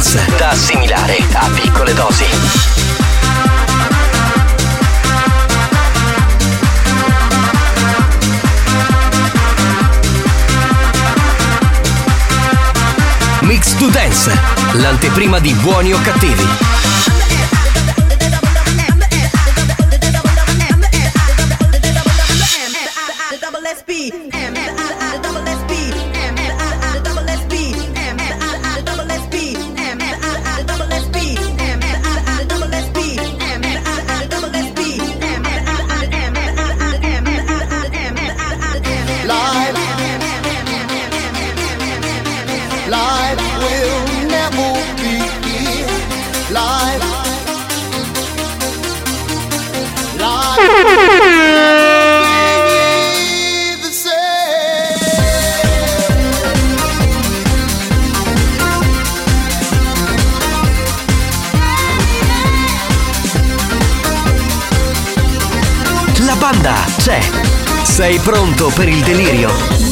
Dance, 0.00 0.34
da 0.38 0.48
assimilare 0.48 1.18
a 1.34 1.50
piccole 1.50 1.92
dosi. 1.92 2.24
Mix 13.42 13.74
to 13.76 13.88
Dance, 13.88 14.32
l'anteprima 14.72 15.38
di 15.38 15.52
buoni 15.52 15.92
o 15.92 16.00
cattivi. 16.00 16.69
Pronto 68.22 68.70
per 68.74 68.88
il 68.88 69.02
delirio? 69.02 69.89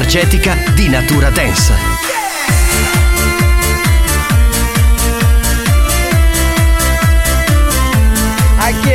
Energetica 0.00 0.56
di 0.72 0.88
natura 0.88 1.28
dance. 1.28 1.74
A 8.56 8.70
chi 8.80 8.90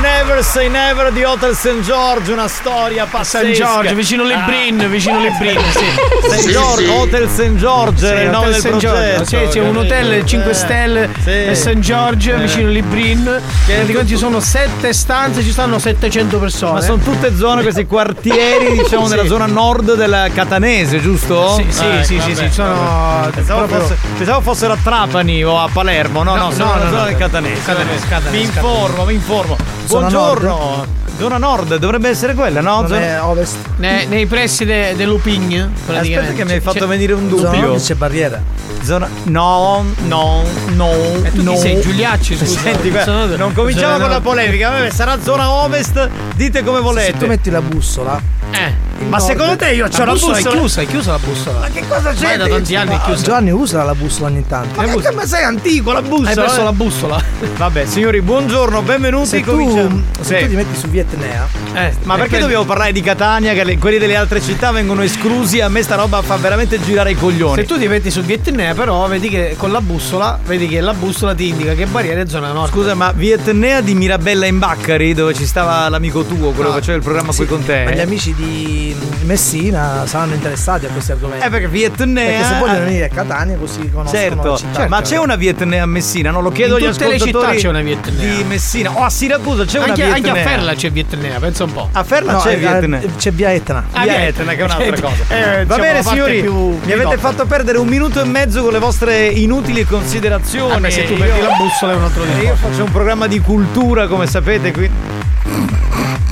Never 0.00 0.42
Say 0.44 0.68
Never 0.68 1.12
di 1.12 1.24
Hotel 1.24 1.54
St. 1.56 1.80
George, 1.80 2.32
una 2.32 2.46
storia 2.48 3.06
pazzesca. 3.06 3.46
St. 3.46 3.52
George, 3.56 3.94
vicino 3.94 4.22
Lebrin, 4.24 4.80
Ah. 4.80 4.86
vicino 4.86 5.20
Lebrin, 5.20 5.58
sì. 5.72 5.84
St. 6.30 6.34
Sì, 6.40 6.50
George, 6.50 6.84
sì. 6.84 6.90
Hotel 6.90 7.28
St. 7.28 7.54
George, 7.56 8.06
Sì, 8.06 8.12
è 8.12 8.20
il 8.24 8.30
nome 8.30 8.50
del 8.50 8.60
St. 8.60 8.76
George. 8.76 8.86
progetto. 8.86 9.24
Sì, 9.24 9.36
c'è 9.48 9.60
un 9.60 9.76
hotel 9.76 10.24
5 10.24 10.50
Eh, 10.50 10.54
stelle 10.54 11.08
sì. 11.22 11.30
a 11.50 11.54
St. 11.54 11.78
George, 11.78 12.32
Eh. 12.32 12.38
vicino 12.38 12.68
Librin. 12.68 13.22
Praticamente 13.66 14.06
ci 14.06 14.16
sono 14.16 14.40
7 14.40 14.92
stanze, 14.92 15.42
ci 15.42 15.50
stanno 15.52 15.78
700 15.78 16.38
persone. 16.38 16.72
Ma 16.74 16.80
sono 16.80 16.98
tutte 17.02 17.34
zone, 17.36 17.62
questi 17.62 17.84
quartieri, 17.86 18.72
diciamo, 18.78 19.04
Sì. 19.06 19.10
nella 19.16 19.26
zona 19.26 19.46
nord 19.46 19.94
del 19.94 20.30
Catanese, 20.34 21.00
giusto? 21.00 21.54
Sì, 21.56 21.66
sì, 21.70 21.84
Ah, 21.84 22.02
sì, 22.04 22.14
ecco, 22.16 22.24
sì, 22.24 22.34
sì, 22.36 22.48
sono. 22.50 23.30
Pensavo, 23.34 23.60
proprio- 23.64 23.80
fosse- 23.80 23.98
pensavo 24.16 24.40
fossero 24.42 24.72
a 24.74 24.78
Trapani 24.82 25.42
o 25.44 25.58
a 25.60 25.68
Palermo, 25.72 26.22
no, 26.22 26.34
no, 26.36 26.44
No, 26.44 26.50
sono 26.52 26.64
no, 26.64 26.72
nella 26.74 26.84
no, 26.84 26.90
zona 26.90 27.00
no. 27.02 27.06
del 27.08 27.16
Catanese. 27.16 27.62
Catanese, 27.64 28.06
Catanese, 28.08 28.36
mi 28.36 28.42
informo, 28.42 29.04
mi 29.04 29.14
informo. 29.14 29.56
Zona 29.88 30.08
Buongiorno. 30.08 30.86
Zona 31.18 31.38
nord, 31.38 31.76
dovrebbe 31.76 32.10
essere 32.10 32.34
quella, 32.34 32.60
no? 32.60 32.84
Zona- 32.86 33.00
è 33.00 33.22
ovest. 33.22 33.56
Ne- 33.78 34.04
nei 34.04 34.26
pressi 34.26 34.64
de- 34.66 34.94
dell'Upign. 34.94 35.62
praticamente. 35.86 36.18
Aspetta 36.18 36.32
che 36.36 36.44
mi 36.44 36.52
hai 36.52 36.60
fatto 36.60 36.78
C'è- 36.80 36.86
venire 36.86 37.12
un 37.14 37.28
dubbio. 37.28 37.50
Zona 37.50 37.78
c'è 37.78 37.94
barriera. 37.94 38.40
Zona... 38.82 39.08
No, 39.24 39.84
no, 40.06 40.42
no. 40.74 40.90
E 41.22 41.30
tu 41.32 41.38
chi 41.38 41.42
no. 41.42 41.56
sei, 41.56 41.80
Giuliacci, 41.80 42.36
scusa? 42.36 42.60
Senti, 42.60 42.90
beh, 42.90 43.04
non 43.36 43.52
cominciamo 43.54 43.92
sono- 43.94 43.98
con 44.04 44.10
la 44.10 44.20
polemica. 44.20 44.70
Vabbè, 44.70 44.90
sarà 44.90 45.20
zona 45.22 45.50
ovest. 45.50 46.08
Dite 46.36 46.62
come 46.62 46.80
volete. 46.80 47.12
Se 47.12 47.18
tu 47.18 47.26
metti 47.26 47.50
la 47.50 47.62
bussola, 47.62 48.20
Eh. 48.52 48.74
Ma 49.08 49.18
secondo 49.20 49.56
te 49.56 49.70
io 49.72 49.88
c'ho 49.88 50.04
la 50.04 50.12
bussola? 50.12 50.32
bussola? 50.34 50.50
È 50.50 50.56
chiusa, 50.58 50.80
è 50.82 50.86
chiusa 50.86 51.10
la 51.12 51.18
bussola. 51.18 51.58
Ma 51.60 51.68
che 51.68 51.82
cosa 51.88 52.12
c'è? 52.12 52.22
Ma 52.24 52.32
è 52.32 52.36
da 52.36 52.46
tanti 52.48 52.74
anni 52.76 52.94
è 52.94 53.00
chiusa. 53.00 53.22
Giovanni 53.22 53.50
usa 53.50 53.82
la 53.82 53.94
bussola 53.94 54.26
ogni 54.28 54.44
tanto. 54.46 54.80
Ma, 54.80 54.94
che- 54.94 55.10
ma 55.12 55.26
sei 55.26 55.44
antico 55.44 55.92
la 55.92 56.02
bussola? 56.02 56.28
Hai 56.28 56.34
perso 56.34 56.60
eh? 56.60 56.64
la 56.64 56.72
bussola. 56.72 57.22
Vabbè, 57.56 57.86
signori, 57.86 58.20
buongiorno, 58.20 58.82
benvenuti. 58.82 59.26
Se 59.28 59.40
tu, 59.42 59.50
cominciamo. 59.50 60.02
se 60.20 60.36
Sì. 60.36 60.42
tu 60.44 60.50
ti 60.50 60.56
metti 60.56 60.78
su 60.78 60.88
Vietnea, 60.88 61.46
Eh, 61.74 61.94
Ma 62.02 62.14
perché 62.14 62.28
prendi- 62.28 62.38
dobbiamo 62.40 62.64
parlare 62.64 62.92
di 62.92 63.00
Catania? 63.00 63.54
Che 63.54 63.64
le- 63.64 63.78
quelli 63.78 63.98
delle 63.98 64.16
altre 64.16 64.40
città 64.42 64.70
vengono 64.72 65.02
esclusi. 65.02 65.60
A 65.60 65.68
me 65.68 65.82
sta 65.82 65.94
roba 65.94 66.20
fa 66.22 66.36
veramente 66.36 66.80
girare 66.82 67.12
i 67.12 67.14
coglioni. 67.14 67.54
Se 67.62 67.66
tu 67.66 67.78
ti 67.78 67.88
metti 67.88 68.10
su 68.10 68.20
Vietnam, 68.22 68.74
però 68.76 69.06
vedi 69.08 69.28
che 69.30 69.54
con 69.56 69.72
la 69.72 69.80
bussola, 69.80 70.38
vedi 70.44 70.68
che 70.68 70.80
la 70.80 70.92
bussola 70.94 71.34
ti 71.34 71.48
indica 71.48 71.72
che 71.74 71.86
barriera 71.86 72.20
è 72.20 72.26
zona 72.26 72.52
nord. 72.52 72.70
Scusa, 72.72 72.94
ma 72.94 73.12
Vietnea 73.12 73.80
di 73.80 73.94
Mirabella 73.94 74.44
in 74.46 74.58
Baccari, 74.58 75.14
dove 75.14 75.32
ci 75.34 75.46
stava 75.46 75.88
l'amico 75.88 76.24
tuo, 76.24 76.50
quello 76.50 76.70
che 76.70 76.78
faceva 76.78 76.96
il 76.98 77.02
programma 77.02 77.32
qui 77.32 77.46
con 77.46 77.64
te. 77.64 77.84
ma 77.84 77.90
gli 77.92 78.00
amici 78.00 78.34
di 78.34 78.96
Messina 79.22 80.06
saranno 80.06 80.34
interessati 80.34 80.86
a 80.86 80.88
questi 80.90 81.12
argomenti. 81.12 81.44
Eh, 81.46 81.50
perché 81.50 81.68
Vietnea. 81.68 82.24
Perché 82.24 82.44
se 82.44 82.58
vogliono 82.58 82.84
venire 82.84 83.04
a 83.04 83.08
Catania 83.08 83.56
così 83.56 83.90
conoscono 83.90 84.08
Certo, 84.22 84.50
la 84.52 84.56
città. 84.56 84.88
ma 84.88 85.00
c'è 85.02 85.16
una 85.18 85.36
Vietnea 85.36 85.82
a 85.82 85.86
Messina? 85.86 86.30
Non 86.30 86.42
lo 86.42 86.50
chiedo 86.50 86.78
In 86.78 86.84
agli 86.86 86.92
tutte 86.92 87.08
le 87.08 87.14
ascoltatori 87.16 87.46
città 87.58 87.60
c'è 87.60 87.68
una 87.68 87.80
Vietnea. 87.82 88.34
di 88.34 88.44
Messina. 88.44 88.90
Oh, 88.92 89.04
a 89.04 89.10
Siracusa 89.10 89.64
c'è 89.64 89.78
una 89.78 89.88
Anche, 89.88 90.04
Vietnea. 90.04 90.30
anche 90.32 90.40
a 90.40 90.48
Ferla 90.50 90.74
c'è 90.74 90.90
Vietnam, 90.90 91.40
pensa 91.40 91.64
un 91.64 91.72
po'. 91.72 91.88
A 91.92 92.04
Ferla 92.04 92.32
No, 92.32 92.38
c'è 92.38 92.52
eh, 92.52 92.56
Vietnea. 92.56 93.00
eh, 93.00 93.08
C'è 93.16 93.32
via 93.32 93.52
Etna. 93.52 93.84
Ah, 93.92 94.02
Via 94.04 94.16
Vietnam. 94.16 94.48
Etna, 94.48 94.52
che 94.54 94.58
è 94.60 94.64
un'altra 94.64 94.86
Eh, 94.86 95.00
cosa. 95.00 95.24
eh, 95.28 95.64
Va 95.64 95.74
diciamo, 95.76 95.82
bene, 95.82 96.02
signori, 96.02 96.40
più 96.40 96.78
mi 96.84 96.92
avete 96.92 97.16
fatto 97.18 97.44
perdere 97.46 97.78
un 97.78 97.88
minuto 97.88 98.20
e 98.20 98.24
mezzo 98.24 98.62
con 98.62 98.72
le 98.72 98.78
vostre 98.78 99.26
inutili 99.26 99.84
considerazioni. 99.84 100.70
Vabbè, 100.72 100.90
se 100.90 101.04
tu 101.06 101.14
perdi 101.16 101.40
la 101.40 101.54
bussola 101.58 101.92
è 101.92 101.96
un 101.96 102.02
altro 102.04 102.22
Eh, 102.22 102.26
discorso. 102.26 102.46
Io 102.48 102.54
faccio 102.56 102.84
un 102.84 102.92
programma 102.92 103.26
di 103.26 103.40
cultura, 103.40 104.06
come 104.06 104.26
sapete, 104.26 104.72
qui. 104.72 104.90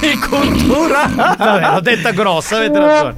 Di 0.07 0.19
cultura? 0.21 1.11
Vabbè, 1.13 1.73
l'ho 1.73 1.81
detta 1.81 2.13
grossa, 2.13 2.59
avete 2.59 2.79
ragione. 2.79 3.15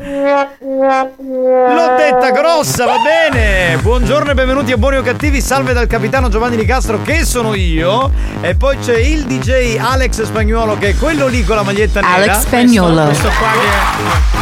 L'ho 1.19 1.95
detta 1.99 2.31
grossa, 2.31 2.87
va 2.87 2.97
bene. 3.05 3.77
Buongiorno 3.77 4.31
e 4.31 4.35
benvenuti 4.35 4.73
a 4.73 4.79
Buoni 4.79 4.97
o 4.97 5.03
Cattivi. 5.03 5.43
Salve 5.43 5.75
dal 5.75 5.87
capitano 5.87 6.31
Giovanni 6.31 6.57
Di 6.57 6.65
Castro, 6.65 7.03
che 7.03 7.27
sono 7.27 7.53
io. 7.53 8.11
E 8.41 8.55
poi 8.55 8.79
c'è 8.79 8.97
il 8.97 9.25
DJ 9.25 9.77
Alex 9.79 10.23
Spagnuolo, 10.23 10.79
che 10.79 10.91
è 10.91 10.97
quello 10.97 11.27
lì 11.27 11.45
con 11.45 11.57
la 11.57 11.63
maglietta 11.63 12.01
nera. 12.01 12.15
Alex 12.15 12.39
Spagnolo. 12.41 13.05
Questo 13.05 13.29
qua 13.39 13.49
che. 13.53 14.37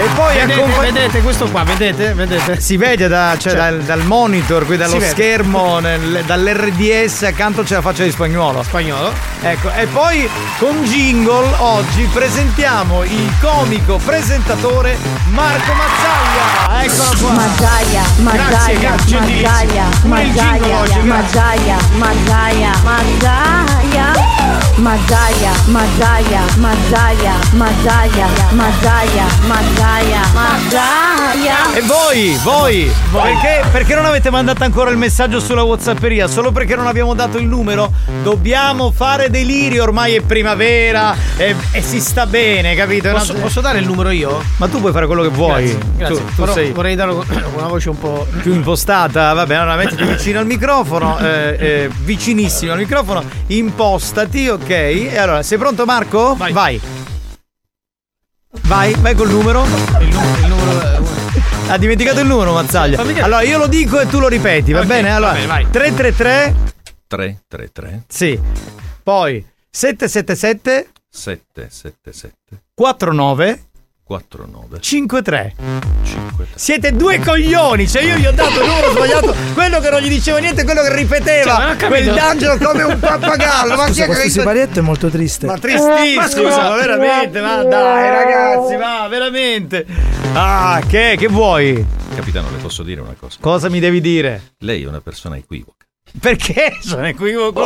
E 0.00 0.06
poi 0.14 0.34
Vedete, 0.34 0.52
accompagn- 0.54 0.92
vedete 0.94 1.20
questo 1.20 1.46
qua, 1.50 1.62
vedete? 1.64 2.14
Vedete? 2.14 2.58
si 2.58 2.78
vede 2.78 3.06
da- 3.08 3.36
cioè, 3.38 3.52
dal, 3.52 3.80
dal 3.80 4.02
monitor, 4.04 4.64
qui 4.64 4.78
dallo 4.78 4.98
schermo, 4.98 5.78
nel- 5.80 6.22
dall'RDS 6.24 7.24
accanto 7.24 7.62
c'è 7.62 7.74
la 7.74 7.82
faccia 7.82 8.04
di 8.04 8.10
spagnolo. 8.10 8.62
Spagnolo. 8.62 9.12
Ecco, 9.42 9.70
e 9.76 9.86
poi 9.86 10.26
con 10.58 10.82
jingle 10.84 11.48
oggi 11.58 11.89
oggi 11.90 12.08
presentiamo 12.12 13.02
il 13.02 13.32
comico 13.40 13.96
presentatore 13.96 14.96
Marco 15.30 15.72
Mazzaglia. 15.72 16.84
Eccolo 16.84 17.10
qua. 17.18 17.32
Mazzaglia, 17.32 18.02
Mazzaglia, 18.18 18.90
Mazzaglia, 18.90 19.88
Mazzaglia, 20.04 20.78
Mazzaglia, 21.02 21.78
Mazzaglia, 21.96 22.72
Mazzaglia. 22.84 24.30
Mazzaglia, 24.80 25.52
Mazzaglia, 25.66 26.40
Mazzaglia, 26.56 27.34
Mazzaglia, 27.52 28.26
Mazzaglia, 28.50 29.26
Mazzaglia, 29.46 30.20
Mazzaglia. 30.32 31.74
E 31.74 31.82
voi, 31.82 32.38
voi, 32.42 32.90
perché, 33.12 33.62
perché 33.70 33.94
non 33.94 34.06
avete 34.06 34.30
mandato 34.30 34.64
ancora 34.64 34.90
il 34.90 34.96
messaggio 34.96 35.38
sulla 35.38 35.62
Whatsapperia? 35.62 36.26
Solo 36.28 36.50
perché 36.50 36.76
non 36.76 36.86
abbiamo 36.86 37.12
dato 37.12 37.36
il 37.36 37.46
numero? 37.46 37.92
Dobbiamo 38.22 38.90
fare 38.90 39.28
delirio, 39.28 39.82
ormai 39.82 40.14
è 40.14 40.20
primavera, 40.22 41.14
è, 41.36 41.54
è 41.72 41.79
e 41.80 41.82
si 41.82 41.98
sta 42.00 42.26
bene, 42.26 42.74
capito? 42.74 43.08
È 43.08 43.10
una- 43.10 43.18
Posso, 43.20 43.34
posso 43.34 43.60
dare 43.62 43.78
il 43.78 43.86
numero 43.86 44.10
io? 44.10 44.42
Ma 44.58 44.68
tu 44.68 44.80
puoi 44.80 44.92
fare 44.92 45.06
quello 45.06 45.22
che 45.22 45.28
vuoi. 45.28 45.64
Grazie. 45.64 45.78
grazie. 45.96 46.16
Tu, 46.16 46.24
tu 46.34 46.40
Però 46.40 46.52
sei 46.52 46.70
Vorrei 46.72 46.94
dare 46.94 47.10
una 47.56 47.66
voce 47.68 47.88
un 47.88 47.98
po'. 47.98 48.26
più 48.42 48.52
impostata, 48.54 49.32
vabbè, 49.32 49.54
allora 49.54 49.76
mettiti 49.76 50.04
vicino 50.04 50.38
al 50.40 50.46
microfono, 50.46 51.18
eh, 51.18 51.56
eh, 51.58 51.90
vicinissimo 52.02 52.72
al 52.72 52.78
microfono, 52.78 53.24
impostati, 53.48 54.48
ok? 54.48 54.68
E 54.70 55.16
allora, 55.18 55.42
sei 55.42 55.58
pronto 55.58 55.84
Marco? 55.84 56.34
Vai. 56.36 56.52
Vai, 56.52 56.80
vai, 58.62 58.94
vai 59.00 59.14
col 59.14 59.30
numero. 59.30 59.64
Il, 59.64 60.08
nu- 60.08 60.36
il 60.42 60.46
numero. 60.48 61.08
Ha 61.68 61.78
dimenticato 61.78 62.20
il 62.20 62.26
numero, 62.26 62.52
Mazzaglia. 62.52 63.00
Allora, 63.00 63.42
io 63.42 63.56
lo 63.58 63.66
dico 63.68 63.98
e 64.00 64.06
tu 64.08 64.18
lo 64.18 64.28
ripeti, 64.28 64.72
va 64.72 64.80
Ok, 64.80 64.86
bene? 64.86 65.08
va 65.08 65.14
Allora, 65.16 65.32
bene, 65.32 65.46
vai. 65.46 65.66
333, 65.70 66.54
333 67.06 68.02
sì. 68.08 68.38
Poi 69.02 69.44
777 69.70 70.88
777 71.10 72.62
49 72.74 73.64
49 74.04 74.80
53. 74.80 75.54
53 76.02 76.46
Siete 76.56 76.92
due 76.96 77.20
coglioni, 77.20 77.86
cioè 77.86 78.02
io 78.02 78.16
gli 78.16 78.26
ho 78.26 78.32
dato 78.32 78.60
il 78.60 78.66
numero 78.66 78.90
sbagliato, 78.90 79.34
quello 79.54 79.78
che 79.78 79.90
non 79.90 80.00
gli 80.00 80.08
diceva 80.08 80.38
niente, 80.38 80.64
quello 80.64 80.82
che 80.82 80.94
ripeteva. 80.96 81.50
Cioè, 81.50 81.58
ma 81.58 81.64
non 81.66 81.74
ho 81.74 81.76
capito. 81.76 82.02
Quell'angelo 82.02 82.56
come 82.58 82.82
un 82.82 82.98
pappagallo. 82.98 83.76
Ma 83.76 83.84
chi 83.86 83.92
Scusa, 83.92 84.02
è 84.02 84.06
che 84.08 84.12
questo 84.14 84.40
siparietto 84.40 84.78
è 84.80 84.82
molto 84.82 85.08
triste. 85.10 85.46
Ma 85.46 85.58
tristissimo, 85.58 86.20
Ma 86.20 86.28
scusa. 86.28 86.74
veramente, 86.74 87.40
ma 87.40 87.62
dai 87.62 88.10
ragazzi, 88.10 88.76
ma 88.76 89.06
veramente. 89.06 89.86
Ah, 90.32 90.82
che, 90.88 91.14
che 91.16 91.28
vuoi? 91.28 91.86
Capitano, 92.14 92.50
le 92.50 92.56
posso 92.56 92.82
dire 92.82 93.00
una 93.00 93.14
cosa? 93.18 93.36
Cosa 93.40 93.68
mi 93.68 93.78
devi 93.78 94.00
dire? 94.00 94.54
Lei 94.58 94.82
è 94.82 94.86
una 94.88 95.00
persona 95.00 95.36
equivoca 95.36 95.86
Perché 96.18 96.78
sono 96.80 97.06
equivoco? 97.06 97.60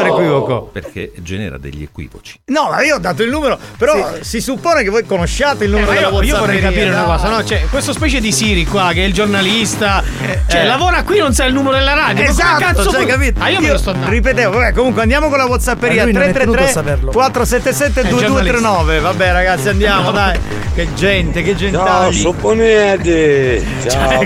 Sono 0.00 0.14
equivoco? 0.18 0.68
perché 0.72 1.12
genera 1.16 1.58
degli 1.58 1.82
equivoci. 1.82 2.40
No, 2.46 2.68
ma 2.70 2.82
io 2.82 2.96
ho 2.96 2.98
dato 2.98 3.22
il 3.22 3.30
numero, 3.30 3.58
però 3.76 4.14
si 4.20 4.40
suppone 4.40 4.82
che 4.82 4.90
voi 4.90 5.04
conosciate 5.04 5.64
il 5.64 5.70
Eh, 5.70 5.72
numero 5.78 5.90
ma 5.92 5.98
della 5.98 6.10
io, 6.10 6.22
io 6.22 6.38
vorrei 6.38 6.60
capire 6.60 6.88
una 6.90 7.02
cosa, 7.04 7.28
no? 7.28 7.44
Cioè, 7.44 7.64
questo 7.70 7.92
specie 7.92 8.20
di 8.20 8.32
Siri 8.32 8.64
qua, 8.66 8.90
che 8.92 9.02
è 9.02 9.06
il 9.06 9.12
giornalista, 9.12 10.02
cioè, 10.48 10.60
eh. 10.60 10.64
lavora 10.66 11.02
qui, 11.02 11.18
non 11.18 11.32
sa 11.32 11.44
il 11.44 11.52
numero 11.54 11.76
della 11.76 11.94
radio. 11.94 12.24
Esatto, 12.24 12.62
cazzo 12.64 12.90
cioè, 12.90 13.06
capito? 13.06 13.40
Ah, 13.42 13.48
io, 13.50 13.60
me 13.60 13.70
lo 13.70 13.78
sto 13.78 13.92
dando. 13.92 14.08
Ripetevo, 14.08 14.50
vabbè, 14.58 14.72
comunque 14.72 15.02
andiamo 15.02 15.28
con 15.28 15.38
la 15.38 15.46
Whatsapperia 15.46 15.98
Ma 15.98 16.02
lui 16.04 16.12
non 16.12 16.22
è 16.22 16.32
tenuto 16.32 16.58
a 16.58 16.62
333 16.62 16.72
saperlo. 16.72 17.10
477 17.12 18.08
2239. 18.08 19.00
Vabbè, 19.00 19.32
ragazzi, 19.32 19.68
andiamo, 19.68 20.10
dai. 20.10 20.38
Che 20.74 20.94
gente, 20.94 21.42
che 21.42 21.50
Ciao 21.56 21.58
gentagli. 21.58 22.14
supponete! 22.14 23.64
Ciao! 23.88 24.24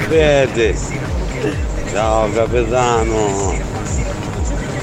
Ciao 1.93 2.31
capitano! 2.32 3.74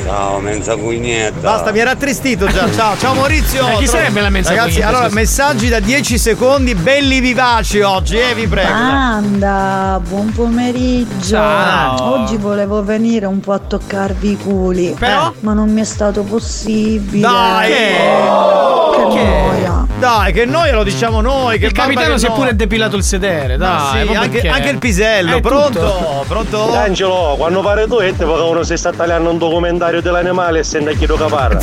Ciao 0.03 0.39
mensa 0.39 0.75
cugnetta! 0.75 1.39
Basta, 1.39 1.71
mi 1.71 1.79
era 1.79 1.91
attristito 1.91 2.47
già. 2.47 2.69
Ciao, 2.73 2.97
ciao 2.97 3.13
Maurizio. 3.13 3.67
Eh, 3.67 3.75
chi 3.77 3.87
sarebbe 3.87 4.21
la 4.21 4.29
mensa 4.29 4.49
Ragazzi, 4.49 4.81
allora, 4.81 5.07
messaggi 5.09 5.69
da 5.69 5.79
10 5.79 6.17
secondi, 6.17 6.73
belli 6.75 7.19
vivaci 7.19 7.81
oggi, 7.81 8.17
eh, 8.17 8.33
vi 8.33 8.47
prego. 8.47 8.71
Banda, 8.71 10.01
buon 10.07 10.31
pomeriggio. 10.31 11.35
Ciao. 11.35 12.21
Oggi 12.21 12.37
volevo 12.37 12.83
venire 12.83 13.25
un 13.25 13.39
po' 13.39 13.53
a 13.53 13.59
toccarvi 13.59 14.31
i 14.31 14.37
culi, 14.37 14.95
Però? 14.97 15.33
ma 15.41 15.53
non 15.53 15.69
mi 15.71 15.81
è 15.81 15.85
stato 15.85 16.23
possibile. 16.23 17.21
Dai! 17.21 17.71
Che 17.71 19.23
noia. 19.23 19.85
Dai, 19.99 20.33
che 20.33 20.45
noia 20.45 20.73
lo 20.73 20.83
diciamo 20.83 21.21
noi. 21.21 21.59
Che 21.59 21.67
Il 21.67 21.71
capitano 21.73 22.13
che 22.13 22.19
si 22.19 22.25
è 22.25 22.31
pure 22.31 22.55
depilato 22.55 22.95
il 22.95 23.03
sedere, 23.03 23.57
dai. 23.57 24.07
sì, 24.07 24.15
anche, 24.15 24.47
anche 24.47 24.69
il 24.69 24.77
pisello. 24.77 25.37
È 25.37 25.41
Pronto? 25.41 25.69
tutto. 25.79 26.25
Pronto? 26.27 26.73
Angelo, 26.73 27.35
quando 27.37 27.61
pare 27.61 27.87
tu 27.87 27.99
e 27.99 28.15
te 28.15 28.23
uno 28.23 28.63
si 28.63 28.77
sta 28.77 28.91
tagliando 28.91 29.29
un 29.29 29.37
documentario 29.37 29.90
dell'animale 29.99 30.59
e 30.59 30.63
sente 30.63 30.95
chiedo 30.95 31.15
caparra. 31.15 31.59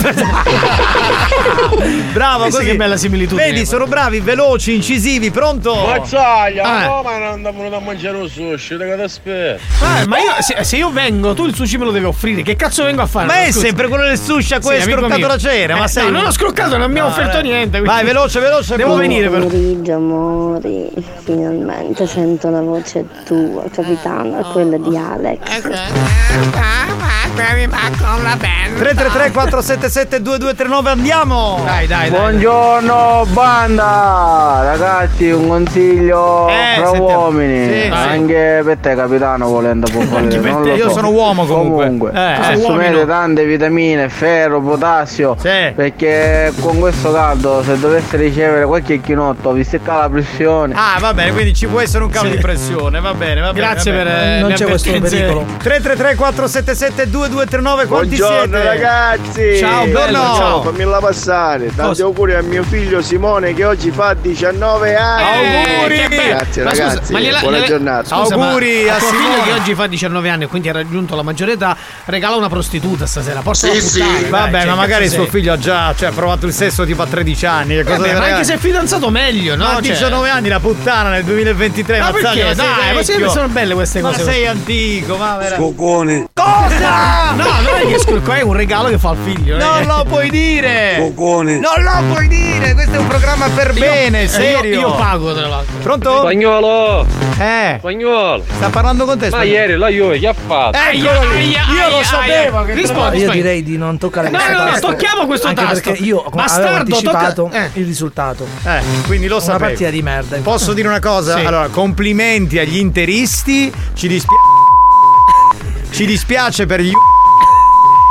Bravo, 2.12 2.44
così. 2.44 2.64
che 2.64 2.76
bella 2.76 2.96
similitudine. 2.96 3.46
Vedi, 3.50 3.64
sono 3.66 3.86
bravi, 3.86 4.20
veloci, 4.20 4.74
incisivi, 4.74 5.30
pronto? 5.30 5.74
Mazzaglia, 5.86 6.62
Ah. 6.64 6.84
no, 6.86 7.02
ma 7.02 7.18
non 7.18 7.28
andiamo 7.28 7.58
venuto 7.58 7.76
a 7.76 7.80
mangiare 7.80 8.16
un 8.16 8.28
sushi, 8.28 8.76
te 8.76 8.84
che 8.84 9.02
aspetta? 9.02 9.60
Ah, 9.84 10.06
ma 10.06 10.18
io, 10.18 10.32
se, 10.40 10.56
se 10.64 10.76
io 10.76 10.90
vengo, 10.90 11.34
tu 11.34 11.46
il 11.46 11.54
sushi 11.54 11.78
me 11.78 11.84
lo 11.84 11.90
devi 11.90 12.04
offrire. 12.06 12.42
Che 12.42 12.56
cazzo 12.56 12.82
vengo 12.84 13.02
a 13.02 13.06
fare? 13.06 13.26
Ma 13.26 13.40
è 13.44 13.52
Scusa. 13.52 13.66
sempre 13.66 13.88
quello 13.88 14.04
del 14.04 14.18
sushi 14.18 14.54
a 14.54 14.60
cui 14.60 14.74
hai 14.74 14.82
Sì, 14.82 14.90
scroccato 14.90 15.26
la 15.26 15.38
cena, 15.38 15.76
ma 15.76 15.84
Eh, 15.84 15.88
sei 15.88 16.04
no, 16.04 16.10
non 16.18 16.26
ho 16.26 16.30
scroccato, 16.32 16.76
non 16.76 16.90
mi 16.90 16.98
ha 16.98 17.02
No, 17.02 17.08
offerto 17.08 17.38
eh. 17.38 17.42
niente. 17.42 17.80
Vai, 17.80 17.88
quindi- 18.02 18.04
veloce, 18.12 18.40
veloce. 18.40 18.76
Devo 18.76 18.96
veloce. 18.96 19.08
venire 19.08 19.28
però. 19.30 19.46
Pomeriggio 19.46 19.94
amori, 19.94 20.88
finalmente 21.24 22.06
sento 22.06 22.50
la 22.50 22.60
voce 22.60 23.04
tua, 23.24 23.64
capitano, 23.72 24.40
quella 24.52 24.76
di 24.76 24.96
Alex. 24.96 25.38
333 28.22 29.30
477 29.30 30.22
2239 30.22 30.90
andiamo! 30.90 31.60
Dai, 31.64 31.86
dai, 31.86 32.10
dai. 32.10 32.18
Buongiorno 32.18 33.26
banda! 33.30 34.60
Ragazzi, 34.64 35.30
un 35.30 35.46
consiglio 35.48 36.48
Eh, 36.48 36.76
fra 36.76 36.86
sentiamo. 36.90 37.20
uomini. 37.22 37.82
Sì. 37.82 37.88
Anche 37.92 38.60
per 38.64 38.76
te 38.80 38.94
capitano 38.96 39.48
volendo 39.48 39.88
può 39.90 40.04
valere, 40.04 40.38
per 40.40 40.50
non 40.52 40.62
te, 40.62 40.68
lo 40.70 40.74
io 40.76 40.88
so. 40.88 40.94
sono 40.94 41.10
uomo 41.10 41.44
comunque. 41.46 42.10
Eh, 42.10 42.34
tu 42.36 42.42
sei 42.42 42.52
assumete 42.54 42.88
uomino. 42.90 43.06
tante 43.06 43.44
vitamine, 43.44 44.08
ferro, 44.08 44.60
potassio. 44.60 45.36
Sì. 45.38 45.72
Perché 45.74 46.52
con 46.60 46.78
questo 46.80 47.12
caldo 47.12 47.62
se 47.64 47.78
dovesse 47.78 48.16
ricevere 48.16 48.64
qualche 48.66 49.00
chinotto 49.00 49.52
vi 49.52 49.62
secca 49.64 49.96
la 49.96 50.08
pressione. 50.08 50.74
Ah, 50.76 50.98
va 51.00 51.14
bene, 51.14 51.32
quindi 51.32 51.54
ci 51.54 51.66
può 51.66 51.80
essere 51.80 52.02
un 52.04 52.10
calo 52.10 52.28
Sì. 52.30 52.34
di 52.36 52.42
pressione, 52.42 53.00
va 53.00 53.14
bene, 53.14 53.40
va 53.40 53.52
bene. 53.52 53.66
Grazie 53.66 53.92
va 53.92 53.98
per 53.98 54.06
bene. 54.06 54.36
eh, 54.36 54.40
Non 54.40 54.52
c'è 54.52 54.66
questo 54.66 54.90
pericolo. 54.90 55.44
333 55.62 56.14
477 56.16 57.08
2239 57.10 57.86
quanti 57.86 58.06
quanti 58.07 58.07
Buongiorno 58.08 58.56
siete? 58.56 58.62
ragazzi. 58.64 59.56
Ciao, 59.58 59.86
bello, 59.86 60.18
ciao. 60.18 60.62
Fammela 60.62 60.98
passare. 60.98 61.66
Tanti 61.66 61.82
Cosa? 61.82 62.02
auguri 62.04 62.34
a 62.34 62.42
mio 62.42 62.62
figlio 62.62 63.02
Simone 63.02 63.52
che 63.54 63.64
oggi 63.64 63.90
fa 63.90 64.14
19 64.14 64.96
anni. 64.96 65.76
Auguri! 65.76 66.16
Grazie 66.28 66.62
Ma 66.64 66.70
scusa, 66.70 66.84
ragazzi. 66.88 67.12
ma 67.12 67.20
gliela- 67.20 67.40
Buona 67.40 67.56
gliela- 67.56 67.66
giornata. 67.68 68.16
Scusa, 68.16 68.36
ma 68.36 68.46
Auguri 68.46 68.88
a 68.88 68.94
a 68.94 68.98
tuo 68.98 69.08
figlio 69.08 69.20
Simone. 69.20 69.42
che 69.44 69.52
oggi 69.52 69.74
fa 69.74 69.86
19 69.86 70.28
anni 70.30 70.44
e 70.44 70.46
quindi 70.46 70.68
ha 70.68 70.72
raggiunto 70.72 71.14
la 71.16 71.22
maggiore 71.22 71.52
età, 71.52 71.76
regala 72.06 72.36
una 72.36 72.48
prostituta 72.48 73.06
stasera. 73.06 73.40
Porta 73.42 73.68
Sì, 73.72 73.80
sì. 73.80 73.98
dai, 73.98 74.24
Vabbè, 74.28 74.58
cioè, 74.60 74.68
ma 74.68 74.74
magari 74.74 75.08
suo 75.08 75.22
sei? 75.22 75.30
figlio 75.30 75.52
ha 75.52 75.58
già 75.58 75.94
cioè, 75.96 76.08
ha 76.08 76.12
provato 76.12 76.46
il 76.46 76.52
sesso 76.54 76.84
tipo 76.86 77.02
a 77.02 77.06
13 77.06 77.46
anni. 77.46 77.74
Che 77.76 77.82
cosa 77.84 77.96
Vabbè, 77.98 78.08
deve 78.08 78.18
ma 78.20 78.26
anche 78.26 78.44
se 78.44 78.54
è 78.54 78.58
fidanzato 78.58 79.10
meglio, 79.10 79.54
no? 79.54 79.64
Ma 79.64 79.70
a 79.70 79.74
Cioè- 79.74 79.82
19 79.82 80.28
anni 80.30 80.48
la 80.48 80.60
puttana 80.60 81.10
nel 81.10 81.24
2023 81.24 81.98
Ma 81.98 82.10
perché? 82.10 82.26
sei 82.32 82.54
Dai, 82.54 83.20
ma 83.20 83.28
sono 83.28 83.48
belle 83.48 83.74
queste 83.74 84.00
Ma 84.00 84.10
cose. 84.10 84.24
sei 84.24 84.46
antico, 84.46 85.16
ma 85.16 85.36
veramente. 85.36 85.56
Scocone. 85.74 86.28
Cosa? 86.32 87.16
No, 87.38 87.44
non 87.44 87.74
è 87.82 87.86
che 87.86 87.97
scurco, 87.98 88.32
è 88.32 88.42
un 88.42 88.52
regalo 88.54 88.88
che 88.88 88.98
fa 88.98 89.10
al 89.10 89.16
figlio. 89.24 89.56
non 89.58 89.78
che- 89.80 89.84
lo 89.86 90.04
puoi 90.08 90.30
dire! 90.30 90.96
Scocone. 90.98 91.58
Non 91.58 91.82
lo 91.82 92.12
puoi 92.14 92.28
dire! 92.28 92.74
Questo 92.74 92.92
è 92.94 92.98
un 92.98 93.06
programma 93.06 93.48
per 93.48 93.72
Io- 93.74 93.80
bene, 93.80 94.22
eh, 94.22 94.28
serio! 94.28 94.72
Io, 94.72 94.80
io 94.88 94.94
pago 94.94 95.34
tra 95.34 95.46
l'altro. 95.46 95.76
Pronto? 95.82 96.18
Spagnolo! 96.20 97.06
Eh, 97.38 97.76
Spagnolo! 97.78 98.44
sta 98.56 98.68
parlando 98.70 99.04
con 99.04 99.18
te? 99.18 99.26
Ma 99.30 99.36
spagnolo? 99.36 99.56
ieri 99.58 99.76
la 99.76 99.88
Juve 99.88 100.18
che 100.18 100.26
ha 100.28 100.34
fatto? 100.34 100.78
Eccolo 100.78 101.30
lì! 101.32 101.54
Aia, 101.54 101.64
Io 101.72 101.84
aia, 101.84 101.88
lo 101.96 102.02
sapevo 102.02 102.64
che 102.64 102.74
Rispondi, 102.74 103.18
Io 103.18 103.30
direi 103.30 103.62
di 103.62 103.76
non 103.76 103.98
toccare 103.98 104.30
No, 104.30 104.38
questo 104.38 104.56
no, 104.56 104.64
no, 104.64 104.70
tasto. 104.70 104.86
tocchiamo 104.88 105.26
questo 105.26 105.46
Anche 105.48 105.62
tasto. 105.64 105.80
perché 105.90 106.02
io 106.04 106.24
Bastardo, 106.32 106.66
avevo 106.68 106.78
anticipato 106.80 107.42
tocca- 107.44 107.64
eh. 107.64 107.70
il 107.74 107.84
risultato. 107.86 108.46
Eh, 108.64 108.80
quindi 109.06 109.26
lo 109.26 109.36
Una 109.36 109.44
sapevo. 109.44 109.64
partita 109.64 109.90
di 109.90 110.02
merda. 110.02 110.36
Posso 110.38 110.72
dire 110.72 110.88
una 110.88 111.00
cosa? 111.00 111.36
Sì. 111.38 111.44
Allora, 111.44 111.68
complimenti 111.68 112.58
agli 112.58 112.76
interisti. 112.78 113.72
Ci 113.94 114.08
dispiace. 114.08 114.42
Ci 115.90 116.06
dispiace 116.06 116.66
per 116.66 116.80
gli. 116.80 116.92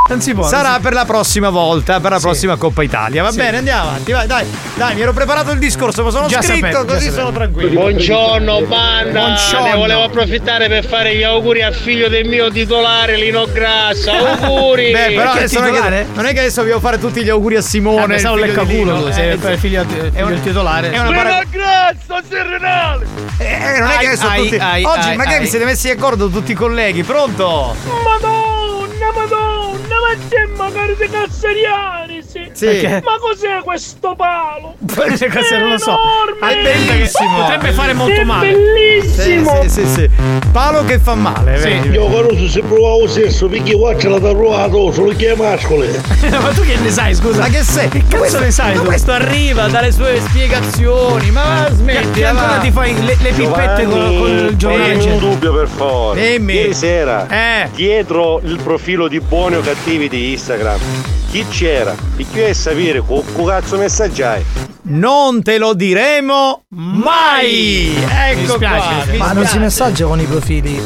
Non 0.10 0.22
si 0.22 0.34
può. 0.34 0.48
Sarà 0.48 0.80
per 0.80 0.94
la 0.94 1.04
prossima 1.04 1.50
volta, 1.50 2.00
per 2.00 2.12
la 2.12 2.18
Sì. 2.18 2.24
prossima 2.24 2.56
Coppa 2.56 2.82
Italia. 2.82 3.24
Va 3.24 3.32
Sì. 3.32 3.38
bene, 3.38 3.58
andiamo 3.58 3.90
avanti. 3.90 4.12
Vai, 4.14 4.26
dai, 4.26 4.46
dai, 4.76 4.96
mi 4.96 5.02
ero 5.02 5.12
preparato 5.12 5.52
il 5.52 5.60
discorso, 5.60 6.02
ma 6.04 6.12
sono 6.12 6.28
Già 6.28 6.42
scritto 6.42 6.70
già 6.70 6.86
così 6.86 7.12
sono 7.12 7.32
tranquillo. 7.34 7.72
Buongiorno 7.82 8.62
banda! 8.62 9.20
Buongiorno. 9.26 9.66
Ne 9.68 9.76
volevo 9.76 10.04
approfittare 10.04 10.70
per 10.70 10.86
fare 10.86 11.14
gli 11.14 11.24
auguri 11.24 11.62
al 11.62 11.74
figlio 11.76 12.08
del 12.08 12.26
mio 12.26 12.50
titolare 12.50 13.18
Lino 13.18 13.46
Grassa. 13.52 14.14
Auguri! 14.48 14.92
Beh, 14.92 15.12
però 15.14 15.32
adesso 15.32 15.60
non, 15.60 15.76
è 15.76 15.82
che, 15.82 16.06
non 16.14 16.26
è 16.26 16.34
che 16.34 16.40
adesso 16.40 16.60
dobbiamo 16.62 16.80
fare 16.82 17.00
tutti 17.00 17.22
gli 17.24 17.30
auguri 17.30 17.58
a 17.58 17.62
Simone. 17.62 18.16
Eh, 18.16 18.18
il 18.18 18.22
figlio 18.22 18.64
di 18.64 18.74
Lino. 18.76 19.12
sei 19.12 19.30
Eh, 19.30 19.34
il 19.34 19.40
figlio, 19.58 19.58
figlio 19.58 19.84
un- 20.24 20.30
del 20.30 20.42
titolare. 20.42 20.90
È 20.92 21.00
una 21.00 21.12
para- 21.12 21.42
Grassa, 21.50 22.22
Serrenale! 22.30 23.06
Eh, 23.40 23.80
non 23.80 23.90
è 23.90 23.94
Ai, 23.94 23.98
che 24.00 24.06
adesso 24.08 24.28
ai, 24.28 24.42
tutti. 24.44 24.56
ai, 24.56 24.84
Oggi 24.86 25.10
ai, 25.10 25.16
magari 25.18 25.36
ai. 25.36 25.42
vi 25.42 25.48
siete 25.48 25.66
messi 25.66 25.88
d'accordo 25.94 26.30
tutti 26.30 26.52
i 26.54 26.56
colleghi, 26.56 27.04
pronto? 27.04 27.76
Madonna, 28.04 29.12
madonna, 29.14 29.37
ma 30.08 30.26
te 30.30 30.48
magari 30.56 30.96
di 31.00 31.10
casseriani, 31.10 32.22
sì. 32.26 32.50
Sì. 32.54 32.66
Perché? 32.66 33.02
Ma 33.04 33.18
cos'è 33.20 33.60
questo 33.64 34.16
palo? 34.16 34.76
Queste 34.96 35.28
cose 35.30 35.58
non 35.58 35.70
lo 35.72 35.78
so. 35.78 35.92
enorme! 35.92 36.60
È 36.60 36.62
bellissimo. 36.64 37.42
Potrebbe 37.42 37.72
fare 37.72 37.94
molto 37.94 38.22
È 38.22 38.24
male. 38.24 38.52
bellissimo! 38.52 39.62
Sì, 39.64 39.70
sì, 39.70 39.86
sì, 39.86 39.94
sì. 39.94 40.10
Palo 40.52 40.84
che 40.86 41.00
fa 41.00 41.16
male, 41.16 41.58
Sì. 41.58 41.68
vedi? 41.68 41.90
Io 41.90 42.08
conosco 42.08 42.48
se 42.48 42.62
provavo 42.62 43.08
sesso 43.08 43.48
perché 43.48 43.76
qua 43.76 43.98
ce 43.98 44.10
l'ha 44.10 44.20
provato 44.20 44.92
solo 44.92 45.12
chi 45.12 45.26
è 45.26 45.36
mascole. 45.36 46.02
ma 46.30 46.50
tu 46.54 46.62
che 46.62 46.78
ne 46.78 46.90
sai, 46.90 47.14
scusa? 47.14 47.42
Ma 47.42 47.48
che 47.50 47.64
sei? 47.64 47.90
Che 47.90 48.04
cazzo 48.08 48.40
ne 48.40 48.52
sai 48.52 48.74
Ma 48.76 48.80
tu? 48.82 48.86
questo 48.88 49.12
arriva 49.12 49.68
dalle 49.68 49.92
sue 49.92 50.20
spiegazioni, 50.22 51.32
ma 51.32 51.68
smetti, 51.72 52.20
Che 52.20 52.26
ancora 52.26 52.54
va. 52.54 52.58
ti 52.60 52.72
fai 52.72 52.94
le, 53.04 53.18
le 53.20 53.32
pippette 53.32 53.84
con, 53.86 54.18
con 54.18 54.30
il 54.30 54.56
giornale. 54.56 54.94
Un 54.96 55.20
dubbio 55.20 55.54
per 55.54 55.68
favore. 55.68 56.22
Dimmi. 56.38 56.54
Ieri 56.54 56.74
sera, 56.74 57.28
Eh. 57.30 57.70
dietro 57.74 58.40
il 58.44 58.60
profilo 58.64 59.08
di 59.08 59.20
buoni 59.20 59.56
o 59.56 59.62
cattivi 59.62 59.97
di 60.06 60.38
Instagram, 60.38 60.78
chi 61.30 61.46
c'era? 61.50 61.96
E 62.16 62.26
chi 62.32 62.40
è 62.40 62.54
sapere 62.54 63.02
con 63.02 63.24
con 63.34 63.46
cazzo 63.46 63.78
messaggiai? 63.78 64.44
Non 64.90 65.44
te 65.44 65.58
lo 65.58 65.74
diremo 65.74 66.64
mai! 66.70 67.94
Ecco 67.98 68.40
Mi 68.40 68.48
spiace, 68.48 68.88
qua. 69.04 69.06
mi 69.12 69.18
Ma 69.18 69.32
non 69.34 69.46
si 69.46 69.58
messaggia 69.60 70.06
con 70.06 70.20
i 70.20 70.24
profili. 70.24 70.82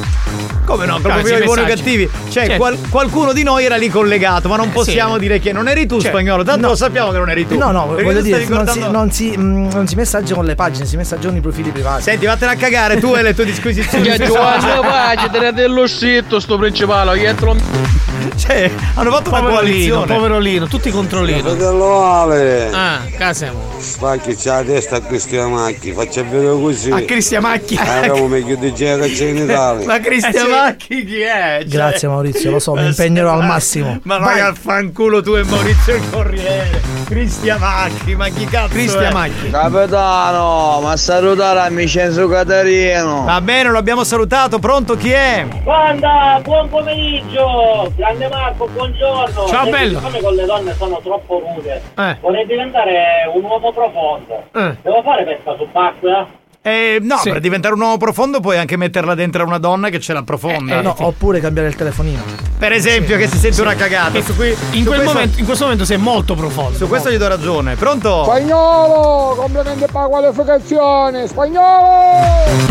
Come 0.66 0.86
no? 0.86 1.00
Proprio 1.00 1.38
i 1.38 1.44
buoni 1.44 1.62
o 1.62 1.66
cattivi. 1.66 2.10
Cioè, 2.30 2.44
Certo. 2.46 2.56
qual- 2.56 2.78
qualcuno 2.90 3.34
di 3.34 3.44
noi 3.44 3.66
era 3.66 3.76
lì 3.76 3.90
collegato, 3.90 4.48
ma 4.48 4.56
non 4.56 4.72
possiamo 4.72 5.16
sì. 5.16 5.20
dire 5.20 5.40
che 5.40 5.52
non 5.52 5.68
eri 5.68 5.86
tu, 5.86 5.96
Certo. 6.00 6.18
spagnolo. 6.18 6.44
Tanto 6.44 6.62
No. 6.62 6.68
lo 6.70 6.76
sappiamo 6.76 7.12
che 7.12 7.18
non 7.18 7.30
eri 7.30 7.46
tu. 7.46 7.58
No, 7.58 7.72
no, 7.72 7.88
Perché 7.90 8.04
voglio 8.04 8.20
tu 8.20 8.24
dire, 8.26 8.46
non 8.48 8.68
si, 8.68 8.80
non, 8.80 9.12
si, 9.12 9.36
mm, 9.38 9.70
non 9.74 9.88
si 9.88 9.96
messaggia 9.96 10.34
con 10.34 10.46
le 10.46 10.56
pagine, 10.56 10.86
si 10.86 10.96
messaggia 10.96 11.28
con 11.28 11.36
i 11.38 11.42
profili 11.42 11.70
privati. 11.72 12.04
Senti, 12.04 12.26
vattene 12.26 12.54
a 12.54 12.56
cagare 12.56 13.00
tu 13.00 13.14
e 13.16 13.22
le 13.22 13.36
tue 13.36 13.46
disquisizioni. 13.46 14.10
Che 14.10 14.26
Giovanni 14.26 14.80
Pace, 14.82 15.30
tenete 15.30 15.68
lo 15.68 15.86
scitto 15.86 16.40
sto 16.40 16.58
principale, 16.58 17.18
dietro 17.20 17.56
Cioè, 18.36 18.72
hanno 18.96 19.12
fatto 19.12 19.30
una 19.30 19.42
coalizione. 19.42 20.06
Poverolino, 20.32 20.68
tutti 20.68 20.90
contro 20.92 21.22
Lino. 21.24 21.50
Fratello 21.50 22.04
Ale, 22.06 22.70
Ah, 22.74 23.02
casemo. 23.18 23.60
spacchi 23.80 24.36
c'ha 24.36 24.56
la 24.58 24.64
testa 24.64 24.96
a 24.98 25.02
Cristian 25.02 25.52
Macchi, 25.52 25.92
faccia 25.92 26.24
vedere 26.24 26.54
così. 26.54 26.90
A 26.92 27.02
Cristian 27.02 27.42
Macchi. 27.42 27.76
Abbiamo 27.76 28.28
meglio 28.28 28.56
di 28.56 28.74
gente 28.74 29.08
che 29.10 29.14
c'è 29.14 29.26
in 29.26 29.38
Italia. 29.44 29.86
Ma 29.86 30.00
Cristian 30.00 30.68
Eh, 30.70 30.76
chi 30.78 31.20
è? 31.22 31.58
Cioè- 31.62 31.68
Grazie 31.68 32.08
Maurizio, 32.08 32.50
lo 32.52 32.60
so, 32.60 32.74
mi 32.76 32.86
impegnerò 32.86 33.34
al 33.34 33.44
massimo. 33.46 34.00
Ma 34.04 34.20
vai 34.20 34.40
al 34.40 34.56
fanculo 34.56 35.22
tu 35.22 35.34
e 35.34 35.44
Maurizio 35.44 35.96
il 35.96 36.10
Corriere. 36.10 36.82
Cristian 37.08 37.60
Macchi, 37.60 38.16
ma 38.16 38.30
chi 38.30 38.46
cazzo 38.46 38.70
Cristian 38.74 39.04
è? 39.04 39.12
Macchi. 39.12 39.50
Capitano, 39.50 40.80
ma 40.82 40.96
salutare 40.96 41.60
a 41.60 41.70
Vincenzo 41.70 42.26
Caterino. 42.30 43.24
Va 43.26 43.42
bene, 43.42 43.70
lo 43.70 43.78
abbiamo 43.78 44.06
salutato. 44.06 44.60
Pronto 44.60 44.96
chi 44.96 45.12
è? 45.12 45.46
Banda, 45.64 46.40
buon 46.42 46.70
pomeriggio! 46.70 47.92
Grande 47.98 48.30
Marco, 48.30 48.68
buongiorno! 48.72 49.48
Ciao, 49.50 49.70
bello. 49.70 50.00
Con 50.22 50.34
le 50.36 50.46
donne 50.46 50.74
sono 50.76 51.00
troppo 51.04 51.40
rude, 51.40 51.82
Eh. 51.98 52.18
vorrei 52.22 52.46
diventare 52.46 53.30
un 53.34 53.44
uomo 53.44 53.72
profondo. 53.72 54.44
Eh. 54.54 54.78
Devo 54.82 55.02
fare 55.04 55.24
pesca 55.24 55.56
subacquea? 55.58 56.40
Eh, 56.64 57.00
no, 57.02 57.18
Sì. 57.18 57.32
per 57.32 57.40
diventare 57.40 57.74
un 57.74 57.82
uomo 57.82 57.98
profondo 57.98 58.40
puoi 58.40 58.56
anche 58.60 58.78
metterla 58.78 59.16
dentro 59.16 59.42
a 59.42 59.46
una 59.48 59.58
donna 59.58 59.90
che 59.90 60.00
ce 60.00 60.14
la 60.14 60.22
profonda. 60.22 60.78
Eh, 60.78 60.82
no, 60.84 60.96
oppure 61.00 61.40
cambiare 61.40 61.68
il 61.70 61.76
telefonino. 61.76 62.22
Per 62.60 62.72
esempio, 62.72 63.18
che 63.18 63.28
si 63.28 63.38
sente 63.38 63.62
una 63.62 63.74
cagata. 63.74 64.22
Su, 64.22 64.36
cui, 64.36 64.56
In, 64.74 64.86
quel 64.86 64.98
questo, 65.00 65.14
momento, 65.14 65.40
in 65.40 65.46
questo 65.46 65.64
momento 65.64 65.86
sei 65.86 65.98
molto 65.98 66.36
profondo. 66.36 66.78
su 66.78 66.88
questo 66.88 67.10
gli 67.10 67.18
do 67.18 67.28
ragione. 67.28 67.76
Pronto? 67.76 68.26
Spagnolo, 68.26 69.34
complimenti 69.38 69.86
per 69.86 69.94
la 70.02 70.08
qualificazione, 70.08 71.26
spagnolo! 71.26 72.70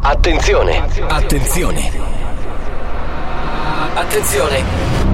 Attenzione! 0.00 0.82
Attenzione! 1.08 1.90
Attenzione! 3.94 5.13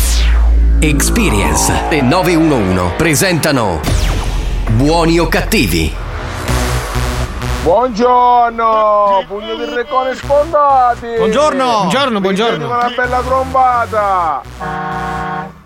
Experience 0.83 1.71
e 1.89 2.01
911 2.01 2.95
presentano 2.97 3.79
Buoni 4.71 5.19
o 5.19 5.27
cattivi? 5.27 5.93
Buongiorno, 7.61 9.23
pugno 9.27 9.53
di 9.55 9.65
reccone 9.75 10.15
sfondati! 10.15 11.05
Buongiorno. 11.17 11.63
Buongiorno, 11.81 12.19
buongiorno. 12.19 12.65
Una 12.65 12.91
bella 12.95 13.21
trombata! 13.23 14.41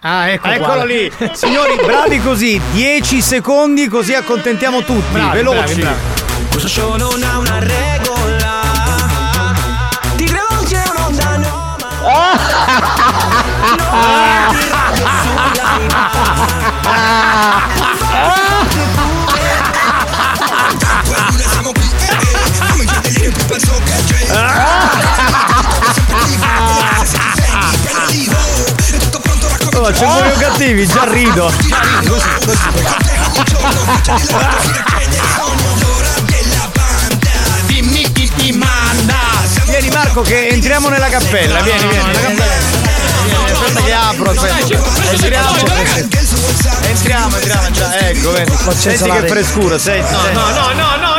Ah, 0.02 0.28
ecco 0.30 0.48
Eccolo 0.48 0.74
qua. 0.74 0.84
lì. 0.84 1.10
Signori, 1.32 1.80
bravi 1.86 2.20
così. 2.22 2.60
10 2.74 3.22
secondi 3.22 3.88
così 3.88 4.14
accontentiamo 4.14 4.82
tutti. 4.82 5.14
Bravi, 5.14 5.38
Veloci. 5.38 5.58
bravi, 5.58 5.82
bravi. 5.82 5.98
Questo 6.50 6.68
show 6.68 6.96
non 6.98 7.24
ha 7.24 7.38
una 7.38 7.60
regola. 7.60 8.62
Ti 10.18 10.26
credo 10.26 10.64
c'è 10.68 10.84
un'onda 10.94 11.38
nuova. 11.38 11.74
Oh, 29.86 29.92
c'è 29.92 30.04
buoni 30.08 30.32
o 30.32 30.38
cattivi, 30.40 30.88
già 30.88 31.04
rido. 31.04 31.54
Dimmi 37.68 38.12
chi 38.12 38.32
ti 38.36 38.52
manda. 38.54 39.16
Vieni 39.66 39.90
Marco 39.90 40.22
che 40.22 40.48
entriamo 40.48 40.90
nella 40.90 41.08
cappella. 41.08 41.62
Vieni, 41.62 41.88
vieni. 41.88 42.04
nella 42.04 42.20
cappella. 42.20 42.54
Aspetta 43.52 43.82
che 43.84 43.94
apro, 43.94 44.32
aspetta. 44.32 44.74
Entriamo. 45.12 45.56
Entriamo, 46.82 47.36
entriamo 47.36 47.72
già. 47.72 48.00
Ecco, 48.00 48.32
vedi. 48.32 48.52
Senti 48.76 49.08
che 49.08 49.28
frescura, 49.28 49.78
senti. 49.78 50.12
No, 50.12 50.50
no, 50.50 50.74
no, 50.74 50.96
no, 50.96 51.15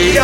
Sì, 0.00 0.16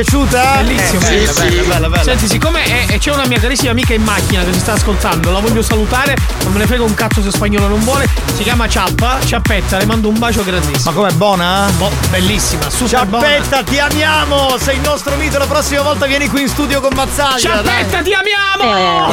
Piaciuta? 0.00 0.62
Bellissimo, 0.62 1.00
Eh, 1.02 1.10
bella, 1.10 1.32
sì, 1.32 1.40
bella, 1.42 1.62
sì. 1.62 1.68
bella, 1.68 1.88
bella. 1.90 2.02
Senti, 2.02 2.26
siccome 2.26 2.64
è- 2.64 2.86
è- 2.86 2.98
c'è 2.98 3.12
una 3.12 3.26
mia 3.26 3.38
carissima 3.38 3.72
amica 3.72 3.92
in 3.92 4.02
macchina 4.02 4.42
che 4.44 4.52
ci 4.54 4.58
sta 4.60 4.72
ascoltando, 4.72 5.30
la 5.30 5.40
voglio 5.40 5.60
salutare, 5.60 6.16
non 6.44 6.52
me 6.52 6.60
ne 6.60 6.66
frega 6.66 6.82
un 6.82 6.94
cazzo 6.94 7.20
se 7.22 7.30
spagnolo 7.30 7.68
non 7.68 7.84
vuole. 7.84 8.08
Si 8.34 8.42
chiama 8.42 8.66
Ciappa, 8.66 9.18
Ciappetta, 9.22 9.76
le 9.76 9.84
mando 9.84 10.08
un 10.08 10.18
bacio 10.18 10.42
grandissimo. 10.42 10.90
Ma 10.90 10.96
com'è 10.96 11.12
buona? 11.12 11.70
Boh, 11.76 11.90
bellissima, 12.08 12.70
super 12.70 13.04
buona. 13.04 13.26
Ciappetta, 13.26 13.62
ti 13.62 13.78
amiamo! 13.78 14.56
Sei 14.58 14.76
il 14.76 14.80
nostro 14.80 15.16
mito, 15.16 15.36
la 15.36 15.46
prossima 15.46 15.82
volta 15.82 16.06
vieni 16.06 16.28
qui 16.30 16.40
in 16.42 16.48
studio 16.48 16.80
con 16.80 16.94
Mazzaglia. 16.94 17.38
Ciappetta, 17.38 18.00
dai. 18.00 18.02
ti 18.02 18.14
amiamo! 18.14 19.12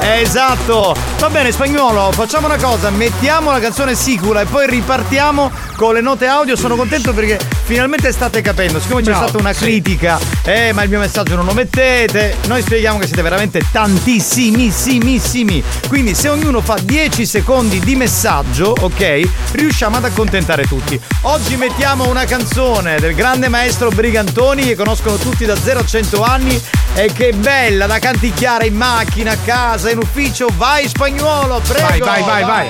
Esatto! 0.00 0.96
Va 1.20 1.30
bene, 1.30 1.52
spagnolo, 1.52 2.10
facciamo 2.10 2.46
una 2.46 2.56
cosa, 2.56 2.90
mettiamo 2.90 3.52
la 3.52 3.60
canzone 3.60 3.94
sicura 3.94 4.40
e 4.40 4.44
poi 4.46 4.66
ripartiamo 4.66 5.52
con 5.76 5.94
le 5.94 6.00
note 6.00 6.26
audio. 6.26 6.56
Sono 6.56 6.74
contento 6.74 7.12
perché 7.12 7.38
finalmente 7.68 8.10
state 8.12 8.40
capendo. 8.40 8.80
Siccome 8.80 9.02
c'è 9.02 9.10
Bravo, 9.10 9.28
stata 9.28 9.42
una 9.42 9.52
sì. 9.52 9.64
critica, 9.64 10.18
eh, 10.42 10.72
ma 10.72 10.82
il 10.84 10.88
mio 10.88 11.00
messaggio 11.00 11.36
non 11.36 11.44
lo 11.44 11.52
mettete, 11.52 12.36
noi 12.46 12.62
spieghiamo 12.62 12.98
che 12.98 13.04
siete 13.04 13.20
veramente 13.20 13.60
tantissimissimissimi. 13.70 15.62
Quindi 15.86 16.14
se 16.14 16.30
ognuno 16.30 16.62
fa 16.62 16.78
10 16.80 17.26
secondi 17.26 17.78
di 17.80 17.94
messaggio, 17.94 18.74
ok, 18.80 19.20
riusciamo 19.52 19.98
ad 19.98 20.04
accontentare 20.06 20.66
tutti. 20.66 20.98
Oggi 21.22 21.56
mettiamo 21.56 22.08
una 22.08 22.24
canzone 22.24 22.98
del 23.00 23.14
grande 23.14 23.48
maestro 23.48 23.90
Brigantoni 23.90 24.62
che 24.62 24.74
conoscono 24.74 25.16
tutti 25.16 25.44
da 25.44 25.54
0 25.54 25.80
a 25.80 25.84
100 25.84 26.22
anni 26.22 26.58
e 26.94 27.12
che 27.12 27.28
è 27.28 27.32
bella 27.34 27.84
da 27.86 27.98
canticchiare 27.98 28.66
in 28.66 28.76
macchina, 28.76 29.32
a 29.32 29.36
casa, 29.44 29.90
in 29.90 29.98
ufficio. 29.98 30.48
Vai 30.56 30.88
spagnolo, 30.88 31.60
prego! 31.66 31.86
Vai, 31.86 32.22
vai, 32.22 32.22
vai, 32.22 32.44
vai. 32.44 32.68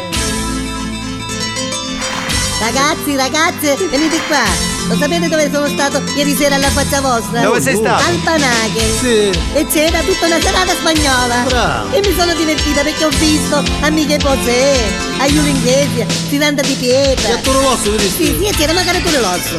Ragazzi, 2.60 3.14
ragazze, 3.14 3.76
venite 3.88 4.18
qua. 4.26 4.67
Lo 4.88 4.96
sapete 4.96 5.28
dove 5.28 5.50
sono 5.52 5.68
stato 5.68 6.02
ieri 6.16 6.34
sera 6.34 6.54
alla 6.54 6.70
faccia 6.70 7.02
vostra? 7.02 7.42
Dove 7.42 7.60
sei 7.60 7.76
stato? 7.76 8.02
Al 8.08 8.16
Panaghe. 8.24 8.80
Sì. 8.98 9.38
E 9.52 9.66
c'era 9.70 10.00
tutta 10.00 10.24
una 10.24 10.40
serata 10.40 10.72
spagnola. 10.72 11.44
Bravo. 11.46 11.92
E 11.92 12.00
mi 12.00 12.14
sono 12.16 12.32
divertita 12.32 12.80
perché 12.80 13.04
ho 13.04 13.10
visto 13.10 13.62
amiche 13.80 14.16
Posè, 14.16 14.82
a 15.18 15.26
Giulio 15.26 15.50
Inghesi, 15.50 16.06
Tiranda 16.30 16.62
di 16.62 16.72
Pietra. 16.72 17.28
E 17.28 17.32
a 17.32 17.36
Toro 17.36 17.60
Rosso, 17.60 17.90
vedi? 17.90 18.08
Sì, 18.08 18.34
sì, 18.38 18.44
e 18.46 18.52
c'era 18.56 18.72
magari 18.72 19.00
pure 19.00 19.20
l'osso. 19.20 19.58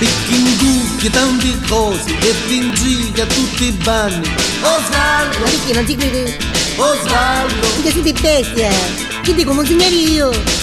Picchingugli, 0.00 1.10
tante 1.10 1.60
cose, 1.68 2.18
e 2.18 2.34
pingiga 2.48 3.24
tutti 3.26 3.66
i 3.66 3.70
bagni. 3.70 4.34
Osvaldo! 4.62 5.38
Ma 5.38 5.44
perché 5.44 5.72
non 5.74 5.84
ti 5.84 5.94
credi? 5.94 6.36
Osvaldo! 6.74 7.66
Che 7.82 7.90
siete 7.92 8.12
bestia? 8.14 8.70
Ti 9.22 9.32
dico, 9.32 9.52
monsignore 9.52 9.94
io. 9.94 10.59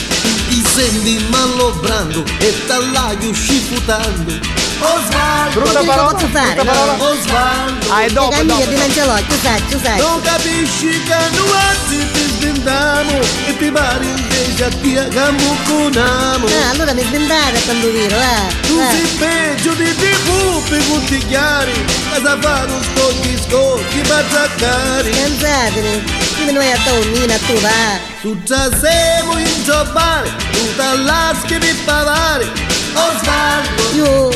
Ti 0.78 0.84
senti 0.84 1.26
malobrando 1.30 2.24
e 2.38 2.54
tallaio 2.68 3.34
scifutando. 3.34 4.32
Osvaldo! 4.80 5.62
Brutta 5.62 5.82
parola, 5.82 6.14
brutta 6.14 6.64
parola. 6.64 6.94
Osvaldo! 7.00 7.92
Ah, 7.92 8.02
è 8.02 8.10
dopo, 8.12 8.30
Raga, 8.30 8.44
dopo. 8.44 8.70
di. 8.70 9.98
Non 9.98 10.22
capisci 10.22 11.02
che 11.02 11.16
nuanze 11.34 12.12
ti 12.12 12.30
svendiamo 12.38 13.20
e 13.48 13.58
ti 13.58 13.72
pare 13.72 14.06
invece 14.06 14.66
a 14.66 14.70
ti 14.70 14.94
cambucunamo. 14.94 16.46
Ah, 16.46 16.70
allora 16.70 16.94
mi 16.94 17.02
sventare 17.02 17.58
a 17.58 17.62
quando 17.62 17.90
viro, 17.90 18.16
va. 18.16 18.68
Tu 18.68 18.78
va. 18.78 18.90
sei 18.92 19.08
peggio 19.18 19.74
di 19.74 19.96
tv 19.96 20.70
per 20.70 20.88
contigliare, 20.90 21.72
ma 22.12 22.20
sa 22.24 22.38
fare 22.40 22.72
un 22.72 22.84
scocchi 22.84 23.36
scocchi 23.48 24.00
per 24.02 24.26
zaccare. 24.30 25.12
Scansatene, 25.12 26.17
come 26.38 26.52
noi 26.52 26.72
a 26.72 26.78
Tonnina, 26.84 27.34
a 27.34 27.40
tu 27.40 27.54
va. 27.60 28.00
Tu 28.22 28.44
già 28.44 28.70
siamo 28.78 29.38
in 29.38 29.64
giocare, 29.64 30.30
tu 30.52 30.76
t'allaschi 30.76 31.58
per 31.58 31.76
pavare. 31.86 32.46
Osvaldo, 32.94 33.84
Io, 33.96 34.30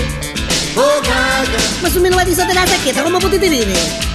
oh 0.76 1.00
caga, 1.02 1.58
ma 1.82 1.90
su 1.90 2.00
me 2.00 2.10
non 2.10 2.24
di 2.24 2.34
sotto 2.34 2.54
la 2.54 2.66
sacchetta, 2.66 3.02
come 3.02 3.18
potete 3.18 3.50
vedere? 3.50 4.10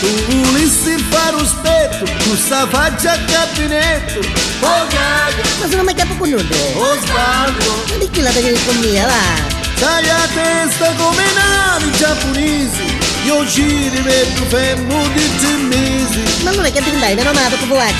tu 0.00 0.34
volessi 0.34 0.96
fare 1.10 1.36
un 1.36 1.46
spetto, 1.46 2.04
tu 2.04 2.36
sta 2.36 2.66
faccia 2.68 3.12
a 3.12 3.16
gabinetto. 3.18 4.20
Oh 4.60 4.86
caga, 4.88 5.42
Ma 5.60 5.68
sono 5.68 5.82
mai 5.84 5.94
capo 5.94 6.14
con 6.14 6.28
nudo. 6.28 6.54
Osvaldo, 6.74 7.84
Ma 7.88 7.96
di 7.98 8.10
chi 8.10 8.20
la 8.20 8.30
tagli 8.30 8.58
con 8.64 8.76
mia, 8.78 9.06
va? 9.06 9.60
Sai 9.78 10.08
a 10.08 10.28
testa 10.32 10.92
come 10.96 11.24
navi 11.34 11.90
giapponesi, 11.96 12.98
io 13.24 13.46
ci 13.46 13.88
rimetto 13.88 14.44
fermo 14.48 15.06
di 15.08 15.36
tre 15.38 15.56
mesi. 15.68 16.42
Ma 16.42 16.50
allora 16.50 16.68
che 16.70 16.82
ti 16.82 16.98
dai, 16.98 17.14
meno 17.14 17.32
male, 17.32 17.56
come 17.58 17.72
vuoi? 17.72 17.92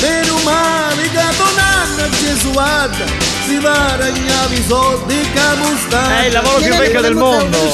Meno 0.00 0.38
male 0.44 1.02
che 1.02 1.20
donna 1.36 2.08
Gesuata 2.10 3.04
si 3.46 3.58
va 3.58 3.92
a 3.92 3.96
ragnare 3.96 4.54
i 4.54 4.64
soldi 4.66 5.20
che 5.20 5.56
mostare. 5.56 6.22
È 6.22 6.26
il 6.26 6.32
lavoro 6.32 6.58
più 6.58 6.74
vecchio 6.74 7.00
del 7.00 7.14
mondo. 7.14 7.56
Non 7.56 7.72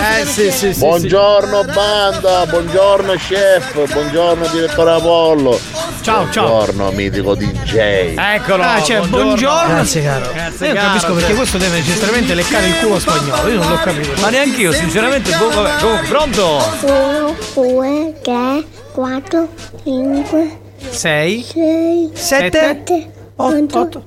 Eh 0.00 0.26
sì, 0.26 0.50
sì, 0.50 0.72
sì. 0.72 0.80
Buongiorno 0.80 1.64
banda, 1.64 2.46
buongiorno 2.46 3.14
chef, 3.14 3.92
buongiorno 3.92 4.46
direttore 4.48 4.90
Apollo. 4.92 5.60
Ciao, 6.06 6.30
ciao. 6.30 6.46
Buongiorno 6.46 6.90
mitico 6.92 7.34
DJ. 7.34 8.14
Eccolo. 8.16 8.62
Ah, 8.62 8.80
cioè, 8.80 9.00
buongiorno. 9.08 9.74
Grazie, 9.74 10.04
caro. 10.04 10.30
Grazie, 10.32 10.66
Io 10.68 10.72
non 10.72 10.82
caro, 10.82 10.92
capisco 10.94 11.14
perché 11.14 11.34
questo 11.34 11.58
deve 11.58 11.78
necessariamente 11.78 12.34
leccare 12.34 12.66
il 12.68 12.78
culo 12.78 12.98
spagnolo. 13.00 13.48
Io 13.48 13.58
non 13.58 13.70
l'ho 13.70 13.80
capito. 13.82 14.20
Ma 14.20 14.28
neanche 14.28 14.60
io, 14.60 14.70
sinceramente. 14.70 15.36
boh, 15.36 15.50
vabbè, 15.50 15.80
comunque, 15.80 16.06
pronto? 16.06 16.62
1, 16.82 17.36
2, 17.54 18.14
3, 18.22 18.64
4, 18.92 19.48
5, 19.82 20.58
6, 20.90 21.44
6, 21.44 22.10
7, 22.12 22.58
7, 22.60 23.12
8, 23.34 24.02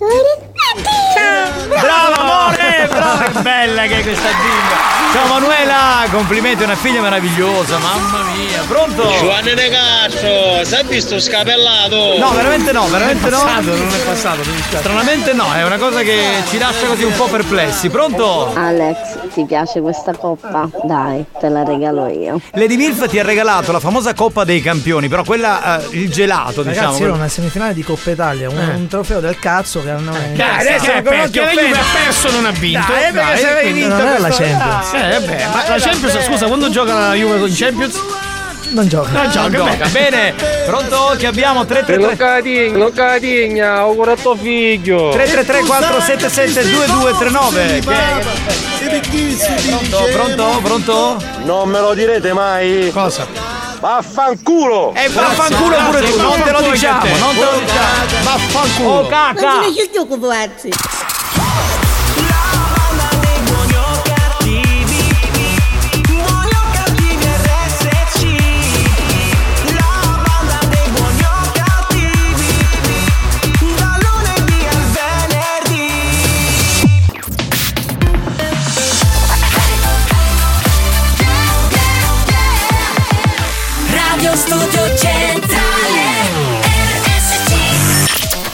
Bravo 1.67 2.21
amore, 2.21 2.88
bravo, 2.89 3.23
che 3.23 3.41
bella 3.41 3.84
che 3.84 3.99
è 3.99 4.03
questa 4.03 4.29
bimba. 4.29 4.97
Ciao 5.12 5.25
Manuela, 5.27 6.05
complimenti, 6.12 6.63
una 6.63 6.75
figlia 6.75 7.01
meravigliosa, 7.01 7.79
mamma 7.79 8.21
mia. 8.36 8.62
Pronto? 8.67 9.10
Giovanni 9.17 9.55
De 9.55 9.69
Castro, 9.69 10.63
si 10.63 10.75
è 10.75 10.84
visto 10.84 11.19
scapellato? 11.19 12.17
No, 12.19 12.29
veramente 12.32 12.71
no, 12.71 12.88
veramente 12.88 13.29
no. 13.29 13.41
passato, 13.41 13.75
non 13.75 13.88
è 13.88 13.97
passato, 14.05 14.41
mi 14.45 14.53
dispiace. 14.53 14.84
Stranamente 14.84 15.34
no, 15.34 15.51
è 15.53 15.63
una 15.63 15.77
cosa 15.77 16.01
che 16.01 16.43
ci 16.47 16.60
lascia 16.60 16.86
così 16.86 17.03
un 17.03 17.15
po' 17.15 17.25
perplessi. 17.25 17.89
Pronto? 17.89 18.53
Alex, 18.53 19.18
ti 19.34 19.46
piace 19.46 19.82
questa 19.82 20.13
coppa? 20.15 20.70
Dai, 20.84 21.26
te 21.39 21.50
la 21.50 21.63
regalo 21.63 22.08
io. 22.08 22.39
Lady 22.54 22.76
Milf 22.76 23.08
ti 23.08 23.20
ha 23.20 23.24
regalato 23.24 23.72
la 23.72 23.80
famosa 23.80 24.13
Coppa 24.13 24.44
dei 24.44 24.62
Campioni, 24.62 25.08
però 25.08 25.24
quella, 25.24 25.80
eh, 25.82 25.88
il 25.98 26.10
gelato, 26.12 26.63
diciamo. 26.63 26.88
Ragazzi, 26.88 27.04
era 27.04 27.13
una 27.13 27.28
semifinale 27.28 27.74
di 27.74 27.84
Coppa 27.84 28.10
Italia, 28.12 28.50
un, 28.50 28.58
Eh. 28.58 28.76
un 28.76 28.88
trofeo 28.88 29.20
del 29.20 29.38
cazzo 29.39 29.82
che 29.84 29.89
hanno. 29.89 30.12
Dai, 30.12 30.60
adesso 30.60 30.86
Eh, 30.92 30.94
non 30.96 31.04
perché 31.04 31.39
la 31.42 31.52
Juve 31.52 31.72
ha 31.72 32.04
perso 32.04 32.32
non 32.32 32.46
ha 32.46 32.52
vinto. 32.52 32.92
Dai, 32.92 33.08
eh, 33.08 33.12
perché 33.12 33.38
se 33.38 33.50
avevi 33.50 33.72
vinto 33.74 33.96
non 33.96 34.08
era 34.08 34.20
la 34.20 34.30
Champions. 34.30 34.92
Dai, 34.92 35.02
Eh, 35.15 35.20
vabbè, 35.20 35.46
ma 35.48 35.56
la 35.56 35.68
dai, 35.70 35.80
Champions, 35.82 36.20
scusa, 36.26 36.48
quando 36.48 36.70
gioca 36.70 36.94
la 36.94 37.13
Juve 37.13 37.48
in 37.48 37.54
Champions? 37.56 38.00
Non 38.69 38.88
gioca. 38.88 39.10
Non 39.10 39.29
gioca, 39.32 39.88
bene. 39.88 40.34
Pronto? 40.65 41.15
Che 41.17 41.25
abbiamo? 41.27 41.65
333 41.65 42.77
Non 42.77 42.91
catigna, 42.91 43.77
auguro 43.77 44.12
a 44.12 44.15
tuo 44.15 44.36
figlio. 44.36 45.10
333 45.10 45.65
477 45.65 46.69
2239. 46.69 47.82
Pronto, 49.67 50.10
pronto, 50.12 50.60
pronto? 50.62 51.17
Non 51.43 51.69
me 51.69 51.79
lo 51.79 51.93
direte 51.93 52.34
mai? 52.34 52.91
Cosa? 52.93 53.25
Vaffanculo! 53.79 54.93
E 54.93 55.08
vaffanculo 55.08 55.75
pure 55.86 56.01
tu, 56.01 56.19
non 56.19 56.41
te 56.41 56.51
lo 56.51 56.62
diciamo, 56.62 57.05
non 57.17 57.34
te 57.34 57.43
lo 57.43 57.60
diciamo. 57.60 58.23
Vaffanculo. 58.23 58.89
Oh 58.89 59.08
caca. 59.08 59.53
Non 59.53 59.73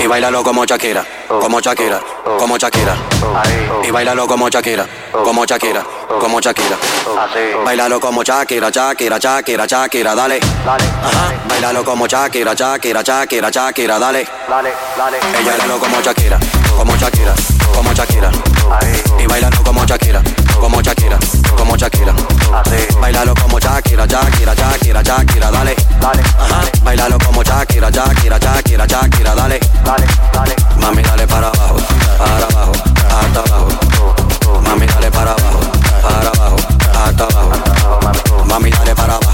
Y 0.00 0.06
bailalo 0.06 0.42
como 0.42 0.64
Shakira, 0.64 1.04
como 1.40 1.60
Shakira, 1.60 2.00
como 2.38 2.56
Shakira. 2.58 2.96
Y 3.86 3.90
bailalo 3.90 4.26
como 4.26 4.48
Shakira, 4.48 4.86
como 5.24 5.44
Shakira, 5.44 5.84
como 6.20 6.40
Shakira. 6.40 6.76
Bailalo 7.64 8.00
como 8.00 8.22
Shakira, 8.22 8.70
Shakira, 8.70 9.18
Shakira, 9.18 9.66
Shakira, 9.66 10.14
dale. 10.14 10.40
Ajá. 10.66 11.32
Bailalo 11.48 11.84
como 11.84 12.06
Shakira, 12.06 12.54
Shakira, 12.54 13.02
Shakira, 13.02 13.50
Shakira, 13.50 13.98
dale. 13.98 14.20
Ella 14.20 15.50
bailalo 15.50 15.78
como 15.78 16.00
Shakira, 16.00 16.38
como 16.76 16.96
Shakira, 16.96 17.34
como 17.74 17.92
Shakira. 17.92 18.30
Y 19.18 19.26
bailalo 19.26 19.62
como 19.64 19.84
Shakira, 19.84 20.22
como 20.60 20.80
Shakira, 20.80 21.18
como 21.56 21.76
Shakira. 21.76 22.14
Bailalo 23.00 23.34
como 23.34 23.58
Shakira, 23.58 24.06
Shakira, 24.06 24.54
Shakira, 24.54 25.02
Shakira, 25.02 25.50
dale. 25.50 25.76
Ajá. 26.02 26.60
Bailalo 26.82 27.18
como 27.18 27.42
Shakira, 27.42 27.90
Shakira, 27.90 28.38
Shakira, 28.38 28.86
Shakira, 28.86 29.34
dale. 29.34 29.60
Mami, 30.80 31.02
dale 31.02 31.26
para 31.26 31.48
abajo, 31.48 31.76
para 32.18 32.46
abajo, 32.46 32.72
hasta 33.20 33.40
abajo. 33.40 33.68
Mami, 34.62 34.86
dale 34.86 35.10
para 35.10 35.32
abajo, 35.32 35.60
para 36.16 36.30
abajo, 36.30 36.56
hasta 37.04 37.24
abajo. 37.24 38.44
Mami, 38.46 38.70
dale 38.70 38.94
para 38.94 39.14
abajo, 39.16 39.25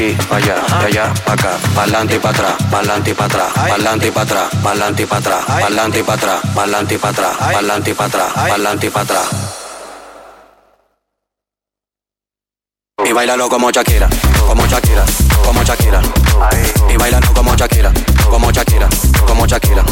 aquí 0.00 0.16
para 0.28 0.36
allá, 0.36 0.78
de 0.80 0.86
allá 0.86 1.14
para 1.24 1.34
acá. 1.34 1.58
Para 1.74 1.82
adelante 1.82 2.16
y 2.16 2.18
para 2.18 2.30
atrás, 2.30 2.56
para 2.70 2.78
adelante 2.78 3.10
y 3.10 3.14
para 3.14 3.26
atrás. 3.26 3.52
Para 3.52 3.74
adelante 3.74 4.06
y 4.06 4.10
para 4.10 4.22
atrás, 4.22 4.50
para 4.62 4.70
adelante 4.70 5.02
y 5.02 5.06
para 5.06 5.18
atrás. 5.20 5.44
Para 5.46 5.66
adelante 5.66 5.98
y 5.98 6.02
para 6.02 6.14
atrás, 6.16 6.40
para 6.54 6.62
adelante 6.62 6.94
y 6.94 6.98
para 6.98 7.10
atrás. 7.10 7.36
Para 7.38 7.58
adelante 7.58 7.90
y 7.90 7.94
para 7.94 8.08
atrás, 8.08 8.32
para 8.32 8.54
adelante 8.54 8.86
y 8.86 8.90
para 8.90 9.04
atrás. 9.04 9.49
Bailalo 13.20 13.50
como 13.50 13.70
Shakira, 13.70 14.08
como 14.46 14.66
Shakira, 14.66 15.04
como 15.44 15.62
Shakira. 15.62 16.00
Y 16.88 16.96
bailalo 16.96 17.26
como 17.34 17.54
Shakira, 17.54 17.92
como 18.30 18.50
Shakira, 18.50 18.88
como 19.26 19.46
Shakira. 19.46 19.84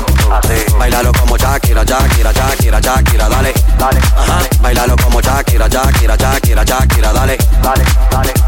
Bailalo 0.78 1.12
como 1.12 1.36
Shakira, 1.36 1.84
Shakira, 1.84 2.32
Shakira, 2.32 2.80
Shakira, 2.80 3.28
dale. 3.28 3.52
Ajá. 4.16 4.38
Bailalo 4.62 4.96
como 5.02 5.20
Shakira, 5.20 5.68
Shakira, 5.68 6.16
Shakira, 6.16 6.64
Shakira, 6.64 7.12
dale. 7.12 7.36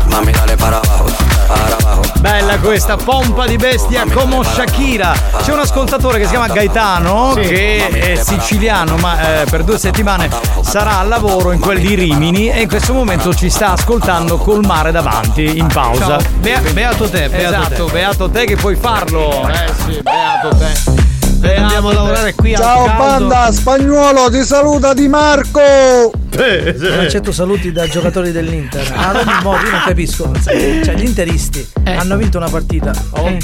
Mami, 0.06 0.32
dale 0.32 0.56
para 0.56 0.78
abajo, 0.78 1.10
para 1.46 1.76
abajo. 1.76 2.02
Bella 2.20 2.58
questa 2.58 2.96
pompa 2.96 3.46
di 3.46 3.56
bestia 3.56 4.04
come 4.10 4.42
Shakira. 4.42 5.12
C'è 5.42 5.52
un 5.52 5.58
ascoltatore 5.58 6.18
che 6.18 6.24
si 6.24 6.30
chiama 6.30 6.48
Gaetano 6.48 7.34
Sì. 7.34 7.42
che 7.42 8.14
è 8.14 8.14
siciliano, 8.16 8.96
ma 8.96 9.42
eh, 9.42 9.44
per 9.44 9.62
due 9.62 9.78
settimane 9.78 10.28
sarà 10.62 10.98
al 11.00 11.08
lavoro 11.08 11.52
in 11.52 11.60
quel 11.60 11.80
di 11.80 11.94
Rimini 11.94 12.50
e 12.50 12.62
in 12.62 12.68
questo 12.68 12.92
momento 12.94 13.34
ci 13.34 13.50
sta 13.50 13.72
ascoltando 13.72 14.36
col 14.38 14.64
mare 14.70 14.92
davanti 14.92 15.59
in 15.59 15.66
pausa. 15.66 16.18
Bea- 16.38 16.61
beato 16.72 17.09
te, 17.09 17.28
beato 17.28 17.56
esatto, 17.56 17.85
te. 17.87 17.92
beato 17.92 18.30
te 18.30 18.44
che 18.44 18.54
puoi 18.54 18.76
farlo. 18.76 19.48
Eh 19.48 19.72
sì, 19.85 20.00
beato 20.00 20.56
te. 20.56 20.98
Beato 21.38 21.61
Andiamo 21.62 21.88
a 21.88 21.94
lavorare 21.94 22.35
qui 22.35 22.54
Ciao 22.54 22.85
al 22.85 22.87
caldo. 22.96 23.26
banda, 23.26 23.50
spagnolo, 23.52 24.30
ti 24.30 24.44
saluta 24.44 24.92
Di 24.92 25.09
Marco! 25.09 26.12
Non 26.40 26.98
accetto 27.00 27.33
saluti 27.33 27.70
da 27.72 27.87
giocatori 27.87 28.33
dell'Inter. 28.33 28.90
Ah, 28.94 29.12
non, 29.12 29.24
mo, 29.42 29.53
io 29.57 29.70
non 29.70 29.83
capisco. 29.87 30.31
Cioè, 30.42 30.94
gli 30.94 31.05
interisti 31.05 31.66
hanno 31.85 32.16
vinto 32.16 32.38
una 32.38 32.48
partita. 32.48 32.92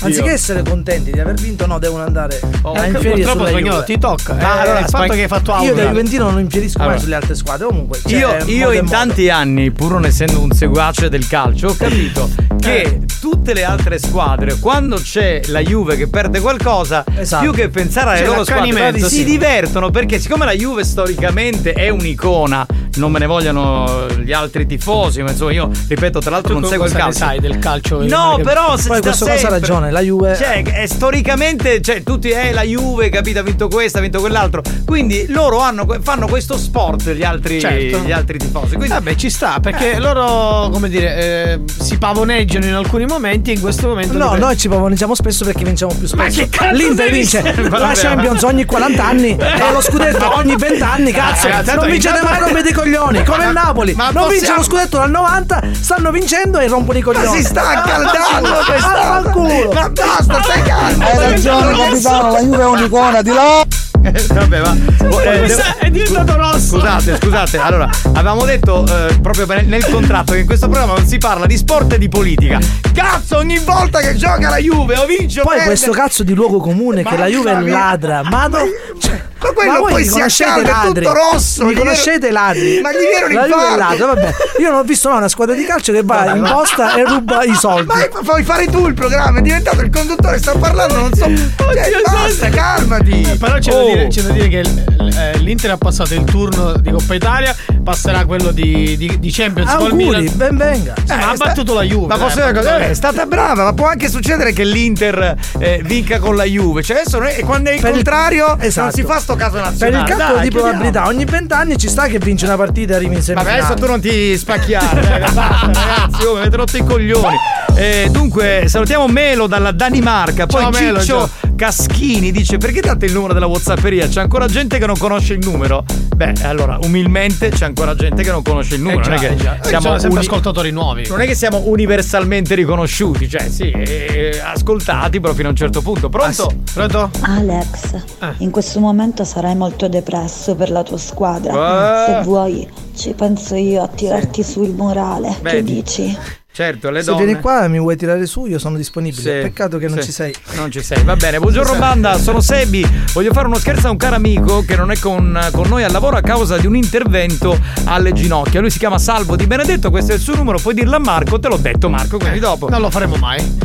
Anziché 0.01 0.31
essere 0.31 0.63
contenti 0.63 1.11
di 1.13 1.21
aver 1.21 1.35
vinto, 1.35 1.67
no, 1.67 1.79
devono 1.79 2.05
andare 2.05 2.41
a 2.41 2.85
Eh, 2.85 2.87
infierire 2.89 3.11
purtroppo 3.25 3.39
sulla 3.39 3.49
spagnolo, 3.49 3.85
ti 3.85 3.99
tocca. 3.99 4.35
Ma 4.35 4.41
Eh, 4.41 4.61
allora, 4.61 4.79
il 4.81 4.85
fatto 4.87 5.05
Spag- 5.05 5.13
che 5.15 5.23
hai 5.23 5.29
fatto 5.29 5.57
Io 5.63 5.75
da 5.75 5.87
Juventino 5.87 6.31
non 6.31 6.41
infierisco 6.41 6.79
mai 6.79 6.87
Allora. 6.89 7.03
sulle 7.03 7.15
altre 7.17 7.35
squadre. 7.35 7.67
Comunque, 7.67 7.99
cioè, 8.03 8.13
Io, 8.19 8.29
modo 8.29 8.45
io 8.51 8.73
in 8.73 8.85
modo. 8.85 8.91
tanti 8.91 9.29
anni, 9.29 9.71
pur 9.71 9.93
non 9.93 10.05
essendo 10.07 10.41
un 10.41 10.51
seguace 10.53 11.09
del 11.09 11.27
calcio, 11.27 11.69
ho 11.69 11.77
capito 11.77 12.29
che 12.61 13.01
tutte 13.21 13.53
le 13.55 13.65
altre 13.65 13.99
squadre, 13.99 14.59
quando 14.59 14.97
c'è 14.97 15.41
la 15.47 15.61
Juve 15.61 15.97
che 15.97 16.09
perde 16.09 16.41
qualcosa, 16.41 17.05
Esatto. 17.17 17.43
più 17.43 17.53
che 17.53 17.69
pensare 17.69 18.11
alle 18.11 18.21
C'è 18.21 18.27
loro 18.27 18.45
squadre, 18.45 18.99
si 19.01 19.09
sì. 19.17 19.25
divertono 19.25 19.91
perché 19.91 20.19
siccome 20.19 20.45
la 20.45 20.53
Juve 20.53 20.85
storicamente 20.85 21.73
è 21.73 21.89
un'icona, 21.89 22.67
non 22.95 23.11
me 23.13 23.19
ne 23.19 23.27
vogliono 23.27 24.07
gli 24.23 24.33
altri 24.33 24.67
tifosi, 24.67 25.23
ma 25.23 25.31
insomma 25.31 25.53
io 25.53 25.71
ripeto, 25.89 26.21
tra 26.21 26.31
l'altro 26.31 26.55
Tu 26.55 26.61
non 26.61 26.69
seguo 26.69 26.87
il 26.87 26.93
cosa 26.93 27.05
calcio. 27.05 27.19
sai 27.19 27.41
del 27.41 27.59
calcio? 27.59 28.03
No, 28.07 28.41
però 28.43 28.77
se 28.77 28.89
Poi 28.89 29.01
questo 29.01 29.25
caso 29.27 29.47
ha 29.47 29.51
ragione, 29.51 29.91
la 29.91 30.01
Juve. 30.01 30.35
Cioè, 30.37 30.63
è 30.63 30.87
storicamente, 30.87 31.81
cioè, 31.81 32.03
tutti, 32.03 32.29
eh, 32.31 32.53
la 32.53 32.63
Juve, 32.63 33.09
capito, 33.09 33.39
ha 33.41 33.43
vinto 33.43 33.69
questo, 33.69 33.99
ha 33.99 34.01
vinto 34.01 34.21
quell'altro. 34.21 34.63
Quindi 34.85 35.27
loro 35.29 35.59
hanno, 35.61 35.87
fanno 36.03 36.27
questo 36.27 36.57
sport, 36.57 37.11
gli 37.11 37.23
altri, 37.25 37.61
Certo. 37.61 37.99
gli 37.99 38.13
altri 38.13 38.39
tifosi. 38.39 38.75
Quindi, 38.77 38.89
Vabbè, 38.89 39.15
ci 39.17 39.31
sta, 39.31 39.59
perché 39.61 39.99
loro, 39.99 40.69
come 40.71 40.89
dire, 40.89 41.17
eh, 41.17 41.61
si 41.79 41.99
pavoneggiano 41.99 42.65
in 42.67 42.75
alcuni 42.75 43.05
momenti 43.07 43.51
e 43.51 43.55
in 43.55 43.61
questo 43.61 43.89
momento. 43.89 44.17
No, 44.17 44.35
noi 44.37 44.57
ci 44.57 44.69
pavoneggiamo 44.69 45.15
spesso 45.15 45.45
perché 45.45 45.65
vinciamo 45.65 45.93
più 45.95 46.07
spesso. 46.07 46.17
Ma 46.23 46.29
che 46.29 46.49
cazzo 46.49 46.75
L'Inter 46.77 47.11
vince 47.11 47.43
la 47.69 47.93
Champions 47.95 48.43
ogni 48.43 48.65
40 48.65 49.05
anni 49.05 49.37
e 49.37 49.73
lo 49.73 49.81
scudetto 49.81 50.37
ogni 50.37 50.57
20 50.57 50.83
anni, 50.83 51.13
cazzo. 51.13 51.47
Eh, 51.49 51.51
tanto 51.51 51.75
non 51.83 51.91
vincete 51.91 52.21
mai 52.23 52.39
rompete 52.41 52.69
i 52.71 52.73
coglioni, 52.77 53.25
come 53.25 53.47
il 53.47 53.53
Napoli. 53.53 53.95
Ma 53.95 54.11
non 54.11 54.25
vince 54.29 54.39
possiamo- 54.39 54.59
lo 54.59 54.65
scudetto 54.65 54.97
dal 54.99 55.11
90, 55.11 55.61
stanno 55.81 56.11
vincendo 56.11 56.59
e 56.59 56.69
rompono 56.69 56.99
i 56.99 57.03
coglioni. 57.03 57.37
si 57.37 57.43
sta 57.45 57.69
accaldando 57.69 58.55
questa- 58.67 59.13
al 59.15 59.31
culo. 59.31 59.73
Ma 59.73 59.89
basta, 59.89 60.43
stai 60.43 60.63
calmo! 60.63 61.05
Hai 61.05 61.19
ragione, 61.19 61.77
capitano, 61.77 62.33
la 62.33 62.41
Juve 62.41 62.63
è 62.63 62.67
un'icona, 62.67 63.23
di 63.23 63.33
là! 63.33 63.76
Vabbè, 64.33 64.61
ma. 64.61 64.77
eh, 65.23 65.47
devo- 65.47 65.63
è 65.79 65.91
diventato 65.91 66.37
rosso. 66.37 66.79
Scusate, 66.79 67.17
scusate. 67.17 67.59
Allora, 67.59 67.89
avevamo 68.15 68.45
detto 68.45 68.85
eh, 68.87 69.19
proprio 69.21 69.47
nel, 69.63 69.85
contratto 69.89 70.33
che 70.33 70.41
in 70.41 70.47
questo 70.47 70.69
programma 70.69 70.95
non 70.95 71.07
si 71.07 71.19
parla 71.19 71.47
di 71.47 71.57
sport 71.57 71.93
e 71.95 71.99
di 71.99 72.09
politica. 72.09 72.59
Cazzo, 72.95 73.37
ogni 73.39 73.59
volta 73.59 74.01
che 74.01 74.15
gioca 74.15 74.49
la 74.49 74.59
Juve 74.59 74.97
o 74.99 75.07
vince 75.07 75.41
o 75.41 75.45
Poi 75.45 75.55
perde- 75.55 75.69
questo 75.71 75.91
cazzo 75.91 76.23
di 76.23 76.35
luogo 76.35 76.59
comune 76.59 77.03
che 77.03 77.17
la 77.17 77.27
Juve 77.27 77.51
è 77.53 77.61
ladra. 77.61 78.23
Ma 78.25 78.47
no, 78.47 78.59
cioè, 78.99 79.23
Ma 79.41 79.53
quello 79.53 79.79
voi 79.81 79.93
poi 79.93 80.05
si 80.05 80.11
conoscete 80.11 80.51
accalda, 80.51 80.69
è 80.69 80.73
ladri. 80.85 81.05
tutto 81.05 81.15
rosso, 81.33 81.65
Mi 81.67 81.75
conoscete 81.75 82.29
i 82.29 82.33
ladri. 82.33 82.81
Ma 82.81 82.93
gli 82.93 82.97
viene 83.09 83.27
un 83.27 83.33
La 83.35 83.47
Juve 83.47 83.75
è 83.75 83.77
ladro, 83.77 84.07
vabbè. 84.07 84.35
Io 84.61 84.71
non 84.71 84.79
ho 84.79 84.83
visto 84.83 85.09
no, 85.11 85.17
una 85.17 85.29
squadra 85.29 85.55
di 85.55 85.65
calcio 85.65 85.93
che 85.93 86.03
va 86.03 86.35
in 86.35 86.43
posta 86.43 86.95
e 86.95 87.05
ruba 87.05 87.43
i 87.45 87.55
soldi. 87.55 87.87
Ma 87.87 88.09
puoi 88.25 88.43
fare 88.43 88.67
tu 88.67 88.87
il 88.87 88.95
programma, 88.95 89.39
è 89.39 89.43
diventato 89.43 89.81
il 89.83 89.91
conduttore, 89.91 90.39
sta 90.39 90.53
parlando, 90.57 90.95
non 90.97 91.13
so. 91.15 91.27
Cioè, 91.27 91.91
basta, 92.05 92.49
calmati. 92.49 93.23
Eh, 93.23 93.37
Però 93.37 93.59
c'è, 93.59 93.73
Oh. 93.73 93.96
Dire, 93.97 94.09
c'è 94.09 94.23
da 94.23 94.33
dire 94.33 94.49
che 94.49 94.59
eh, 94.61 95.39
l'Inter 95.39 95.71
ha 95.73 95.77
passato 95.77 96.15
il 96.15 96.25
turno 96.25 96.73
di 96.75 96.91
Coppa 96.91 97.15
Italia, 97.15 97.55
passerà 97.83 98.25
quello 98.25 98.51
di, 98.51 98.97
di, 98.97 99.19
di 99.19 99.31
Champions 99.31 99.71
col 99.75 99.91
Auguri, 99.91 100.05
Milan. 100.19 100.31
ben 100.37 100.57
venga. 100.57 100.95
Sì, 100.97 101.05
ma 101.15 101.31
ha 101.31 101.35
sta- 101.35 101.47
battuto 101.47 101.75
la 101.75 101.83
Juve. 101.83 102.07
Ma 102.07 102.17
dai, 102.17 102.25
posso 102.25 102.35
dire 102.37 102.51
una 102.51 102.59
cosa? 102.59 102.79
Eh, 102.79 102.91
è 102.91 102.95
stata 102.95 103.27
brava, 103.27 103.65
ma 103.65 103.73
può 103.73 103.87
anche 103.87 104.09
succedere 104.09 104.53
che 104.53 104.65
l'Inter 104.65 105.37
eh, 105.59 105.81
vinca 105.85 106.19
con 106.19 106.37
la 106.37 106.45
Juve. 106.45 106.83
Cioè, 106.83 106.99
adesso 107.01 107.19
non 107.19 107.29
è- 107.29 107.41
quando 107.41 107.71
è 107.71 107.75
il 107.75 107.81
Per 107.81 107.89
il- 107.91 107.95
contrario, 107.97 108.47
non 108.49 108.61
Esatto. 108.61 108.95
si 108.97 109.03
fa 109.05 109.19
sto 109.21 109.35
caso 109.37 109.53
Per 109.55 109.63
nazionale. 109.63 110.11
il 110.11 110.17
calcolo 110.17 110.41
di 110.41 110.51
probabilità, 110.51 111.07
ogni 111.07 111.25
vent'anni 111.25 111.77
ci 111.79 111.89
sta 111.89 112.07
che 112.07 112.19
vince 112.19 112.45
una 112.47 112.57
partita 112.57 112.93
e 112.93 112.97
arrivi 112.97 113.15
in 113.15 113.21
Vabbè, 113.21 113.25
semifinale. 113.25 113.61
adesso 113.63 113.75
tu 113.81 113.87
non 113.91 114.01
ti 114.01 114.37
spacchiare, 114.37 115.01
eh, 115.17 115.33
basta, 115.33 115.67
ragazzi, 115.73 116.25
oh, 116.25 116.35
mi 116.35 116.41
avete 116.41 116.57
rotto 116.57 116.77
i 116.77 116.85
coglioni. 116.85 117.37
Eh, 117.77 118.09
dunque, 118.11 118.65
salutiamo 118.67 119.07
Melo 119.07 119.47
dalla 119.47 119.71
Danimarca. 119.71 120.47
Poi 120.47 120.63
Ciao, 120.63 120.71
Melo, 120.71 120.99
Ciccio 121.01 121.29
Caschini 121.57 122.31
dice: 122.33 122.57
Perché 122.59 122.81
date 122.81 123.05
il 123.07 123.13
numero 123.13 123.35
della 123.35 123.47
Whatsapperia? 123.87 124.09
C'è 124.09 124.21
ancora 124.21 124.47
gente 124.47 124.79
che 124.79 124.87
non 124.87 124.97
conosce 124.97 125.35
il 125.35 125.47
numero? 125.47 125.85
Beh, 126.17 126.33
allora, 126.43 126.79
umilmente 126.83 127.51
c'è 127.51 127.67
ancora 127.67 127.95
gente 127.95 128.23
che 128.23 128.31
non 128.31 128.43
conosce 128.43 128.75
il 128.75 128.83
numero. 128.83 129.01
Eh, 129.01 129.05
già, 129.05 129.11
non 129.11 129.17
è 129.17 129.19
che 129.19 129.33
eh, 129.35 129.69
siamo 129.69 129.81
Sono 129.81 129.99
sempre 129.99 130.19
uni- 130.19 130.27
ascoltatori 130.27 130.71
nuovi. 130.71 131.07
Non 131.09 131.21
è 131.21 131.27
che 131.27 131.35
siamo 131.35 131.63
universalmente 131.67 132.55
riconosciuti, 132.55 133.29
cioè 133.29 133.49
sì, 133.49 133.71
eh, 133.71 134.41
ascoltati 134.43 135.21
però 135.21 135.35
fino 135.35 135.49
a 135.49 135.51
un 135.51 135.57
certo 135.57 135.83
punto. 135.83 136.09
Pronto? 136.09 136.51
Pronto? 136.73 137.11
Alex, 137.21 138.03
in 138.39 138.51
questo 138.51 138.81
momento 138.81 139.25
sarai 139.25 139.55
molto 139.55 139.89
depresso 139.89 140.55
per 140.57 140.71
la 140.71 140.83
tua 140.83 140.99
squadra. 140.99 142.07
Eh. 142.07 142.07
Se 142.07 142.21
vuoi, 142.23 142.69
ci 142.97 143.13
penso 143.13 143.55
io 143.55 143.83
a 143.83 143.89
tirarti 143.89 144.43
su 144.43 144.63
il 144.63 144.73
morale. 144.73 145.29
Che 145.29 145.43
Vedi. 145.43 145.75
dici? 145.75 146.19
Certo, 146.57 146.89
le 146.89 147.03
Se 147.03 147.11
donne. 147.11 147.25
vieni 147.27 147.39
qua 147.43 147.65
e 147.65 147.69
mi 147.69 147.79
vuoi 147.79 147.97
tirare 147.99 148.25
su, 148.25 148.47
io 148.47 148.59
sono 148.59 148.79
disponibile. 148.79 149.21
Sì, 149.21 149.29
Peccato 149.47 149.77
che 149.77 149.89
non 149.89 149.99
sì. 149.99 150.05
ci 150.05 150.13
sei. 150.13 150.35
Non 150.55 150.71
ci 150.71 150.83
sei, 150.83 151.03
va 151.05 151.15
bene. 151.15 151.39
Buongiorno 151.39 151.75
banda, 151.77 152.17
sono 152.17 152.41
Sebi. 152.41 152.83
Voglio 153.13 153.31
fare 153.35 153.47
uno 153.47 153.59
scherzo 153.59 153.89
a 153.89 153.91
un 153.91 153.99
caro 153.99 154.15
amico 154.15 154.65
che 154.67 154.75
non 154.75 154.91
è 154.91 154.99
con, 154.99 155.39
con 155.53 155.69
noi 155.69 155.83
al 155.85 155.93
lavoro 155.93 156.17
a 156.17 156.23
causa 156.23 156.57
di 156.57 156.67
un 156.67 156.75
intervento 156.75 157.61
alle 157.85 158.13
ginocchia. 158.15 158.61
Lui 158.61 158.71
si 158.71 158.79
chiama 158.79 158.97
Salvo 158.97 159.37
Di 159.37 159.47
Benedetto, 159.47 159.91
questo 159.91 160.13
è 160.13 160.15
il 160.15 160.23
suo 160.23 160.35
numero, 160.35 160.59
puoi 160.59 160.73
dirlo 160.73 160.97
a 160.97 160.99
Marco, 160.99 161.39
te 161.39 161.49
l'ho 161.49 161.59
detto 161.59 161.91
Marco, 161.91 162.17
quindi 162.17 162.39
dopo. 162.39 162.71
Non 162.71 162.81
lo 162.81 162.89
faremo 162.89 163.17
mai. 163.17 163.59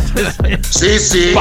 sì, 0.66 0.98
sì. 0.98 1.34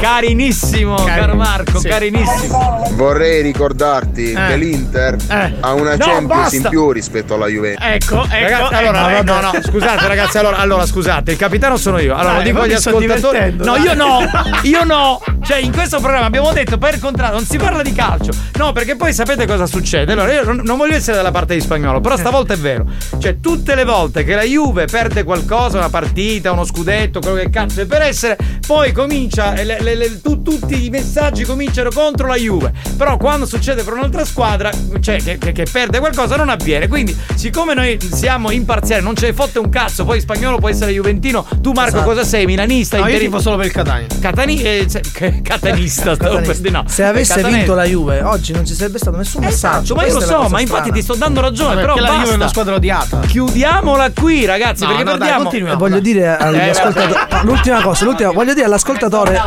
Carinissimo, 0.00 0.94
caro 1.04 1.34
Marco, 1.34 1.80
Sì. 1.80 1.88
carinissimo. 1.88 2.88
Vorrei 2.92 3.42
ricordarti 3.42 4.32
Eh. 4.32 4.34
che 4.48 4.56
l'Inter 4.56 5.16
Eh. 5.28 5.52
ha 5.60 5.74
una 5.74 5.96
No, 5.96 5.98
Champions 5.98 6.26
basta. 6.26 6.56
in 6.56 6.66
più 6.70 6.92
rispetto 6.92 7.34
alla 7.34 7.46
Juventus. 7.48 7.84
Ecco, 7.86 8.22
ecco. 8.24 8.28
Ragazzi, 8.30 8.74
allora, 8.74 9.10
ecco, 9.18 9.20
eh, 9.20 9.24
no, 9.24 9.40
no, 9.52 9.62
scusate 9.62 10.06
ragazzi, 10.06 10.28
allora, 10.38 10.56
allora 10.58 10.86
scusate, 10.86 11.32
il 11.32 11.36
capitano 11.36 11.76
sono 11.76 11.98
io. 11.98 12.14
Allora, 12.14 12.34
Dai, 12.36 12.44
dico 12.44 12.60
agli 12.60 12.72
ascoltatori. 12.72 13.54
No, 13.58 13.76
io 13.76 13.94
no, 13.94 14.18
io 14.62 14.84
no. 14.84 15.20
Cioè, 15.42 15.58
in 15.58 15.72
questo 15.72 15.98
programma 16.00 16.26
abbiamo 16.26 16.52
detto 16.52 16.78
per 16.78 16.98
contrario, 16.98 17.36
non 17.36 17.44
si 17.46 17.56
parla 17.56 17.82
di 17.82 17.92
calcio. 17.92 18.30
No, 18.56 18.72
perché 18.72 18.96
poi 18.96 19.12
sapete 19.12 19.46
cosa 19.46 19.66
succede? 19.66 20.12
Allora, 20.12 20.32
io 20.32 20.52
non 20.62 20.76
voglio 20.76 20.94
essere 20.94 21.16
dalla 21.16 21.30
parte 21.30 21.54
di 21.54 21.60
spagnolo, 21.60 22.00
però 22.00 22.16
stavolta 22.16 22.54
è 22.54 22.58
vero. 22.58 22.84
Cioè, 23.18 23.40
tutte 23.40 23.74
le 23.74 23.84
volte 23.84 24.22
che 24.24 24.34
la 24.34 24.42
Juve 24.42 24.84
perde 24.86 25.22
qualcosa, 25.24 25.78
una 25.78 25.88
partita, 25.90 26.52
uno 26.52 26.64
scudetto, 26.64 27.20
quello 27.20 27.36
che 27.36 27.50
cazzo 27.50 27.80
è 27.80 27.86
per 27.86 28.02
essere, 28.02 28.36
poi 28.66 28.92
comincia, 28.92 29.52
le- 29.52 29.80
le- 29.80 29.94
le- 29.94 30.20
tu- 30.20 30.42
tutti 30.42 30.84
i 30.84 30.90
messaggi 30.90 31.44
cominciano 31.44 31.90
contro 31.90 32.26
la 32.28 32.36
Juve. 32.36 32.72
Però 32.96 33.16
quando 33.16 33.46
succede 33.46 33.82
per 33.82 33.94
un'altra 33.94 34.24
squadra, 34.24 34.70
cioè 35.00 35.16
che, 35.22 35.38
che- 35.38 35.52
che 35.52 35.66
perde 35.70 35.98
qualcosa, 35.98 36.36
non 36.36 36.48
avviene. 36.50 36.86
Quindi, 36.88 37.16
siccome 37.34 37.74
noi 37.74 37.98
siamo 38.12 38.50
imparziali, 38.50 39.02
non 39.02 39.16
ce 39.16 39.26
ne 39.28 39.32
fotte 39.32 39.58
un 39.58 39.70
cazzo, 39.70 40.04
poi 40.04 40.19
spagnolo 40.20 40.58
può 40.58 40.68
essere 40.68 40.92
juventino. 40.92 41.44
Tu, 41.60 41.72
Marco, 41.72 41.96
Esatto. 41.96 42.08
cosa 42.08 42.24
sei? 42.24 42.46
Milanista? 42.46 42.96
No, 42.96 43.02
io 43.04 43.08
interi- 43.10 43.26
tifo 43.26 43.40
solo 43.40 43.56
per 43.56 43.66
il 43.66 43.72
Catania. 43.72 44.06
Catani- 44.20 44.62
eh, 44.62 44.86
cioè, 44.88 45.00
che- 45.12 45.40
catanista, 45.44 46.14
dire, 46.14 46.70
no. 46.70 46.84
Se 46.86 47.04
avesse 47.04 47.34
Catanese. 47.34 47.56
vinto 47.58 47.74
la 47.74 47.84
Juve, 47.84 48.22
oggi 48.22 48.52
non 48.52 48.64
ci 48.66 48.74
sarebbe 48.74 48.98
stato 48.98 49.16
nessun 49.16 49.44
Esatto, 49.44 49.76
messaggio. 49.76 49.94
ma 49.94 50.06
io 50.06 50.14
lo 50.14 50.20
so, 50.20 50.48
ma 50.48 50.60
infatti 50.60 50.90
ti 50.92 51.02
sto 51.02 51.14
dando 51.14 51.40
ragione. 51.40 51.74
Ma 51.76 51.80
però 51.80 51.96
la 51.96 52.18
Juve 52.18 52.32
è 52.32 52.34
una 52.34 52.48
squadra 52.48 52.74
odiata. 52.74 53.20
Chiudiamola 53.20 54.10
qui, 54.12 54.44
ragazzi, 54.44 54.82
No, 54.82 54.88
perché 54.88 55.02
no, 55.04 55.10
dai, 55.10 55.18
perdiamo. 55.18 55.42
continuiamo. 55.42 55.74
E 55.74 55.78
voglio 55.78 56.00
dire 56.00 56.36
agli 56.36 56.56
Eh, 56.56 56.72
vabbè. 56.72 57.44
l'ultima 57.44 57.80
cosa, 57.82 58.04
l'ultima, 58.04 58.30
voglio 58.32 58.52
dire 58.54 58.66
all'ascoltatore. 58.66 59.40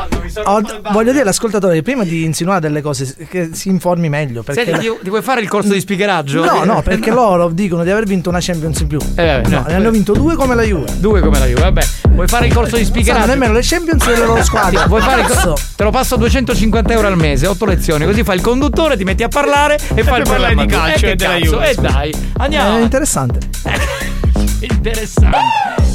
voglio 0.91 1.11
dire 1.11 1.21
all'ascoltatore 1.23 1.81
prima 1.81 2.03
di 2.03 2.23
insinuare 2.23 2.59
delle 2.59 2.81
cose 2.81 3.15
che 3.29 3.49
si 3.53 3.69
informi 3.69 4.09
meglio. 4.09 4.43
Perché 4.43 4.65
Senti, 4.65 4.79
ti, 4.87 4.93
ti 5.03 5.09
vuoi 5.09 5.21
fare 5.21 5.41
il 5.41 5.47
corso 5.47 5.73
di 5.73 5.79
spieghereggio? 5.79 6.43
No, 6.43 6.63
no, 6.63 6.81
perché 6.83 7.11
loro 7.11 7.49
dicono 7.49 7.83
di 7.83 7.89
aver 7.91 8.05
vinto 8.05 8.29
una 8.29 8.39
Champions 8.41 8.79
in 8.79 8.87
più. 8.87 8.97
Eh, 9.15 9.25
vabbè, 9.25 9.47
no, 9.49 9.59
no. 9.59 9.65
ne 9.67 9.73
hanno 9.75 9.89
vinto 9.91 10.13
due 10.13 10.35
come 10.35 10.55
la 10.55 10.62
Juve. 10.65 10.85
Due 10.99 11.19
come 11.21 11.39
la 11.39 11.45
Juve, 11.45 11.61
vabbè. 11.61 11.85
Vuoi 12.09 12.27
fare 12.27 12.47
il 12.47 12.53
corso 12.53 12.75
di 12.75 12.83
Non 12.83 12.91
sanno 12.91 13.01
spiegeraggio? 13.01 13.27
nemmeno 13.31 13.53
le 13.53 13.59
Champions 13.63 14.05
delle 14.05 14.25
loro 14.25 14.43
squadre. 14.43 14.85
Vuoi 14.87 15.01
fare 15.01 15.21
il 15.21 15.27
corso? 15.27 15.55
Te 15.75 15.83
lo 15.83 15.89
passo 15.91 16.15
a 16.15 16.17
250 16.17 16.93
euro 16.93 17.07
al 17.07 17.17
mese, 17.17 17.47
8 17.47 17.65
lezioni, 17.65 18.05
così 18.05 18.23
fai 18.23 18.35
il 18.37 18.41
conduttore, 18.41 18.97
ti 18.97 19.03
metti 19.03 19.23
a 19.23 19.27
parlare 19.29 19.79
e, 19.95 20.03
fai 20.03 20.19
il 20.21 20.27
parlare 20.27 20.55
di 20.55 20.65
calcio 20.65 21.05
Eh, 21.05 21.09
e 21.09 21.11
che 21.11 21.15
della 21.15 21.33
cazzo, 21.33 21.43
Juve, 21.51 21.69
E 21.71 21.75
dai, 21.75 22.13
andiamo. 22.37 22.77
È 22.77 22.81
interessante. 22.81 23.39
Interessante. 24.61 25.37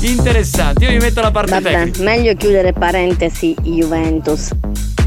Interessante. 0.00 0.84
Io 0.84 0.90
mi 0.90 0.98
metto 0.98 1.20
la 1.20 1.30
parte 1.30 1.52
Vabbè, 1.52 1.70
tecnica. 1.70 2.02
meglio 2.02 2.34
chiudere 2.34 2.72
parentesi 2.72 3.54
Juventus. 3.62 4.50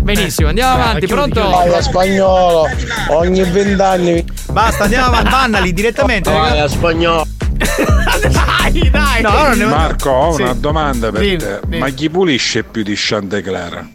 Benissimo, 0.01 0.47
andiamo 0.49 0.73
avanti, 0.73 1.05
pronto? 1.05 1.47
Parla 1.47 1.79
spagnolo, 1.81 2.67
ogni 3.09 3.43
vent'anni. 3.43 4.25
Basta, 4.51 4.83
andiamo 4.85 5.05
avanti. 5.07 5.29
Bannali 5.29 5.73
direttamente. 5.73 6.31
Parla 6.31 6.67
spagnolo. 6.67 7.25
Dai, 8.31 8.89
dai. 8.89 9.21
No, 9.21 9.53
ne- 9.53 9.65
Marco, 9.65 10.09
ho 10.09 10.33
Sì. 10.33 10.41
una 10.41 10.53
domanda 10.53 11.11
per 11.11 11.21
Dimmi, 11.21 11.37
te. 11.37 11.59
dimmi. 11.63 11.79
Ma 11.79 11.89
chi 11.89 12.09
pulisce 12.09 12.63
più 12.63 12.83
di 12.83 12.93
Chanteclara? 12.95 13.87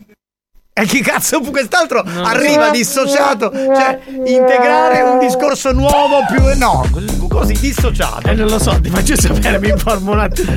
E 0.78 0.84
chi 0.84 1.00
cazzo 1.00 1.40
quest'altro 1.40 2.04
arriva 2.22 2.68
dissociato? 2.68 3.50
Cioè, 3.50 3.98
integrare 4.26 5.00
un 5.02 5.18
discorso 5.18 5.72
nuovo 5.72 6.18
più. 6.30 6.42
No, 6.58 6.86
così 7.28 7.54
dissociato. 7.54 8.28
Eh, 8.28 8.34
non 8.34 8.46
lo 8.48 8.58
so, 8.58 8.78
ti 8.80 8.90
faccio 8.90 9.16
sapere, 9.18 9.58
mi 9.58 9.70
informo 9.70 10.12
un 10.12 10.18
attimo. 10.18 10.52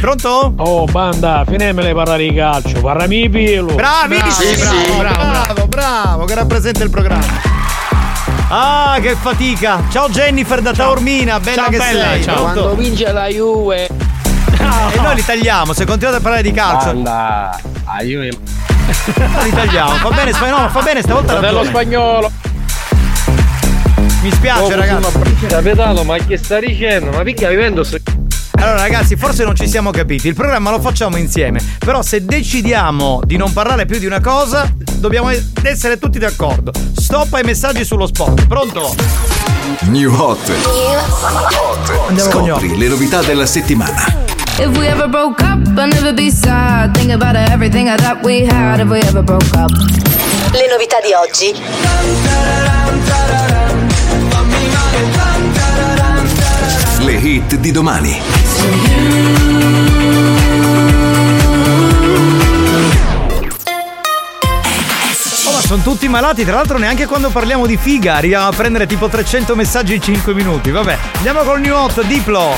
Pronto? 0.00 0.52
Oh, 0.58 0.84
banda, 0.84 1.42
finemele 1.48 1.92
parlare 1.94 2.28
di 2.28 2.34
calcio, 2.34 2.80
parlami 2.80 3.28
pilo. 3.28 3.74
Bravissimo, 3.74 4.96
Bravo, 4.98 4.98
bravo, 4.98 5.16
bravo, 5.16 5.26
bravo, 5.26 5.66
bravo, 5.66 6.24
che 6.26 6.34
rappresenta 6.34 6.84
il 6.84 6.90
programma. 6.90 7.47
Ah, 8.50 8.96
che 9.00 9.14
fatica! 9.14 9.82
Ciao 9.90 10.08
Jennifer 10.08 10.62
da 10.62 10.72
Taormina, 10.72 11.38
bella 11.38 11.62
Ciao, 11.62 11.70
che 11.70 11.76
bella, 11.76 12.04
sei. 12.04 12.22
ciao. 12.22 12.40
Quando 12.40 12.74
vince 12.76 13.12
la 13.12 13.26
Juve. 13.26 13.86
E 13.86 15.00
noi 15.00 15.14
li 15.16 15.24
tagliamo, 15.24 15.72
se 15.74 15.84
continuate 15.84 16.18
a 16.18 16.20
parlare 16.22 16.42
di 16.42 16.50
calcio. 16.52 16.86
Banda, 16.86 17.60
a 17.84 18.02
Juve. 18.02 18.28
Li 19.44 19.50
tagliamo. 19.50 19.94
Fa 19.96 20.08
bene, 20.10 20.30
no, 20.48 20.68
fa 20.70 20.80
bene 20.80 21.02
stavolta 21.02 21.32
Fratello 21.32 21.58
ragione. 21.58 21.68
spagnolo. 21.68 22.32
Mi 24.22 24.30
spiace, 24.32 24.74
ragazzi. 24.76 25.46
Capitano, 25.46 26.02
ma 26.04 26.16
che 26.16 26.38
sta 26.38 26.58
dicendo? 26.58 27.10
Ma 27.10 27.22
picchia 27.22 27.50
vivendo 27.50 27.84
se... 27.84 28.00
Allora 28.58 28.82
ragazzi, 28.82 29.14
forse 29.16 29.44
non 29.44 29.54
ci 29.54 29.68
siamo 29.68 29.90
capiti, 29.90 30.26
il 30.26 30.34
programma 30.34 30.70
lo 30.70 30.80
facciamo 30.80 31.16
insieme, 31.16 31.60
però 31.78 32.02
se 32.02 32.24
decidiamo 32.24 33.20
di 33.24 33.36
non 33.36 33.52
parlare 33.52 33.86
più 33.86 34.00
di 34.00 34.06
una 34.06 34.20
cosa, 34.20 34.68
dobbiamo 34.96 35.30
essere 35.62 35.96
tutti 35.98 36.18
d'accordo. 36.18 36.72
Stop 36.96 37.34
ai 37.34 37.44
messaggi 37.44 37.84
sullo 37.84 38.06
sport, 38.06 38.46
pronto? 38.46 38.96
New 39.82 40.12
Hot. 40.12 40.52
Scopri 42.16 42.76
le 42.76 42.88
novità 42.88 43.22
della 43.22 43.46
settimana. 43.46 44.26
If 44.58 44.76
we 44.76 44.88
ever 44.88 45.08
broke 45.08 45.40
up, 45.40 45.64
I'd 45.78 45.92
never 45.92 46.12
be 46.12 46.32
sad. 46.32 46.92
Think 46.98 47.12
about 47.12 47.36
everything 47.36 47.88
I 47.88 47.94
thought 47.94 48.24
we 48.24 48.44
had 48.44 48.80
if 48.80 48.88
we 48.88 48.98
ever 49.02 49.22
broke 49.22 49.56
up. 49.56 49.70
Le 49.70 50.66
novità 50.68 50.96
di 51.00 51.12
oggi. 51.14 51.54
Le 57.08 57.14
hit 57.14 57.56
di 57.56 57.70
domani. 57.70 58.20
Oh, 65.46 65.52
ma 65.52 65.60
sono 65.60 65.82
tutti 65.82 66.06
malati, 66.06 66.44
tra 66.44 66.56
l'altro 66.56 66.76
neanche 66.76 67.06
quando 67.06 67.30
parliamo 67.30 67.64
di 67.64 67.78
figa 67.78 68.16
arriviamo 68.16 68.48
a 68.48 68.52
prendere 68.52 68.84
tipo 68.84 69.08
300 69.08 69.56
messaggi 69.56 69.94
in 69.94 70.02
5 70.02 70.34
minuti. 70.34 70.70
Vabbè, 70.70 70.98
andiamo 71.16 71.40
col 71.44 71.60
new 71.60 71.74
hot, 71.74 72.02
Diplo. 72.02 72.56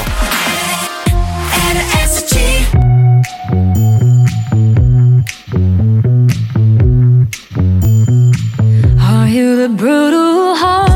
Are 8.98 9.28
you 9.28 9.54
the 9.54 9.68
brutal 9.68 10.56
heart? 10.56 10.89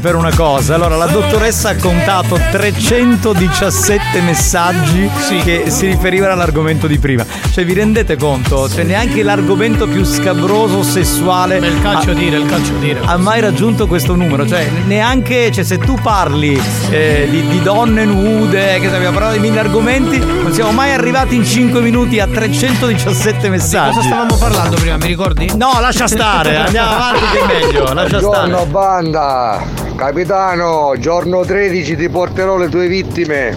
Per 0.00 0.16
una 0.16 0.34
cosa. 0.34 0.74
Allora, 0.74 0.96
la 0.96 1.06
dottoressa 1.06 1.70
ha 1.70 1.76
contato 1.76 2.40
317 2.50 4.20
messaggi 4.22 5.08
che 5.44 5.64
si 5.68 5.86
riferivano 5.86 6.32
all'argomento 6.32 6.86
di 6.86 6.98
prima. 6.98 7.24
Cioè, 7.52 7.64
vi 7.64 7.74
rendete 7.74 8.16
conto? 8.16 8.68
Cioè, 8.68 8.84
neanche 8.84 9.22
l'argomento 9.22 9.86
più 9.86 10.04
scabroso 10.04 10.82
sessuale. 10.82 11.58
Il 11.58 11.80
calcio 11.82 12.10
ha- 12.10 12.14
dire, 12.14 12.38
il 12.38 12.46
calcio 12.46 12.72
dire. 12.74 13.00
ha 13.04 13.16
mai 13.16 13.40
raggiunto 13.40 13.86
questo 13.86 14.14
numero. 14.14 14.46
Cioè, 14.46 14.68
neanche 14.86 15.52
cioè, 15.52 15.64
se 15.64 15.78
tu 15.78 15.94
parli 16.00 16.60
eh, 16.90 17.28
di, 17.30 17.46
di 17.46 17.62
donne 17.62 18.04
nude, 18.04 18.78
che 18.80 18.86
abbiamo 18.86 19.12
parlato 19.12 19.34
di 19.34 19.40
mille 19.40 19.60
argomenti, 19.60 20.18
non 20.18 20.52
siamo 20.52 20.72
mai 20.72 20.92
arrivati 20.92 21.34
in 21.34 21.44
5 21.44 21.80
minuti 21.80 22.18
a 22.18 22.26
317 22.26 23.48
messaggi. 23.50 23.96
Cosa 23.96 24.06
stavamo 24.06 24.36
parlando 24.36 24.76
prima, 24.76 24.96
mi 24.96 25.06
ricordi? 25.06 25.50
No, 25.56 25.78
lascia 25.80 26.08
stare, 26.08 26.56
andiamo 26.56 26.90
avanti 26.92 27.24
che 27.32 27.40
è 27.40 27.46
meglio, 27.46 27.92
lascia 27.92 28.18
stare. 28.18 28.48
Buongiorno 28.48 28.66
banda, 28.66 29.62
capitano, 30.00 30.94
giorno 30.98 31.44
13 31.44 31.94
ti 31.94 32.08
porterò 32.08 32.56
le 32.56 32.70
tue 32.70 32.88
vittime 32.88 33.54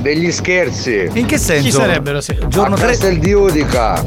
degli 0.00 0.32
scherzi. 0.32 1.08
In 1.12 1.24
che 1.24 1.38
senso? 1.38 1.62
Chi 1.62 1.70
sarebbero? 1.70 2.20
Sì. 2.20 2.36
Giorno 2.48 2.74
a 2.74 2.78
tre- 2.78 2.88
Castel 2.88 3.18
di 3.20 3.32
Udica. 3.32 4.04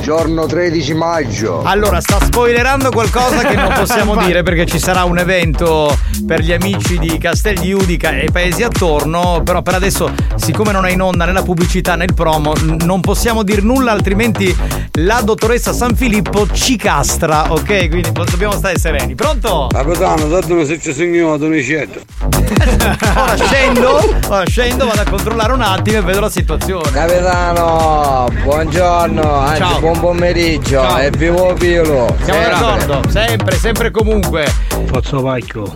Giorno 0.00 0.46
13 0.46 0.94
maggio. 0.94 1.62
Allora, 1.62 2.00
sta 2.00 2.18
spoilerando 2.20 2.90
qualcosa 2.90 3.46
che 3.46 3.54
non 3.54 3.72
possiamo 3.72 4.16
dire 4.26 4.42
perché 4.42 4.66
ci 4.66 4.80
sarà 4.80 5.04
un 5.04 5.16
evento 5.16 5.96
per 6.26 6.40
gli 6.40 6.52
amici 6.52 6.98
di 6.98 7.18
Castel 7.18 7.58
di 7.58 7.72
Udica 7.72 8.10
e 8.10 8.30
paesi 8.30 8.62
attorno, 8.62 9.42
però 9.44 9.62
per 9.62 9.74
adesso, 9.74 10.10
siccome 10.36 10.72
non 10.72 10.86
è 10.86 10.90
in 10.90 11.00
onda 11.00 11.24
né 11.24 11.32
la 11.32 11.42
pubblicità 11.42 11.96
né 11.96 12.04
il 12.04 12.14
promo, 12.14 12.52
n- 12.54 12.76
non 12.84 13.00
possiamo 13.00 13.42
dire 13.42 13.60
nulla, 13.62 13.92
altrimenti 13.92 14.54
la 14.92 15.20
dottoressa 15.22 15.72
San 15.72 15.94
Filippo 15.96 16.46
ci 16.50 16.76
castra, 16.76 17.52
ok? 17.52 17.88
Quindi 17.88 18.10
dobbiamo 18.12 18.52
stare 18.52 18.78
sereni. 18.78 19.14
Pronto? 19.14 19.68
Capitano, 19.70 20.26
una 20.26 20.64
se 20.64 20.80
ci 20.80 20.92
segno 20.92 21.32
ad 21.32 21.42
unicetto. 21.42 22.00
Ora 23.14 23.36
scendo, 23.36 24.18
ora 24.28 24.46
scendo, 24.46 24.86
vado 24.86 25.00
a 25.00 25.04
controllare 25.08 25.52
un 25.52 25.60
attimo 25.60 25.98
e 25.98 26.00
vedo 26.02 26.20
la 26.20 26.30
situazione. 26.30 26.90
Capitano, 26.90 28.28
buongiorno, 28.42 29.34
anzi 29.38 29.60
Ciao. 29.60 29.80
buon 29.80 30.00
pomeriggio 30.00 30.80
Ciao. 30.80 30.98
e 30.98 31.10
vivo 31.10 31.52
Pilo. 31.54 32.14
Siamo 32.22 32.40
sempre. 32.40 32.58
d'accordo, 32.58 33.10
sempre, 33.10 33.56
sempre 33.56 33.86
e 33.88 33.90
comunque. 33.90 34.46
Faccio 34.86 35.22
pacchio. 35.22 35.72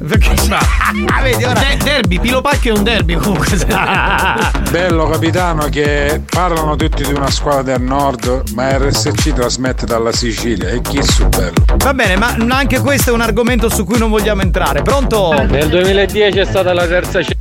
Ah, 0.51 1.23
vedi, 1.23 1.45
ora- 1.45 1.59
De- 1.61 1.77
derby, 1.83 2.21
Pilo 2.21 2.41
Pacchio 2.41 2.75
è 2.75 2.79
un 2.79 2.85
derby 2.85 3.15
comunque. 3.15 3.47
Bello 4.71 5.09
capitano 5.09 5.69
che 5.69 6.23
parlano 6.29 6.77
tutti 6.77 7.05
di 7.05 7.13
una 7.13 7.31
squadra 7.31 7.63
del 7.63 7.81
nord, 7.83 8.43
ma 8.55 8.77
RSC 8.77 9.33
trasmette 9.33 9.87
dalla 9.87 10.13
Sicilia 10.13 10.69
e 10.69 10.81
chi 10.83 11.03
su 11.03 11.27
bello. 11.29 11.65
Va 11.79 11.95
bene, 11.95 12.17
ma 12.17 12.35
anche 12.51 12.81
questo 12.81 13.11
è 13.11 13.13
un 13.13 13.21
argomento 13.21 13.69
su 13.69 13.85
cui 13.85 13.99
non 13.99 14.11
vogliamo 14.11 14.43
entrare. 14.43 14.83
Pronto? 14.83 15.33
Nel 15.49 15.69
2010 15.69 16.39
è 16.39 16.45
stata 16.45 16.73
la 16.73 16.87
terza 16.87 17.21
c- 17.21 17.35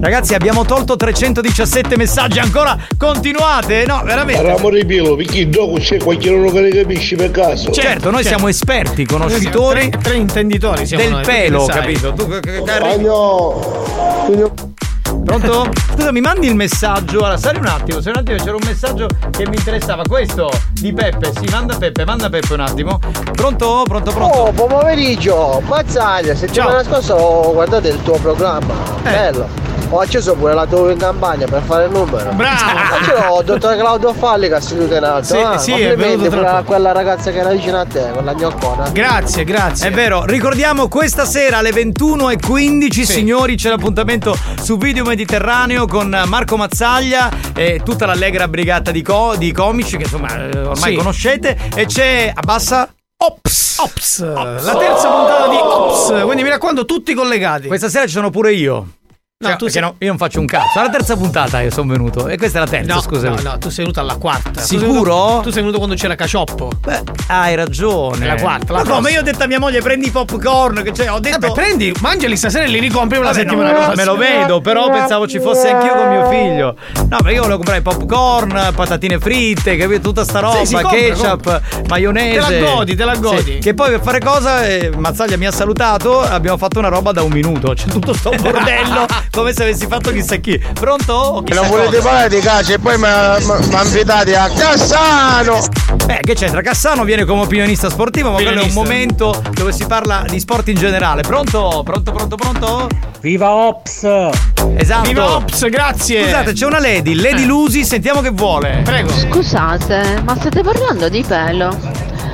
Ragazzi, 0.00 0.34
abbiamo 0.34 0.64
tolto 0.64 0.96
317 0.96 1.96
messaggi, 1.96 2.38
ancora 2.38 2.76
continuate? 2.96 3.84
No, 3.86 4.02
veramente. 4.04 4.42
Parliamo 4.42 4.70
di 4.70 4.84
pilo, 4.84 5.16
perché 5.16 5.48
dopo 5.48 5.76
c'è 5.78 5.98
qualcuno 5.98 6.50
che 6.50 6.60
ne 6.60 6.68
capisce 6.68 7.16
per 7.16 7.30
caso. 7.32 7.70
Certo, 7.72 8.10
noi 8.10 8.22
siamo 8.22 8.46
esperti, 8.48 9.04
conoscitori 9.06 9.88
Tre, 9.88 10.00
tre 10.00 10.14
intenditori 10.16 10.86
siamo 10.86 11.02
del 11.02 11.12
noi, 11.12 11.24
pelo, 11.24 11.64
capito? 11.66 12.12
Tu 12.12 12.28
che- 12.28 12.40
che- 12.40 12.62
Pronto? 15.24 15.68
Scusa, 15.94 16.12
mi 16.12 16.20
mandi 16.20 16.46
il 16.46 16.54
messaggio. 16.54 17.18
Allora, 17.18 17.36
sali 17.36 17.58
un 17.58 17.66
attimo, 17.66 18.00
sali 18.00 18.16
un 18.18 18.22
attimo, 18.22 18.38
c'era 18.38 18.56
un 18.56 18.62
messaggio 18.64 19.06
che 19.30 19.48
mi 19.48 19.56
interessava. 19.56 20.02
Questo 20.06 20.50
di 20.72 20.92
Peppe, 20.92 21.32
sì, 21.38 21.46
manda 21.50 21.76
Peppe, 21.76 22.04
manda 22.04 22.28
Peppe 22.30 22.52
un 22.54 22.60
attimo. 22.60 22.98
Pronto? 23.32 23.82
Pronto, 23.86 24.10
pronto? 24.12 24.36
Oh, 24.38 24.52
buon 24.52 24.68
pomeriggio, 24.68 25.60
Mazzaglia, 25.66 26.34
settimana 26.34 26.82
scorsa 26.84 27.14
ho 27.14 27.52
guardato 27.52 27.88
il 27.88 28.00
tuo 28.02 28.16
programma, 28.18 28.74
Eh. 29.04 29.10
bello. 29.10 29.48
Ho 29.90 30.00
acceso 30.00 30.34
pure 30.34 30.52
la 30.52 30.66
tua 30.66 30.92
in 30.92 30.98
campagna 30.98 31.46
per 31.46 31.62
fare 31.62 31.86
il 31.86 31.90
numero. 31.90 32.30
Bravo! 32.32 33.04
C'era 33.04 33.38
il 33.38 33.44
dottor 33.44 33.76
Claudio 33.76 34.12
Falli 34.12 34.48
che 34.48 34.54
ha 34.54 34.60
seduto 34.60 34.94
in 34.94 35.02
alto. 35.02 35.24
Sì, 35.34 35.36
ah, 35.38 35.56
sì, 35.56 35.70
complimenti 35.70 36.26
a 36.26 36.62
quella 36.62 36.92
ragazza 36.92 37.30
che 37.30 37.38
era 37.38 37.50
vicino 37.50 37.80
a 37.80 37.86
te, 37.86 38.10
quella 38.12 38.34
gnoccona. 38.34 38.90
Grazie, 38.90 39.44
grazie. 39.44 39.88
È 39.88 39.90
vero, 39.90 40.24
ricordiamo 40.26 40.88
questa 40.88 41.24
sera 41.24 41.58
alle 41.58 41.70
21.15, 41.70 42.90
Sì. 42.90 43.04
signori, 43.06 43.56
c'è 43.56 43.70
l'appuntamento 43.70 44.36
su 44.62 44.76
Video 44.76 45.04
Mediterraneo 45.04 45.86
con 45.86 46.22
Marco 46.26 46.56
Mazzaglia 46.58 47.30
e 47.54 47.80
tutta 47.82 48.04
l'allegra 48.04 48.46
brigata 48.46 48.90
di, 48.90 49.00
co- 49.00 49.36
di 49.36 49.52
comici 49.52 49.96
che 49.96 50.02
insomma 50.02 50.34
eh, 50.36 50.58
ormai 50.58 50.90
Sì. 50.90 50.94
conoscete 50.96 51.56
e 51.74 51.86
c'è 51.86 52.30
abbassa 52.34 52.92
Ops. 53.20 53.78
Ops, 53.78 54.20
la 54.20 54.76
terza 54.78 55.08
puntata 55.08 55.48
di 55.48 55.56
Ops, 55.60 56.22
quindi 56.24 56.42
mi 56.44 56.50
raccomando 56.50 56.84
tutti 56.84 57.14
collegati. 57.14 57.66
Questa 57.66 57.88
sera 57.88 58.06
ci 58.06 58.12
sono 58.12 58.30
pure 58.30 58.52
io. 58.52 58.86
No, 59.40 59.50
Cioè, 59.50 59.56
tu 59.56 59.68
sei- 59.68 59.80
no, 59.82 59.94
io 59.98 60.08
non 60.08 60.16
faccio 60.16 60.40
un 60.40 60.46
cazzo. 60.46 60.80
Alla 60.80 60.88
terza 60.90 61.14
puntata 61.16 61.60
io 61.60 61.70
sono 61.70 61.92
venuto. 61.92 62.26
E 62.26 62.36
questa 62.36 62.58
è 62.58 62.60
la 62.64 62.66
terza, 62.66 62.94
No, 62.94 63.00
scusami. 63.00 63.40
no, 63.40 63.50
no, 63.52 63.58
tu 63.58 63.68
sei 63.68 63.84
venuto 63.84 64.00
alla 64.00 64.16
quarta. 64.16 64.50
Tu 64.50 64.58
sei 64.58 64.78
Sicuro? 64.80 65.14
venuto- 65.14 65.40
Tu 65.42 65.50
sei 65.50 65.60
venuto 65.60 65.76
quando 65.78 65.94
c'era 65.94 66.16
Cacioppo. 66.16 66.70
Beh, 66.80 67.02
hai 67.28 67.54
ragione. 67.54 68.26
La 68.26 68.34
quarta, 68.34 68.72
la 68.72 68.82
Ma 68.82 68.90
come 68.96 69.12
io 69.12 69.20
ho 69.20 69.22
detto 69.22 69.44
a 69.44 69.46
mia 69.46 69.60
moglie 69.60 69.80
prendi 69.80 70.08
i 70.08 70.10
popcorn, 70.10 70.82
che 70.82 70.92
cioè 70.92 71.12
ho 71.12 71.20
detto 71.20 71.38
Vabbè, 71.38 71.52
prendi, 71.52 71.94
mangiali 72.00 72.36
stasera 72.36 72.64
e 72.64 72.66
li 72.66 72.80
ricompri 72.80 73.16
Vabbè, 73.20 73.32
settimana 73.32 73.68
no, 73.70 73.74
prossima. 73.76 73.94
me 73.94 74.04
lo 74.06 74.16
vedo, 74.16 74.60
però 74.60 74.90
pensavo 74.90 75.28
ci 75.28 75.38
fosse 75.38 75.70
anch'io 75.70 75.94
con 75.94 76.08
mio 76.08 76.28
figlio. 76.30 76.74
No, 77.08 77.16
perché 77.18 77.30
io 77.34 77.42
volevo 77.42 77.58
comprare 77.58 77.80
popcorn, 77.80 78.72
patatine 78.74 79.20
fritte, 79.20 79.76
capito? 79.76 80.00
Tutta 80.00 80.24
sta 80.24 80.40
roba, 80.40 80.64
Sì, 80.64 80.72
compra, 80.74 80.90
ketchup, 80.90 81.86
maionese. 81.86 82.40
Te 82.48 82.58
la 82.60 82.72
godi, 82.72 82.96
te 82.96 83.04
la 83.04 83.14
godi. 83.14 83.42
Sì, 83.52 83.58
Che 83.58 83.72
poi 83.72 83.90
per 83.90 84.00
fare 84.02 84.18
cosa, 84.18 84.66
eh, 84.66 84.90
Mazzaglia 84.96 85.36
mi 85.36 85.46
ha 85.46 85.52
salutato, 85.52 86.22
abbiamo 86.22 86.56
fatto 86.56 86.80
una 86.80 86.88
roba 86.88 87.12
da 87.12 87.22
un 87.22 87.30
minuto. 87.30 87.72
C'è 87.74 87.86
tutto 87.86 88.12
sto 88.14 88.30
bordello, 88.42 89.06
come 89.30 89.52
se 89.52 89.62
avessi 89.62 89.86
fatto 89.86 90.10
chissà 90.12 90.36
chi. 90.36 90.58
Pronto? 90.74 91.12
O 91.12 91.42
chissà 91.42 91.60
Non 91.60 91.70
volete 91.70 91.96
cosa. 91.96 92.02
parlare 92.08 92.28
di 92.28 92.40
calcio 92.40 92.72
e 92.74 92.78
poi 92.78 92.98
mi 92.98 93.06
invitate 93.84 94.36
a 94.36 94.48
Cassano! 94.48 95.58
Eh, 96.06 96.20
che 96.22 96.34
c'entra? 96.34 96.60
Cassano 96.62 97.04
viene 97.04 97.24
come 97.24 97.42
opinionista 97.42 97.90
sportivo, 97.90 98.30
ma 98.30 98.40
quello 98.40 98.60
è 98.60 98.64
un 98.64 98.72
momento 98.72 99.42
dove 99.52 99.72
si 99.72 99.84
parla 99.86 100.24
di 100.28 100.38
sport 100.40 100.68
in 100.68 100.76
generale. 100.76 101.22
Pronto? 101.22 101.82
Pronto, 101.84 102.12
pronto, 102.12 102.36
pronto? 102.36 102.86
Viva 103.20 103.50
Ops! 103.50 104.04
Esatto. 104.76 105.08
Viva 105.08 105.36
Ops, 105.36 105.68
grazie. 105.68 106.22
Scusate, 106.24 106.52
c'è 106.52 106.66
una 106.66 106.78
lady, 106.80 107.14
Lady 107.14 107.42
Eh. 107.42 107.46
Lusi, 107.46 107.84
sentiamo 107.84 108.20
che 108.20 108.30
vuole. 108.30 108.80
Prego. 108.84 109.10
Scusate, 109.10 110.22
ma 110.24 110.36
state 110.36 110.62
parlando 110.62 111.08
di 111.08 111.22
pelo? 111.26 111.76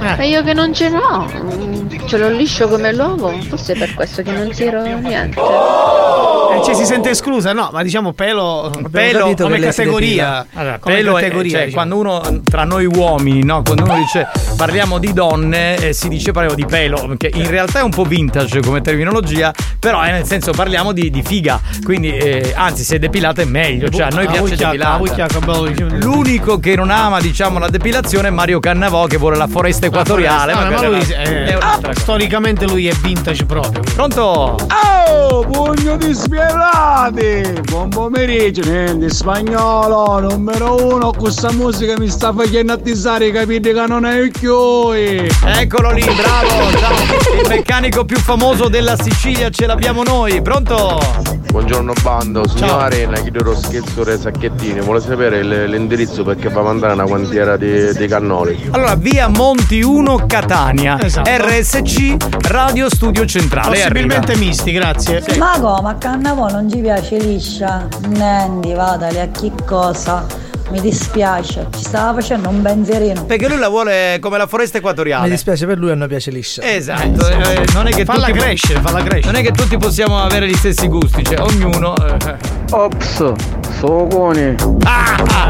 Eh. 0.04 0.24
E 0.24 0.28
io 0.28 0.42
che 0.42 0.52
non 0.52 0.74
ce 0.74 0.90
l'ho, 0.90 1.26
ce 2.06 2.18
l'ho 2.18 2.28
liscio 2.28 2.68
come 2.68 2.92
l'uovo, 2.92 3.32
forse 3.48 3.72
è 3.72 3.78
per 3.78 3.94
questo 3.94 4.22
che 4.22 4.32
non 4.32 4.50
tiro 4.50 4.82
niente. 4.82 5.40
Eh, 5.40 6.58
dice 6.58 6.74
si 6.74 6.84
sente 6.84 7.10
esclusa, 7.10 7.52
no, 7.52 7.70
ma 7.72 7.82
diciamo 7.82 8.12
pelo, 8.12 8.70
Pelo 8.90 9.34
come 9.34 9.58
categoria. 9.58 10.46
Allora, 10.52 10.78
come 10.78 10.94
pelo 10.94 11.16
è- 11.16 11.22
categoria, 11.22 11.50
cioè, 11.50 11.64
diciamo. 11.66 11.86
quando 11.86 11.96
uno 11.98 12.40
tra 12.44 12.64
noi 12.64 12.84
uomini, 12.84 13.42
no? 13.44 13.62
Quando 13.62 13.84
uno 13.84 13.96
dice 13.96 14.28
parliamo 14.56 14.98
di 14.98 15.12
donne, 15.14 15.76
eh, 15.76 15.92
si 15.94 16.08
dice 16.08 16.32
parliamo 16.32 16.56
di 16.56 16.66
pelo, 16.66 17.14
che 17.16 17.30
in 17.32 17.48
realtà 17.48 17.80
è 17.80 17.82
un 17.82 17.90
po' 17.90 18.04
vintage 18.04 18.60
come 18.60 18.82
terminologia, 18.82 19.52
però 19.78 20.02
è 20.02 20.12
nel 20.12 20.24
senso 20.26 20.52
parliamo 20.52 20.92
di, 20.92 21.10
di 21.10 21.22
figa. 21.22 21.60
Quindi, 21.82 22.14
eh, 22.14 22.52
anzi, 22.54 22.84
se 22.84 22.96
è 22.96 22.98
depilata 22.98 23.40
è 23.42 23.46
meglio. 23.46 23.88
Cioè, 23.88 24.06
a 24.06 24.08
noi 24.08 24.26
piace 24.26 24.54
depilata. 24.54 25.00
L'unico 25.98 26.58
che 26.58 26.76
non 26.76 26.90
ama, 26.90 27.20
diciamo, 27.20 27.58
la 27.58 27.68
depilazione 27.68 28.28
è 28.28 28.30
Mario 28.30 28.60
Cannavò 28.60 29.06
che 29.06 29.16
vuole 29.16 29.36
la 29.36 29.46
foresta 29.46 29.86
equatoriale. 29.94 30.54
No, 30.54 30.70
ma 30.70 30.86
lui 30.88 31.00
è 31.00 31.54
eh, 31.54 31.58
è 31.58 31.94
storicamente 31.94 32.66
lui 32.66 32.88
è 32.88 32.92
vintage 32.94 33.46
proprio. 33.46 33.80
Pronto? 33.94 34.56
Oh, 35.08 35.46
pugno 35.46 35.96
di 35.96 36.12
spielati! 36.12 37.60
Buon 37.70 37.88
pomeriggio, 37.88 38.68
niente, 38.68 39.08
spagnolo, 39.08 40.20
numero 40.20 40.94
uno, 40.94 41.12
questa 41.12 41.52
musica 41.52 41.94
mi 41.98 42.08
sta 42.08 42.32
facendo 42.32 42.72
attisare 42.72 43.26
i 43.26 43.32
capiti 43.32 43.72
che 43.72 43.86
non 43.86 44.04
è 44.04 44.30
chioi! 44.30 45.28
Eccolo 45.44 45.92
lì, 45.92 46.02
bravo! 46.02 46.76
Ciao! 46.78 47.40
Il 47.40 47.48
meccanico 47.48 48.04
più 48.04 48.18
famoso 48.18 48.68
della 48.68 48.96
Sicilia 48.96 49.50
ce 49.50 49.66
l'abbiamo 49.66 50.02
noi, 50.02 50.42
pronto? 50.42 51.42
Buongiorno 51.54 51.92
bando, 52.02 52.48
signor 52.48 52.82
Arena, 52.82 53.20
chiedo 53.20 53.44
lo 53.44 53.54
scherzo 53.54 54.02
dei 54.02 54.18
sacchettini, 54.18 54.80
vuole 54.80 54.98
sapere 54.98 55.40
l'indirizzo 55.68 56.24
perché 56.24 56.48
va 56.48 56.62
a 56.62 56.64
mandare 56.64 56.94
una 56.94 57.04
quantiera 57.04 57.56
di, 57.56 57.92
di 57.94 58.08
cannoli. 58.08 58.70
Allora, 58.72 58.96
via 58.96 59.28
Monti 59.28 59.83
1 59.84 60.26
Catania, 60.26 60.98
Esatto. 61.00 61.30
RSC 61.30 62.16
Radio 62.48 62.88
Studio 62.88 63.24
Centrale. 63.26 63.68
Possibilmente 63.76 64.32
arriva. 64.32 64.46
misti, 64.46 64.72
grazie. 64.72 65.22
Ma 65.38 65.58
come? 65.60 65.90
A 65.90 65.94
Cannavò 65.94 66.48
non 66.48 66.70
ci 66.70 66.78
piace 66.78 67.18
liscia? 67.18 67.86
Nendi, 68.08 68.72
vadali, 68.72 69.20
a 69.20 69.26
chi 69.28 69.52
cosa? 69.66 70.24
Mi 70.70 70.80
dispiace, 70.80 71.66
ci 71.76 71.84
stava 71.84 72.14
facendo 72.14 72.48
un 72.48 72.62
benzierino. 72.62 73.24
Perché 73.26 73.46
lui 73.48 73.58
la 73.58 73.68
vuole 73.68 74.16
come 74.20 74.38
la 74.38 74.46
foresta 74.46 74.78
equatoriale. 74.78 75.24
Mi 75.24 75.30
dispiace 75.30 75.66
per 75.66 75.76
lui, 75.76 75.90
a 75.90 75.94
noi 75.94 76.08
piace 76.08 76.30
liscia. 76.30 76.62
Esatto, 76.62 77.28
eh, 77.28 77.66
non 77.74 77.86
è 77.86 77.90
che 77.92 78.04
Falla 78.06 78.26
tutti 78.28 78.38
crescere, 78.38 78.80
falla 78.80 79.02
crescere. 79.02 79.30
Non 79.32 79.40
è 79.40 79.44
che 79.44 79.52
tutti 79.52 79.76
possiamo 79.76 80.18
avere 80.18 80.48
gli 80.48 80.54
stessi 80.54 80.88
gusti, 80.88 81.22
cioè 81.22 81.38
ognuno. 81.40 81.94
eh. 81.96 82.36
Ops, 82.70 83.32
soconi. 83.78 84.54
Ah, 84.84 85.14
ah, 85.14 85.24
ah. 85.26 85.43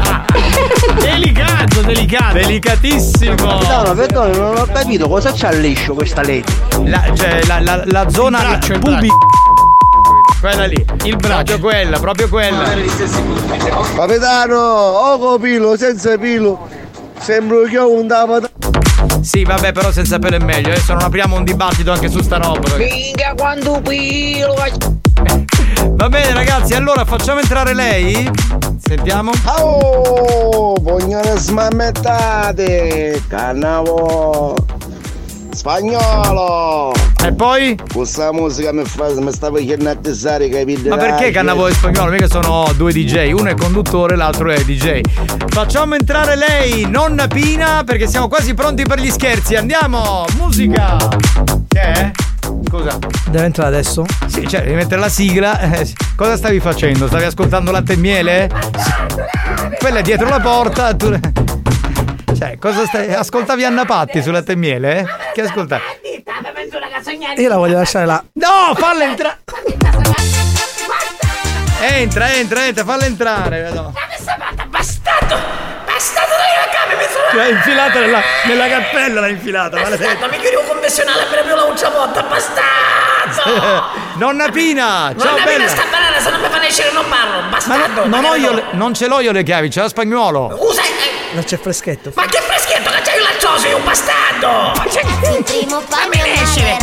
Delicato. 2.15 2.33
Delicatissimo. 2.33 3.35
Capitano, 3.35 3.93
perdone, 3.93 4.37
non 4.37 4.57
ho 4.57 4.65
capito 4.65 5.07
cosa 5.07 5.31
c'ha 5.35 5.51
liscio 5.51 5.93
questa 5.93 6.21
legge. 6.21 6.53
La, 6.85 7.03
cioè, 7.13 7.43
la, 7.45 7.59
la- 7.59 7.83
la 7.85 8.09
zona 8.09 8.39
braccio. 8.39 8.79
Quella 10.39 10.65
lì. 10.65 10.85
Il 11.03 11.15
braccio. 11.17 11.59
Quella, 11.59 11.99
proprio 11.99 12.29
quella. 12.29 12.63
Capitano, 13.95 14.55
o 14.57 15.17
con 15.17 15.41
pilo, 15.41 15.75
senza 15.77 16.17
pilo. 16.17 16.67
Sembra 17.19 17.57
che 17.67 17.77
ho 17.77 17.91
un 17.91 18.07
dato. 18.07 18.49
Sì, 19.21 19.43
vabbè, 19.43 19.71
però 19.71 19.91
senza 19.91 20.19
pelo 20.19 20.37
è 20.37 20.39
meglio. 20.39 20.69
Adesso 20.69 20.93
non 20.93 21.03
apriamo 21.03 21.35
un 21.35 21.43
dibattito 21.43 21.91
anche 21.91 22.09
su 22.09 22.21
sta 22.21 22.37
roba. 22.37 22.75
Minchia 22.77 23.33
quando 23.35 23.81
pilo. 23.81 24.53
Va 25.91 26.09
bene, 26.09 26.33
ragazzi, 26.33 26.73
allora 26.73 27.05
facciamo 27.05 27.39
entrare 27.39 27.73
lei. 27.73 28.29
Sentiamo. 28.77 29.31
Oh, 29.59 30.75
vogliono 30.81 31.35
smamettate. 31.35 33.21
Cannavo. 33.27 34.55
Spagnolo. 35.51 36.91
E 37.23 37.33
poi? 37.33 37.79
Questa 37.91 38.31
musica 38.33 38.73
mi, 38.73 38.83
fa, 38.83 39.09
mi 39.19 39.31
sta 39.31 39.49
facendo 39.49 39.89
attisare 39.89 40.45
i 40.45 40.49
capiti. 40.49 40.89
Ma 40.89 40.97
perché 40.97 41.31
Cannavo 41.31 41.67
e 41.67 41.73
Spagnolo? 41.73 42.11
Mica 42.11 42.27
sono 42.27 42.71
due 42.75 42.91
DJ, 42.91 43.31
uno 43.31 43.49
è 43.49 43.55
conduttore, 43.55 44.15
l'altro 44.15 44.51
è 44.51 44.61
DJ. 44.63 44.99
Facciamo 45.47 45.95
entrare 45.95 46.35
lei, 46.35 46.85
nonna 46.89 47.27
Pina, 47.27 47.83
perché 47.85 48.05
siamo 48.05 48.27
quasi 48.27 48.53
pronti 48.53 48.83
per 48.83 48.99
gli 48.99 49.09
scherzi. 49.09 49.55
Andiamo! 49.55 50.25
Musica! 50.37 50.97
Che 51.67 51.81
è? 51.81 52.11
Scusa. 52.75 52.97
Deve 53.29 53.45
entrare 53.45 53.69
adesso? 53.69 54.05
Sì, 54.27 54.45
cioè, 54.47 54.61
devi 54.61 54.75
mettere 54.75 54.99
la 54.99 55.07
sigla. 55.07 55.59
Eh. 55.59 55.93
Cosa 56.17 56.35
stavi 56.35 56.59
facendo? 56.59 57.07
Stavi 57.07 57.23
ascoltando 57.23 57.71
latte 57.71 57.93
e 57.93 57.95
miele? 57.95 58.49
Quella 59.79 59.99
è 59.99 60.01
dietro 60.01 60.27
la 60.27 60.41
porta. 60.41 60.93
Tu... 60.93 61.17
Cioè, 62.37 62.57
cosa 62.57 62.85
stai. 62.85 63.13
Ascoltavi 63.13 63.63
Anna 63.63 63.85
Patti 63.85 64.21
su 64.21 64.29
latte 64.29 64.51
e 64.51 64.55
miele? 64.57 64.99
eh? 64.99 65.05
Che 65.33 65.41
ascoltavi? 65.41 65.83
Io 67.37 67.47
la 67.47 67.57
voglio 67.57 67.77
lasciare 67.77 68.05
là. 68.05 68.21
No, 68.33 68.75
falla 68.75 69.05
entrare! 69.05 69.37
Entra, 71.79 72.33
entra, 72.33 72.65
entra, 72.65 72.83
falla 72.83 73.05
entrare. 73.05 73.71
No. 73.71 73.93
L'ha 77.35 77.47
infilata 77.47 77.99
nella, 77.99 78.21
nella 78.45 78.67
cappella, 78.67 79.19
l'ha 79.21 79.27
infilata. 79.27 79.77
Bastardo, 79.81 80.27
mi 80.29 80.39
chiudo 80.39 80.61
un 80.61 80.67
confessionale 80.67 81.25
proprio 81.29 81.55
la 81.55 81.63
uccia 81.63 81.89
botta, 81.89 82.23
bastardo! 82.23 83.83
Nonna 84.15 84.49
Pina, 84.49 85.13
ciao 85.19 85.35
non 85.35 85.43
bella. 85.43 85.63
mi 85.63 85.69
sta 85.69 85.83
parlando, 85.91 86.19
se 86.21 86.29
non 86.29 86.39
mi 86.39 86.47
fa 86.49 86.57
nascere 86.57 86.91
non 86.93 87.05
parlo, 87.09 87.41
Ma 87.41 87.47
bastardo! 87.49 88.05
no- 88.05 88.15
non, 88.21 88.25
ho 88.25 88.35
io 88.35 88.53
le- 88.53 88.63
non 88.71 88.93
ce 88.93 89.07
l'ho 89.07 89.19
io 89.19 89.31
le 89.33 89.43
chiavi, 89.43 89.67
c'è 89.69 89.81
la 89.81 89.89
spagnolo. 89.89 90.55
Scusa, 90.57 90.81
eh, 90.83 91.33
Non 91.33 91.43
c'è 91.43 91.59
freschetto. 91.59 92.11
ma 92.15 92.23
che 92.25 92.39
freschetto 92.39 92.89
che 92.89 93.01
c'hai 93.03 93.17
il 93.17 93.23
laccioso, 93.23 93.67
io 93.67 93.77
un 93.77 93.83
bastardo! 93.83 94.71
Il 95.35 95.43
primo 95.43 95.81
Fammi 95.87 96.17
nascere! 96.17 96.77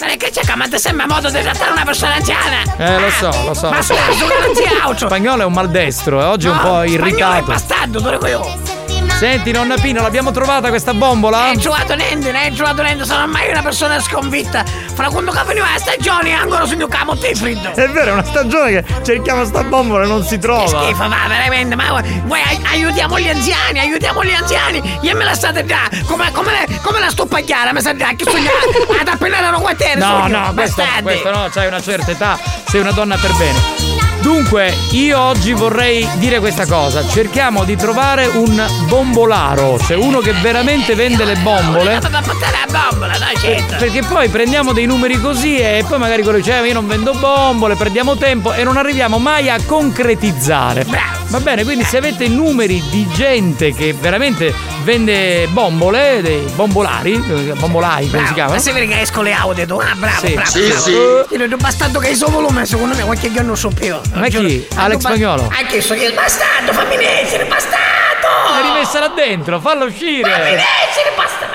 Non 0.00 0.08
è 0.10 0.16
che 0.16 0.30
c'è 0.30 0.54
ma 0.56 0.66
ti 0.66 0.78
sembra 0.78 1.06
modo 1.06 1.30
di 1.30 1.40
trattare 1.40 1.70
una 1.70 1.84
persona 1.84 2.14
anziana! 2.14 2.62
Eh, 2.76 2.98
lo 2.98 3.10
so, 3.10 3.30
lo 3.46 3.54
so. 3.54 3.68
Ma 3.70 3.80
scusa, 3.82 4.00
che 4.08 4.38
non 4.40 4.52
ti 4.52 4.64
aucio! 4.82 5.06
Spagnolo 5.06 5.42
è 5.42 5.44
un 5.44 5.52
maldestro, 5.52 6.20
eh, 6.20 6.24
oggi 6.24 6.48
è 6.48 6.50
un 6.50 6.56
No, 6.56 6.62
po' 6.62 6.68
spagnolo 6.68 6.82
è 6.82 6.88
irritato. 7.08 7.44
bastardo, 7.44 8.00
dove 8.00 8.28
io! 8.28 8.75
Senti, 9.16 9.50
nonna 9.50 9.76
Pina, 9.76 10.02
l'abbiamo 10.02 10.30
trovata 10.30 10.68
questa 10.68 10.92
bombola? 10.92 11.38
Non 11.38 11.46
hai 11.48 11.58
trovato 11.58 11.94
niente, 11.94 12.30
non 12.30 12.42
hai 12.42 12.52
trovato 12.52 12.82
niente, 12.82 13.06
sono 13.06 13.26
mai 13.26 13.48
una 13.48 13.62
persona 13.62 13.98
sconfitta. 13.98 14.62
Fra 14.92 15.08
quando 15.08 15.32
veniva 15.32 15.66
la 15.72 15.78
stagione 15.78 16.34
ancora 16.34 16.66
sul 16.66 16.76
mio 16.76 16.86
camo 16.86 17.16
freddo. 17.16 17.70
È 17.70 17.88
vero, 17.88 18.10
è 18.10 18.12
una 18.12 18.24
stagione 18.24 18.82
che 18.82 18.84
cerchiamo 19.02 19.46
sta 19.46 19.64
bombola 19.64 20.04
e 20.04 20.06
non 20.06 20.22
si 20.22 20.38
trova. 20.38 20.64
Che 20.64 20.68
schifo, 20.68 21.08
va 21.08 21.24
veramente, 21.28 21.74
ma 21.74 22.02
voi 22.24 22.42
ai- 22.42 22.60
aiutiamo 22.72 23.18
gli 23.18 23.28
anziani, 23.30 23.78
aiutiamo 23.78 24.22
gli 24.22 24.34
anziani. 24.34 24.98
Io 25.00 25.16
me 25.16 25.24
la 25.24 25.34
state 25.34 25.64
da, 25.64 25.88
come, 26.04 26.30
come, 26.32 26.66
come 26.82 27.00
la 27.00 27.08
sto 27.08 27.24
pagando, 27.24 27.72
mi 27.72 27.80
state 27.80 27.96
da, 27.96 28.10
che 28.14 28.24
sogna 28.30 28.50
ad 29.00 29.08
appena 29.08 29.40
loro 29.40 29.60
quartiere. 29.60 29.98
No, 29.98 30.26
no, 30.26 30.52
questo, 30.52 30.82
questo 31.00 31.30
no, 31.30 31.48
c'hai 31.50 31.68
una 31.68 31.80
certa 31.80 32.10
età, 32.10 32.38
sei 32.68 32.80
una 32.82 32.92
donna 32.92 33.16
per 33.16 33.32
bene. 33.36 33.95
Dunque, 34.30 34.74
io 34.90 35.20
oggi 35.20 35.52
vorrei 35.52 36.04
dire 36.16 36.40
questa 36.40 36.66
cosa: 36.66 37.06
cerchiamo 37.06 37.62
di 37.62 37.76
trovare 37.76 38.26
un 38.26 38.60
bombolaro, 38.88 39.78
cioè 39.78 39.96
uno 39.96 40.18
che 40.18 40.32
veramente 40.42 40.96
vende 40.96 41.24
le 41.24 41.36
bombole. 41.36 42.00
Da 42.00 42.20
portare 42.20 42.56
la 42.66 42.88
bombola, 42.88 43.16
dai, 43.18 43.36
certo. 43.36 43.76
Perché 43.78 44.02
poi 44.02 44.28
prendiamo 44.28 44.72
dei 44.72 44.84
numeri 44.86 45.20
così 45.20 45.58
e 45.58 45.84
poi 45.86 45.98
magari 46.00 46.22
quello 46.24 46.38
dice 46.38 46.58
"Eh, 46.58 46.66
io 46.66 46.72
non 46.72 46.88
vendo 46.88 47.12
bombole, 47.14 47.76
perdiamo 47.76 48.16
tempo 48.16 48.52
e 48.52 48.64
non 48.64 48.76
arriviamo 48.76 49.18
mai 49.18 49.48
a 49.48 49.58
concretizzare. 49.64 50.84
Va 51.28 51.40
bene, 51.40 51.62
quindi 51.64 51.84
se 51.84 51.96
avete 51.96 52.26
numeri 52.28 52.82
di 52.90 53.06
gente 53.12 53.72
che 53.74 53.92
veramente 53.92 54.52
vende 54.84 55.48
bombole, 55.50 56.20
dei 56.22 56.44
bombolari, 56.54 57.14
eh, 57.14 57.52
bombolai 57.58 58.08
come 58.08 58.26
si 58.28 58.32
chiama? 58.34 58.52
Ma 58.52 58.58
se 58.58 58.72
vedi 58.72 58.86
che 58.86 59.00
esco 59.00 59.22
le 59.22 59.32
audio? 59.32 59.76
Ah, 59.78 59.94
bravo, 59.96 60.24
Sì. 60.26 60.32
bravo. 60.34 60.48
Sì, 60.50 60.66
bravo. 60.66 60.80
sì. 60.80 60.90
Io 61.36 61.46
non 61.46 61.58
bastardo 61.60 61.98
che 61.98 62.08
hai 62.08 62.14
suo 62.14 62.28
volume, 62.28 62.64
secondo 62.64 62.94
me 62.94 63.02
qualche 63.02 63.32
giorno 63.32 63.54
so 63.56 63.70
più. 63.70 63.96
Ma 64.16 64.28
chi? 64.28 64.66
Alex 64.76 64.98
Spagnolo? 65.00 65.50
Ha 65.52 65.66
chiesto 65.66 65.94
che 65.94 66.04
il 66.04 66.14
bastardo, 66.14 66.72
fammi 66.72 66.96
essere, 67.04 67.44
bastardo! 67.44 68.26
L'hai 68.50 68.62
rimessa 68.72 68.98
là 69.00 69.08
dentro, 69.08 69.60
fallo 69.60 69.84
uscire. 69.84 70.30
Fammi 70.30 70.52
essere, 70.54 71.12
bastardo! 71.14 71.54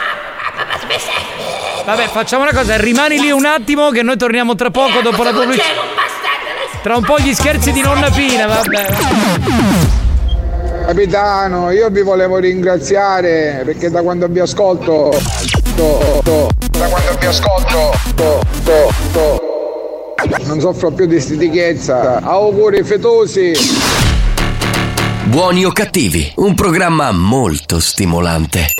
Vabbè, 1.86 2.08
facciamo 2.10 2.44
una 2.44 2.54
cosa, 2.54 2.78
rimani 2.78 3.20
lì 3.20 3.32
un 3.32 3.46
attimo 3.46 3.90
che 3.90 4.04
noi 4.04 4.16
torniamo 4.16 4.54
tra 4.56 4.70
poco 4.70 5.02
dopo 5.02 5.24
la 5.24 5.32
pubblicità. 5.32 5.66
Tra 6.84 6.96
un 6.96 7.04
po' 7.04 7.18
gli 7.20 7.34
scherzi 7.34 7.72
di 7.72 7.82
nonna 7.82 8.10
Pina, 8.12 8.46
vabbè. 8.48 8.86
Capitano, 10.86 11.72
io 11.72 11.90
vi 11.90 12.02
volevo 12.02 12.38
ringraziare 12.38 13.62
perché 13.66 13.90
da 13.90 14.02
quando 14.02 14.28
vi 14.28 14.40
ascolto. 14.40 15.10
to- 15.76 16.22
to- 16.24 16.50
da 16.78 16.86
quando 16.88 17.16
vi 17.20 17.26
ascolto. 17.26 17.94
to- 18.16 18.42
to- 18.64 18.94
to- 19.14 19.51
non 20.46 20.60
soffro 20.60 20.92
più 20.92 21.06
di 21.06 21.20
stitichezza. 21.20 22.22
Auguri 22.22 22.84
fetosi. 22.84 23.54
Buoni 25.24 25.66
o 25.66 25.72
cattivi, 25.72 26.32
un 26.38 26.56
programma 26.56 27.12
molto 27.12 27.80
stimolante. 27.80 28.74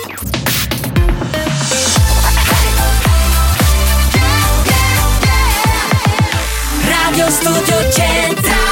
Radio 6.84 7.30
Studio 7.30 7.90
Centrale 7.90 8.62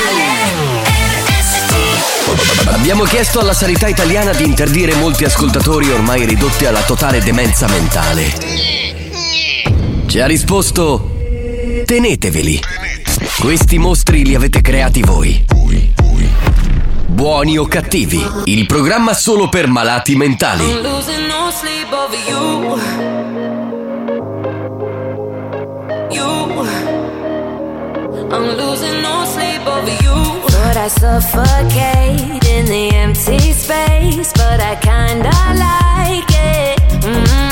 Abbiamo 2.67 3.05
chiesto 3.05 3.41
alla 3.41 3.53
sanità 3.53 3.89
italiana 3.89 4.33
di 4.33 4.45
interdire 4.45 4.95
molti 4.95 5.25
ascoltatori 5.25 5.91
ormai 5.91 6.25
ridotti 6.25 6.65
alla 6.67 6.83
totale 6.83 7.21
demenza 7.21 7.69
mentale. 7.69 8.33
Ci 10.07 10.21
ha 10.21 10.27
risposto: 10.27 11.10
teneteveli. 11.85 12.61
Questi 13.39 13.79
mostri 13.79 14.25
li 14.25 14.35
avete 14.35 14.61
creati 14.61 15.03
voi. 15.03 15.45
Buoni 17.07 17.59
o 17.59 17.67
cattivi, 17.67 18.25
il 18.45 18.67
programma 18.67 19.13
solo 19.15 19.49
per 19.49 19.67
malati 19.69 20.17
mentali. 20.17 20.65
I'm 20.65 20.83
losing 20.83 21.27
no 21.27 21.51
sleep 21.51 21.93
over 21.93 22.19
you. 22.29 22.79
You. 26.11 26.67
I'm 28.33 28.57
losing 28.57 29.01
no 29.03 29.25
sleep 29.27 29.67
over 29.67 29.91
you. 30.03 30.41
But 30.47 30.77
I 30.77 30.89
suffocate 30.89 32.47
in 32.49 32.65
the 32.67 32.95
empty 32.95 33.53
space, 33.53 34.33
but 34.33 34.61
I 34.61 34.77
kinda 34.81 35.31
like 35.57 36.31
it. 36.31 37.05
mm 37.05 37.50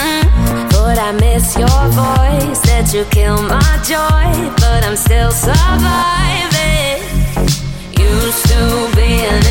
But 0.89 0.99
I 0.99 1.13
miss 1.13 1.55
your 1.55 1.69
voice, 1.93 2.61
that 2.65 2.95
you 2.95 3.05
kill 3.13 3.37
my 3.43 3.77
joy, 3.85 4.33
but 4.57 4.81
I'm 4.89 4.97
still 4.97 5.31
surviving. 5.31 7.05
Used 7.93 8.49
to 8.49 8.89
be 8.97 9.21
an 9.29 9.45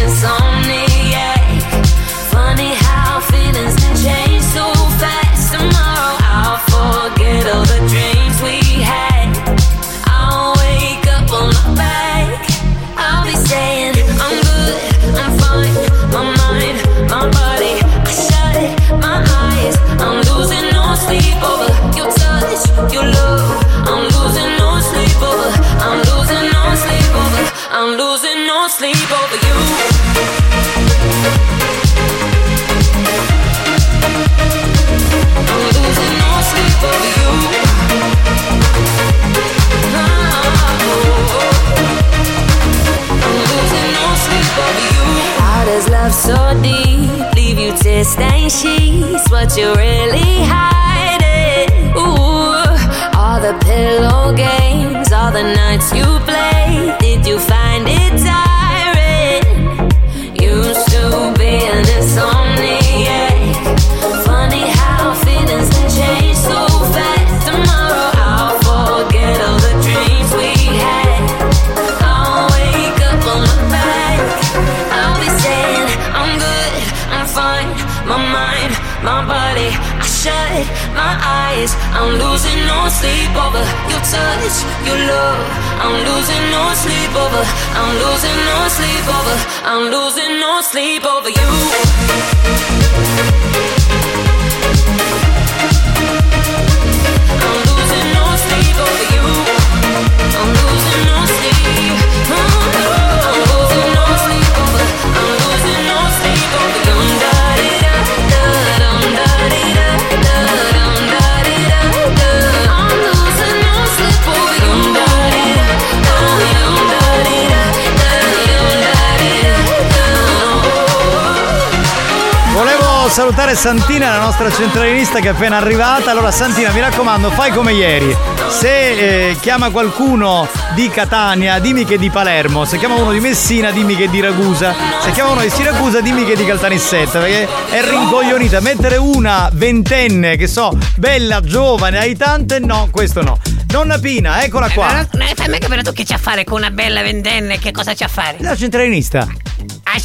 salutare 123.47 123.55
Santina, 123.55 124.09
la 124.09 124.19
nostra 124.19 124.51
centralinista 124.51 125.19
che 125.19 125.27
è 125.27 125.31
appena 125.31 125.57
arrivata. 125.57 126.11
Allora, 126.11 126.31
Santina, 126.31 126.71
mi 126.71 126.79
raccomando, 126.79 127.29
fai 127.31 127.51
come 127.51 127.73
ieri. 127.73 128.15
Se 128.49 129.29
eh, 129.29 129.37
chiama 129.39 129.69
qualcuno 129.69 130.47
di 130.73 130.89
Catania, 130.89 131.59
dimmi 131.59 131.85
che 131.85 131.95
è 131.95 131.97
di 131.97 132.09
Palermo. 132.09 132.65
Se 132.65 132.77
chiama 132.77 132.95
uno 132.95 133.11
di 133.11 133.19
Messina, 133.19 133.71
dimmi 133.71 133.95
che 133.95 134.05
è 134.05 134.07
di 134.07 134.19
Ragusa. 134.19 134.73
Se 135.01 135.11
chiama 135.11 135.31
uno 135.31 135.41
di 135.41 135.49
Siracusa, 135.49 136.01
dimmi 136.01 136.25
che 136.25 136.33
è 136.33 136.35
di 136.35 136.45
Caltanissetta. 136.45 137.19
Perché 137.19 137.47
è 137.69 137.89
rincoglionita. 137.89 138.59
Mettere 138.59 138.97
una 138.97 139.49
ventenne, 139.53 140.35
che 140.35 140.47
so, 140.47 140.77
bella, 140.95 141.39
giovane, 141.41 141.99
hai 141.99 142.17
tante, 142.17 142.59
no, 142.59 142.89
questo 142.91 143.21
no. 143.21 143.37
Nonna 143.71 143.97
Pina, 143.99 144.43
eccola 144.43 144.69
qua. 144.69 144.91
Non, 144.91 145.07
non 145.13 145.27
fammi 145.35 145.59
capire 145.59 145.83
tu 145.83 145.93
che 145.93 146.03
c'ha 146.03 146.15
a 146.15 146.19
fare 146.19 146.43
con 146.43 146.57
una 146.57 146.71
bella 146.71 147.01
ventenne, 147.01 147.59
che 147.59 147.71
cosa 147.71 147.93
c'ha 147.93 148.05
a 148.05 148.09
fare? 148.09 148.37
La 148.39 148.55
centralinista. 148.55 149.46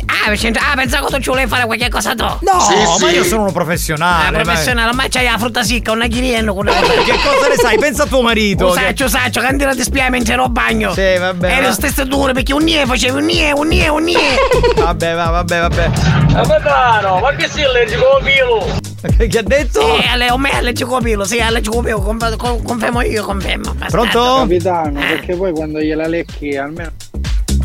Ah, 0.06 0.30
ah, 0.30 0.70
ah, 0.72 0.74
pensavo 0.76 1.06
che 1.06 1.14
tu 1.16 1.20
ci 1.22 1.28
volevi 1.30 1.48
fare 1.48 1.64
qualche 1.66 1.88
cosa 1.88 2.14
tu. 2.14 2.24
No, 2.24 2.98
ma 3.00 3.10
io 3.10 3.24
sono 3.24 3.42
uno 3.42 3.52
professionale. 3.52 4.26
Ah, 4.28 4.30
ma- 4.30 4.40
professionale, 4.42 4.88
ormai 4.90 5.08
c'hai 5.08 5.24
la 5.24 5.38
frutta 5.38 5.62
secca, 5.62 5.92
una 5.92 6.06
ghiriello 6.06 6.54
con 6.54 6.66
una... 6.66 6.78
Che 6.80 7.12
cosa 7.22 7.48
ne 7.48 7.54
sai? 7.56 7.78
Pensa 7.78 8.04
a 8.04 8.06
tuo 8.06 8.22
marito. 8.22 8.66
Lo 8.66 8.72
saccio, 8.72 9.08
saccio, 9.08 9.40
che 9.40 9.46
andare 9.46 9.70
a 9.70 9.74
dispiare 9.74 10.10
mentre 10.10 10.34
ero 10.34 10.44
a 10.44 10.48
bagno. 10.48 10.92
Sì, 10.92 11.16
vabbè, 11.18 11.50
Ero 11.50 11.60
va- 11.62 11.66
lo 11.68 11.72
stesso 11.74 12.04
duro 12.04 12.32
perché 12.32 12.52
un 12.52 12.62
nie 12.62 12.84
facevi 12.86 13.18
un 13.18 13.24
nie, 13.24 13.52
un 13.52 13.66
nie, 13.68 13.88
un 13.88 14.02
nie. 14.02 14.18
Vabbè, 14.82 15.14
va, 15.14 15.26
vabbè, 15.30 15.60
vabbè. 15.60 15.90
Capitano, 16.32 17.20
ma 17.20 17.30
che 17.34 17.48
sei 17.48 17.64
allergico 17.64 18.16
al 18.16 18.22
pilo? 18.22 18.80
Che 19.28 19.38
ha 19.38 19.42
detto? 19.42 19.80
Sì, 19.80 20.06
alle, 20.06 20.30
o 20.30 20.38
me 20.38 20.50
allergico 20.50 20.98
pilo, 21.00 21.24
sì, 21.24 21.38
allergico 21.40 21.80
pilo, 21.82 22.00
con- 22.00 22.18
con- 22.36 22.62
confermo 22.62 23.02
io, 23.02 23.24
confermo. 23.24 23.72
bastardo. 23.74 24.36
Capitano, 24.38 25.00
perché 25.00 25.34
poi 25.36 25.52
quando 25.52 25.80
gliela 25.80 26.06
lecchi 26.06 26.56
almeno. 26.56 26.90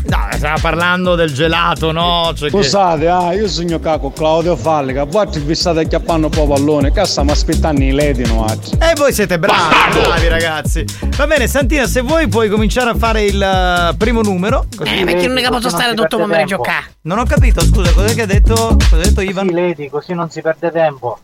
No, 0.06 0.26
stava 0.32 0.58
parlando 0.60 1.14
del 1.16 1.32
gelato, 1.34 1.92
no? 1.92 2.32
Cioè 2.34 2.50
che- 2.50 2.56
Scusate, 2.62 3.08
ah, 3.08 3.32
io 3.34 3.46
sogno 3.48 3.78
caco 3.78 4.10
Claudio 4.10 4.56
Falli, 4.56 4.92
che 4.94 5.00
a 5.00 5.04
volte 5.04 5.38
vi 5.40 5.54
state 5.54 5.80
acchiappando 5.80 6.26
un 6.28 6.32
po' 6.32 6.46
pallone, 6.46 6.92
che 6.92 7.04
stiamo 7.04 7.32
aspettando 7.32 7.82
i 7.82 7.92
ledino 7.92 8.42
oggi. 8.42 8.70
E 8.80 8.94
voi 8.96 9.12
siete 9.12 9.38
bravi, 9.38 10.00
bravi 10.00 10.28
ragazzi. 10.28 10.84
Va 11.16 11.26
bene, 11.26 11.46
Santina, 11.46 11.86
se 11.86 12.00
vuoi 12.00 12.26
puoi 12.28 12.48
cominciare 12.48 12.90
a 12.90 12.94
fare 12.94 13.24
il 13.24 13.42
eh, 13.42 13.94
primo 13.96 14.22
numero. 14.22 14.64
Eh, 14.84 15.04
perché 15.04 15.26
non 15.26 15.36
è 15.38 15.42
che 15.42 15.48
posso 15.50 15.68
stare 15.68 15.94
tutto 15.94 16.16
pomeriggio 16.16 16.56
qua. 16.58 16.82
Non 17.02 17.18
ho 17.18 17.24
capito, 17.24 17.60
scusa, 17.62 17.92
cos'è 17.92 18.14
che 18.14 18.22
ha 18.22 18.26
detto? 18.26 18.54
Cosa 18.54 18.96
ha 18.96 18.98
detto 18.98 19.20
Ivan? 19.20 19.48
Lady, 19.48 19.88
così 19.90 20.14
non 20.14 20.30
si 20.30 20.40
perde 20.40 20.70
tempo. 20.70 21.18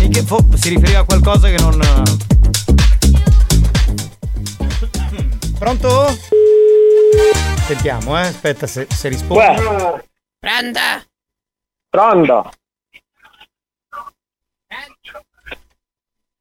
In 0.00 0.10
che 0.10 0.22
fo- 0.22 0.44
si 0.54 0.68
riferiva 0.68 1.00
a 1.00 1.04
qualcosa 1.04 1.48
che 1.48 1.58
non. 1.58 1.78
Pronto? 5.58 6.16
Sentiamo, 7.70 8.18
eh. 8.18 8.22
Aspetta 8.22 8.66
se, 8.66 8.88
se 8.90 9.08
risponde. 9.08 10.02
Pronta? 10.40 11.04
Pronto? 11.88 12.50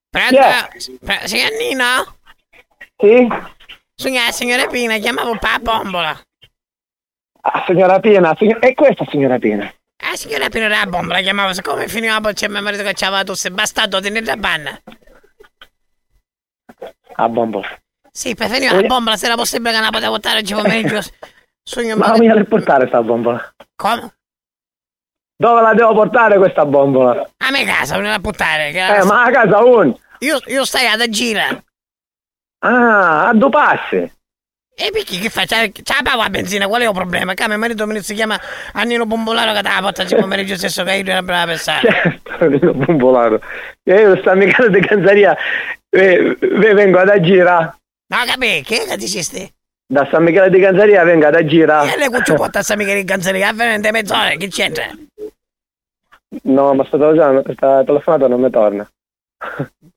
Pronta? 0.10 0.70
Pre- 1.00 1.28
Signor 1.28 1.52
Nino? 1.60 2.18
Sì? 2.98 3.28
Signora, 3.94 4.32
signora 4.32 4.66
Pina, 4.66 4.98
chiamavo 4.98 5.38
pa 5.38 5.60
bombola. 5.60 6.20
Ah, 7.42 7.64
signora 7.68 8.00
Pina, 8.00 8.36
sign- 8.36 8.58
è 8.58 8.74
questa 8.74 9.06
signora 9.08 9.38
Pina. 9.38 9.72
Ah, 9.98 10.16
signora 10.16 10.50
Pina 10.50 10.68
la 10.68 10.88
bombola, 10.88 11.22
chiamavo, 11.22 11.54
siccome 11.54 11.88
finiva 11.88 12.20
poi 12.22 12.34
c'è 12.34 12.48
mio 12.48 12.64
marito 12.64 12.82
che 12.82 12.94
c'aveva 12.94 13.24
tosse, 13.24 13.52
bastardo, 13.52 14.02
tenere 14.02 14.26
la 14.26 14.36
banna. 14.36 14.82
A 17.18 17.30
bombo. 17.30 17.64
Sì, 18.12 18.36
per 18.36 18.50
finire 18.50 18.82
la 18.82 18.88
bombola, 18.88 19.16
se 19.18 19.26
era 19.28 19.36
possibile 19.36 19.72
che 19.72 19.80
la 19.80 19.90
potevo 19.90 20.12
portare 20.12 20.40
oggi 20.40 20.54
pomeriggio. 20.54 21.00
Sogno 21.64 21.96
Ma 21.96 22.12
come 22.12 22.34
la 22.34 22.44
portare 22.44 22.88
sta 22.88 23.02
bombola? 23.02 23.54
Come? 23.76 24.14
Dove 25.38 25.62
la 25.62 25.74
devo 25.74 25.94
portare 25.94 26.38
questa 26.38 26.66
bombola? 26.66 27.30
A 27.38 27.52
me 27.52 27.64
casa, 27.64 27.96
non 27.98 28.08
a 28.08 28.20
buttare. 28.20 28.72
Che 28.72 28.86
Eh, 28.98 29.04
ma 29.04 29.24
a 29.24 29.32
casa 29.32 29.64
un. 29.64 29.96
Io, 30.20 30.40
io 30.48 30.66
stai 30.66 30.88
ad 30.88 31.08
gira. 31.10 31.48
Ah, 32.66 33.30
a 33.30 33.34
due 33.34 33.50
passi. 33.50 34.12
E 34.82 34.92
perché 34.92 35.18
che 35.20 35.30
fa? 35.30 35.46
C'ha 35.46 35.62
la 35.62 36.02
paga 36.04 36.16
la 36.24 36.30
benzina, 36.30 36.68
qual 36.68 36.82
è 36.82 36.86
il 36.88 36.94
problema? 36.94 37.34
Che 37.34 37.48
mio 37.48 37.58
marito 37.58 37.86
mi 37.86 38.02
si 38.02 38.14
chiama 38.16 38.40
Annino 38.74 39.06
Bombolaro 39.06 39.54
che 39.54 39.62
te 39.62 39.70
la 39.70 39.82
porta 39.82 40.02
oggi 40.04 40.16
pomeriggio 40.16 40.58
stesso 40.58 40.84
che 40.84 40.94
io 40.96 41.14
non 41.14 41.26
brava 41.26 41.46
pensare. 41.48 42.22
Certo, 42.40 42.74
bombolaro. 42.74 43.42
E 43.84 43.94
io 43.94 44.18
sta 44.18 44.36
mica 44.36 44.68
di 44.68 44.80
canzaria. 44.80 45.38
eh, 45.90 46.38
ve- 46.40 46.74
vengo 46.74 47.00
ad 47.00 47.10
agire. 47.10 47.76
No, 48.12 48.26
capì? 48.26 48.64
Che 48.64 48.86
che 48.86 48.98
dicisti? 48.98 49.54
Da 49.86 50.08
San 50.10 50.24
Michele 50.24 50.50
di 50.50 50.60
Canzaria 50.60 51.04
venga 51.04 51.30
da 51.30 51.46
gira. 51.46 51.84
E 51.92 51.98
lei 51.98 52.10
cuccio 52.10 52.34
porta 52.36 52.60
a 52.60 52.64
San 52.64 52.78
Michele 52.78 53.00
in 53.00 53.06
Canzeria, 53.06 53.54
veramente 53.54 53.92
mezz'ora, 53.92 54.30
che 54.32 54.48
c'entra? 54.48 54.88
No, 56.44 56.74
ma 56.74 56.84
sta 56.86 56.98
telefonata, 56.98 57.54
sta 57.54 57.84
telefonata 57.84 58.28
non 58.28 58.42
mi 58.42 58.50
torna. 58.50 58.90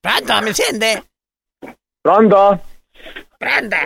Pronto, 0.01 0.43
mi 0.43 0.53
sente? 0.53 1.05
Pronto? 2.01 2.61
Pronto? 3.39 3.77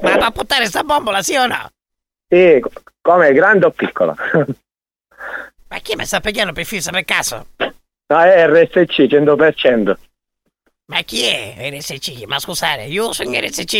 Ma 0.00 0.16
va 0.16 0.26
a 0.26 0.30
portare 0.30 0.66
sta 0.66 0.82
bombola, 0.82 1.22
sì 1.22 1.36
o 1.36 1.46
no? 1.46 1.70
Sì, 2.28 2.58
co- 2.60 2.70
come, 3.00 3.32
grande 3.32 3.66
o 3.66 3.70
piccola? 3.70 4.14
Ma 5.68 5.78
chi 5.78 5.94
mi 5.96 6.04
sta 6.06 6.20
picchiando 6.20 6.52
per 6.52 6.64
fissa 6.64 6.90
per 6.90 7.04
caso? 7.04 7.48
No, 7.56 8.20
è 8.20 8.46
RSC 8.48 9.02
100%. 9.06 9.96
Ma 10.90 11.02
chi 11.04 11.22
è 11.22 11.54
RSC? 11.72 12.24
Ma 12.26 12.40
scusate, 12.40 12.82
io 12.82 13.12
sono 13.12 13.30
RSC. 13.30 13.74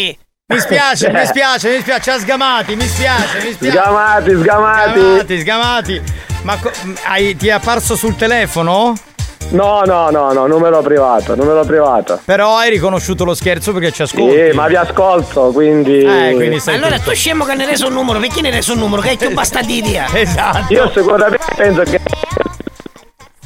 Mi 0.46 0.60
spiace, 0.60 1.10
mi 1.10 1.26
spiace, 1.26 1.74
mi 1.74 1.80
spiace, 1.80 2.10
ha 2.12 2.18
sgamati, 2.20 2.76
mi 2.76 2.86
spiace, 2.86 3.42
mi 3.42 3.52
spiace. 3.52 3.78
Sgamati, 3.78 4.30
sgamati. 4.30 4.98
Sgamati, 5.00 5.40
sgamati. 5.40 6.02
Ma 6.42 6.56
co- 6.58 6.70
hai- 7.06 7.34
ti 7.36 7.48
è 7.48 7.50
apparso 7.50 7.96
sul 7.96 8.14
telefono? 8.14 8.94
No, 9.48 9.82
no, 9.84 10.10
no, 10.10 10.32
no, 10.32 10.46
numero 10.46 10.82
privato, 10.82 11.34
numero 11.34 11.64
privato. 11.64 12.20
Però 12.24 12.56
hai 12.56 12.70
riconosciuto 12.70 13.24
lo 13.24 13.34
scherzo 13.34 13.72
perché 13.72 13.90
ci 13.90 14.02
ascolti. 14.02 14.50
Sì, 14.50 14.56
ma 14.56 14.68
vi 14.68 14.76
ascolto, 14.76 15.50
quindi... 15.50 16.04
Eh, 16.04 16.34
quindi 16.36 16.60
sei 16.60 16.76
Allora 16.76 17.00
tu 17.00 17.12
scemo 17.12 17.44
che 17.44 17.56
ne 17.56 17.66
reso 17.66 17.88
un 17.88 17.94
numero, 17.94 18.20
perché 18.20 18.40
ne 18.40 18.50
reso 18.50 18.74
un 18.74 18.78
numero? 18.78 19.02
Che 19.02 19.10
è 19.10 19.16
più 19.16 19.32
bastardidea. 19.32 20.06
Esatto. 20.14 20.72
Io 20.72 20.88
sicuramente 20.94 21.44
penso 21.56 21.82
che... 21.82 22.00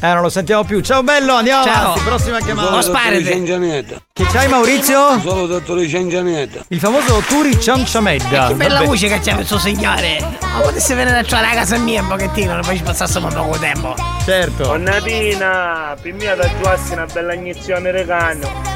Eh, 0.05 0.13
non 0.13 0.21
lo 0.21 0.29
sentiamo 0.29 0.65
più. 0.65 0.81
Ciao 0.83 1.03
bello, 1.03 1.33
andiamo 1.33 1.65
Ciao. 1.65 1.83
avanti, 1.93 2.01
prossima 2.01 2.39
chiamata. 2.41 2.83
Ciancianetta. 2.83 4.03
Che 4.13 4.25
c'hai 4.25 4.49
Maurizio? 4.49 5.19
Solo 5.21 5.47
dottore 5.47 5.89
Ciancianetta. 5.89 6.67
Il 6.69 6.79
famoso 6.79 7.21
Turi 7.27 7.59
Cianciamedda. 7.59 8.49
Che 8.49 8.55
bella 8.55 8.75
Vabbè. 8.75 8.87
voce 8.87 9.09
che 9.09 9.21
c'è 9.21 9.35
questo 9.35 9.59
signore. 9.59 10.19
Ma 10.43 10.61
potesse 10.61 10.95
venire 10.95 11.17
a 11.17 11.25
trovare 11.25 11.53
a 11.53 11.55
casa 11.55 11.79
mia 11.79 12.03
un 12.03 12.09
pochettino, 12.09 12.61
poi 12.61 12.77
ci 12.77 12.83
passassimo 12.83 13.29
un 13.29 13.33
poco 13.33 13.57
tempo. 13.57 13.95
Certo. 14.23 14.69
Onnatina, 14.69 15.97
prima 15.99 16.35
da 16.35 16.51
giuarsi 16.61 16.93
una 16.93 17.07
bella 17.11 17.33
iniezione 17.33 17.91
regano. 17.91 18.74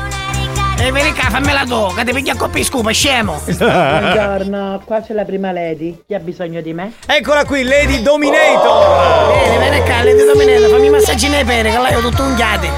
E 0.81 0.93
vieni 0.93 1.13
qua, 1.13 1.29
fammela 1.29 1.65
tu, 1.65 1.93
che 1.95 2.05
ti 2.05 2.13
piglia 2.13 2.35
a 2.35 2.37
coppia 2.37 2.63
scupa, 2.63 2.93
scemo. 2.93 3.43
Buongiorno, 3.45 4.81
qua 4.85 5.01
c'è 5.01 5.13
la 5.13 5.25
prima 5.25 5.51
lady. 5.51 6.05
Chi 6.07 6.15
ha 6.15 6.21
bisogno 6.21 6.61
di 6.61 6.73
me? 6.73 6.95
Eccola 7.05 7.45
qui, 7.45 7.65
Lady 7.65 8.01
Dominator. 8.01 9.33
Vieni, 9.43 9.59
vieni 9.59 9.81
qua, 9.83 10.05
Lady 10.05 10.25
Dominator, 10.25 10.71
fammi 10.71 10.87
i 10.87 10.91
massaggi 10.91 11.29
nei 11.29 11.45
peri, 11.45 11.71
che 11.73 11.79
là 11.79 11.91
io 11.91 12.01
tutto 12.01 12.23
unghiati. 12.23 12.69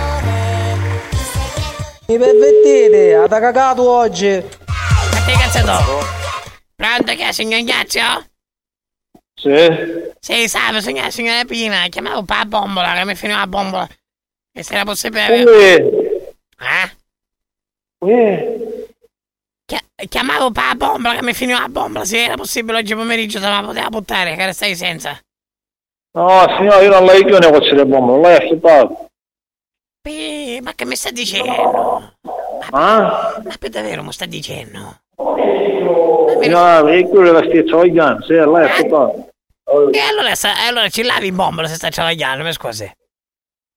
Mi 2.06 2.18
permettete? 2.18 3.14
Ha 3.14 3.28
cagato 3.28 3.88
oggi. 3.88 4.44
Ma 4.66 5.24
che 5.26 5.32
cazzo 5.32 5.62
dopo? 5.62 5.98
Pronto 6.74 7.14
che 7.14 7.28
è, 7.28 7.32
signor 7.32 7.60
Ignazio? 7.60 8.24
Sì. 9.34 9.68
Sì, 10.18 10.48
salve, 10.48 10.80
signora, 10.80 11.10
signora 11.10 11.44
Pina, 11.44 11.86
chiamavo 11.90 12.24
la 12.26 12.44
bombola, 12.46 12.94
che 12.94 13.04
mi 13.04 13.14
finiva 13.14 13.40
la 13.40 13.46
bombola. 13.46 13.86
E 14.52 14.62
se 14.62 14.72
era 14.72 14.84
possibile... 14.84 15.44
Sì. 15.46 15.74
Eh? 16.62 16.98
Sì. 18.02 18.86
Chia- 19.66 20.06
chiamavo 20.08 20.50
per 20.50 20.64
la 20.64 20.74
bombola, 20.74 21.14
che 21.14 21.22
mi 21.22 21.34
finiva 21.34 21.60
la 21.60 21.68
bombola, 21.68 22.04
se 22.04 22.24
era 22.24 22.34
possibile 22.34 22.78
oggi 22.78 22.94
pomeriggio 22.94 23.38
se 23.38 23.48
la 23.48 23.62
poteva 23.62 23.88
buttare, 23.88 24.34
che 24.34 24.46
restai 24.46 24.74
senza. 24.74 25.18
No, 26.12 26.44
signore, 26.56 26.84
io 26.84 26.90
non 26.90 27.04
l'ho 27.04 27.12
io 27.12 27.38
negozio 27.38 27.76
di 27.76 27.88
bomba, 27.88 28.12
non 28.12 28.20
l'hai 28.22 28.36
affittato. 28.36 29.06
Ma 30.62 30.72
che 30.74 30.84
mi 30.86 30.96
sta 30.96 31.10
dicendo? 31.10 32.14
Ah? 32.70 33.40
Ma 33.44 33.54
per 33.58 33.68
davvero 33.68 34.02
mi 34.02 34.12
sta 34.12 34.24
dicendo? 34.24 35.00
Signora, 36.40 36.94
io 36.94 37.08
quello 37.08 37.38
che 37.38 37.48
stai 37.48 37.64
travagliando, 37.64 38.24
sì, 38.24 38.34
l'hai 38.34 38.64
affittato. 38.64 39.28
E 39.92 39.98
allora, 40.00 40.32
allora 40.66 40.88
ci 40.88 41.02
lavi 41.02 41.28
in 41.28 41.36
bombola 41.36 41.68
se 41.68 41.74
sta 41.74 41.90
travagliando, 41.90 42.42
mi 42.42 42.52
scusi. 42.52 42.90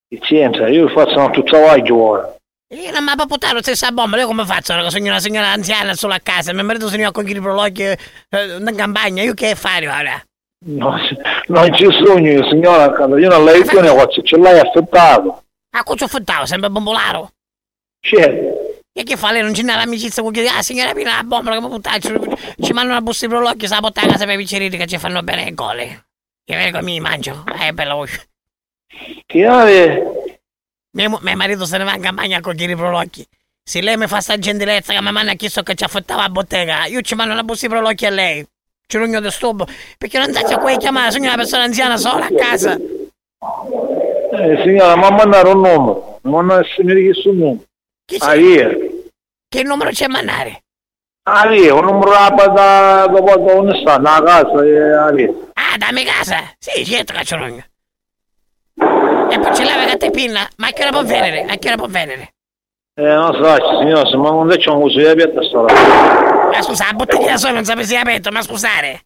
Pazienza, 0.07 0.67
io 0.67 0.88
faccio 0.89 1.30
tutto 1.30 1.51
travaglio 1.51 2.01
ora. 2.01 2.36
Io 2.74 2.89
non 2.89 3.03
mi 3.03 3.11
ha 3.11 3.15
buttato 3.15 3.53
la 3.53 3.61
stessa 3.61 3.91
bombola, 3.91 4.24
io 4.24 4.28
come 4.28 4.45
faccio? 4.45 4.89
Sono 4.89 5.05
una 5.05 5.19
signora 5.19 5.49
anziana 5.49 5.93
solo 5.93 6.13
a 6.13 6.19
casa, 6.19 6.53
mio 6.53 6.63
marito 6.63 6.88
se 6.88 6.97
ne 6.97 7.03
va 7.03 7.11
con 7.11 7.28
i 7.28 7.39
prologhi 7.39 7.84
eh, 7.84 7.97
in 8.30 8.74
campagna, 8.76 9.21
io 9.21 9.36
che 9.36 9.53
fare 9.53 9.88
ora? 9.88 10.19
No, 10.65 10.97
non 11.47 11.76
ci 11.76 11.86
sogno 12.03 12.32
io, 12.32 12.49
signora, 12.49 12.86
io 12.86 13.30
non 13.30 13.43
l'hai 13.43 13.61
io 13.61 13.82
negozio, 13.82 14.24
ce 14.24 14.38
l'hai 14.38 14.57
affittato. 14.57 15.43
Ah, 15.76 15.84
cosa 15.84 16.07
fottavo, 16.07 16.47
sempre 16.47 16.71
bombolaro? 16.71 17.32
Certo. 17.99 18.82
E 18.91 19.03
che 19.03 19.17
fa 19.17 19.32
lei? 19.32 19.41
Non 19.43 19.53
c'è 19.53 19.63
l'amicizia 19.63 20.24
con 20.24 20.32
chi? 20.32 20.45
Ah, 20.47 20.63
signora 20.63 20.93
Pina, 20.93 21.17
la 21.17 21.24
bombola 21.24 21.55
che 21.57 21.61
mi 21.61 21.67
butta, 21.67 21.99
ci, 21.99 22.09
ci 22.59 22.74
mandano 22.74 22.97
una 22.97 23.01
busta 23.01 23.28
di 23.28 23.34
prologhi, 23.34 23.67
se 23.67 23.76
la 23.76 23.82
porta 23.82 24.01
a 24.01 24.07
casa 24.07 24.26
per 24.26 24.34
i 24.34 24.38
picceriti 24.38 24.78
che 24.78 24.88
ci 24.88 24.97
fanno 24.97 25.21
bene 25.21 25.43
le 25.43 25.53
gole. 25.53 26.05
Che 26.43 26.55
vengo 26.55 26.82
mi 26.82 26.99
mangio, 26.99 27.43
eh, 27.61 27.71
bella 27.71 27.93
voce. 27.93 28.30
Chiave. 29.28 30.22
Mio, 30.96 31.20
mio 31.22 31.36
marito 31.36 31.66
se 31.66 31.78
ne 31.78 31.84
va 31.84 31.96
in 31.96 32.02
campagna 32.02 32.38
a 32.38 32.41
cogliere 32.41 32.74
i 32.74 32.76
prolocchi. 32.76 33.26
Se 33.64 33.82
lei 33.82 33.98
mi 33.98 34.08
fa 34.08 34.22
sta 34.22 34.38
gentilezza 34.38 34.94
che 34.94 35.02
mi 35.02 35.12
manda 35.12 35.32
a 35.32 35.36
chiesto 35.36 35.64
che 35.64 35.74
ci 35.74 35.84
affottava 35.84 36.24
a 36.24 36.30
bottega, 36.30 36.86
io 36.86 37.02
ci 37.02 37.16
mando 37.16 37.34
una 37.34 37.44
busta 37.44 37.68
di 37.68 37.74
prolocchi 37.74 38.06
a 38.06 38.12
lei. 38.12 38.46
Ci 38.86 38.98
rugno 38.98 39.20
di 39.20 39.32
stupo. 39.32 39.66
Perché 39.98 40.20
non 40.20 40.32
sa 40.34 40.46
se 40.46 40.58
puoi 40.58 40.78
chiamare, 40.78 41.12
sono 41.12 41.26
una 41.26 41.36
persona 41.36 41.64
anziana 41.64 41.98
sola 41.98 42.26
a 42.26 42.34
casa. 42.36 42.76
Eh, 42.76 44.62
signora, 44.64 44.96
ma 44.96 45.10
mandare 45.10 45.50
un 45.50 45.62
numero, 45.62 46.20
non 46.24 46.52
essere 46.52 46.94
richiesto 46.94 47.30
un 47.30 47.38
numero. 47.38 47.64
Ah, 48.20 48.36
via. 48.36 48.70
Che 49.48 49.64
numero 49.64 49.89
c'è 49.89 50.06
a 50.06 50.10
mandare? 50.10 50.64
Ah, 51.24 51.48
via, 51.48 51.74
un 51.74 51.86
numero 51.86 52.12
da, 52.12 52.30
da, 52.30 53.08
dopo 53.08 53.38
dove 53.38 53.80
sta, 53.80 53.98
nella 53.98 54.22
casa, 54.24 54.64
e 54.64 54.91
ah. 54.91 55.08
Ah, 55.54 55.78
dammi 55.78 56.04
casa? 56.04 56.54
Sì, 56.60 56.86
certo 56.86 57.14
che 57.14 57.24
ci 57.24 57.36
rugno. 57.36 57.64
E 59.34 59.39
poi 59.39 59.55
ce 59.55 59.63
l'aveva 59.63 59.86
che 59.86 59.97
te 59.97 60.11
pinna. 60.11 60.47
Ma 60.57 60.69
che 60.69 60.84
ora 60.84 60.91
può 60.91 61.03
venire? 61.03 61.45
A 61.49 61.55
che 61.57 61.67
ora 61.69 61.77
può 61.77 61.88
venire? 61.88 62.34
Eh, 62.95 63.01
non 63.01 63.34
so, 63.34 63.79
signora, 63.79 64.05
se 64.07 64.15
ma 64.15 64.29
non 64.29 64.47
c'è 64.47 64.69
un 64.69 64.84
uso 64.84 64.99
di 64.99 65.05
aperta 65.07 65.41
sta 65.41 65.57
roba. 65.57 66.49
Ma 66.51 66.61
scusa, 66.61 66.86
la 66.86 66.93
bottiglia 66.93 67.38
solo 67.38 67.53
non 67.55 67.65
sapessi 67.65 67.95
aperto, 67.95 68.29
ma 68.29 68.43
scusare. 68.43 69.05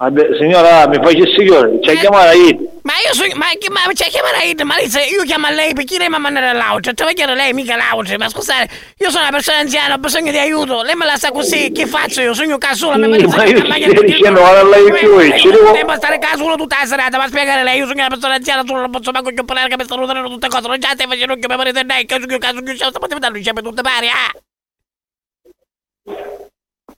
Vabbè, 0.00 0.34
signora, 0.38 0.88
mi 0.88 0.96
il 0.96 1.34
signore, 1.36 1.78
c'è 1.80 1.94
chiamare 1.96 2.34
io. 2.34 2.56
Ma 2.84 2.92
io 3.06 3.12
sono. 3.12 3.28
Ma, 3.34 3.48
ma 3.68 3.92
c'è 3.92 4.08
chiamare 4.08 4.46
Id, 4.46 4.62
ma 4.62 4.76
se- 4.88 5.04
io 5.04 5.24
chiamo 5.24 5.46
a 5.46 5.50
lei 5.50 5.74
perché 5.74 5.98
lei 5.98 6.08
mi 6.08 6.14
ha 6.14 6.18
mandato 6.18 6.46
all'auto. 6.46 6.94
Te 6.94 7.04
voglio 7.04 7.34
lei, 7.34 7.52
mica 7.52 7.76
l'auto. 7.76 8.16
Ma 8.16 8.30
scusate, 8.30 8.70
io 8.96 9.10
sono 9.10 9.24
una 9.24 9.32
persona 9.32 9.58
anziana, 9.58 9.96
ho 9.96 9.98
bisogno 9.98 10.30
di 10.30 10.38
aiuto. 10.38 10.80
Lei 10.80 10.94
me 10.94 11.04
la 11.04 11.16
sa 11.18 11.30
così, 11.30 11.70
che 11.70 11.84
faccio 11.86 12.22
io? 12.22 12.32
Sono 12.32 12.56
casulo, 12.56 12.96
mi 12.96 13.18
Sì, 13.18 13.62
ma 13.68 13.76
io 13.76 13.90
stai 13.90 14.06
dicendo, 14.06 14.40
guarda 14.40 14.62
lei 14.64 14.90
più, 14.90 15.18
e 15.18 15.38
ci 15.38 15.50
devo... 15.50 15.94
Stare 15.96 16.18
casulo 16.18 16.56
tutta 16.56 16.78
la 16.80 16.86
serata, 16.86 17.18
ma 17.18 17.28
spiegare 17.28 17.62
lei, 17.62 17.76
io 17.76 17.86
sono 17.86 17.98
una 17.98 18.08
persona 18.08 18.34
anziana, 18.36 18.64
tu 18.64 18.72
non 18.72 18.90
posso 18.90 19.10
manco 19.10 19.30
chiamare 19.34 19.68
che 19.68 19.76
mi 19.76 19.84
stanno 19.84 20.04
usando 20.04 20.28
tutte 20.30 20.48
cose. 20.48 20.66
Non 20.66 20.78
già 20.78 20.88
stai 20.94 21.06
facendo 21.06 21.34
che 21.34 21.46
mi 21.46 21.56
parete 21.56 21.84
lei, 21.86 22.06
che 22.06 22.14
io 22.14 22.38
caso 22.38 22.62
che 22.62 22.74
sto 22.74 22.90
potendo 22.98 23.18
dare 23.18 23.42
sempre 23.42 23.62
tutte 23.62 23.82
pari, 23.82 24.08
ah! 24.08 24.32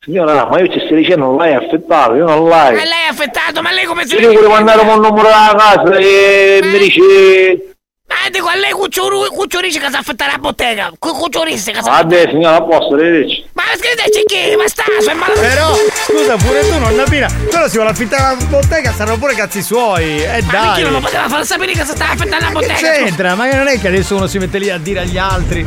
Signora, 0.04 0.46
ma 0.46 0.58
io 0.58 0.66
ci 0.66 0.80
stai 0.84 0.96
dicendo, 0.96 1.26
non 1.26 1.36
l'hai 1.36 1.54
affettato, 1.54 2.16
io 2.16 2.26
non 2.26 2.48
l'hai. 2.48 2.74
Ma 2.74 2.82
lei 2.82 3.04
è 3.06 3.10
affettato, 3.10 3.62
ma 3.62 3.70
lei 3.70 3.84
come 3.84 4.04
si 4.04 4.16
Io 4.16 4.32
volevo 4.32 4.48
mandare 4.48 4.80
un 4.80 5.00
numero 5.00 5.28
alla 5.28 5.54
casa 5.56 5.96
e 5.96 6.58
mi 6.60 6.78
dice... 6.78 7.71
Ma 8.12 8.28
dico 8.30 8.46
a 8.48 8.54
lei 8.56 8.70
Cucciuru- 8.72 9.32
Cucciurici 9.34 9.78
che 9.78 9.88
sa 9.90 9.98
affittare 9.98 10.32
la 10.32 10.38
bottega. 10.38 10.90
Cu- 10.98 11.16
Cucciuristi 11.16 11.72
che 11.72 11.82
sa 11.82 11.90
Vabbè, 11.90 12.28
signora, 12.30 12.56
a 12.56 12.62
posto, 12.62 12.94
arrivederci. 12.94 13.46
Ma 13.54 13.62
scriveteci 13.76 14.22
chi? 14.26 14.56
Ma 14.56 14.68
sta, 14.68 14.84
sono 15.00 15.18
malato. 15.18 15.40
Però, 15.40 15.74
scusa, 16.06 16.36
pure 16.36 16.60
tu, 16.68 16.78
nonna 16.78 17.02
Pina, 17.04 17.28
quello 17.48 17.68
si 17.68 17.76
vuole 17.76 17.90
affittare 17.90 18.36
la 18.36 18.44
bottega, 18.46 18.92
saranno 18.92 19.18
pure 19.18 19.34
cazzi 19.34 19.62
suoi. 19.62 20.22
Eh 20.22 20.42
Ma 20.44 20.52
dai. 20.52 20.66
perché 20.66 20.82
non 20.82 20.92
lo 20.92 21.00
poteva 21.00 21.28
far 21.28 21.44
sapere 21.46 21.72
che 21.72 21.84
si 21.84 21.92
stava 21.94 22.12
affittando 22.12 22.36
la 22.38 22.46
Che 22.46 22.52
bottega? 22.52 22.74
c'entra? 22.92 23.34
Ma 23.34 23.50
non 23.52 23.66
è 23.68 23.80
che 23.80 23.88
adesso 23.88 24.14
uno 24.16 24.26
si 24.26 24.38
mette 24.38 24.58
lì 24.58 24.70
a 24.70 24.78
dire 24.78 25.00
agli 25.00 25.18
altri. 25.18 25.66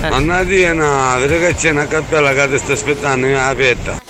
Eh. 0.00 0.06
Annatina, 0.06 1.16
vedi 1.16 1.38
che 1.40 1.54
c'è 1.56 1.70
una 1.70 1.86
cappella 1.86 2.32
che 2.32 2.48
ti 2.50 2.58
sta 2.58 2.72
aspettando 2.74 3.26
in 3.26 3.34
aperta. 3.34 4.00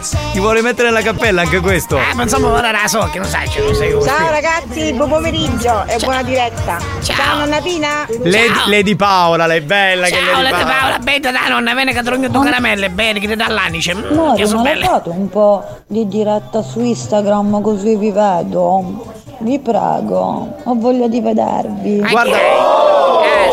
Ti 0.00 0.40
vuole 0.40 0.60
mettere 0.60 0.88
nella 0.88 1.02
cappella 1.02 1.42
anche 1.42 1.60
questo? 1.60 1.96
Eh, 1.96 2.14
ma 2.14 2.24
insomma, 2.24 2.48
ora 2.48 2.72
la 2.72 2.88
so 2.88 3.08
che 3.12 3.20
non 3.20 3.28
sai, 3.28 3.48
ce 3.48 3.62
lo 3.62 3.72
sei 3.72 3.90
io. 3.90 4.02
Ciao 4.02 4.28
ragazzi, 4.28 4.92
buon 4.92 5.08
pomeriggio 5.08 5.84
e 5.86 5.98
buona 5.98 6.22
diretta. 6.24 6.78
Ciao, 7.00 7.38
nonna 7.38 7.60
Pina. 7.60 8.04
Lady, 8.24 8.52
Lady 8.66 8.96
Paola, 8.96 9.46
lei 9.46 9.58
è 9.58 9.62
bella 9.62 10.06
che 10.06 10.14
Ciao, 10.16 10.42
Lady 10.42 10.50
Paola. 10.50 10.74
Paola, 10.74 10.98
bella 10.98 11.30
da 11.30 11.48
nonna, 11.48 11.74
viene 11.74 11.92
che 11.92 12.02
drogno 12.02 12.28
due 12.28 12.44
caramelle, 12.44 12.90
bene, 12.90 13.20
che 13.20 13.28
ti 13.28 13.36
dà 13.36 13.46
l'anice. 13.48 13.94
Mm, 13.94 14.04
Amore, 14.10 14.36
che 14.36 14.46
sono 14.46 14.62
ma 14.62 14.70
belle. 14.70 14.84
fate 14.84 15.08
un 15.10 15.28
po' 15.28 15.64
di 15.86 16.08
diretta 16.08 16.60
su 16.62 16.80
Instagram 16.80 17.60
così 17.62 17.94
vi 17.94 18.10
vedo. 18.10 19.12
Vi 19.38 19.58
prego, 19.60 20.56
ho 20.64 20.74
voglia 20.74 21.06
di 21.06 21.20
vedervi. 21.20 21.98
Guarda, 21.98 22.36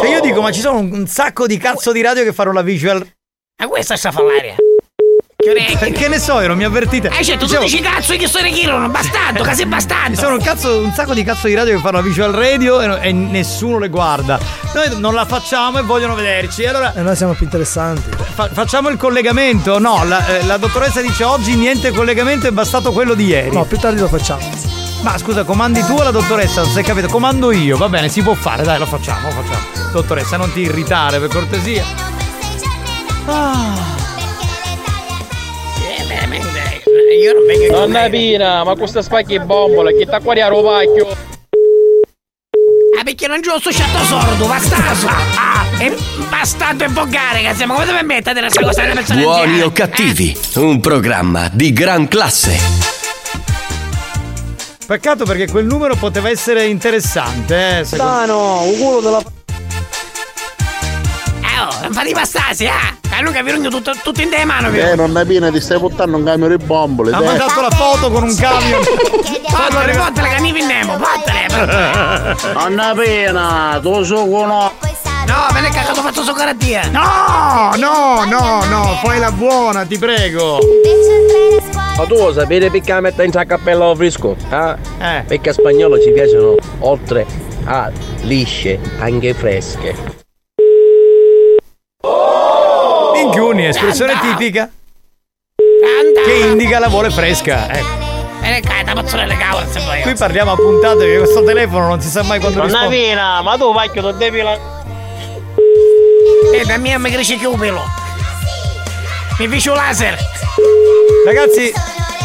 se 0.02 0.08
io 0.08 0.20
dico, 0.22 0.42
ma 0.42 0.52
ci 0.52 0.62
sono 0.62 0.80
un, 0.80 0.90
un 0.92 1.06
sacco 1.08 1.46
di 1.46 1.58
cazzo 1.58 1.92
di 1.92 2.02
radio 2.02 2.24
che 2.24 2.34
fanno 2.34 2.52
la 2.52 2.62
visual. 2.64 3.06
Ma 3.62 3.68
questa 3.68 3.96
sta 3.96 4.12
fa 4.12 4.24
l'aria. 4.24 4.56
Che. 5.42 5.92
Che 5.92 6.08
ne 6.08 6.20
so, 6.20 6.40
io 6.40 6.48
non 6.48 6.58
mi 6.58 6.64
avvertite. 6.64 7.08
Eh, 7.10 7.24
certo, 7.24 7.46
tu 7.46 7.46
Dicevo- 7.46 7.64
dici 7.64 7.80
cazzo, 7.82 8.16
che 8.16 8.28
storia 8.28 8.52
chiedono, 8.52 8.88
bastardo, 8.90 9.44
che 9.44 9.56
sei 9.56 9.66
bastardo. 9.66 10.14
Ci 10.16 10.22
sono 10.22 10.36
un, 10.36 10.42
cazzo, 10.42 10.78
un 10.78 10.94
sacco 10.94 11.14
di 11.16 11.24
cazzo 11.24 11.48
di 11.48 11.56
radio 11.56 11.74
che 11.76 11.82
fanno 11.82 11.98
la 11.98 12.04
visual 12.04 12.32
radio 12.32 12.80
e, 12.80 13.10
e 13.10 13.12
nessuno 13.12 13.80
le 13.80 13.90
guarda. 13.90 14.40
noi 14.74 15.00
non 15.00 15.16
la 15.16 15.26
facciamo 15.26 15.80
e 15.80 15.82
vogliono 15.82 16.14
vederci. 16.14 16.64
Allora 16.66 16.94
E 16.94 17.02
noi 17.02 17.16
siamo 17.16 17.34
più 17.34 17.46
interessanti. 17.46 18.04
fa- 18.34 18.50
facciamo 18.54 18.90
il 18.90 18.98
collegamento? 18.98 19.80
No, 19.80 20.04
la, 20.06 20.26
eh, 20.28 20.46
la 20.46 20.58
dottoressa 20.58 21.02
dice 21.02 21.24
oggi 21.24 21.56
niente 21.56 21.92
collegamento, 21.92 22.48
è 22.48 22.52
bastato 22.52 22.92
quello 22.92 23.16
di 23.16 23.26
ieri. 23.26 23.52
No, 23.52 23.66
più 23.66 23.78
tardi 23.80 24.00
lo 24.00 24.08
facciamo. 24.08 24.48
Ma 25.02 25.18
scusa, 25.18 25.44
comandi 25.44 25.84
tu 25.84 25.94
o 25.94 26.04
la 26.04 26.12
dottoressa? 26.12 26.62
Non 26.62 26.70
sei 26.72 26.84
capito? 26.84 27.08
Comando 27.08 27.52
io, 27.52 27.76
va 27.78 27.90
bene, 27.90 28.08
si 28.10 28.22
può 28.22 28.36
fare, 28.36 28.62
dai, 28.62 28.78
lo 28.78 28.86
facciamo, 28.86 29.30
lo 29.30 29.42
facciamo. 29.42 29.90
Dottoressa, 29.92 30.38
non 30.38 30.54
ti 30.54 30.60
irritare, 30.60 31.20
per 31.20 31.30
cortesia. 31.30 31.84
Ah. 33.26 34.00
Io 37.14 37.34
non 37.34 37.46
vengo 37.46 37.78
Nonna 37.78 38.10
Pina, 38.10 38.64
ma 38.64 38.76
questa 38.76 39.02
spacchi 39.02 39.40
bombola, 39.40 39.92
che 39.92 40.06
sta 40.06 40.20
qua 40.20 40.34
a 40.34 40.48
rovacchio. 40.48 41.08
Ah, 42.98 43.04
perché 43.04 43.28
non 43.28 43.42
giusto 43.42 43.72
sciatto 43.72 44.04
sordo, 44.06 44.46
bastardo! 44.46 45.08
Ah, 45.08 45.66
è 45.78 45.94
bastardo 46.30 46.84
e 46.84 46.88
volgare, 46.88 47.42
cazzo, 47.42 47.66
ma 47.66 47.74
come 47.74 47.86
deve 47.86 48.04
mettere 48.04 48.40
questa 48.40 48.62
cosa 48.62 48.82
nelle 48.84 48.94
persone 48.94 49.24
Buoni 49.24 49.62
o 49.62 49.72
cattivi, 49.72 50.38
un 50.56 50.80
programma 50.80 51.50
di 51.52 51.74
gran 51.74 52.08
classe. 52.08 52.58
Peccato 54.86 55.26
perché 55.26 55.48
quel 55.50 55.66
numero 55.66 55.96
poteva 55.96 56.30
essere 56.30 56.66
interessante, 56.66 57.80
eh. 57.80 57.84
secondo- 57.86 58.12
Tano, 58.12 58.62
un 58.64 58.78
culo 58.78 59.00
della... 59.02 59.20
Eh, 61.42 61.60
oh, 61.60 61.82
non 61.82 61.94
fate 61.94 62.10
i 62.10 62.14
bastardi, 62.14 62.68
ah! 62.68 62.74
A 62.74 63.01
lui 63.22 63.32
che 63.34 63.44
vi 63.44 63.52
rugno 63.52 63.70
tutto, 63.70 63.94
tutto 64.04 64.22
in 64.22 64.30
te 64.30 64.44
mano, 64.46 64.72
Eh, 64.72 64.96
nonna 64.96 65.26
Pina, 65.26 65.50
ti 65.52 65.60
stai 65.60 65.80
portando 65.80 66.18
un 66.18 66.24
camion 66.24 66.56
di 66.56 66.64
bombole. 66.64 67.12
Ha 67.12 67.22
mandato 67.22 67.62
la 67.62 67.70
foto 67.70 68.12
con 68.12 68.24
un 68.24 68.36
camion. 68.36 68.82
Fottele, 69.52 69.94
fottele, 69.94 70.30
che 70.30 70.42
mi 70.42 70.54
pinniamo, 70.54 70.98
fottele! 70.98 72.54
Nonna 72.54 72.94
Pina, 72.96 73.80
tu 73.82 74.04
so 74.04 74.26
no. 74.26 74.72
No, 75.28 75.48
me 75.54 75.62
ne 75.62 75.70
cagato 75.70 76.02
fatto 76.02 76.24
su 76.24 76.34
carattia! 76.34 76.90
No, 76.90 77.72
no, 77.78 78.26
no, 78.26 78.64
no, 78.66 79.00
fai 79.04 79.20
la 79.20 79.32
buona, 79.32 79.86
ti 79.86 79.98
prego. 79.98 80.58
Ma 81.98 82.06
tu 82.06 82.16
lo 82.16 82.34
sapete 82.34 82.72
perché 82.72 82.94
la 82.94 83.02
metta 83.02 83.24
in 83.24 83.32
cappello 83.32 83.94
fresco? 83.96 84.36
Eh? 84.50 84.76
Eh. 85.00 85.24
Perché 85.28 85.50
a 85.50 85.54
spagnolo 85.54 86.02
ci 86.02 86.12
piacciono, 86.12 86.56
oltre 86.80 87.26
a 87.66 87.92
lisce, 88.22 88.80
anche 89.00 89.34
fresche. 89.34 90.21
Minchioni, 93.22 93.68
espressione 93.68 94.20
tipica 94.20 94.70
che 96.26 96.34
indica 96.34 96.80
la 96.80 96.88
vuole 96.88 97.12
fresca. 97.12 97.72
Ecco. 97.72 98.00
Qui 100.02 100.14
parliamo 100.16 100.52
a 100.52 100.56
puntate 100.56 101.06
che 101.06 101.18
questo 101.18 101.44
telefono 101.44 101.88
non 101.88 102.02
si 102.02 102.10
sa 102.10 102.24
mai 102.24 102.40
quando 102.40 102.60
Nonna 102.60 102.72
risponde. 102.72 102.98
Pina, 102.98 103.42
ma 103.42 103.58
tu 103.58 103.72
vai 103.72 103.92
che 103.92 104.02
non 104.02 104.18
devi 104.18 104.42
la... 104.42 104.58
E 106.54 106.66
da 106.66 106.78
mia 106.78 106.98
mi 106.98 107.12
cresce 107.12 107.38
più 107.38 107.56
pelo! 107.56 107.84
Mi 109.38 109.48
ficio 109.48 109.74
laser! 109.74 110.18
Ragazzi, 111.26 111.72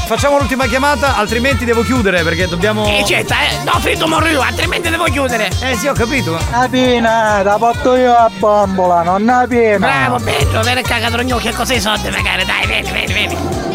facciamo 0.07 0.39
l'ultima 0.39 0.67
chiamata, 0.67 1.17
altrimenti 1.17 1.65
devo 1.65 1.83
chiudere 1.83 2.23
perché 2.23 2.47
dobbiamo. 2.47 2.87
E 2.87 3.05
certo, 3.05 3.35
eh, 3.35 3.65
no, 3.65 3.73
fritto 3.81 4.07
morro 4.07 4.29
io, 4.29 4.41
altrimenti 4.41 4.89
devo 4.89 5.05
chiudere! 5.05 5.51
Eh 5.61 5.75
sì, 5.77 5.89
ho 5.89 5.93
capito. 5.93 6.39
La 6.51 6.69
pina, 6.71 7.43
la 7.43 7.57
porto 7.59 7.97
io 7.97 8.15
a 8.15 8.31
bombola, 8.39 9.03
non 9.03 9.25
la 9.25 9.45
pina. 9.49 9.79
Bravo, 9.79 10.19
Pedro, 10.19 10.63
vieni 10.63 10.83
cagato 10.83 11.17
rogno, 11.17 11.37
che 11.39 11.53
cosa 11.53 11.75
i 11.75 11.81
soldi 11.81 12.09
magari, 12.09 12.45
dai, 12.45 12.67
vieni, 12.67 12.91
vieni, 12.91 13.13
vieni! 13.13 13.66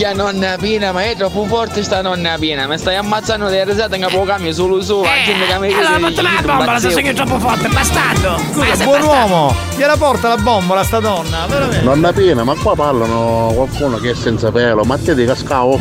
Ya 0.00 0.14
nonna 0.14 0.56
Pina, 0.58 0.92
ma 0.92 1.04
è 1.04 1.14
troppo 1.14 1.44
forte 1.44 1.82
sta 1.82 2.00
nonna 2.00 2.34
Pina, 2.38 2.66
mi 2.66 2.78
stai 2.78 2.96
ammazzando 2.96 3.50
delle 3.50 3.64
risate 3.64 3.98
che 3.98 4.06
può 4.06 4.24
cambiare 4.24 4.54
solo 4.54 4.80
su, 4.80 5.02
la 5.02 5.10
gente 5.26 5.44
che 5.44 5.58
mi 5.58 5.68
Eh, 5.68 5.74
Allora, 5.74 5.98
portami 5.98 6.28
la 6.32 6.40
bombola, 6.42 6.78
se 6.78 6.88
sono 6.90 7.06
io 7.06 7.12
troppo 7.12 7.38
forte, 7.38 7.68
bastardo! 7.68 8.40
Scusa, 8.50 8.84
buon 8.84 9.02
uomo, 9.02 9.54
gliela 9.76 9.98
porta 9.98 10.28
la 10.28 10.36
bombola 10.38 10.82
sta 10.84 11.00
donna, 11.00 11.44
veramente. 11.46 11.84
Nonna 11.84 12.12
Pina, 12.14 12.44
ma 12.44 12.54
qua 12.54 12.74
parlano 12.74 13.52
qualcuno 13.54 13.98
che 13.98 14.12
è 14.12 14.14
senza 14.14 14.50
pelo, 14.50 14.84
ma 14.84 14.96
te 14.96 15.14
di 15.14 15.26
cascavo? 15.26 15.78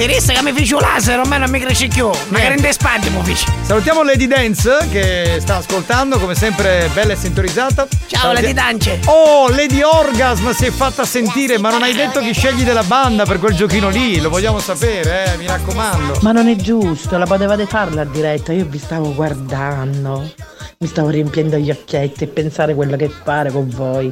Ti 0.00 0.06
resta 0.06 0.32
che 0.32 0.42
mi 0.42 0.54
ficio 0.54 0.80
laser, 0.80 1.18
ormai 1.18 1.40
non 1.40 1.50
mi 1.50 1.60
cresce 1.60 1.86
più, 1.88 2.08
magari 2.28 2.58
in 2.58 2.72
spade 2.72 3.10
mi 3.10 3.22
fici! 3.22 3.44
Salutiamo 3.60 4.02
Lady 4.02 4.26
Dance 4.26 4.88
che 4.90 5.36
sta 5.40 5.56
ascoltando, 5.56 6.18
come 6.18 6.34
sempre 6.34 6.88
bella 6.94 7.12
e 7.12 7.16
sintonizzata. 7.16 7.86
Ciao, 8.06 8.20
Saluti- 8.22 8.40
Lady 8.40 8.54
Dance! 8.54 9.00
Oh, 9.04 9.50
Lady 9.50 9.82
Orgasm 9.82 10.52
si 10.52 10.64
è 10.64 10.70
fatta 10.70 11.04
sentire, 11.04 11.58
ma 11.58 11.68
non 11.68 11.82
hai 11.82 11.92
detto 11.92 12.20
chi 12.20 12.32
scegli 12.32 12.62
della 12.62 12.82
banda 12.82 13.26
per 13.26 13.38
quel 13.38 13.54
giochino 13.54 13.90
lì, 13.90 14.18
lo 14.22 14.30
vogliamo 14.30 14.58
sapere, 14.58 15.34
eh, 15.34 15.36
mi 15.36 15.46
raccomando. 15.46 16.20
Ma 16.22 16.32
non 16.32 16.48
è 16.48 16.56
giusto, 16.56 17.18
la 17.18 17.26
potevate 17.26 17.66
farla 17.66 18.00
a 18.00 18.06
diretta, 18.06 18.54
io 18.54 18.64
vi 18.64 18.78
stavo 18.78 19.14
guardando, 19.14 20.32
mi 20.78 20.86
stavo 20.86 21.10
riempiendo 21.10 21.58
gli 21.58 21.70
occhietti 21.70 22.24
e 22.24 22.26
pensare 22.26 22.74
quello 22.74 22.96
che 22.96 23.10
fare 23.10 23.52
con 23.52 23.68
voi. 23.68 24.10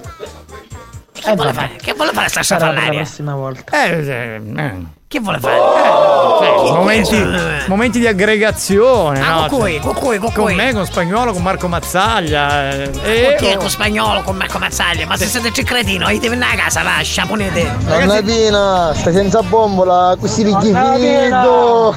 Che 1.13 1.35
vuole 1.35 1.55
fare? 1.55 1.77
Che 1.81 1.95
vuole 1.95 2.13
fare 2.13 2.29
sta 2.29 2.73
la 2.73 2.91
prossima 2.91 3.35
volta. 3.35 3.87
Eh, 3.87 4.07
eh, 4.07 4.43
eh. 4.55 4.97
Che 5.09 5.21
vuole 5.21 5.39
fare? 5.41 5.57
Cioè, 5.57 6.71
momenti, 6.77 7.25
momenti 7.67 7.99
di 7.99 8.07
aggregazione, 8.07 9.21
Ah, 9.23 9.41
no? 9.41 9.47
con 9.47 9.61
cui, 9.61 9.79
con 9.81 9.95
cui, 9.95 10.19
con 10.19 10.31
Con 10.33 10.53
me, 10.53 10.73
con 10.75 10.85
spagnolo, 10.85 11.33
con 11.33 11.43
Marco 11.43 11.67
Mazzaglia. 11.67 12.71
eh, 12.75 12.91
Con 12.91 13.35
chi 13.39 13.47
è 13.47 13.53
E 13.53 13.57
con 13.57 13.71
spagnolo, 13.71 14.21
con 14.23 14.37
Marco 14.37 14.59
Mazzaglia? 14.59 15.07
Ma 15.07 15.17
se 15.17 15.25
siete 15.25 15.51
tre 15.51 15.63
cretino, 15.63 16.11
io 16.11 16.21
devo 16.21 16.35
andare 16.35 16.53
a 16.59 16.65
casa, 16.65 16.83
va, 16.83 17.01
sciaponete! 17.03 17.75
Nonna 17.87 18.21
Pina, 18.23 18.93
stai 18.95 19.15
senza 19.15 19.43
bombola, 19.43 20.15
così 20.21 20.43
richiamido. 20.43 21.95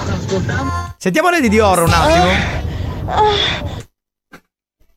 Sentiamo 0.97 1.30
Lady 1.30 1.49
Dior 1.49 1.80
un 1.84 1.91
attimo. 1.91 3.80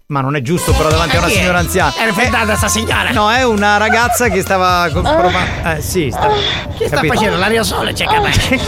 Ma 0.07 0.20
non 0.20 0.36
è 0.36 0.42
giusto 0.42 0.72
però 0.72 0.90
davanti 0.90 1.16
a 1.16 1.20
una 1.20 1.28
signora 1.28 1.59
anziana. 1.61 1.94
È 1.96 2.05
raffreddata 2.05 2.57
sta 2.57 2.68
signora! 2.68 3.11
No, 3.12 3.30
è 3.32 3.42
una 3.42 3.78
ragazza 3.78 4.28
che 4.28 4.42
stava 4.42 4.86
co- 4.92 5.00
provando. 5.00 5.68
Eh 5.70 5.80
sì, 5.80 6.11
sta. 6.12 6.28
Che 6.76 6.86
sta 6.88 6.96
capito? 6.96 7.14
facendo? 7.14 7.38
L'aerosole 7.38 7.94
c'è 7.94 8.05
capace! 8.05 8.61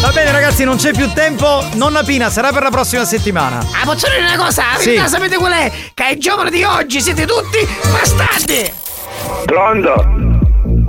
Va 0.00 0.10
bene 0.10 0.32
ragazzi, 0.32 0.64
non 0.64 0.76
c'è 0.76 0.90
più 0.92 1.08
tempo. 1.12 1.64
Nonna 1.74 2.02
Pina 2.02 2.28
sarà 2.28 2.50
per 2.50 2.64
la 2.64 2.70
prossima 2.70 3.04
settimana. 3.04 3.58
Ah, 3.58 3.84
posso 3.84 4.08
dire 4.08 4.26
una 4.26 4.36
cosa? 4.36 4.62
La 4.72 4.78
Sì. 4.80 4.86
verità 4.86 5.06
sapete 5.06 5.36
qual 5.36 5.52
è? 5.52 5.70
Che 5.94 6.02
ai 6.02 6.18
giovani 6.18 6.50
di 6.50 6.64
oggi 6.64 7.00
siete 7.00 7.24
tutti 7.24 7.58
bastardi! 7.92 8.72
Pronto? 9.46 10.04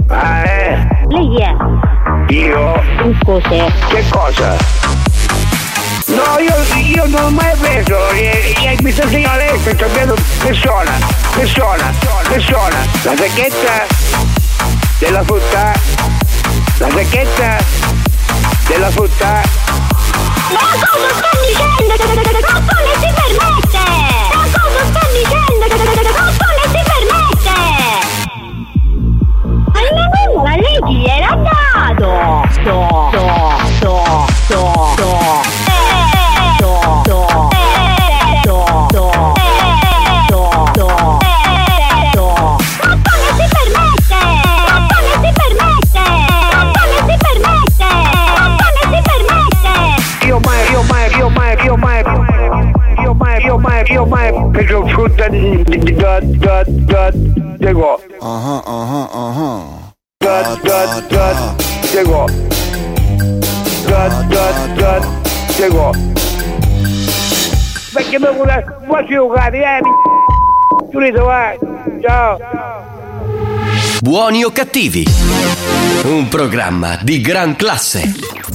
Ah, 0.07 0.43
eh? 0.45 0.87
Lei 1.09 1.41
è? 1.41 2.33
Io? 2.33 2.81
Cos'è? 3.23 3.71
Che 3.89 4.03
cosa? 4.09 4.55
No, 6.07 6.37
io, 6.39 6.55
io 6.83 7.05
non 7.07 7.23
ho 7.23 7.29
mai 7.31 7.55
preso, 7.57 8.09
eh, 8.11 8.53
eh, 8.61 8.77
mi 8.81 8.91
sta 8.91 9.07
segnando 9.07 9.37
lei, 9.37 9.59
sto 9.59 9.75
cambiando 9.75 10.15
persona, 10.43 10.91
persona, 11.33 11.91
persona. 12.27 12.85
La 13.03 13.15
sacchetta 13.17 13.87
della 14.99 15.23
frutta, 15.23 15.73
la 16.77 16.89
sacchetta 16.91 17.57
della 18.67 18.91
frutta. 18.91 19.41
Ma 20.51 20.59
cosa 20.73 21.09
sta 21.15 21.29
dicendo? 21.41 21.93
Ma 22.41 22.59
come 22.59 22.93
si 22.99 23.09
permette? 23.15 23.83
Ma 24.35 24.43
cosa 24.53 24.81
sta 24.85 25.03
dicendo? 25.11 25.65
Ma 25.65 26.29
come 26.37 26.65
si 26.69 26.81
permette? 26.85 27.57
Ma 29.73 29.79
la 29.81 29.91
mamma 30.13 30.53
lei 30.55 30.79
chi 30.85 30.97
dato? 31.95 32.09
Sto, 32.51 33.09
sto, 33.11 33.64
mai, 54.05 54.31
preso 54.51 54.85
frutta 54.87 55.27
di, 55.27 55.63
da, 55.95 56.19
da, 56.21 56.63
da, 56.65 57.11
dico. 57.57 58.01
Ah 58.19 58.61
ah 58.65 59.09
ah 59.11 59.93
Da, 60.17 60.57
da, 60.61 61.01
da, 61.07 61.55
dico. 61.91 62.25
Da, 63.87 64.07
da, 64.29 64.67
da, 64.75 64.99
dico. 65.57 65.91
Perché 67.93 68.19
mi 68.19 68.27
vuole, 68.33 68.65
vuoi 68.85 69.05
giocare, 69.07 69.57
eh? 69.57 69.79
Giulito, 70.91 71.23
vai. 71.23 71.57
Ciao. 72.01 72.37
Buoni 74.01 74.43
o 74.43 74.51
cattivi, 74.51 75.03
un 76.03 76.27
programma 76.27 76.99
di 77.01 77.21
gran 77.21 77.55
classe. 77.55 78.54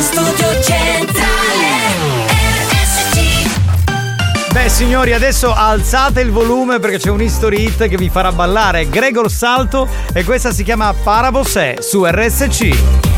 Studio 0.00 0.62
Centrale 0.62 2.26
RSC 2.70 4.50
Beh 4.50 4.68
signori, 4.70 5.12
adesso 5.12 5.52
alzate 5.52 6.22
il 6.22 6.30
volume 6.30 6.78
perché 6.78 6.98
c'è 6.98 7.10
un 7.10 7.20
history 7.20 7.64
hit 7.66 7.86
che 7.86 7.96
vi 7.96 8.08
farà 8.08 8.32
ballare 8.32 8.88
Gregor 8.88 9.30
Salto 9.30 9.86
e 10.12 10.24
questa 10.24 10.52
si 10.52 10.64
chiama 10.64 10.94
Parabosè 10.94 11.76
su 11.80 12.04
RSC. 12.04 13.09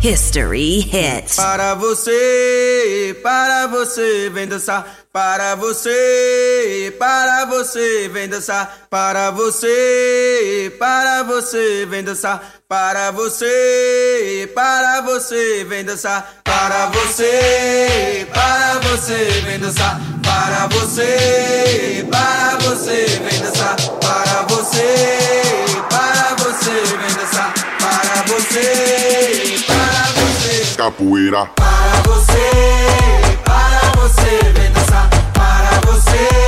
History 0.00 0.78
Hit. 0.78 1.34
Para 1.34 1.74
você, 1.74 3.18
para 3.20 3.66
você, 3.66 4.30
vem 4.30 4.46
dançar. 4.46 4.86
Para 5.12 5.56
você, 5.56 6.94
para 6.96 7.44
você, 7.46 8.08
vem 8.08 8.28
dançar. 8.28 8.86
Para 8.88 9.32
você, 9.32 10.72
para 10.78 11.24
você, 11.24 11.84
vem 11.86 12.04
dançar. 12.04 12.60
Para 12.68 13.10
você, 13.10 14.48
para 14.54 15.02
você, 15.02 15.66
vem 15.66 15.84
dançar. 15.84 16.32
Para 16.44 16.86
você, 16.86 18.28
para 18.32 18.78
você, 18.78 19.42
vem 19.46 19.58
dançar. 19.58 20.00
Para 20.22 20.66
você, 20.68 22.06
para 22.08 22.56
você, 22.60 23.06
vem 23.28 23.40
dançar. 23.40 23.76
Para 23.98 24.42
você, 24.48 24.94
para 25.90 26.36
você, 26.38 26.96
vem 26.96 27.14
dançar. 27.16 27.52
Para 27.80 28.22
você. 28.28 29.57
Capoeira. 30.78 31.44
Para 31.56 32.02
você, 32.06 32.50
para 33.44 34.00
você, 34.00 34.52
vem 34.54 34.70
dançar. 34.70 35.10
Para 35.34 35.80
você, 35.90 36.47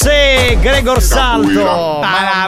Yes. 0.00 0.07
Gregor 0.60 1.02
Salto. 1.02 1.98
Para 2.00 2.46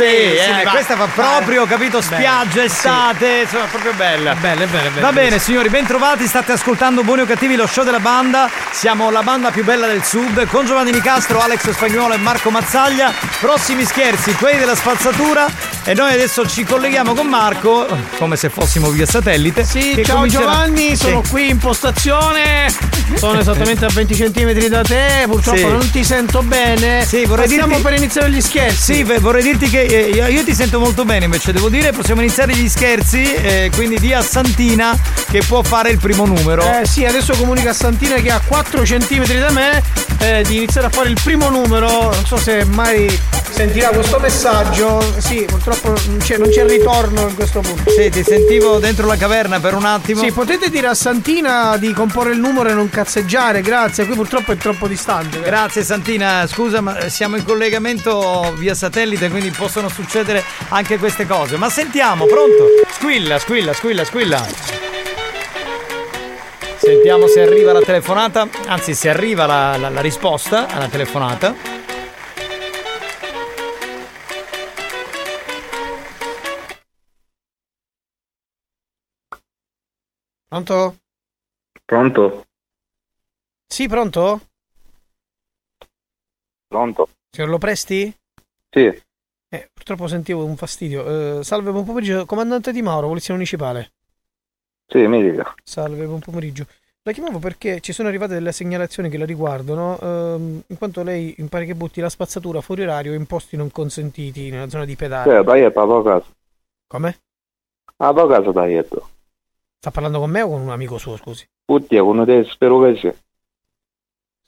Eh, 0.00 0.62
va. 0.64 0.70
questa 0.70 0.96
fa 0.96 1.06
proprio, 1.14 1.64
capito, 1.66 2.00
spiaggia, 2.00 2.64
estate, 2.64 3.40
insomma, 3.42 3.64
proprio 3.64 3.92
bella. 3.94 4.34
Belle, 4.34 4.66
belle, 4.66 4.88
belle. 4.90 5.00
Va 5.00 5.12
bene, 5.12 5.38
signori, 5.38 5.68
ben 5.68 5.86
trovati. 5.86 6.26
State 6.26 6.52
ascoltando 6.52 7.02
Buoni 7.02 7.22
o 7.22 7.26
Cattivi, 7.26 7.56
lo 7.56 7.66
show 7.66 7.84
della 7.84 8.00
banda. 8.00 8.48
Siamo 8.70 9.10
la 9.10 9.22
banda 9.22 9.50
più 9.50 9.64
bella 9.64 9.86
del 9.86 10.02
sud 10.04 10.46
con 10.48 10.66
Giovanni 10.66 10.90
Nicastro, 10.92 11.40
Alex 11.40 11.70
Spagnuolo 11.70 12.14
e 12.14 12.18
Marco 12.18 12.50
Mazzaglia. 12.50 13.12
Prossimi 13.40 13.84
scherzi, 13.84 14.34
quelli 14.34 14.58
della 14.58 14.74
spazzatura. 14.76 15.46
E 15.84 15.92
noi 15.94 16.12
adesso 16.12 16.46
ci 16.48 16.64
colleghiamo 16.64 17.14
con 17.14 17.26
Marco, 17.26 17.86
come 18.18 18.36
se 18.36 18.48
fossimo 18.48 18.88
via 18.90 19.06
satellite. 19.06 19.64
Sì, 19.64 20.00
ciao 20.04 20.16
comincerà- 20.16 20.44
Giovanni, 20.44 20.96
sono 20.96 21.22
Sì. 21.22 21.30
qui 21.30 21.48
in 21.50 21.58
postazione. 21.58 22.72
Sono 23.16 23.38
esattamente 23.38 23.84
a 23.84 23.88
20 23.92 24.14
cm 24.14 24.52
da 24.68 24.82
te. 24.82 25.24
Purtroppo 25.26 25.53
Sì. 25.56 25.64
non 25.66 25.90
ti 25.90 26.04
sento 26.04 26.42
bene. 26.42 27.04
Sì, 27.04 27.24
vorrei 27.24 27.46
stiamo 27.46 27.68
dirti- 27.76 27.82
per 27.82 27.92
iniziare 27.94 28.30
gli 28.30 28.40
scherzi. 28.40 28.94
Sì, 28.94 29.02
vorrei 29.02 29.42
dirti 29.42 29.68
che 29.68 29.82
eh, 29.82 30.08
io, 30.10 30.26
io 30.26 30.44
ti 30.44 30.54
sento 30.54 30.78
molto 30.78 31.04
bene, 31.04 31.24
invece 31.26 31.52
devo 31.52 31.68
dire, 31.68 31.92
possiamo 31.92 32.20
iniziare 32.20 32.54
gli 32.54 32.68
scherzi, 32.68 33.32
eh, 33.34 33.70
quindi 33.74 33.98
di 33.98 34.12
a 34.12 34.22
Santina 34.22 34.96
che 35.30 35.42
può 35.46 35.62
fare 35.62 35.90
il 35.90 35.98
primo 35.98 36.24
numero. 36.26 36.62
Eh 36.62 36.86
sì, 36.86 37.04
adesso 37.04 37.34
comunica 37.34 37.70
a 37.70 37.74
Santina 37.74 38.16
che 38.16 38.30
ha 38.30 38.40
4 38.44 38.82
cm 38.82 39.24
da 39.38 39.50
me 39.50 39.82
eh, 40.18 40.42
di 40.46 40.56
iniziare 40.56 40.86
a 40.86 40.90
fare 40.90 41.08
il 41.08 41.18
primo 41.22 41.48
numero. 41.48 41.88
Non 41.88 42.24
so 42.26 42.36
se 42.36 42.64
mai 42.64 43.18
sentirà 43.50 43.88
questo 43.90 44.18
messaggio. 44.18 45.02
Sì, 45.18 45.44
purtroppo 45.46 45.88
non 46.06 46.18
c'è, 46.18 46.36
non 46.38 46.48
c'è 46.48 46.66
ritorno 46.66 47.28
in 47.28 47.34
questo 47.34 47.60
punto. 47.60 47.90
Sì, 47.90 48.10
ti 48.10 48.22
sentivo 48.24 48.78
dentro 48.78 49.06
la 49.06 49.16
caverna 49.16 49.60
per 49.60 49.74
un 49.74 49.84
attimo. 49.84 50.20
Sì, 50.22 50.32
potete 50.32 50.70
dire 50.70 50.88
a 50.88 50.94
Santina 50.94 51.76
di 51.76 51.92
comporre 51.92 52.32
il 52.32 52.40
numero 52.40 52.68
e 52.68 52.72
non 52.74 52.88
cazzeggiare, 52.90 53.60
grazie. 53.60 54.06
Qui 54.06 54.14
purtroppo 54.14 54.52
è 54.52 54.56
troppo 54.56 54.86
distante. 54.88 55.42
Grazie 55.44 55.82
Santina, 55.82 56.46
scusa 56.46 56.80
ma 56.80 57.08
siamo 57.08 57.36
in 57.36 57.44
collegamento 57.44 58.52
via 58.56 58.74
satellite 58.74 59.28
quindi 59.28 59.50
possono 59.50 59.88
succedere 59.88 60.42
anche 60.70 60.96
queste 60.98 61.26
cose. 61.26 61.56
Ma 61.58 61.68
sentiamo, 61.68 62.24
pronto? 62.26 62.66
Squilla, 62.88 63.38
squilla, 63.38 63.72
squilla, 63.74 64.04
squilla. 64.04 64.46
Sentiamo 66.76 67.26
se 67.26 67.42
arriva 67.42 67.72
la 67.72 67.80
telefonata, 67.80 68.48
anzi 68.66 68.94
se 68.94 69.08
arriva 69.10 69.46
la, 69.46 69.76
la- 69.76 69.88
la 69.90 70.00
risposta 70.00 70.66
alla 70.66 70.88
telefonata. 70.88 71.54
Pronto? 80.48 80.96
Pronto? 81.84 82.44
Sì, 83.66 83.88
pronto? 83.88 84.40
Pronto? 86.68 87.08
Signor 87.30 87.50
Lo 87.50 87.58
Presti? 87.58 88.14
Sì, 88.70 89.02
Eh, 89.48 89.70
purtroppo 89.72 90.08
sentivo 90.08 90.44
un 90.44 90.56
fastidio. 90.56 91.38
Eh, 91.38 91.44
salve, 91.44 91.70
buon 91.70 91.84
pomeriggio. 91.84 92.26
Comandante 92.26 92.72
Di 92.72 92.82
Mauro, 92.82 93.08
Polizia 93.08 93.34
Municipale. 93.34 93.92
sì, 94.86 95.06
mi 95.06 95.22
dica. 95.22 95.54
Salve, 95.62 96.06
buon 96.06 96.20
pomeriggio. 96.20 96.66
La 97.02 97.12
chiamavo 97.12 97.38
perché 97.38 97.80
ci 97.80 97.92
sono 97.92 98.08
arrivate 98.08 98.32
delle 98.34 98.50
segnalazioni 98.52 99.10
che 99.10 99.18
la 99.18 99.26
riguardano, 99.26 99.98
ehm, 100.00 100.62
in 100.66 100.78
quanto 100.78 101.02
lei 101.02 101.34
mi 101.38 101.48
pare 101.48 101.66
che 101.66 101.74
butti 101.74 102.00
la 102.00 102.08
spazzatura 102.08 102.60
fuori 102.62 102.82
orario 102.82 103.12
in 103.12 103.26
posti 103.26 103.56
non 103.56 103.70
consentiti 103.70 104.50
nella 104.50 104.68
zona 104.70 104.84
di 104.86 104.96
pedale. 104.96 105.38
Sì, 105.38 105.44
dai, 105.44 105.60
è 105.60 105.64
a 105.66 105.70
casa. 105.72 106.24
Come? 106.86 107.18
A 107.98 108.12
casa 108.14 108.50
dai. 108.52 108.82
Sta 109.78 109.90
parlando 109.90 110.18
con 110.18 110.30
me 110.30 110.40
o 110.40 110.48
con 110.48 110.62
un 110.62 110.70
amico 110.70 110.96
suo, 110.96 111.16
scusi? 111.16 111.46
Tutti, 111.66 111.98
con 111.98 112.24
te, 112.24 112.44
spero 112.44 112.80
che 112.80 112.96
sì. 112.96 113.12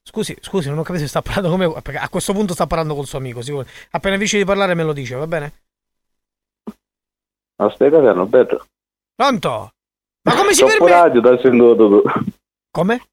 Scusi, 0.08 0.36
scusi, 0.40 0.68
non 0.68 0.78
ho 0.78 0.82
capito 0.82 1.02
se 1.02 1.08
sta 1.08 1.20
parlando 1.20 1.48
con 1.50 1.58
me, 1.58 1.82
perché 1.82 1.98
a 1.98 2.08
questo 2.08 2.32
punto 2.32 2.54
sta 2.54 2.68
parlando 2.68 2.94
col 2.94 3.06
suo 3.06 3.18
amico, 3.18 3.42
sicuro. 3.42 3.66
Appena 3.90 4.14
finisce 4.14 4.38
di 4.38 4.44
parlare 4.44 4.74
me 4.74 4.84
lo 4.84 4.92
dice, 4.92 5.16
va 5.16 5.26
bene? 5.26 5.52
Aspetta, 7.56 7.98
che 8.00 8.12
non 8.12 8.28
vedo. 8.28 8.66
Pronto? 9.14 9.72
Ma 10.22 10.34
come 10.36 10.52
si 10.52 10.60
Troppo 10.60 10.84
permette? 10.84 11.00
radio 11.00 11.20
da 11.20 11.38
sentito. 11.40 12.02
Come? 12.70 13.06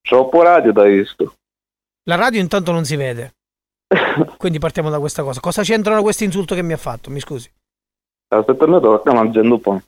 Troppo 0.00 0.42
radio 0.42 0.72
da 0.72 0.82
visto. 0.84 1.36
La 2.04 2.16
radio 2.16 2.40
intanto 2.40 2.72
non 2.72 2.84
si 2.84 2.96
vede. 2.96 3.34
Quindi 4.36 4.58
partiamo 4.58 4.90
da 4.90 4.98
questa 4.98 5.22
cosa. 5.22 5.38
Cosa 5.40 5.62
c'entrano 5.62 6.02
questo 6.02 6.24
insulto 6.24 6.54
che 6.56 6.62
mi 6.62 6.72
ha 6.72 6.76
fatto? 6.78 7.10
Mi 7.10 7.20
scusi. 7.20 7.50
Aspetta, 8.28 8.66
mi 8.66 8.80
tocca 8.80 9.12
mangiando 9.12 9.54
un 9.54 9.60
po'. 9.60 9.80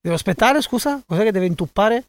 Devo 0.00 0.14
aspettare, 0.14 0.60
scusa? 0.62 1.02
Cos'è 1.04 1.24
che 1.24 1.32
deve 1.32 1.46
intuppare? 1.46 2.04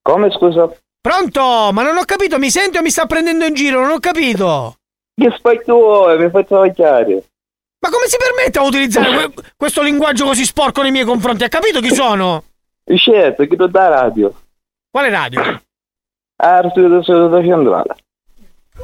Come, 0.00 0.30
scusa? 0.30 0.74
Pronto? 1.04 1.68
Ma 1.72 1.82
non 1.82 1.98
ho 1.98 2.04
capito, 2.06 2.38
mi 2.38 2.48
senti 2.48 2.78
o 2.78 2.80
mi 2.80 2.88
sta 2.88 3.04
prendendo 3.04 3.44
in 3.44 3.52
giro? 3.52 3.82
Non 3.82 3.90
ho 3.90 3.98
capito. 4.00 4.76
Che 5.14 5.30
vuoi? 5.66 6.18
Mi 6.18 6.30
faccio 6.30 6.62
chiare. 6.74 7.22
Ma 7.80 7.90
come 7.90 8.06
si 8.06 8.16
permette 8.16 8.58
a 8.58 8.62
utilizzare 8.62 9.30
que- 9.30 9.42
questo 9.54 9.82
linguaggio 9.82 10.24
così 10.24 10.46
sporco 10.46 10.80
nei 10.80 10.92
miei 10.92 11.04
confronti? 11.04 11.44
Ha 11.44 11.48
capito 11.48 11.80
chi 11.82 11.94
sono? 11.94 12.44
Certo, 12.96 13.46
chi 13.46 13.54
non 13.54 13.70
da 13.70 13.88
radio. 13.88 14.32
Quale 14.90 15.10
radio? 15.10 15.60
Ah, 16.36 16.66
studio 16.70 17.02
studio 17.02 17.42
centrale. 17.42 17.96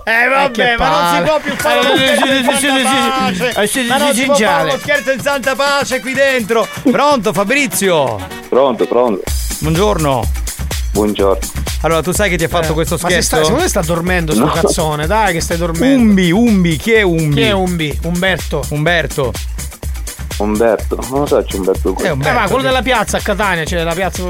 Eh 0.05 0.29
vabbè, 0.29 0.77
ma 0.77 0.89
non 0.91 1.17
si 1.17 1.23
può 1.23 1.41
più 1.41 1.53
fare 1.55 1.83
lo 1.83 1.97
scherzo 1.97 2.67
in 2.67 2.85
santa 2.85 3.53
pace. 3.55 3.83
Ma 3.89 3.97
non 3.97 4.13
si 4.15 4.25
può 4.27 4.35
fare 4.35 4.71
lo 4.73 4.79
scherzo 4.79 5.11
in 5.13 5.21
santa 5.21 5.55
pace 5.55 6.01
qui 6.01 6.13
dentro. 6.13 6.67
Pronto 6.83 7.33
Fabrizio? 7.33 8.19
Pronto, 8.51 8.87
pronto. 8.87 9.23
Buongiorno. 9.61 10.23
Buongiorno. 10.93 11.39
Allora, 11.83 12.03
tu 12.03 12.13
sai 12.13 12.29
che 12.29 12.37
ti 12.37 12.45
ha 12.45 12.49
fatto 12.49 12.75
questo 12.75 12.97
Eh, 12.97 12.99
Ma 13.03 13.09
se 13.09 13.23
scherzo? 13.23 13.27
sta, 13.27 13.37
secondo 13.39 13.63
me 13.63 13.69
sta 13.69 13.81
dormendo 13.83 14.33
sto 14.33 14.45
No. 14.45 14.53
cazzone, 14.53 15.07
dai 15.07 15.33
che 15.33 15.41
stai 15.41 15.57
dormendo. 15.57 16.01
Umbi, 16.03 16.31
Umbi, 16.31 16.77
chi 16.77 16.93
è 16.93 17.03
Umbi? 17.03 17.35
Chi 17.35 17.41
è 17.43 17.53
Umbi? 17.53 17.99
Umberto. 18.05 18.63
Umberto. 18.71 19.33
Umberto, 20.39 20.99
non 21.11 21.21
lo 21.21 21.27
so, 21.27 21.43
c'è 21.43 21.57
Umberto 21.57 21.93
qui. 21.93 22.05
Eh, 22.05 22.11
Umberto. 22.11 22.39
ma 22.39 22.47
quello 22.49 22.63
della 22.63 22.83
piazza 22.83 23.19
a 23.19 23.21
Catania, 23.21 23.65
c'è 23.65 23.83
la 23.83 23.93
piazza 23.95 24.23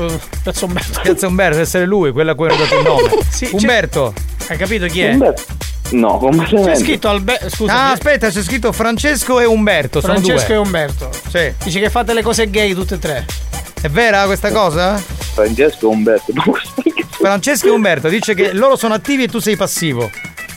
Piazza 0.43 0.65
Umberto. 0.65 1.01
Piazza 1.03 1.27
Umberto, 1.29 1.51
deve 1.53 1.63
essere 1.65 1.87
lui, 1.87 2.11
quella 2.13 2.33
a 2.33 2.35
cui 2.35 2.49
hai 2.49 2.57
dato 2.57 2.77
il 2.77 2.83
nome. 2.83 3.09
Sì, 3.31 3.47
c'è- 3.47 3.55
Umberto. 3.55 4.13
Hai 4.49 4.57
capito 4.57 4.87
chi 4.87 5.01
è? 5.03 5.13
Umberto? 5.13 5.43
No, 5.91 6.19
completamente. 6.19 6.73
C'è 6.73 6.79
scritto 6.79 7.09
Alberto. 7.09 7.49
Scusa. 7.49 7.73
Ah, 7.73 7.91
aspetta, 7.93 8.29
c'è 8.29 8.43
scritto 8.43 8.71
Francesco 8.73 9.41
e 9.41 9.45
Umberto. 9.45 10.01
Sono 10.01 10.15
Francesco 10.15 10.47
due. 10.47 10.55
e 10.55 10.59
Umberto. 10.59 11.11
Sì. 11.29 11.53
Dice 11.65 11.81
che 11.81 11.91
fate 11.91 12.13
le 12.13 12.23
cose 12.23 12.49
gay 12.51 12.75
tutte 12.75 12.95
e 12.95 12.99
tre. 12.99 13.27
È 13.83 13.89
vera 13.89 14.25
questa 14.27 14.51
cosa? 14.53 14.97
Francesco 15.33 15.87
e 15.87 15.95
Umberto. 15.95 16.33
Francesco 17.11 17.67
e 17.67 17.71
Umberto 17.71 18.09
dice 18.09 18.35
che 18.35 18.53
loro 18.53 18.77
sono 18.77 18.95
attivi 18.95 19.25
e 19.25 19.29
tu 19.29 19.39
sei 19.39 19.57
passivo. 19.57 20.11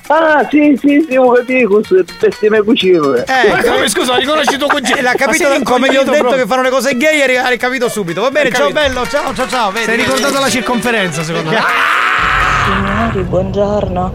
Ah, 0.08 0.46
sì, 0.50 0.78
sì, 0.80 1.06
sì, 1.08 1.16
ho 1.16 1.32
capito, 1.32 1.82
queste 2.20 2.50
me 2.50 2.62
cucine. 2.62 3.24
Eh, 3.26 3.50
Ma 3.50 3.64
come, 3.64 3.88
scusa, 3.88 4.18
riconosci 4.18 4.58
tuo 4.58 4.68
cugino? 4.68 4.98
L'ha 5.02 5.12
Ma 5.12 5.16
capito 5.16 5.48
sei 5.48 5.64
come 5.64 5.88
gli 5.90 5.96
ho 5.96 6.04
detto 6.04 6.18
proprio. 6.18 6.42
che 6.44 6.48
fanno 6.48 6.62
le 6.62 6.70
cose 6.70 6.98
gay, 6.98 7.22
hai 7.22 7.38
hai 7.38 7.58
capito 7.58 7.88
subito. 7.88 8.20
Va 8.22 8.30
bene, 8.30 8.52
ciao 8.52 8.70
bello, 8.72 9.08
ciao 9.08 9.34
ciao 9.34 9.48
ciao. 9.48 9.72
Vedi, 9.72 9.86
Sei 9.86 9.96
ricordato 9.96 10.32
vedi. 10.34 10.44
la 10.44 10.50
circonferenza, 10.50 11.24
secondo 11.24 11.50
me. 11.52 11.62
Signori, 12.66 13.22
buongiorno. 13.24 14.14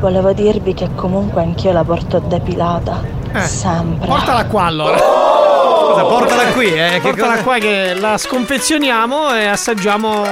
Volevo 0.00 0.32
dirvi 0.32 0.74
che 0.74 0.88
comunque 0.94 1.40
anch'io 1.40 1.72
la 1.72 1.84
porto 1.84 2.18
depilata. 2.18 3.02
Sempre. 3.46 4.06
Portala 4.06 4.44
qua 4.44 4.64
allora. 4.64 4.98
Scusa, 5.90 6.02
portala 6.04 6.44
qui, 6.52 6.72
eh. 6.72 6.90
Che 6.94 7.00
Portala 7.00 7.32
cosa- 7.32 7.42
qua 7.42 7.58
che 7.58 7.94
la 7.94 8.16
sconfezioniamo 8.18 9.36
e 9.36 9.46
assaggiamo 9.46 10.22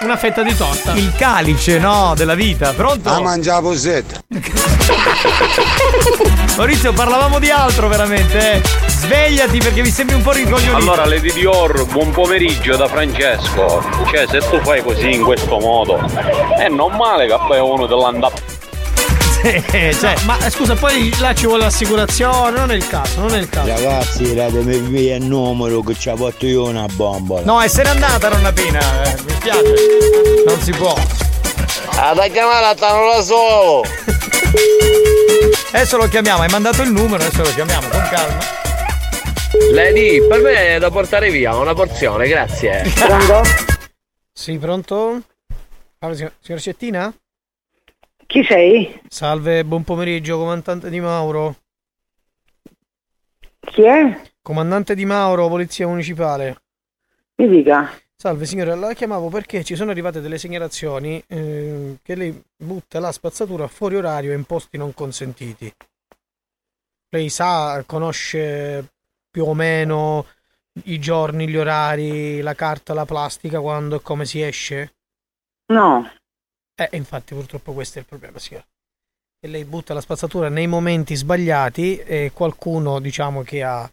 una 0.00 0.16
fetta 0.16 0.42
di 0.42 0.56
torta. 0.56 0.92
Il 0.94 1.12
calice, 1.16 1.78
no, 1.78 2.14
della 2.16 2.34
vita. 2.34 2.72
Pronto? 2.72 3.08
A 3.08 3.20
mangiare 3.20 3.62
posetta. 3.62 4.20
Maurizio, 6.56 6.92
parlavamo 6.92 7.38
di 7.38 7.50
altro 7.50 7.88
veramente, 7.88 8.52
eh. 8.54 8.62
Svegliati 8.86 9.58
perché 9.58 9.82
mi 9.82 9.90
sembri 9.90 10.16
un 10.16 10.22
po' 10.22 10.32
ricoglionito. 10.32 10.76
Allora, 10.76 11.06
Lady 11.06 11.32
Dior, 11.32 11.86
buon 11.86 12.10
pomeriggio 12.10 12.76
da 12.76 12.88
Francesco. 12.88 13.82
Cioè, 14.10 14.26
se 14.28 14.38
tu 14.50 14.60
fai 14.62 14.82
così 14.82 15.12
in 15.12 15.22
questo 15.22 15.58
modo, 15.58 15.98
è 16.58 16.68
normale 16.68 17.26
che 17.26 17.38
poi 17.46 17.60
uno 17.60 17.86
dell'anda. 19.42 19.92
cioè, 19.98 20.14
No, 20.18 20.24
ma 20.24 20.46
eh, 20.46 20.50
scusa, 20.50 20.74
poi 20.74 21.12
là 21.18 21.34
ci 21.34 21.46
vuole 21.46 21.64
l'assicurazione, 21.64 22.58
non 22.58 22.70
è 22.70 22.74
il 22.74 22.86
caso, 22.86 23.20
non 23.20 23.34
è 23.34 23.38
il 23.38 23.48
caso. 23.48 23.68
Ragazzi, 23.68 24.34
datemi 24.34 24.78
via 24.78 25.16
il 25.16 25.24
numero 25.24 25.80
che 25.82 25.94
ci 25.94 26.08
ha 26.08 26.16
fatto 26.16 26.46
io 26.46 26.64
una 26.64 26.86
bombola. 26.86 27.42
No, 27.44 27.62
e 27.62 27.68
se 27.68 27.82
n'è 27.82 27.88
andata 27.88 28.28
Nonna 28.28 28.52
Pina, 28.52 28.80
eh, 29.04 29.16
mi 29.22 29.30
spiace. 29.30 29.74
Non 30.46 30.60
si 30.60 30.72
può. 30.72 30.94
Ah, 31.96 32.14
da 32.14 32.26
chiamare 32.28 32.76
stanno 32.76 33.12
da 33.12 33.22
solo. 33.22 33.82
Adesso 35.72 35.96
lo 35.96 36.08
chiamiamo, 36.08 36.42
hai 36.42 36.48
mandato 36.48 36.82
il 36.82 36.90
numero, 36.90 37.22
adesso 37.22 37.42
lo 37.42 37.52
chiamiamo 37.52 37.88
con 37.88 38.08
calma. 38.10 38.38
Lady, 39.72 40.26
per 40.26 40.40
me 40.40 40.74
è 40.76 40.78
da 40.78 40.90
portare 40.90 41.30
via 41.30 41.54
una 41.56 41.74
porzione, 41.74 42.28
grazie. 42.28 42.90
Pronto? 42.94 43.42
Sì, 44.38 44.56
pronto? 44.56 45.20
Allora, 45.98 46.30
signor 46.40 46.60
Cettina? 46.60 47.12
Chi 48.28 48.44
sei? 48.44 49.00
Salve, 49.08 49.64
buon 49.64 49.84
pomeriggio, 49.84 50.36
comandante 50.36 50.90
Di 50.90 51.00
Mauro. 51.00 51.56
Chi 53.58 53.82
è? 53.84 54.20
Comandante 54.42 54.94
Di 54.94 55.06
Mauro, 55.06 55.48
Polizia 55.48 55.86
Municipale. 55.86 56.60
Mi 57.36 57.48
dica. 57.48 57.90
Salve 58.14 58.44
signora, 58.44 58.74
la 58.74 58.92
chiamavo 58.92 59.30
perché 59.30 59.64
ci 59.64 59.74
sono 59.76 59.92
arrivate 59.92 60.20
delle 60.20 60.36
segnalazioni 60.36 61.24
eh, 61.26 62.00
che 62.02 62.14
lei 62.16 62.38
butta 62.54 63.00
la 63.00 63.12
spazzatura 63.12 63.66
fuori 63.66 63.96
orario 63.96 64.32
e 64.32 64.34
in 64.34 64.44
posti 64.44 64.76
non 64.76 64.92
consentiti. 64.92 65.72
Lei 67.08 67.30
sa, 67.30 67.82
conosce 67.86 68.92
più 69.30 69.46
o 69.46 69.54
meno 69.54 70.26
i 70.84 70.98
giorni, 70.98 71.48
gli 71.48 71.56
orari, 71.56 72.42
la 72.42 72.54
carta, 72.54 72.92
la 72.92 73.06
plastica, 73.06 73.58
quando 73.58 73.96
e 73.96 74.02
come 74.02 74.26
si 74.26 74.42
esce? 74.42 74.96
No. 75.68 76.06
Eh, 76.80 76.96
infatti 76.96 77.34
purtroppo 77.34 77.72
questo 77.72 77.98
è 77.98 78.02
il 78.02 78.06
problema, 78.06 78.38
signora. 78.38 78.64
E 79.40 79.48
lei 79.48 79.64
butta 79.64 79.94
la 79.94 80.00
spazzatura 80.00 80.48
nei 80.48 80.68
momenti 80.68 81.16
sbagliati 81.16 81.96
e 81.96 82.30
qualcuno, 82.32 83.00
diciamo, 83.00 83.42
che 83.42 83.64
ha 83.64 83.90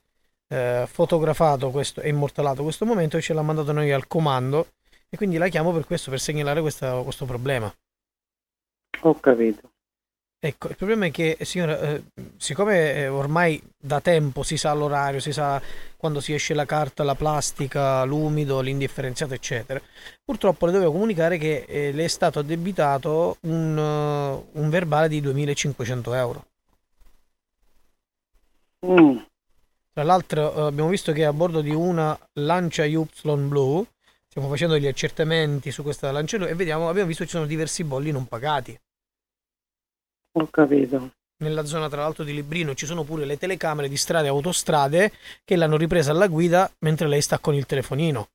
eh, 0.47 0.85
fotografato 0.87 1.71
questo 1.71 2.01
e 2.01 2.09
immortalato 2.09 2.61
questo 2.61 2.85
momento 2.85 3.17
e 3.17 3.21
ce 3.21 3.33
l'ha 3.33 3.41
mandato 3.41 3.71
noi 3.71 3.91
al 3.91 4.05
comando 4.07 4.67
e 5.09 5.17
quindi 5.17 5.37
la 5.37 5.47
chiamo 5.47 5.71
per 5.71 5.85
questo, 5.85 6.11
per 6.11 6.19
segnalare 6.19 6.61
questa- 6.61 7.01
questo 7.01 7.25
problema. 7.25 7.73
Ho 9.01 9.19
capito. 9.19 9.71
Ecco, 10.45 10.69
il 10.69 10.75
problema 10.75 11.07
è 11.07 11.11
che, 11.11 11.39
signora, 11.41 11.79
eh, 11.79 12.03
siccome 12.37 12.93
eh, 12.93 13.07
ormai 13.07 13.59
da 13.75 13.99
tempo 13.99 14.43
si 14.43 14.57
sa 14.57 14.73
l'orario, 14.73 15.19
si 15.19 15.31
sa 15.33 15.59
quando 15.97 16.19
si 16.19 16.35
esce 16.35 16.53
la 16.53 16.65
carta, 16.65 17.03
la 17.03 17.15
plastica, 17.15 18.03
l'umido, 18.03 18.61
l'indifferenziato, 18.61 19.33
eccetera, 19.33 19.81
purtroppo 20.23 20.67
le 20.67 20.73
dovevo 20.73 20.91
comunicare 20.91 21.39
che 21.39 21.65
eh, 21.67 21.91
le 21.91 22.03
è 22.03 22.07
stato 22.07 22.37
addebitato 22.37 23.37
un, 23.41 23.75
eh, 23.75 24.59
un 24.59 24.69
verbale 24.69 25.07
di 25.07 25.19
2500 25.19 26.13
euro. 26.13 26.45
Mm. 28.85 29.17
Tra 29.93 30.03
l'altro 30.03 30.55
eh, 30.55 30.61
abbiamo 30.67 30.89
visto 30.89 31.11
che 31.11 31.25
a 31.25 31.33
bordo 31.33 31.61
di 31.61 31.73
una 31.73 32.15
Lancia 32.33 32.85
Y 32.85 33.03
Blu 33.23 33.83
stiamo 34.27 34.47
facendo 34.47 34.77
gli 34.77 34.85
accertamenti 34.85 35.71
su 35.71 35.81
questa 35.81 36.11
Lancia 36.11 36.37
Blu 36.37 36.45
e 36.45 36.53
vediamo, 36.53 36.87
abbiamo 36.87 37.07
visto 37.07 37.23
che 37.23 37.29
ci 37.29 37.35
sono 37.35 37.47
diversi 37.47 37.83
bolli 37.83 38.11
non 38.11 38.27
pagati. 38.27 38.79
Ho 40.37 40.47
capito. 40.49 41.11
Nella 41.37 41.65
zona 41.65 41.89
tra 41.89 42.01
l'altro 42.01 42.23
di 42.23 42.33
Librino 42.33 42.73
ci 42.73 42.85
sono 42.85 43.03
pure 43.03 43.25
le 43.25 43.37
telecamere 43.37 43.87
di 43.87 43.97
strade 43.97 44.27
e 44.27 44.29
autostrade 44.29 45.11
che 45.43 45.55
l'hanno 45.55 45.77
ripresa 45.77 46.11
alla 46.11 46.27
guida 46.27 46.69
mentre 46.79 47.07
lei 47.07 47.21
sta 47.21 47.39
con 47.39 47.53
il 47.53 47.65
telefonino. 47.65 48.29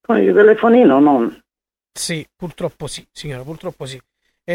Con 0.00 0.18
il 0.18 0.32
telefonino 0.32 0.98
no. 1.00 1.42
Sì, 1.92 2.26
purtroppo 2.34 2.86
sì, 2.86 3.06
signora, 3.10 3.42
purtroppo 3.42 3.84
sì. 3.84 4.00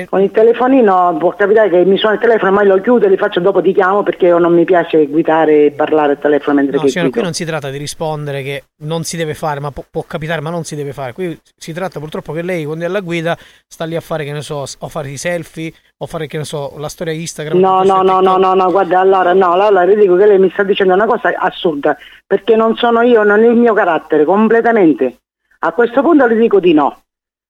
E- 0.02 0.08
Con 0.08 0.22
il 0.22 0.32
telefonino 0.32 1.16
può 1.18 1.34
capitare 1.36 1.70
che 1.70 1.86
mi 1.86 1.98
suona 1.98 2.16
il 2.16 2.22
telefono 2.22 2.52
e 2.52 2.54
mai 2.54 2.68
lo 2.68 2.80
chiudo 2.82 3.06
e 3.06 3.10
li 3.10 3.18
faccio 3.18 3.40
dopo 3.40 3.62
ti 3.62 3.74
chiamo 3.74 4.04
perché 4.04 4.28
io 4.28 4.38
non 4.38 4.54
mi 4.54 4.64
piace 4.66 5.08
guidare 5.08 5.66
e 5.66 5.72
parlare 5.72 6.14
al 6.14 6.20
telefono 6.20 6.58
mentre 6.58 6.78
No, 6.78 6.84
che 6.84 6.90
signora, 6.90 7.10
qui 7.10 7.22
non 7.22 7.34
si 7.34 7.46
tratta 7.46 7.70
di 7.70 7.78
rispondere 7.78 8.44
che 8.44 8.64
non 8.84 9.04
si 9.04 9.18
deve 9.18 9.34
fare, 9.34 9.60
ma 9.60 9.72
può, 9.72 9.84
può 9.90 10.04
capitare, 10.08 10.42
ma 10.42 10.50
non 10.50 10.64
si 10.64 10.76
deve 10.76 10.94
fare. 10.94 11.14
Qui 11.14 11.40
si 11.56 11.74
tratta 11.74 12.00
purtroppo 12.00 12.34
che 12.34 12.42
lei, 12.42 12.66
quando 12.66 12.84
è 12.84 12.88
alla 12.88 13.00
guida, 13.00 13.38
sta 13.68 13.86
lì 13.86 13.96
a 13.96 14.02
fare, 14.02 14.24
che 14.24 14.32
ne 14.32 14.42
so, 14.42 14.66
o 14.80 14.88
fare 14.88 15.10
i 15.10 15.18
selfie, 15.18 15.74
o 15.98 16.06
fare, 16.06 16.28
che 16.28 16.38
ne 16.38 16.46
so, 16.46 16.74
la 16.78 16.90
storia 16.90 17.14
Instagram. 17.14 17.60
No, 17.60 17.84
no, 17.84 18.02
no, 18.02 18.20
no, 18.20 18.38
no, 18.38 18.54
no, 18.54 18.72
guarda, 18.72 19.00
allora 19.00 19.34
no, 19.34 19.52
allora 19.52 19.86
le 19.86 19.96
dico 19.96 20.16
che 20.16 20.28
lei 20.28 20.40
mi 20.40 20.50
sta 20.52 20.64
dicendo 20.64 20.94
una 20.94 21.06
cosa 21.06 21.34
assurda, 21.38 21.98
perché 22.26 22.56
non 22.56 22.76
sono 22.76 23.02
io, 23.02 23.24
non 23.24 23.44
è 23.44 23.48
il 23.48 23.56
mio 23.56 23.74
carattere, 23.74 24.26
completamente. 24.26 25.18
A 25.60 25.72
questo 25.72 26.02
punto 26.02 26.28
le 26.28 26.36
dico 26.36 26.60
di 26.60 26.74
no. 26.74 27.02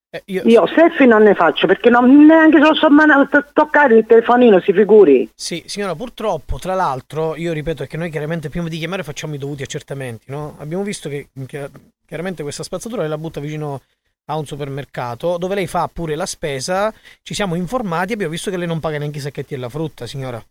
Eh, 0.10 0.22
io, 0.28 0.44
Io 0.46 0.66
selfie 0.68 1.06
non 1.06 1.24
ne 1.24 1.36
faccio 1.36 1.68
perché 1.68 1.90
non, 1.90 2.26
neanche 2.26 2.62
se 2.62 2.68
lo 2.68 2.74
so 2.76 2.90
man- 2.90 3.28
to- 3.30 3.46
toccare 3.52 3.98
il 3.98 4.06
telefonino, 4.06 4.62
si 4.62 4.72
figuri. 4.72 5.30
Sì, 5.36 5.64
signora, 5.66 5.96
purtroppo, 5.96 6.58
tra 6.60 6.74
l'altro, 6.76 7.36
io 7.36 7.52
ripeto 7.52 7.84
che 7.86 7.98
noi 7.98 8.10
chiaramente 8.10 8.50
prima 8.50 8.70
di 8.70 8.78
chiamare 8.78 9.04
facciamo 9.04 9.36
i 9.36 9.38
dovuti 9.38 9.64
accertamenti, 9.64 10.32
no? 10.32 10.56
Abbiamo 10.60 10.84
visto 10.84 11.10
che 11.10 11.28
che 11.46 11.70
chiaramente 12.06 12.42
questa 12.42 12.64
spazzatura 12.64 13.06
la 13.06 13.18
butta 13.18 13.42
vicino 13.42 13.82
a 14.30 14.38
un 14.38 14.46
supermercato 14.46 15.38
dove 15.38 15.56
lei 15.56 15.68
fa 15.68 15.90
pure 15.92 16.16
la 16.16 16.26
spesa, 16.26 16.94
ci 17.22 17.34
siamo 17.34 17.56
informati 17.56 18.12
e 18.12 18.14
abbiamo 18.14 18.32
visto 18.32 18.50
che 18.50 18.58
lei 18.58 18.68
non 18.68 18.80
paga 18.80 18.98
neanche 18.98 19.18
i 19.18 19.22
sacchetti 19.22 19.56
della 19.56 19.70
frutta, 19.70 20.08
signora. 20.08 20.42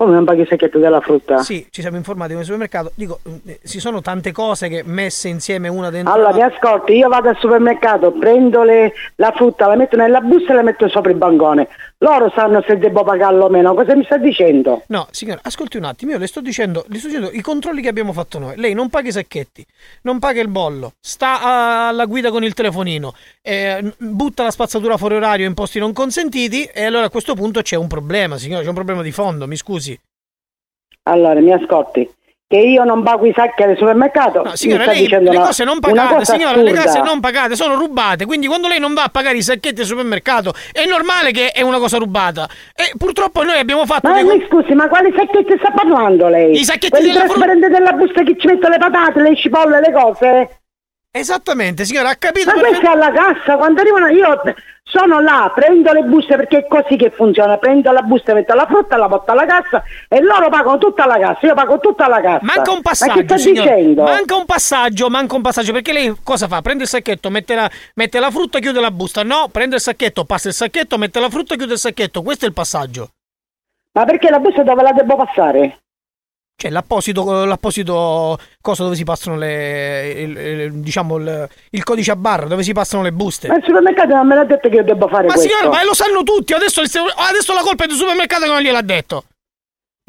Come 0.00 0.12
il 0.40 0.48
sacchetto 0.48 0.78
della 0.78 1.02
frutta? 1.02 1.40
Sì, 1.40 1.66
ci 1.70 1.82
siamo 1.82 1.98
informati 1.98 2.32
nel 2.32 2.42
supermercato. 2.44 2.90
Dico, 2.94 3.18
eh, 3.44 3.60
ci 3.66 3.78
sono 3.80 4.00
tante 4.00 4.32
cose 4.32 4.68
che 4.70 4.82
messe 4.82 5.28
insieme 5.28 5.68
una 5.68 5.90
dentro 5.90 6.10
Allora, 6.14 6.32
mi 6.32 6.38
l'altra. 6.38 6.70
ascolti, 6.70 6.96
io 6.96 7.06
vado 7.10 7.28
al 7.28 7.36
supermercato, 7.38 8.10
prendo 8.12 8.62
le- 8.62 8.94
la 9.16 9.30
frutta, 9.36 9.66
la 9.66 9.76
metto 9.76 9.96
nella 9.96 10.22
busta 10.22 10.52
e 10.52 10.56
la 10.56 10.62
metto 10.62 10.88
sopra 10.88 11.10
il 11.10 11.18
bancone. 11.18 11.68
Loro 12.02 12.30
sanno 12.34 12.62
se 12.66 12.78
devo 12.78 13.04
pagarlo 13.04 13.44
o 13.44 13.48
meno. 13.50 13.74
Cosa 13.74 13.94
mi 13.94 14.04
sta 14.04 14.16
dicendo? 14.16 14.84
No, 14.86 15.06
signora, 15.10 15.40
ascolti 15.42 15.76
un 15.76 15.84
attimo, 15.84 16.12
io 16.12 16.18
le 16.18 16.26
sto 16.26 16.40
dicendo, 16.40 16.84
le 16.88 16.96
sto 16.96 17.08
dicendo 17.08 17.30
i 17.30 17.42
controlli 17.42 17.82
che 17.82 17.88
abbiamo 17.88 18.14
fatto 18.14 18.38
noi. 18.38 18.56
Lei 18.56 18.72
non 18.72 18.88
paga 18.88 19.08
i 19.08 19.12
sacchetti, 19.12 19.64
non 20.02 20.18
paga 20.18 20.40
il 20.40 20.48
bollo, 20.48 20.92
sta 20.98 21.88
alla 21.88 22.06
guida 22.06 22.30
con 22.30 22.42
il 22.42 22.54
telefonino, 22.54 23.12
eh, 23.42 23.92
butta 23.98 24.44
la 24.44 24.50
spazzatura 24.50 24.96
fuori 24.96 25.16
orario 25.16 25.46
in 25.46 25.52
posti 25.52 25.78
non 25.78 25.92
consentiti 25.92 26.64
e 26.64 26.84
allora 26.84 27.04
a 27.04 27.10
questo 27.10 27.34
punto 27.34 27.60
c'è 27.60 27.76
un 27.76 27.86
problema, 27.86 28.38
signora, 28.38 28.62
c'è 28.62 28.68
un 28.68 28.74
problema 28.74 29.02
di 29.02 29.12
fondo, 29.12 29.46
mi 29.46 29.56
scusi. 29.56 29.98
Allora, 31.02 31.38
mi 31.40 31.52
ascolti. 31.52 32.08
Che 32.50 32.56
io 32.56 32.82
non 32.82 33.04
pago 33.04 33.26
i 33.26 33.32
sacchi 33.32 33.62
al 33.62 33.76
supermercato. 33.76 34.42
No, 34.42 34.56
signora, 34.56 34.86
lei 34.86 35.02
dicendo 35.02 35.30
le 35.30 35.36
cose 35.36 35.62
non 35.62 35.78
pagate, 35.78 36.14
cosa 36.16 36.32
signora, 36.32 36.56
le 36.56 36.70
assurda. 36.72 36.82
cose 36.82 37.00
non 37.00 37.20
pagate 37.20 37.54
sono 37.54 37.76
rubate, 37.76 38.26
quindi 38.26 38.48
quando 38.48 38.66
lei 38.66 38.80
non 38.80 38.92
va 38.92 39.04
a 39.04 39.08
pagare 39.08 39.36
i 39.36 39.42
sacchetti 39.42 39.82
al 39.82 39.86
supermercato 39.86 40.52
è 40.72 40.84
normale 40.84 41.30
che 41.30 41.52
è 41.52 41.62
una 41.62 41.78
cosa 41.78 41.98
rubata. 41.98 42.48
E 42.74 42.92
purtroppo 42.98 43.44
noi 43.44 43.56
abbiamo 43.56 43.86
fatto 43.86 44.08
Ma 44.08 44.14
dei 44.20 44.24
mi 44.24 44.44
scusi, 44.48 44.74
ma 44.74 44.88
quali 44.88 45.14
sacchetti 45.16 45.54
sta 45.58 45.70
parlando 45.70 46.26
lei? 46.26 46.58
I 46.58 46.64
sacchetti 46.64 46.90
Quelli 46.90 47.12
della 47.12 47.24
trasparenti 47.26 47.68
della 47.68 47.92
busta 47.92 48.22
che 48.24 48.36
ci 48.36 48.46
mettono 48.48 48.72
le 48.72 48.78
patate, 48.78 49.22
le 49.22 49.36
cipolle, 49.36 49.80
le 49.80 49.92
cose? 49.92 50.59
Esattamente, 51.12 51.84
signora, 51.84 52.10
ha 52.10 52.14
capito? 52.14 52.54
Ma 52.54 52.60
questi 52.60 52.86
alla 52.86 53.10
cassa, 53.10 53.56
quando 53.56 53.80
arrivano 53.80 54.06
io 54.06 54.40
sono 54.84 55.18
là, 55.20 55.50
prendo 55.52 55.92
le 55.92 56.02
buste 56.02 56.36
perché 56.36 56.58
è 56.58 56.66
così 56.68 56.96
che 56.96 57.10
funziona, 57.10 57.58
prendo 57.58 57.90
la 57.90 58.02
busta, 58.02 58.32
metto 58.32 58.54
la 58.54 58.64
frutta, 58.66 58.96
la 58.96 59.08
porto 59.08 59.32
alla 59.32 59.44
cassa 59.44 59.82
e 60.08 60.20
loro 60.20 60.48
pagano 60.48 60.78
tutta 60.78 61.06
la 61.06 61.18
cassa, 61.18 61.46
io 61.48 61.54
pago 61.54 61.80
tutta 61.80 62.06
la 62.06 62.20
cassa. 62.20 62.44
Manca 62.44 62.70
un 62.70 62.76
Ma 62.76 62.82
passaggio, 62.82 63.24
che 63.24 63.38
sta 63.38 63.50
dicendo? 63.50 64.04
Manca 64.04 64.36
un 64.36 64.44
passaggio, 64.44 65.10
manca 65.10 65.34
un 65.34 65.42
passaggio. 65.42 65.72
Perché 65.72 65.92
lei 65.92 66.14
cosa 66.22 66.46
fa? 66.46 66.62
Prende 66.62 66.84
il 66.84 66.88
sacchetto, 66.88 67.28
mette 67.28 67.56
la, 67.56 67.68
mette 67.94 68.20
la 68.20 68.30
frutta, 68.30 68.60
chiude 68.60 68.80
la 68.80 68.92
busta. 68.92 69.24
No, 69.24 69.48
prende 69.50 69.74
il 69.74 69.80
sacchetto, 69.80 70.24
passa 70.24 70.46
il 70.46 70.54
sacchetto, 70.54 70.96
mette 70.96 71.18
la 71.18 71.28
frutta, 71.28 71.56
chiude 71.56 71.72
il 71.72 71.78
sacchetto. 71.80 72.22
Questo 72.22 72.44
è 72.44 72.48
il 72.48 72.54
passaggio. 72.54 73.08
Ma 73.94 74.04
perché 74.04 74.30
la 74.30 74.38
busta 74.38 74.62
dove 74.62 74.82
la 74.82 74.92
devo 74.92 75.16
passare? 75.16 75.80
Cioè 76.60 76.70
l'apposito, 76.70 77.46
l'apposito 77.46 78.38
cosa 78.60 78.82
dove 78.82 78.94
si 78.94 79.02
passano 79.02 79.38
le. 79.38 80.10
il- 80.10 80.36
il- 80.36 80.72
diciamo 80.74 81.16
il, 81.16 81.48
il 81.70 81.82
codice 81.82 82.10
a 82.10 82.16
barra, 82.16 82.48
dove 82.48 82.62
si 82.62 82.74
passano 82.74 83.02
le 83.02 83.12
buste. 83.12 83.48
Ma 83.48 83.56
il 83.56 83.62
supermercato 83.64 84.14
non 84.14 84.26
me 84.26 84.34
l'ha 84.34 84.44
detto 84.44 84.68
che 84.68 84.76
io 84.76 84.84
devo 84.84 85.08
fare 85.08 85.26
Ma 85.26 85.32
questo. 85.32 85.48
signora, 85.48 85.74
ma 85.74 85.82
lo 85.84 85.94
sanno 85.94 86.22
tutti, 86.22 86.52
adesso, 86.52 86.82
adesso 86.82 87.54
la 87.54 87.62
colpa 87.62 87.84
è 87.84 87.86
del 87.86 87.96
supermercato 87.96 88.42
che 88.44 88.50
non 88.50 88.60
gliel'ha 88.60 88.82
detto. 88.82 89.24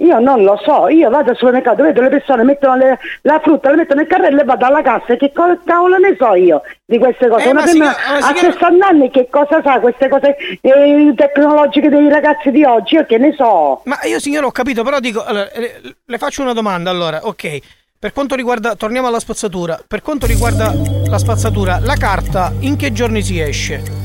Io 0.01 0.19
non 0.19 0.43
lo 0.43 0.59
so, 0.63 0.87
io 0.89 1.09
vado 1.09 1.29
al 1.31 1.37
supermercato, 1.37 1.83
vedo 1.83 2.01
le 2.01 2.09
persone 2.09 2.43
mettono 2.43 2.75
le- 2.75 2.97
la 3.21 3.39
frutta, 3.39 3.69
la 3.69 3.75
mettono 3.77 4.01
nel 4.01 4.09
carrello 4.09 4.41
e 4.41 4.43
vado 4.43 4.65
alla 4.65 4.81
cassa. 4.81 5.15
Che 5.15 5.31
co- 5.31 5.59
cavolo 5.63 5.97
ne 5.97 6.15
so 6.17 6.33
io 6.33 6.61
di 6.85 6.97
queste 6.97 7.27
cose? 7.27 7.45
Eh, 7.45 7.49
Una 7.51 7.59
ma 7.61 7.65
femmina 7.67 7.93
signora- 7.93 8.09
ma 8.09 8.17
a 8.27 8.35
signora- 8.35 8.51
60 8.53 8.87
anni 8.87 9.09
che 9.11 9.27
cosa 9.29 9.61
sa 9.63 9.79
queste 9.79 10.09
cose 10.09 10.35
eh, 10.61 11.13
tecnologiche 11.15 11.89
dei 11.89 12.09
ragazzi 12.09 12.49
di 12.51 12.63
oggi? 12.63 12.95
Io 12.95 13.05
che 13.05 13.17
ne 13.19 13.33
so? 13.37 13.81
Ma 13.85 13.99
io 14.03 14.19
signora 14.19 14.47
ho 14.47 14.51
capito, 14.51 14.83
però 14.83 14.99
dico, 14.99 15.23
allora, 15.23 15.47
le, 15.55 15.81
le 16.03 16.17
faccio 16.17 16.41
una 16.41 16.53
domanda 16.53 16.89
allora, 16.89 17.19
ok. 17.23 17.59
Per 17.99 18.11
quanto 18.13 18.33
riguarda, 18.33 18.73
torniamo 18.75 19.07
alla 19.07 19.19
spazzatura, 19.19 19.79
per 19.87 20.01
quanto 20.01 20.25
riguarda 20.25 20.73
la 21.07 21.17
spazzatura, 21.19 21.77
la 21.79 21.93
carta 21.95 22.51
in 22.61 22.75
che 22.75 22.91
giorni 22.91 23.21
si 23.21 23.39
esce? 23.39 24.00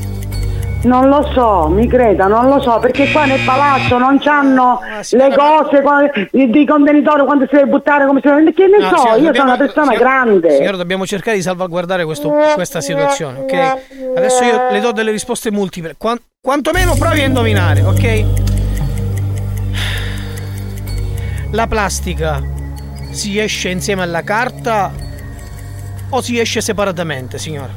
Non 0.87 1.09
lo 1.09 1.29
so, 1.33 1.67
mi 1.67 1.85
creda, 1.85 2.27
non 2.27 2.47
lo 2.47 2.61
so, 2.61 2.79
perché 2.79 3.11
qua 3.11 3.25
nel 3.25 3.41
palazzo 3.43 3.97
non 3.97 4.19
c'hanno 4.19 4.79
Ah, 4.79 5.01
le 5.11 5.35
cose 5.35 6.29
di, 6.31 6.65
contenitori 6.65 7.25
quando 7.25 7.45
si 7.45 7.55
deve 7.55 7.67
buttare, 7.67 8.05
come 8.05 8.21
si 8.23 8.27
deve... 8.29 8.53
Che 8.53 8.67
ne 8.67 8.77
No, 8.77 8.89
so, 8.89 8.95
signora, 8.95 9.09
io 9.09 9.15
dobbiamo- 9.25 9.33
sono 9.35 9.43
una 9.49 9.57
persona 9.57 9.85
signora- 9.91 10.09
grande. 10.09 10.51
Signora, 10.55 10.77
dobbiamo 10.77 11.05
cercare 11.05 11.35
di 11.35 11.41
salvaguardare 11.43 12.05
questo- 12.05 12.33
questa 12.53 12.79
situazione, 12.79 13.39
ok? 13.39 13.53
Adesso 14.15 14.43
io 14.45 14.61
le 14.71 14.79
do 14.79 14.91
delle 14.93 15.11
risposte 15.11 15.51
multiple. 15.51 15.95
Quan- 15.97 16.19
quantomeno 16.41 16.95
provi 16.97 17.19
a 17.21 17.25
indovinare, 17.25 17.81
ok? 17.81 18.23
La 21.51 21.67
plastica 21.67 22.41
si 23.11 23.37
esce 23.39 23.69
insieme 23.69 24.03
alla 24.03 24.21
carta 24.21 24.89
o 26.11 26.21
si 26.21 26.39
esce 26.39 26.61
separatamente, 26.61 27.37
signora? 27.37 27.71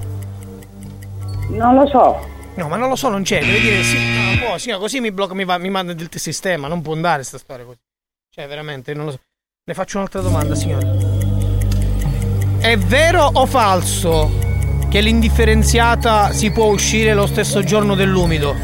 Non 1.48 1.74
lo 1.74 1.86
so. 1.88 2.38
No, 2.60 2.68
ma 2.68 2.76
non 2.76 2.90
lo 2.90 2.96
so, 2.96 3.08
non 3.08 3.22
c'è. 3.22 3.40
Deve 3.40 3.58
dire 3.58 3.82
sì, 3.82 3.96
no, 3.96 4.22
non 4.22 4.38
può, 4.38 4.58
signora, 4.58 4.82
così 4.82 5.00
mi 5.00 5.10
blocca, 5.10 5.32
mi, 5.32 5.46
va, 5.46 5.56
mi 5.56 5.70
manda 5.70 5.94
del 5.94 6.10
sistema. 6.12 6.68
Non 6.68 6.82
può 6.82 6.92
andare 6.92 7.22
sta 7.22 7.38
storia 7.38 7.64
così. 7.64 7.78
Cioè, 8.28 8.46
veramente, 8.46 8.92
non 8.92 9.06
lo 9.06 9.12
so. 9.12 9.20
Le 9.64 9.72
faccio 9.72 9.96
un'altra 9.96 10.20
domanda, 10.20 10.54
signora. 10.54 10.86
È 12.58 12.76
vero 12.76 13.30
o 13.32 13.46
falso 13.46 14.30
che 14.90 15.00
l'indifferenziata 15.00 16.32
si 16.32 16.50
può 16.50 16.66
uscire 16.66 17.14
lo 17.14 17.26
stesso 17.26 17.62
giorno 17.62 17.94
dell'umido? 17.94 18.54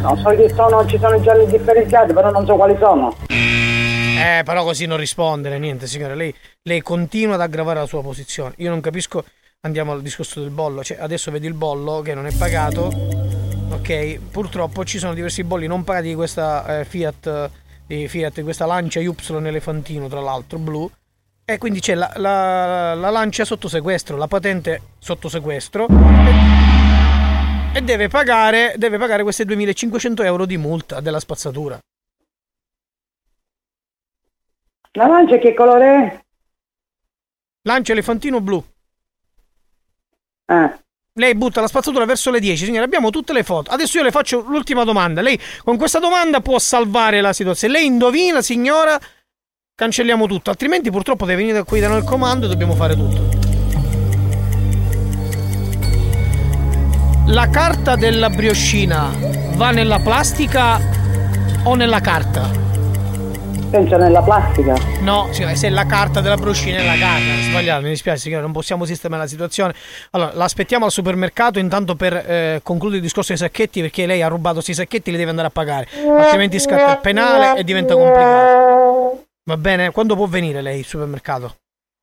No, 0.00 0.16
so 0.16 0.30
che 0.30 0.52
sono, 0.52 0.84
ci 0.88 0.98
sono 0.98 1.20
giorni 1.20 1.46
differenziati, 1.46 2.12
però 2.12 2.32
non 2.32 2.46
so 2.46 2.56
quali 2.56 2.76
sono. 2.80 3.16
Eh, 3.28 4.42
però 4.44 4.64
così 4.64 4.86
non 4.86 4.98
rispondere, 4.98 5.60
niente, 5.60 5.86
signora. 5.86 6.14
Lei, 6.14 6.34
lei 6.62 6.82
continua 6.82 7.36
ad 7.36 7.42
aggravare 7.42 7.78
la 7.78 7.86
sua 7.86 8.02
posizione. 8.02 8.54
Io 8.56 8.70
non 8.70 8.80
capisco. 8.80 9.24
Andiamo 9.66 9.90
al 9.90 10.00
discorso 10.00 10.40
del 10.40 10.50
bollo. 10.50 10.84
Cioè, 10.84 10.98
adesso 11.00 11.32
vedi 11.32 11.48
il 11.48 11.54
bollo 11.54 12.00
che 12.00 12.14
non 12.14 12.24
è 12.26 12.32
pagato. 12.32 12.84
Ok, 13.70 14.20
purtroppo 14.30 14.84
ci 14.84 14.98
sono 14.98 15.12
diversi 15.12 15.42
bolli 15.42 15.66
non 15.66 15.82
pagati 15.82 16.06
di 16.06 16.14
questa 16.14 16.78
eh, 16.78 16.84
Fiat, 16.84 17.50
di 17.84 18.06
Fiat, 18.06 18.34
di 18.34 18.42
questa 18.42 18.64
Lancia 18.64 19.00
Y 19.00 19.12
elefantino, 19.44 20.06
tra 20.06 20.20
l'altro, 20.20 20.58
blu. 20.58 20.88
E 21.44 21.58
quindi 21.58 21.80
c'è 21.80 21.94
la, 21.94 22.12
la- 22.14 22.94
la 22.94 23.10
Lancia 23.10 23.44
sotto 23.44 23.66
sequestro, 23.66 24.16
la 24.16 24.28
patente 24.28 24.82
sotto 25.00 25.28
sequestro. 25.28 25.88
E, 25.88 27.78
e 27.78 27.82
deve 27.82 28.06
pagare, 28.06 28.74
deve 28.76 28.98
pagare 28.98 29.24
queste 29.24 29.44
2500 29.44 30.22
euro 30.22 30.46
di 30.46 30.56
multa 30.56 31.00
della 31.00 31.18
spazzatura. 31.18 31.76
La 34.92 35.06
lancia 35.08 35.38
che 35.38 35.54
colore 35.54 35.86
è? 35.86 36.24
Lancia 37.62 37.90
elefantino 37.90 38.40
blu. 38.40 38.64
Eh. 40.46 40.84
Lei 41.18 41.34
butta 41.34 41.62
la 41.62 41.66
spazzatura 41.66 42.04
verso 42.04 42.30
le 42.30 42.40
10, 42.40 42.66
signore. 42.66 42.84
Abbiamo 42.84 43.10
tutte 43.10 43.32
le 43.32 43.42
foto. 43.42 43.70
Adesso 43.70 43.96
io 43.96 44.04
le 44.04 44.10
faccio 44.10 44.40
l'ultima 44.40 44.84
domanda. 44.84 45.22
Lei 45.22 45.40
con 45.64 45.78
questa 45.78 45.98
domanda 45.98 46.40
può 46.40 46.58
salvare 46.58 47.22
la 47.22 47.32
situazione. 47.32 47.72
Lei 47.72 47.86
indovina, 47.86 48.42
signora, 48.42 49.00
cancelliamo 49.74 50.26
tutto. 50.26 50.50
Altrimenti, 50.50 50.90
purtroppo, 50.90 51.24
deve 51.24 51.42
venire 51.42 51.64
qui 51.64 51.80
da 51.80 51.88
noi 51.88 51.98
il 51.98 52.04
comando 52.04 52.44
e 52.44 52.48
dobbiamo 52.48 52.74
fare 52.74 52.94
tutto. 52.94 53.54
La 57.28 57.48
carta 57.48 57.96
della 57.96 58.28
brioscina 58.28 59.10
va 59.54 59.70
nella 59.70 59.98
plastica 60.00 60.78
o 61.64 61.74
nella 61.74 62.00
carta? 62.00 62.65
Penso 63.70 63.96
nella 63.96 64.22
plastica. 64.22 64.74
No, 65.00 65.28
signora, 65.32 65.54
se 65.54 65.68
la 65.68 65.84
carta 65.86 66.20
della 66.20 66.36
briochina 66.36 66.78
è 66.78 66.84
la 66.84 66.96
carta, 66.96 67.24
è 67.24 67.42
sbagliato, 67.42 67.82
mi 67.82 67.88
dispiace 67.88 68.20
signora, 68.20 68.42
non 68.42 68.52
possiamo 68.52 68.84
sistemare 68.84 69.22
la 69.22 69.28
situazione. 69.28 69.74
Allora, 70.12 70.32
l'aspettiamo 70.34 70.84
al 70.84 70.90
supermercato 70.90 71.58
intanto 71.58 71.96
per 71.96 72.14
eh, 72.14 72.60
concludere 72.62 72.98
il 72.98 73.02
discorso 73.02 73.30
dei 73.30 73.38
sacchetti 73.38 73.80
perché 73.80 74.06
lei 74.06 74.22
ha 74.22 74.28
rubato 74.28 74.54
questi 74.54 74.74
sacchetti 74.74 75.08
e 75.08 75.12
li 75.12 75.18
deve 75.18 75.30
andare 75.30 75.48
a 75.48 75.50
pagare, 75.50 75.88
altrimenti 76.16 76.58
scatta 76.58 76.92
il 76.92 76.98
penale 76.98 77.58
e 77.58 77.64
diventa 77.64 77.94
complicato. 77.94 79.24
Va 79.44 79.56
bene? 79.56 79.90
Quando 79.90 80.14
può 80.14 80.26
venire 80.26 80.62
lei 80.62 80.78
al 80.78 80.84
supermercato? 80.84 81.56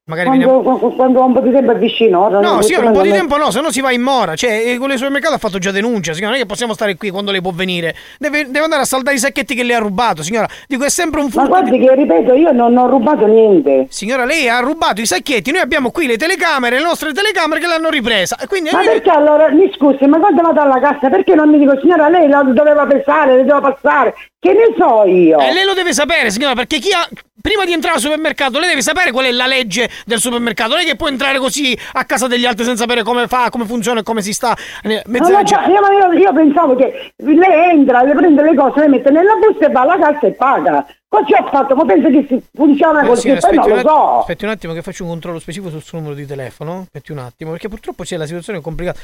Magari 0.05 0.31
viene... 0.31 0.43
Quando, 0.43 0.63
quando- 0.63 0.95
quando 0.95 1.23
un 1.23 1.33
po' 1.33 1.39
di 1.39 1.51
tempo 1.51 1.71
è 1.71 1.77
vicino. 1.77 2.25
ora 2.25 2.41
No, 2.41 2.61
signora, 2.61 2.87
un 2.87 2.93
po' 2.93 3.03
di 3.03 3.11
tempo 3.11 3.37
no, 3.37 3.51
se 3.51 3.61
no 3.61 3.71
si 3.71 3.79
va 3.79 3.91
in 3.93 4.01
mora. 4.01 4.35
Cioè, 4.35 4.51
eh, 4.51 4.71
quello 4.75 4.87
del 4.87 4.97
supermercato 4.97 5.35
ha 5.35 5.37
fatto 5.37 5.59
già 5.59 5.71
denuncia, 5.71 6.11
signora. 6.11 6.31
Non 6.31 6.39
è 6.39 6.43
che 6.43 6.47
possiamo 6.47 6.73
stare 6.73 6.97
qui 6.97 7.09
quando 7.09 7.31
lei 7.31 7.41
può 7.41 7.51
venire. 7.51 7.95
Deve, 8.19 8.43
deve 8.47 8.59
andare 8.59 8.81
a 8.81 8.85
saldare 8.85 9.15
i 9.15 9.19
sacchetti 9.19 9.55
che 9.55 9.63
lei 9.63 9.75
ha 9.75 9.79
rubato, 9.79 10.21
signora. 10.21 10.47
Dico, 10.67 10.83
è 10.83 10.89
sempre 10.89 11.21
un 11.21 11.27
Ma 11.27 11.31
furto. 11.31 11.47
guardi 11.47 11.79
che 11.79 11.95
ripeto, 11.95 12.33
io 12.33 12.51
non 12.51 12.75
ho 12.75 12.87
rubato 12.89 13.25
niente. 13.27 13.85
Signora, 13.89 14.25
lei 14.25 14.49
ha 14.49 14.59
rubato 14.59 14.99
i 14.99 15.05
sacchetti. 15.05 15.51
Noi 15.51 15.61
abbiamo 15.61 15.89
qui 15.91 16.05
le 16.05 16.17
telecamere, 16.17 16.79
le 16.79 16.83
nostre 16.83 17.13
telecamere 17.13 17.61
che 17.61 17.67
l'hanno 17.67 17.89
ripresa. 17.89 18.37
E 18.37 18.47
quindi 18.47 18.71
Ma 18.73 18.81
perché 18.81 19.09
allora, 19.09 19.49
mi 19.51 19.71
scusi, 19.73 20.05
ma 20.05 20.19
quando 20.19 20.41
vado 20.41 20.59
alla 20.59 20.81
cassa, 20.81 21.09
perché 21.09 21.33
non 21.33 21.49
mi 21.49 21.59
dico, 21.59 21.79
signora, 21.79 22.09
lei 22.09 22.27
la 22.27 22.43
doveva 22.43 22.85
pesare, 22.85 23.37
le 23.37 23.45
doveva 23.45 23.71
passare? 23.71 24.13
Che 24.43 24.51
ne 24.51 24.75
so 24.77 25.05
io? 25.05 25.39
E 25.39 25.53
lei 25.53 25.63
lo 25.63 25.73
deve 25.73 25.93
sapere, 25.93 26.29
signora, 26.29 26.53
perché 26.53 26.79
chi 26.79 26.91
ha. 26.91 27.07
Prima 27.43 27.65
di 27.65 27.73
entrare 27.73 27.95
al 27.95 28.01
supermercato, 28.01 28.57
lei 28.57 28.69
deve 28.69 28.81
sapere 28.81 29.11
qual 29.11 29.25
è 29.25 29.31
la 29.31 29.47
legge 29.47 29.89
del 30.05 30.19
supermercato. 30.19 30.71
Non 30.71 30.79
è 30.79 30.85
che 30.85 30.95
può 30.95 31.09
entrare 31.09 31.39
così 31.39 31.77
a 31.93 32.05
casa 32.05 32.27
degli 32.27 32.45
altri 32.45 32.63
senza 32.63 32.83
sapere 32.83 33.03
come 33.03 33.27
fa, 33.27 33.49
come 33.49 33.65
funziona 33.65 33.99
e 33.99 34.03
come 34.03 34.21
si 34.21 34.31
sta. 34.31 34.55
Eh, 34.81 34.87
Non 34.87 35.01
Mezza 35.07 35.29
lo 35.29 35.37
legge. 35.39 35.55
so, 35.55 35.69
io, 35.69 36.19
io- 36.19 36.33
pensavo 36.33 36.75
che 36.75 37.13
lei 37.17 37.69
entra, 37.71 38.01
le 38.03 38.13
prende 38.15 38.43
le 38.43 38.55
cose, 38.55 38.79
le 38.81 38.87
mette 38.87 39.11
nella 39.11 39.33
busta 39.35 39.65
e 39.65 39.71
va 39.71 39.81
alla 39.81 39.97
cassa 39.99 40.27
e 40.27 40.31
paga. 40.31 40.85
Così 41.07 41.33
ho 41.33 41.47
fatto, 41.51 41.75
ma 41.75 41.83
penso 41.85 42.09
che 42.09 42.25
si 42.29 42.41
funziona 42.53 43.01
Eh, 43.01 43.07
così, 43.07 43.21
signora, 43.21 43.39
poi 43.41 43.55
non 43.57 43.69
lo 43.69 43.79
so. 43.81 44.19
aspetti 44.19 44.45
un 44.45 44.51
attimo 44.51 44.73
che 44.73 44.81
faccio 44.81 45.03
un 45.03 45.09
controllo 45.09 45.39
specifico 45.39 45.69
sul 45.71 45.83
suo 45.83 45.97
numero 45.97 46.15
di 46.15 46.25
telefono. 46.25 46.81
Aspetti 46.83 47.11
un 47.11 47.17
attimo, 47.19 47.51
perché 47.51 47.67
purtroppo 47.67 48.03
c'è 48.03 48.15
la 48.15 48.25
situazione 48.25 48.61
complicata. 48.61 48.99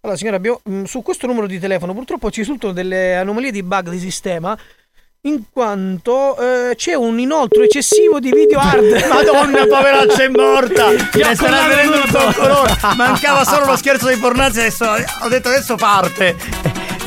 Allora, 0.00 0.18
signora, 0.18 0.36
abbiamo- 0.36 0.60
mh, 0.64 0.82
su 0.84 1.02
questo 1.02 1.26
numero 1.26 1.46
di 1.46 1.58
telefono 1.58 1.92
purtroppo 1.94 2.30
ci 2.30 2.40
risultano 2.40 2.72
delle 2.72 3.16
anomalie 3.16 3.50
di 3.50 3.62
bug 3.62 3.88
di 3.90 3.98
sistema. 3.98 4.56
In 5.22 5.42
quanto 5.50 6.36
eh, 6.38 6.76
c'è 6.76 6.94
un 6.94 7.18
inoltro 7.18 7.62
eccessivo 7.64 8.20
di 8.20 8.30
video 8.30 8.60
hard. 8.60 9.06
Madonna, 9.10 9.66
poveraccia 9.66 10.22
è 10.22 10.28
morta! 10.28 10.90
Ne 10.90 11.34
sta 11.34 11.34
collato 11.36 11.68
venendo 11.68 12.00
tutto. 12.02 12.32
colore. 12.36 12.76
Mancava 12.94 13.42
solo 13.44 13.66
lo 13.66 13.76
scherzo 13.76 14.06
dei 14.06 14.18
pornazzi, 14.18 14.60
adesso 14.60 14.84
ho 15.22 15.28
detto 15.28 15.48
adesso 15.48 15.74
parte. 15.74 16.36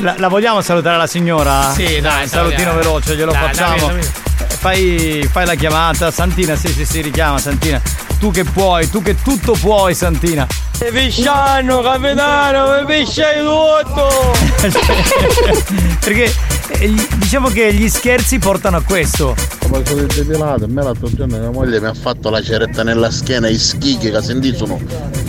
La, 0.00 0.16
la 0.18 0.28
vogliamo 0.28 0.60
salutare 0.60 0.98
la 0.98 1.06
signora? 1.06 1.72
Sì, 1.72 2.00
dai, 2.00 2.24
Un 2.24 2.28
salutino 2.28 2.74
veloce, 2.74 3.16
glielo 3.16 3.32
Dai, 3.32 3.42
facciamo. 3.54 3.86
dammi, 3.86 4.00
dammi. 4.02 4.12
Fai, 4.48 5.26
fai 5.30 5.46
la 5.46 5.54
chiamata, 5.54 6.10
Santina, 6.10 6.54
sì, 6.56 6.68
sì, 6.68 6.84
sì, 6.84 7.00
richiama 7.00 7.38
Santina. 7.38 7.80
Tu 8.18 8.30
che 8.30 8.44
puoi, 8.44 8.88
tu 8.90 9.00
che 9.02 9.16
tutto 9.22 9.52
puoi, 9.52 9.94
Santina. 9.94 10.46
Pisciano, 10.92 11.80
capitano, 11.82 12.78
mi 12.80 12.86
pisciai 12.86 13.38
tutto! 13.42 14.32
Perché 16.00 16.32
E 16.78 16.88
gli- 16.88 17.06
diciamo 17.16 17.48
che 17.48 17.72
gli 17.74 17.88
scherzi 17.88 18.38
portano 18.38 18.78
a 18.78 18.82
questo. 18.82 19.34
Come 19.58 19.82
sono 19.84 20.02
depilato, 20.02 20.66
me 20.68 20.82
l'altro 20.82 21.08
giorno 21.12 21.36
mia 21.38 21.50
moglie 21.50 21.80
mi 21.80 21.86
ha 21.86 21.94
fatto 21.94 22.30
la 22.30 22.42
ceretta 22.42 22.82
nella 22.82 23.10
schiena, 23.10 23.48
i 23.48 23.58
schighi 23.58 24.10
che 24.10 24.22
sentì 24.22 24.54
sono 24.56 24.80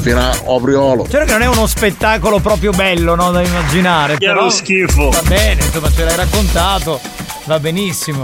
fino 0.01 0.19
a 0.19 0.31
opriolo. 0.45 1.07
Certo 1.09 1.25
che 1.25 1.31
non 1.31 1.41
è 1.41 1.47
uno 1.47 1.67
spettacolo 1.67 2.39
proprio 2.39 2.71
bello, 2.71 3.15
no, 3.15 3.31
da 3.31 3.41
immaginare. 3.41 4.17
Che 4.17 4.25
è 4.25 4.29
però 4.29 4.41
uno 4.41 4.49
schifo. 4.49 5.09
Va 5.09 5.21
bene, 5.23 5.63
insomma, 5.63 5.91
ce 5.91 6.03
l'hai 6.05 6.15
raccontato. 6.15 6.99
Va 7.45 7.59
benissimo. 7.59 8.23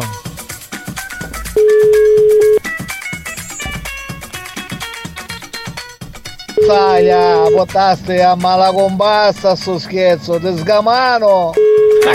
Saglia, 6.65 7.43
potaste 7.53 8.21
a 8.21 8.35
mala 8.35 8.71
compassa 8.71 9.55
sto 9.55 9.77
scherzo, 9.77 10.39
te 10.39 10.57
sgamano! 10.57 11.51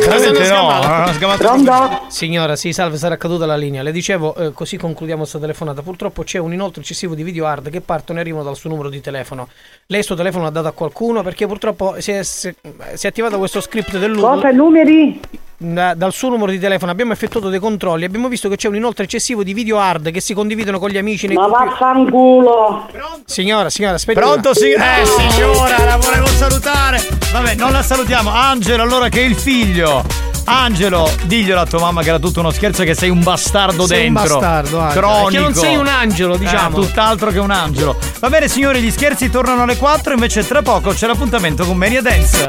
Veramente 0.01 0.49
no, 0.49 0.69
ho 0.69 1.13
sgamato 1.13 2.07
Signora, 2.09 2.57
sì, 2.57 2.73
salve, 2.73 2.97
sarà 2.97 3.17
caduta 3.17 3.45
la 3.45 3.57
linea. 3.57 3.83
Le 3.83 3.93
dicevo, 3.93 4.35
eh, 4.35 4.53
così 4.53 4.77
concludiamo 4.79 5.21
questa 5.21 5.39
telefonata. 5.39 5.83
Purtroppo 5.83 6.23
c'è 6.23 6.39
un 6.39 6.53
inoltre 6.53 6.81
eccessivo 6.81 7.15
di 7.15 7.23
video 7.23 7.47
hard 7.47 7.69
che 7.69 7.83
partono 7.83 8.19
e 8.19 8.23
arrivano 8.23 8.45
dal 8.45 8.57
suo 8.57 8.71
numero 8.71 8.89
di 8.89 9.01
telefono. 9.01 9.49
Lei 9.93 10.01
il 10.01 10.07
suo 10.07 10.17
telefono 10.17 10.45
l'ha 10.45 10.51
dato 10.51 10.69
a 10.69 10.73
qualcuno 10.73 11.23
perché 11.23 11.47
purtroppo 11.47 11.97
si 11.99 12.13
è, 12.13 12.23
si- 12.23 12.55
si 12.95 13.07
è 13.07 13.09
attivato 13.11 13.37
questo 13.37 13.61
script 13.61 13.99
del 13.99 14.17
Cosa, 14.17 14.51
numeri? 14.51 15.21
Da- 15.59 15.93
dal 15.93 16.15
suo 16.15 16.31
numero 16.31 16.51
di 16.51 16.59
telefono 16.59 16.91
abbiamo 16.91 17.13
effettuato 17.13 17.51
dei 17.51 17.59
controlli. 17.59 18.05
Abbiamo 18.07 18.29
visto 18.29 18.49
che 18.49 18.57
c'è 18.57 18.69
un 18.69 18.77
inoltre 18.77 19.05
eccessivo 19.05 19.43
di 19.43 19.53
video 19.53 19.79
hard 19.79 20.11
che 20.11 20.21
si 20.21 20.33
condividono 20.33 20.79
con 20.79 20.89
gli 20.89 20.97
amici 20.97 21.27
nei 21.27 21.37
Ma 21.37 21.45
gruppi- 21.47 21.65
vaffanculo! 21.69 22.89
Signora, 23.27 23.69
signora, 23.69 23.97
aspetti. 23.97 24.19
Pronto? 24.19 24.49
No. 24.49 24.55
Eh, 24.55 25.05
signora, 25.31 25.85
la 25.85 25.97
volevo 25.99 26.27
salutare. 26.27 26.99
Vabbè, 27.31 27.55
non 27.57 27.73
la 27.73 27.83
salutiamo. 27.83 28.31
Angelo, 28.31 28.83
allora, 28.83 29.11
che 29.11 29.21
è 29.21 29.27
il 29.27 29.35
figlio. 29.37 30.03
Angelo, 30.45 31.11
diglielo 31.25 31.61
a 31.61 31.67
tua 31.67 31.81
mamma 31.81 32.03
che 32.03 32.09
era 32.09 32.19
tutto 32.19 32.41
uno 32.41 32.51
scherzo, 32.51 32.83
che 32.85 32.95
sei 32.95 33.11
un 33.11 33.23
bastardo 33.23 33.87
Sei 33.87 34.09
un 34.09 34.15
dentro. 34.15 34.39
bastardo, 34.39 34.79
Angelo. 34.81 35.01
Cronico. 35.07 35.29
Che 35.31 35.39
non 35.39 35.55
sei 35.55 35.77
un 35.77 35.87
angelo, 35.87 36.37
diciamo. 36.37 36.79
Eh, 36.79 36.81
tutt'altro 36.87 37.31
che 37.31 37.39
un 37.39 37.51
angelo. 37.51 37.97
Va 38.21 38.29
bene, 38.29 38.49
signori, 38.49 38.81
gli 38.81 38.91
scherzi 38.91 39.31
tornano 39.31 39.63
alle 39.63 39.77
4, 39.77 40.13
invece 40.15 40.47
tra 40.47 40.63
poco 40.63 40.91
c'è 40.91 41.07
l'appuntamento 41.07 41.65
con 41.65 41.77
Mania 41.77 42.03
Dance. 42.03 42.49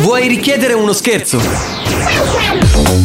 Vuoi 0.00 0.28
richiedere 0.28 0.74
uno 0.74 0.92
scherzo? 0.92 1.40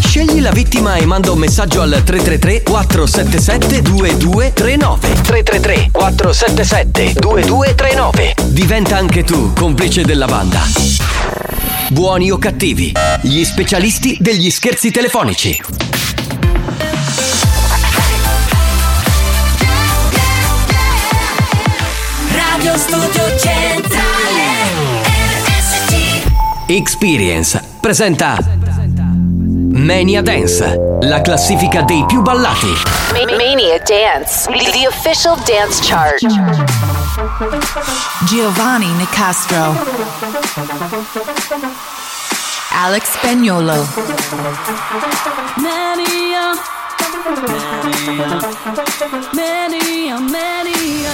Scegli 0.03 0.41
la 0.41 0.51
vittima 0.51 0.95
e 0.95 1.05
manda 1.05 1.31
un 1.31 1.39
messaggio 1.39 1.81
al 1.81 2.01
333 2.03 2.63
477 2.63 3.81
2239 3.81 5.21
333 5.21 5.89
477 5.91 7.13
2239 7.19 8.33
Diventa 8.47 8.97
anche 8.97 9.23
tu 9.23 9.53
complice 9.53 10.03
della 10.03 10.25
banda. 10.25 11.50
Buoni 11.91 12.31
o 12.31 12.37
cattivi, 12.37 12.93
gli 13.19 13.43
specialisti 13.43 14.15
degli 14.21 14.49
scherzi 14.49 14.91
telefonici. 14.91 15.61
Radio 22.33 22.77
Studio 22.77 23.37
Centrale 23.37 24.71
RSC 25.43 26.23
Experience 26.67 27.61
presenta 27.81 28.37
Mania 29.73 30.21
Dance, 30.21 30.97
la 31.01 31.19
classifica 31.19 31.81
dei 31.81 32.05
più 32.07 32.21
ballati. 32.21 32.71
Mania 33.37 33.77
Dance, 33.79 34.49
the 34.71 34.87
official 34.87 35.37
dance 35.43 35.81
chart. 35.83 36.90
Giovanni 38.25 38.87
Nicastro, 38.93 39.75
Alex 42.71 43.17
Spagnolo, 43.17 43.85
many 45.57 46.33
a, 46.33 46.53
many 47.35 48.23
a, 48.23 48.39
many 49.33 50.09
a, 50.09 50.09
many 50.09 50.09
a, 50.09 50.19
many 50.19 51.05
a, 51.05 51.11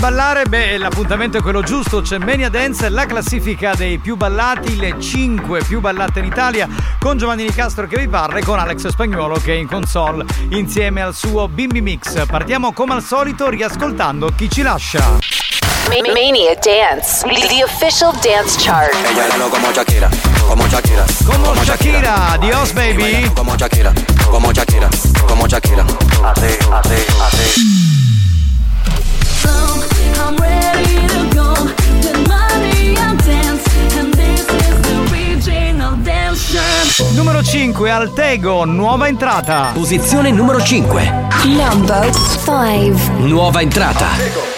ballare, 0.00 0.46
beh, 0.46 0.78
l'appuntamento 0.78 1.36
è 1.36 1.42
quello 1.42 1.62
giusto. 1.62 2.00
C'è 2.00 2.18
Mania 2.18 2.48
Dance, 2.48 2.88
la 2.88 3.06
classifica 3.06 3.74
dei 3.74 3.98
più 3.98 4.16
ballati, 4.16 4.76
le 4.76 4.96
5 4.98 5.62
più 5.62 5.80
ballate 5.80 6.18
in 6.20 6.24
Italia, 6.24 6.66
con 6.98 7.18
Giovanni 7.18 7.44
Nicastro 7.44 7.86
che 7.86 7.98
vi 7.98 8.08
parla 8.08 8.38
e 8.38 8.42
con 8.42 8.58
Alex 8.58 8.88
Spagnuolo 8.88 9.36
che 9.36 9.52
è 9.52 9.56
in 9.56 9.68
console 9.68 10.24
insieme 10.48 11.02
al 11.02 11.14
suo 11.14 11.46
Bimbi 11.48 11.80
Mix. 11.82 12.26
Partiamo 12.26 12.72
come 12.72 12.94
al 12.94 13.02
solito 13.02 13.48
riascoltando 13.50 14.30
chi 14.34 14.50
ci 14.50 14.62
lascia. 14.62 15.18
Ma- 15.88 16.12
Mania 16.12 16.54
Dance, 16.62 17.26
the 17.26 17.62
official 17.64 18.12
dance 18.20 18.58
chart. 18.58 18.90
como 19.50 19.70
Shakira, 19.72 20.08
como 20.46 20.66
Shakira, 20.66 21.04
como 21.26 21.62
Shakira, 21.62 22.36
Dios 22.40 22.72
baby, 22.72 23.30
como 23.34 23.56
Shakira, 23.56 23.92
como 24.30 24.52
Shakira, 24.52 24.88
como 25.26 25.46
Shakira. 25.46 25.84
Así, 26.22 26.56
así, 26.70 26.94
así. 27.20 27.99
Numero 37.14 37.42
5, 37.42 37.90
Altego, 37.90 38.64
nuova 38.64 39.08
entrata. 39.08 39.70
Posizione 39.72 40.30
numero 40.30 40.60
5. 40.60 41.28
Number 41.44 42.10
5. 42.44 42.94
Nuova 43.18 43.60
entrata. 43.60 44.06
Forget 44.06 44.49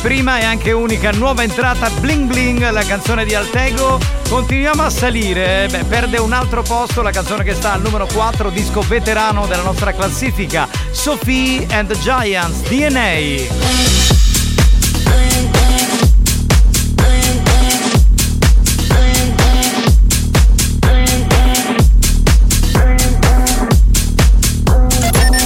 prima 0.00 0.38
e 0.38 0.44
anche 0.44 0.72
unica 0.72 1.10
nuova 1.10 1.42
entrata 1.42 1.90
Bling 1.90 2.26
Bling, 2.26 2.70
la 2.70 2.82
canzone 2.84 3.24
di 3.24 3.34
Altego. 3.34 3.98
Continuiamo 4.28 4.82
a 4.82 4.90
salire, 4.90 5.64
eh. 5.64 5.68
Beh, 5.68 5.84
perde 5.84 6.18
un 6.18 6.32
altro 6.32 6.62
posto 6.62 7.02
la 7.02 7.10
canzone 7.10 7.44
che 7.44 7.54
sta 7.54 7.72
al 7.72 7.82
numero 7.82 8.06
4, 8.06 8.50
disco 8.50 8.80
veterano 8.80 9.46
della 9.46 9.62
nostra 9.62 9.92
classifica, 9.92 10.68
Sophie 10.90 11.66
and 11.70 11.88
the 11.88 11.98
Giants 11.98 12.60
DNA. 12.68 13.78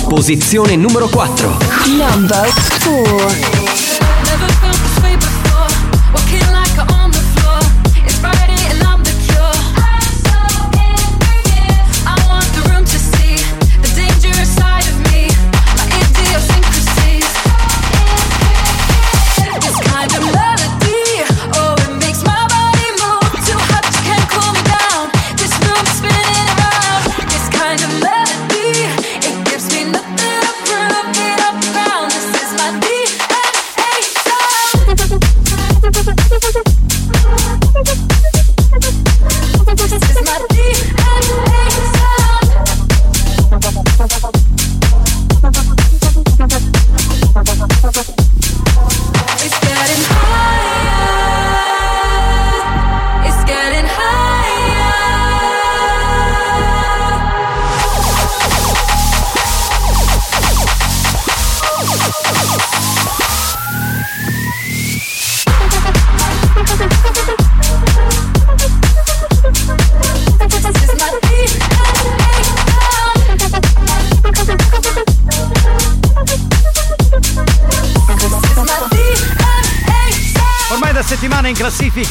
Posizione 0.09 0.77
numero 0.77 1.09
4. 1.09 1.57
Number 1.97 2.49
4. 2.83 3.94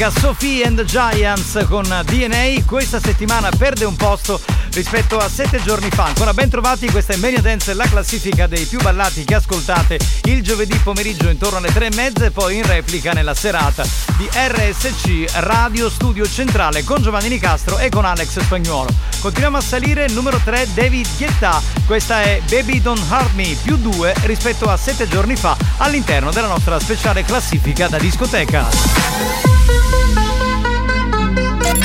Classifica 0.03 0.09
Sophie 0.09 0.65
and 0.65 0.84
Giants 0.84 1.65
con 1.69 1.84
DNA. 1.84 2.63
Questa 2.65 2.99
settimana 2.99 3.49
perde 3.55 3.85
un 3.85 3.95
posto 3.95 4.39
rispetto 4.73 5.17
a 5.17 5.30
sette 5.30 5.61
giorni 5.61 5.89
fa. 5.89 6.05
Ancora 6.05 6.34
ben 6.34 6.49
trovati, 6.49 6.89
questa 6.89 7.13
è 7.13 7.17
Mania 7.17 7.41
Dance, 7.41 7.73
la 7.73 7.85
classifica 7.85 8.47
dei 8.47 8.65
più 8.65 8.80
ballati 8.81 9.23
che 9.23 9.35
ascoltate 9.35 9.99
il 10.23 10.41
giovedì 10.41 10.75
pomeriggio 10.77 11.30
intorno 11.30 11.59
alle 11.59 11.71
tre 11.71 11.88
e 11.88 11.95
mezza 11.95 12.25
e 12.25 12.31
poi 12.31 12.57
in 12.57 12.65
replica 12.65 13.11
nella 13.11 13.34
serata 13.34 13.84
di 14.17 14.27
RSC 14.31 15.25
Radio 15.35 15.89
Studio 15.89 16.27
Centrale 16.27 16.84
con 16.84 17.01
Giovanni 17.01 17.30
Nicastro 17.30 17.77
e 17.77 17.89
con 17.89 18.03
Alex 18.03 18.39
Spagnuolo. 18.39 18.89
Continuiamo 19.19 19.57
a 19.57 19.61
salire, 19.61 20.07
numero 20.09 20.39
3 20.43 20.69
David 20.73 21.07
Guetta. 21.17 21.61
Questa 21.85 22.23
è 22.23 22.41
Baby 22.49 22.81
Don't 22.81 23.03
Hurt 23.09 23.34
Me, 23.35 23.55
più 23.61 23.77
2 23.77 24.13
rispetto 24.23 24.69
a 24.69 24.75
sette 24.75 25.07
giorni 25.07 25.35
fa 25.35 25.55
all'interno 25.77 26.31
della 26.31 26.47
nostra 26.47 26.80
speciale 26.80 27.23
classifica 27.23 27.88
da 27.88 27.97
discoteca. 27.97 29.62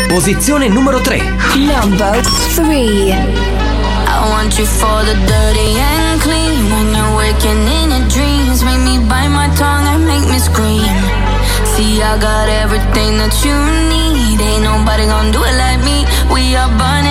Posizione 0.09 0.69
numero 0.69 1.01
3. 1.01 1.23
Number 1.67 2.21
three. 2.55 3.13
I 3.13 4.29
want 4.31 4.59
you 4.59 4.65
for 4.65 5.05
the 5.05 5.15
dirty 5.15 5.79
and 5.79 6.21
clean. 6.21 6.65
When 6.73 6.95
you're 6.97 7.15
waking 7.17 7.63
in 7.69 7.91
your 7.91 8.09
dreams, 8.09 8.65
make 8.65 8.81
me 8.81 8.99
bite 9.07 9.29
my 9.29 9.49
tongue 9.55 9.87
and 9.87 10.07
make 10.07 10.27
me 10.27 10.39
scream. 10.39 10.83
See, 11.77 12.03
I 12.03 12.17
got 12.19 12.49
everything 12.49 13.19
that 13.21 13.37
you 13.45 13.55
need. 13.93 14.41
Ain't 14.41 14.65
nobody 14.65 15.05
gonna 15.07 15.31
do 15.31 15.45
it 15.45 15.57
like 15.61 15.81
me. 15.85 16.07
We 16.33 16.57
are 16.57 16.73
burning 16.81 17.08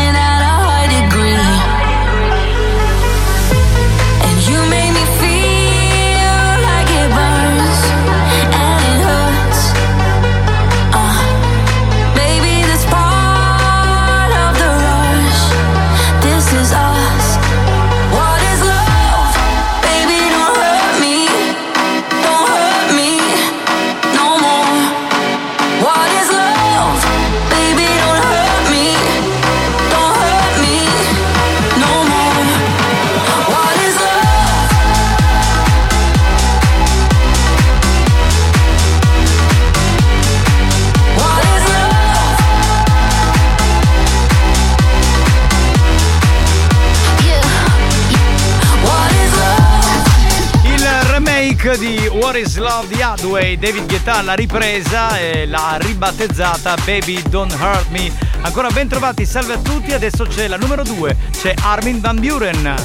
What 52.28 52.36
is 52.36 52.58
Love 52.58 52.94
di 52.94 53.02
Hadway, 53.02 53.58
David 53.58 53.88
Guetta 53.88 54.22
l'ha 54.22 54.34
ripresa 54.34 55.18
e 55.18 55.46
l'ha 55.46 55.78
ribattezzata 55.80 56.76
Baby 56.84 57.22
Don't 57.30 57.54
Hurt 57.54 57.88
Me. 57.88 58.12
Ancora 58.42 58.70
ben 58.70 58.90
trovati, 58.90 59.26
salve 59.26 59.54
a 59.54 59.58
tutti, 59.60 59.94
adesso 59.94 60.26
c'è 60.26 60.50
la 60.50 60.58
numero 60.58 60.84
2, 60.84 61.16
c'è 61.32 61.54
Armin 61.58 62.02
Van 62.02 62.20
Buren. 62.20 62.76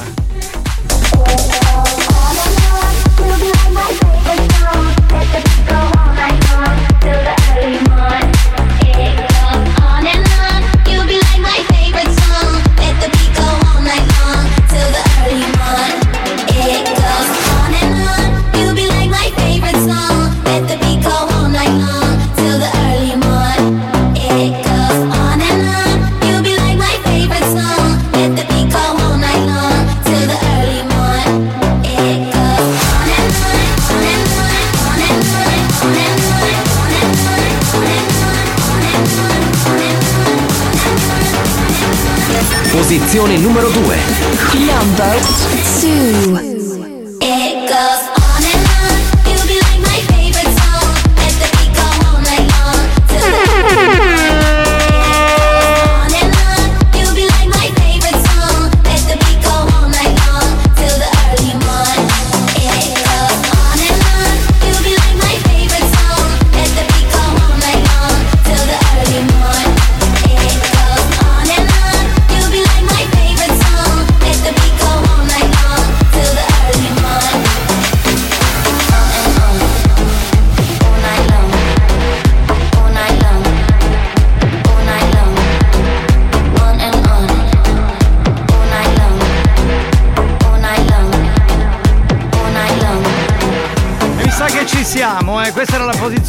Posizione 42.83 43.37
numero 43.37 43.69
2. 43.69 43.95
Number 44.57 45.17
2. 45.79 46.52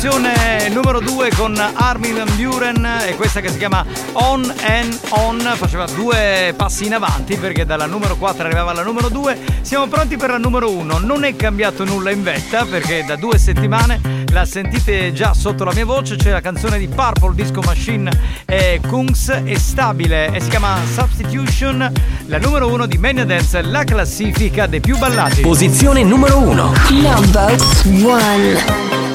posizione 0.05 0.69
numero 0.69 1.01
2 1.01 1.31
con 1.35 1.57
Armin 1.57 2.17
Van 2.17 2.37
Buren 2.37 2.87
e 3.07 3.15
questa 3.17 3.41
che 3.41 3.49
si 3.49 3.57
chiama 3.57 3.83
On 4.13 4.43
and 4.67 4.99
On 5.11 5.41
faceva 5.57 5.87
due 5.87 6.53
passi 6.55 6.85
in 6.85 6.93
avanti 6.93 7.39
perché 7.39 7.65
dalla 7.65 7.87
numero 7.87 8.15
4 8.17 8.45
arrivava 8.45 8.73
alla 8.73 8.83
numero 8.83 9.09
2. 9.09 9.39
Siamo 9.63 9.87
pronti 9.87 10.19
per 10.19 10.29
la 10.29 10.37
numero 10.37 10.71
1. 10.71 10.99
Non 10.99 11.25
è 11.25 11.35
cambiato 11.37 11.85
nulla 11.85 12.11
in 12.11 12.23
vetta 12.23 12.67
perché 12.67 13.03
da 13.07 13.17
due 13.17 13.39
settimane 13.39 13.99
la 14.31 14.45
sentite 14.45 15.15
già 15.15 15.33
sotto 15.33 15.65
la 15.65 15.73
mia 15.73 15.87
voce, 15.87 16.17
c'è 16.17 16.33
la 16.33 16.43
canzone 16.43 16.77
di 16.77 16.87
Purple 16.87 17.35
Disco 17.35 17.63
Machine 17.63 18.11
e 18.45 18.81
Kungs 18.87 19.31
è 19.31 19.55
stabile 19.55 20.35
e 20.35 20.41
si 20.41 20.51
chiama 20.51 20.77
Substitution, 20.85 21.91
la 22.27 22.39
numero 22.39 22.71
1 22.71 22.85
di 22.85 22.99
Mania 22.99 23.25
Dance, 23.25 23.63
la 23.63 23.85
classifica 23.85 24.67
dei 24.67 24.81
più 24.81 24.99
ballati. 24.99 25.41
Posizione 25.41 26.03
numero 26.03 26.41
1. 26.41 26.73
Number 26.91 27.57
1. 27.85 29.14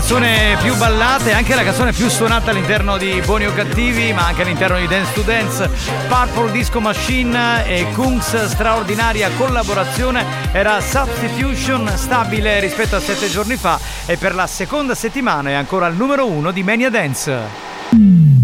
Canzone 0.00 0.56
più 0.62 0.74
ballata 0.76 1.24
e 1.26 1.32
anche 1.32 1.54
la 1.54 1.62
canzone 1.62 1.92
più 1.92 2.08
suonata 2.08 2.52
all'interno 2.52 2.96
di 2.96 3.20
Buoni 3.22 3.46
o 3.46 3.52
Cattivi, 3.52 4.14
ma 4.14 4.28
anche 4.28 4.40
all'interno 4.40 4.78
di 4.78 4.86
Dance 4.86 5.12
to 5.12 5.20
Dance, 5.20 5.70
Purple 6.08 6.50
Disco 6.52 6.80
Machine 6.80 7.66
e 7.66 7.86
Kungs 7.92 8.46
straordinaria 8.46 9.28
collaborazione 9.36 10.24
era 10.52 10.80
Substitution 10.80 11.92
stabile 11.96 12.60
rispetto 12.60 12.96
a 12.96 13.00
sette 13.00 13.28
giorni 13.28 13.56
fa 13.56 13.78
e 14.06 14.16
per 14.16 14.34
la 14.34 14.46
seconda 14.46 14.94
settimana 14.94 15.50
è 15.50 15.52
ancora 15.52 15.84
al 15.84 15.94
numero 15.94 16.26
uno 16.26 16.50
di 16.50 16.62
Mania 16.62 16.88
Dance. 16.88 18.39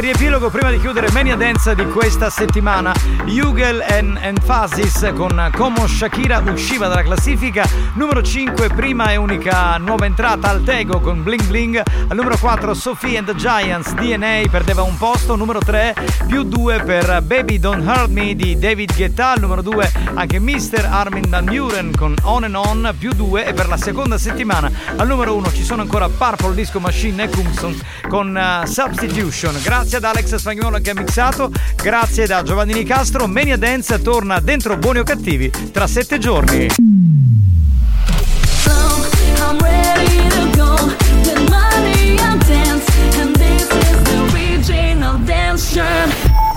Riepilogo 0.00 0.48
prima 0.50 0.70
di 0.70 0.80
chiudere 0.80 1.10
Mania 1.12 1.36
Dance 1.36 1.74
di 1.74 1.84
questa 1.86 2.30
settimana. 2.30 2.92
Hugel 3.26 3.84
and, 3.86 4.42
Fazis 4.42 5.12
con 5.14 5.50
Como 5.54 5.86
Shakira 5.86 6.42
usciva 6.46 6.88
dalla 6.88 7.02
classifica. 7.02 7.68
Numero 7.94 8.22
5, 8.22 8.68
prima 8.70 9.12
e 9.12 9.16
unica 9.16 9.76
nuova 9.76 10.06
entrata 10.06 10.48
Altego 10.48 11.00
con 11.00 11.22
Bling 11.22 11.44
Bling. 11.44 11.82
Al 12.08 12.16
numero 12.16 12.36
4 12.38 12.72
Sophie 12.72 13.18
and 13.18 13.26
the 13.26 13.34
Giants 13.34 13.92
DNA 13.92 14.42
perdeva 14.50 14.82
un 14.82 14.96
posto. 14.96 15.36
Numero 15.36 15.58
3 15.58 15.94
più 16.26 16.44
2 16.44 16.80
per 16.80 17.22
Baby 17.22 17.58
Don't 17.58 17.86
Hurt 17.86 18.08
Me 18.08 18.34
di 18.34 18.58
David 18.58 18.94
Guetta. 18.94 19.32
Al 19.32 19.40
numero 19.40 19.60
2 19.60 19.92
anche 20.14 20.40
Mr. 20.40 20.88
Armin 20.90 21.28
Van 21.28 21.44
Buren 21.44 21.92
con 21.94 22.14
On 22.22 22.44
and 22.44 22.54
On 22.54 22.94
più 22.98 23.12
2 23.12 23.46
e 23.46 23.52
per 23.52 23.68
la 23.68 23.76
seconda 23.76 24.16
settimana 24.18 24.70
al 24.96 25.06
numero 25.06 25.34
1 25.34 25.52
ci 25.52 25.64
sono 25.64 25.82
ancora 25.82 26.08
Purple 26.08 26.54
Disco 26.54 26.80
Machine 26.80 27.24
e 27.24 27.28
Kumson 27.28 27.78
con 28.08 28.36
eh, 28.36 28.66
Substitution. 28.66 29.58
Grazie 29.62 29.89
ad 29.96 30.04
Alex 30.04 30.34
Spagnolo 30.36 30.78
che 30.80 30.90
ha 30.90 30.94
mixato, 30.94 31.50
grazie 31.76 32.26
da 32.26 32.42
Giovanni 32.42 32.72
Nicastro. 32.72 33.26
Mania 33.26 33.56
Dance 33.56 34.00
torna 34.02 34.40
dentro 34.40 34.76
Buoni 34.76 35.00
o 35.00 35.02
Cattivi 35.02 35.50
tra 35.72 35.86
sette 35.86 36.18
giorni. 36.18 36.68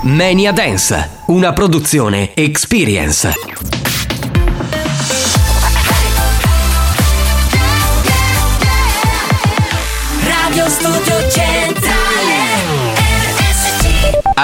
Mania 0.02 0.52
Dance, 0.52 1.08
una 1.26 1.52
produzione 1.52 2.34
Experience. 2.34 3.32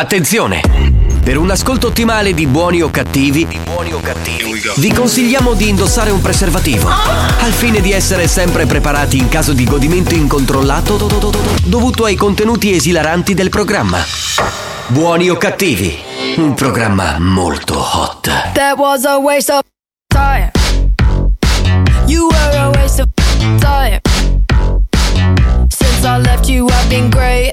Attenzione! 0.01 0.62
Per 1.22 1.36
un 1.36 1.51
ascolto 1.51 1.89
ottimale 1.89 2.32
di 2.32 2.47
buoni 2.47 2.81
o 2.81 2.89
cattivi, 2.89 3.47
vi 4.77 4.93
consigliamo 4.94 5.52
di 5.52 5.68
indossare 5.68 6.10
un 6.10 6.22
preservativo, 6.22 6.89
al 6.89 7.52
fine 7.52 7.82
di 7.82 7.93
essere 7.93 8.27
sempre 8.27 8.64
preparati 8.64 9.18
in 9.18 9.28
caso 9.28 9.52
di 9.52 9.64
godimento 9.64 10.14
incontrollato 10.14 10.97
dovuto 11.64 12.05
ai 12.06 12.14
contenuti 12.14 12.72
esilaranti 12.72 13.35
del 13.35 13.51
programma. 13.51 14.02
Buoni 14.86 15.28
o 15.28 15.36
cattivi, 15.36 15.94
un 16.36 16.55
programma 16.55 17.18
molto 17.18 17.78
hot. 17.78 18.52
That 18.55 18.78
was 18.78 19.05
a 19.05 19.18
waste 19.18 19.52
of 19.52 19.60
time. 20.09 20.51
You 22.06 22.27
were 22.27 22.56
a 22.56 22.70
waste 22.70 23.02
of 23.02 23.09
time. 23.60 24.01
Since 25.68 26.06
I 26.06 26.18
left 26.22 26.48
you, 26.48 26.68
I've 26.68 26.89
been 26.89 27.10
great. 27.10 27.52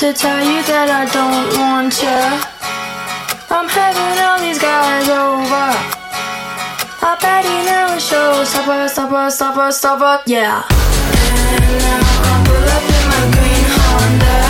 To 0.00 0.14
tell 0.14 0.42
you 0.42 0.62
that 0.64 0.88
I 0.88 1.04
don't 1.12 1.60
want 1.60 2.00
you. 2.00 2.08
I'm 3.52 3.68
having 3.68 4.16
all 4.24 4.40
these 4.40 4.56
guys 4.56 5.04
over. 5.12 5.76
I 7.04 7.20
bet 7.20 7.44
he 7.44 7.60
never 7.68 8.00
shows. 8.00 8.48
Stopper, 8.48 8.88
stopper, 8.88 9.28
stopper, 9.30 9.70
stopper, 9.70 10.22
yeah. 10.24 10.64
And 10.64 11.76
now 11.84 12.00
I 12.00 12.40
pull 12.48 12.64
up 12.64 12.80
in 12.80 13.04
my 13.12 13.28
green 13.28 13.68
Honda. 13.76 14.40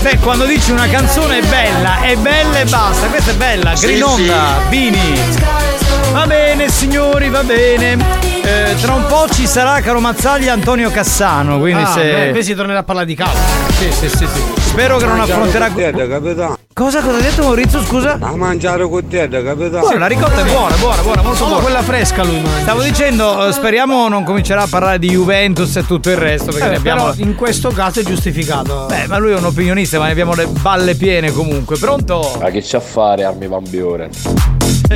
Beh, 0.00 0.18
quando 0.24 0.46
dici 0.46 0.72
una 0.72 0.88
canzone 0.88 1.40
è 1.40 1.42
bella, 1.48 2.00
è 2.00 2.16
bella 2.16 2.60
e 2.60 2.64
basta. 2.64 3.06
Questa 3.08 3.32
è 3.32 3.34
bella. 3.34 3.76
Sì, 3.76 3.84
Green 3.84 4.04
Onda, 4.04 4.56
sì. 4.62 4.68
Bini. 4.70 5.73
Va 6.14 6.26
bene, 6.28 6.68
signori, 6.68 7.28
va 7.28 7.42
bene. 7.42 7.96
Eh, 8.44 8.76
tra 8.80 8.94
un 8.94 9.04
po' 9.08 9.26
ci 9.32 9.48
sarà, 9.48 9.80
caro 9.80 9.98
Mazzaglia, 9.98 10.52
Antonio 10.52 10.88
Cassano. 10.92 11.58
Quindi 11.58 11.82
Ah, 11.82 11.86
se. 11.86 12.02
beh, 12.02 12.30
poi 12.30 12.44
si 12.44 12.54
tornerà 12.54 12.78
a 12.78 12.82
parlare 12.84 13.04
di 13.06 13.16
calcio. 13.16 13.36
Sì, 13.72 13.90
sì, 13.90 14.08
sì, 14.08 14.24
sì. 14.32 14.42
Spero 14.60 14.96
che 14.98 15.06
non 15.06 15.18
affronterà. 15.18 15.68
capitano. 15.72 16.56
Cosa, 16.72 17.00
cosa 17.00 17.16
hai 17.16 17.22
detto 17.22 17.42
Maurizio, 17.42 17.82
scusa? 17.82 18.16
A 18.20 18.36
mangiare 18.36 18.88
con 18.88 19.06
te, 19.08 19.28
capitano. 19.28 19.80
Buona, 19.80 19.98
la 19.98 20.06
ricotta 20.06 20.40
è 20.40 20.44
buona, 20.44 20.76
buona, 20.76 21.02
buona, 21.02 21.22
molto 21.22 21.36
Solo 21.36 21.48
buona. 21.50 21.62
quella 21.64 21.82
fresca 21.82 22.22
lui 22.22 22.40
mangia. 22.40 22.60
Stavo 22.60 22.82
dicendo, 22.82 23.46
eh, 23.48 23.52
speriamo 23.52 24.06
non 24.08 24.22
comincerà 24.22 24.62
a 24.62 24.66
parlare 24.68 25.00
di 25.00 25.08
Juventus 25.08 25.74
e 25.76 25.84
tutto 25.84 26.10
il 26.10 26.16
resto. 26.16 26.52
Perché 26.52 26.66
Eh, 26.66 26.70
ne 26.70 26.76
abbiamo. 26.76 27.10
Però 27.10 27.14
in 27.24 27.34
questo 27.34 27.70
caso 27.70 27.98
è 28.00 28.02
giustificato. 28.04 28.86
Beh, 28.88 29.08
ma 29.08 29.18
lui 29.18 29.32
è 29.32 29.36
un 29.36 29.44
opinionista, 29.46 29.98
ma 29.98 30.04
ne 30.06 30.12
abbiamo 30.12 30.34
le 30.34 30.46
balle 30.46 30.94
piene 30.94 31.32
comunque. 31.32 31.76
Pronto? 31.76 32.36
Ma 32.40 32.50
che 32.50 32.62
c'ha 32.64 32.76
a 32.78 32.80
fare 32.80 33.24
Armi 33.24 33.48
Van 33.48 33.64
Buren? 33.68 34.10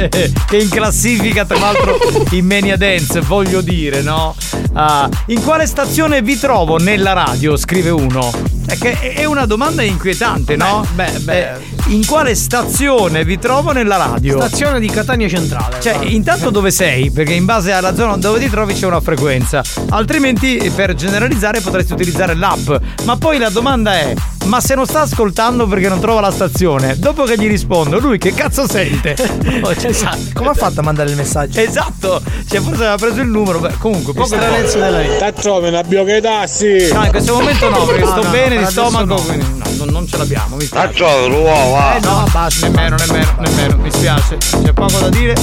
Che 0.06 0.32
in 0.56 0.68
classifica 0.68 1.44
tra 1.44 1.58
l'altro 1.58 1.98
in 2.30 2.46
Mania 2.46 2.76
Dance 2.76 3.20
voglio 3.20 3.60
dire 3.60 4.02
no 4.02 4.34
Ah, 4.74 5.08
in 5.26 5.42
quale 5.42 5.66
stazione 5.66 6.22
vi 6.22 6.38
trovo 6.38 6.76
nella 6.76 7.12
radio 7.12 7.56
scrive 7.56 7.90
uno 7.90 8.30
è 8.66 8.76
che 8.76 9.14
è 9.14 9.24
una 9.24 9.46
domanda 9.46 9.82
inquietante 9.82 10.54
no? 10.54 10.86
Beh, 10.94 11.18
beh. 11.20 11.52
Eh, 11.52 11.58
in 11.88 12.04
quale 12.06 12.34
stazione 12.34 13.24
vi 13.24 13.38
trovo 13.38 13.72
nella 13.72 13.96
radio 13.96 14.38
Stazione 14.40 14.78
di 14.78 14.88
Catania 14.88 15.28
Centrale. 15.28 15.80
cioè, 15.80 15.98
intanto 16.04 16.50
dove 16.50 16.70
sei? 16.70 17.10
Perché 17.10 17.32
in 17.32 17.44
base 17.46 17.72
alla 17.72 17.94
zona 17.94 18.16
dove 18.18 18.38
ti 18.38 18.48
trovi 18.50 18.74
c'è 18.74 18.86
una 18.86 19.00
frequenza. 19.00 19.62
Altrimenti, 19.88 20.70
per 20.74 20.94
generalizzare, 20.94 21.60
potresti 21.60 21.94
utilizzare 21.94 22.34
l'app. 22.34 22.70
Ma 23.04 23.16
poi 23.16 23.38
la 23.38 23.48
domanda 23.48 23.94
è: 23.94 24.14
ma 24.46 24.60
se 24.60 24.74
non 24.74 24.86
sta 24.86 25.02
ascoltando 25.02 25.66
perché 25.66 25.88
non 25.88 26.00
trova 26.00 26.20
la 26.20 26.30
stazione, 26.30 26.98
dopo 26.98 27.24
che 27.24 27.36
gli 27.36 27.48
rispondo, 27.48 27.98
lui 27.98 28.18
che 28.18 28.32
cazzo 28.32 28.66
sente? 28.68 29.16
Oh, 29.60 29.74
cioè, 29.74 29.92
Come 30.34 30.50
ha 30.50 30.54
fatto 30.54 30.80
a 30.80 30.82
mandare 30.84 31.10
il 31.10 31.16
messaggio? 31.16 31.58
Esatto, 31.58 32.22
cioè 32.48 32.60
forse 32.60 32.82
aveva 32.82 32.96
preso 32.96 33.20
il 33.20 33.28
numero. 33.28 33.58
Beh, 33.58 33.76
comunque, 33.78 34.12
poco 34.12 34.26
Stranezza 34.28 34.78
della 34.78 35.00
vita. 35.00 35.32
Ti 35.32 35.40
trovi 35.40 35.68
una 35.68 35.82
tassi. 36.20 36.92
No, 36.92 37.04
in 37.04 37.10
questo 37.10 37.34
momento 37.34 37.68
no, 37.68 37.84
perché 37.84 38.04
No, 38.04 38.10
sto 38.10 38.22
no, 38.22 38.30
bene 38.30 38.58
di 38.58 38.64
stomaco, 38.66 39.04
no. 39.04 39.14
quindi 39.16 39.46
no, 39.56 39.64
non, 39.78 39.88
non 39.88 40.06
ce 40.06 40.16
l'abbiamo. 40.16 40.56
Mi 40.56 40.64
spiace. 40.64 40.94
trovi 40.94 41.28
l'uovo, 41.28 41.76
Eh 41.96 42.00
no, 42.02 42.24
basta, 42.30 42.66
nemmeno, 42.68 42.96
nemmeno, 42.96 43.34
nemmeno, 43.40 43.76
mi 43.78 43.90
spiace. 43.90 44.36
C'è 44.36 44.72
poco 44.72 44.98
da 44.98 45.08
dire, 45.08 45.34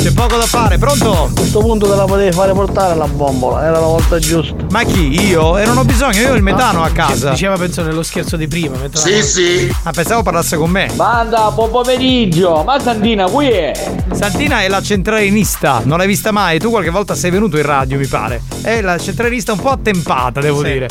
c'è 0.00 0.12
poco 0.12 0.36
da 0.36 0.46
fare. 0.46 0.78
Pronto? 0.78 1.24
A 1.24 1.28
questo 1.34 1.58
punto 1.60 1.88
te 1.88 1.94
la 1.96 2.04
potevi 2.04 2.32
fare 2.32 2.52
portare 2.52 2.94
la 2.94 3.06
bombola, 3.06 3.62
era 3.62 3.72
la 3.80 3.86
volta 3.86 4.18
giusta. 4.18 4.54
Ma 4.70 4.82
chi? 4.84 5.26
Io? 5.28 5.58
E 5.58 5.64
non 5.64 5.76
ho 5.76 5.84
bisogno, 5.84 6.20
io 6.20 6.30
ho 6.32 6.34
il 6.34 6.42
metano 6.42 6.82
a 6.82 6.90
casa. 6.90 7.30
Diceva 7.30 7.56
penso 7.56 7.82
nello 7.82 8.02
scherzo 8.02 8.36
di 8.36 8.46
prima. 8.48 8.76
mentre 8.78 9.00
Sì, 9.00 9.16
la- 9.16 9.22
sì. 9.22 9.74
Ah, 9.84 9.90
pensavo 9.90 10.22
parlasse 10.22 10.56
con 10.56 10.70
me. 10.70 10.90
Manda, 10.94 11.50
buon 11.50 11.70
pomeriggio! 11.70 12.62
Ma 12.64 12.78
Santina, 12.80 13.28
qui 13.28 13.48
è! 13.48 13.72
Santina 14.12 14.60
è 14.62 14.68
la 14.68 14.80
centralinista, 14.82 15.80
non 15.84 15.98
l'hai 15.98 16.06
vista 16.06 16.30
mai? 16.32 16.58
Tu 16.58 16.70
qualche 16.70 16.90
volta 16.90 17.14
sei 17.14 17.30
venuto 17.30 17.56
in 17.56 17.64
radio, 17.64 17.98
mi 17.98 18.06
pare. 18.06 18.42
È 18.62 18.80
la 18.80 18.98
centralinista 18.98 19.52
un 19.52 19.60
po' 19.60 19.70
attempata, 19.70 20.40
devo 20.40 20.62
Sì. 20.62 20.70
dire. 20.72 20.88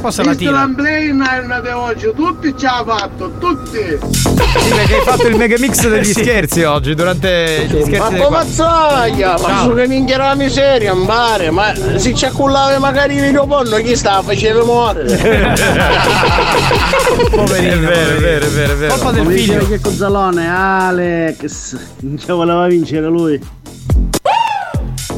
Forse 0.00 0.22
la 0.22 0.34
tira. 0.34 0.52
l'amblina 0.52 1.60
di 1.60 1.68
oggi, 1.68 2.12
tutti 2.14 2.54
ce 2.56 2.66
l'ha 2.66 2.84
fatto, 2.86 3.32
tutti. 3.38 3.98
Sì, 4.12 4.74
perché 4.74 4.94
hai 4.96 5.02
fatto 5.02 5.26
il 5.26 5.36
mega 5.36 5.56
mix 5.58 5.80
degli 5.88 6.04
Sì. 6.04 6.12
scherzi 6.22 6.62
oggi, 6.62 6.94
durante 6.94 7.66
gli 7.68 7.82
scherzi 7.82 7.98
Ma 7.98 8.08
dei 8.10 8.18
come 8.20 8.28
qua- 8.28 8.44
mazzaglia, 8.44 9.38
ma 9.40 9.62
su 9.62 9.74
che 9.74 9.86
minchia 9.88 10.18
la 10.18 10.34
miseria, 10.34 10.94
mare, 10.94 11.50
ma 11.50 11.72
se 11.96 12.14
ci 12.14 12.24
accullava 12.24 12.78
magari 12.78 13.14
il 13.16 13.22
video 13.22 13.46
porno, 13.46 13.76
chi 13.78 13.96
sta 13.96 14.22
facendo 14.22 14.64
morire? 14.64 15.04
Poverino. 17.30 17.88
È 17.88 17.92
vero, 17.92 18.16
è 18.16 18.20
vero, 18.20 18.46
è 18.46 18.48
vero, 18.48 18.72
è 18.72 18.76
vero. 18.76 18.94
Colpa 18.94 19.10
del 19.12 19.26
figlio. 19.26 19.66
che 19.68 19.80
Cozzalone, 19.80 20.48
Alex. 20.48 21.76
Non 22.00 22.18
ci 22.18 22.26
voleva 22.26 22.66
vincere 22.66 23.06
lui. 23.06 23.40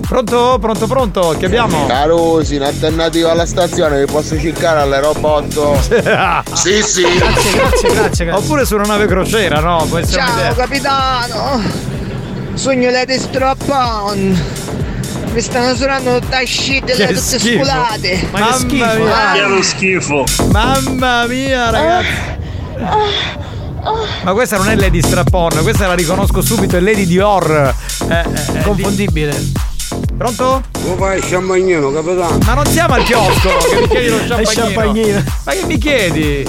Pronto, 0.09 0.57
pronto, 0.59 0.87
pronto, 0.87 1.37
che 1.39 1.45
abbiamo? 1.45 1.85
Carusi, 1.85 2.55
in 2.55 2.63
alternativa 2.63 3.31
alla 3.31 3.45
stazione 3.45 4.03
vi 4.07 4.11
posso 4.11 4.41
cercare 4.41 4.81
all'aeroporto? 4.81 5.79
sì, 6.55 6.83
sì. 6.83 7.03
Grazie, 7.03 7.53
grazie, 7.53 7.91
grazie, 7.93 8.25
grazie. 8.25 8.31
Oppure 8.33 8.65
su 8.65 8.75
una 8.77 8.85
nave 8.87 9.07
crociera, 9.07 9.61
no? 9.61 9.85
Può 9.87 9.99
essere 9.99 10.23
un'idea. 10.23 10.55
capitano! 10.55 11.63
Sogno 12.55 12.89
le 12.89 13.19
strap-on! 13.19 14.43
Mi 15.35 15.41
stanno 15.43 15.75
suonando 15.77 16.21
tutte 16.21 16.47
shit 16.47 16.85
Che 16.87 17.07
tutte 17.09 17.15
schifo. 17.21 17.65
sculate! 17.65 18.29
Ma 18.31 18.47
che 18.47 18.53
schifo. 18.55 18.95
mia. 18.95 19.63
schifo. 19.63 20.25
Mamma 20.51 21.27
mia, 21.27 21.69
ragazzi. 21.69 22.37
Ma 24.23 24.33
questa 24.33 24.57
non 24.57 24.71
è 24.71 24.75
Lady 24.75 25.03
Strappon, 25.03 25.59
questa 25.63 25.87
la 25.87 25.95
riconosco 25.95 26.41
subito, 26.41 26.79
è 26.79 26.81
Lady 26.81 27.05
Dior. 27.05 27.75
Eh, 28.09 28.15
eh, 28.15 28.59
eh, 28.59 28.63
Confondibile. 28.63 29.68
Pronto? 30.19 30.63
Come 30.73 30.97
fai 30.97 31.21
champagnino, 31.21 31.93
capitano? 31.93 32.39
Ma 32.45 32.55
non 32.55 32.67
siamo 32.67 32.95
al 32.95 33.05
chiosco, 33.05 33.51
che 33.71 33.81
mi 33.83 33.89
chiedi 33.89 34.09
lo 34.09 34.17
champagnino. 34.27 34.75
champagnino. 34.75 35.23
Ma 35.45 35.53
che 35.53 35.65
mi 35.67 35.79
chiedi? 35.79 36.45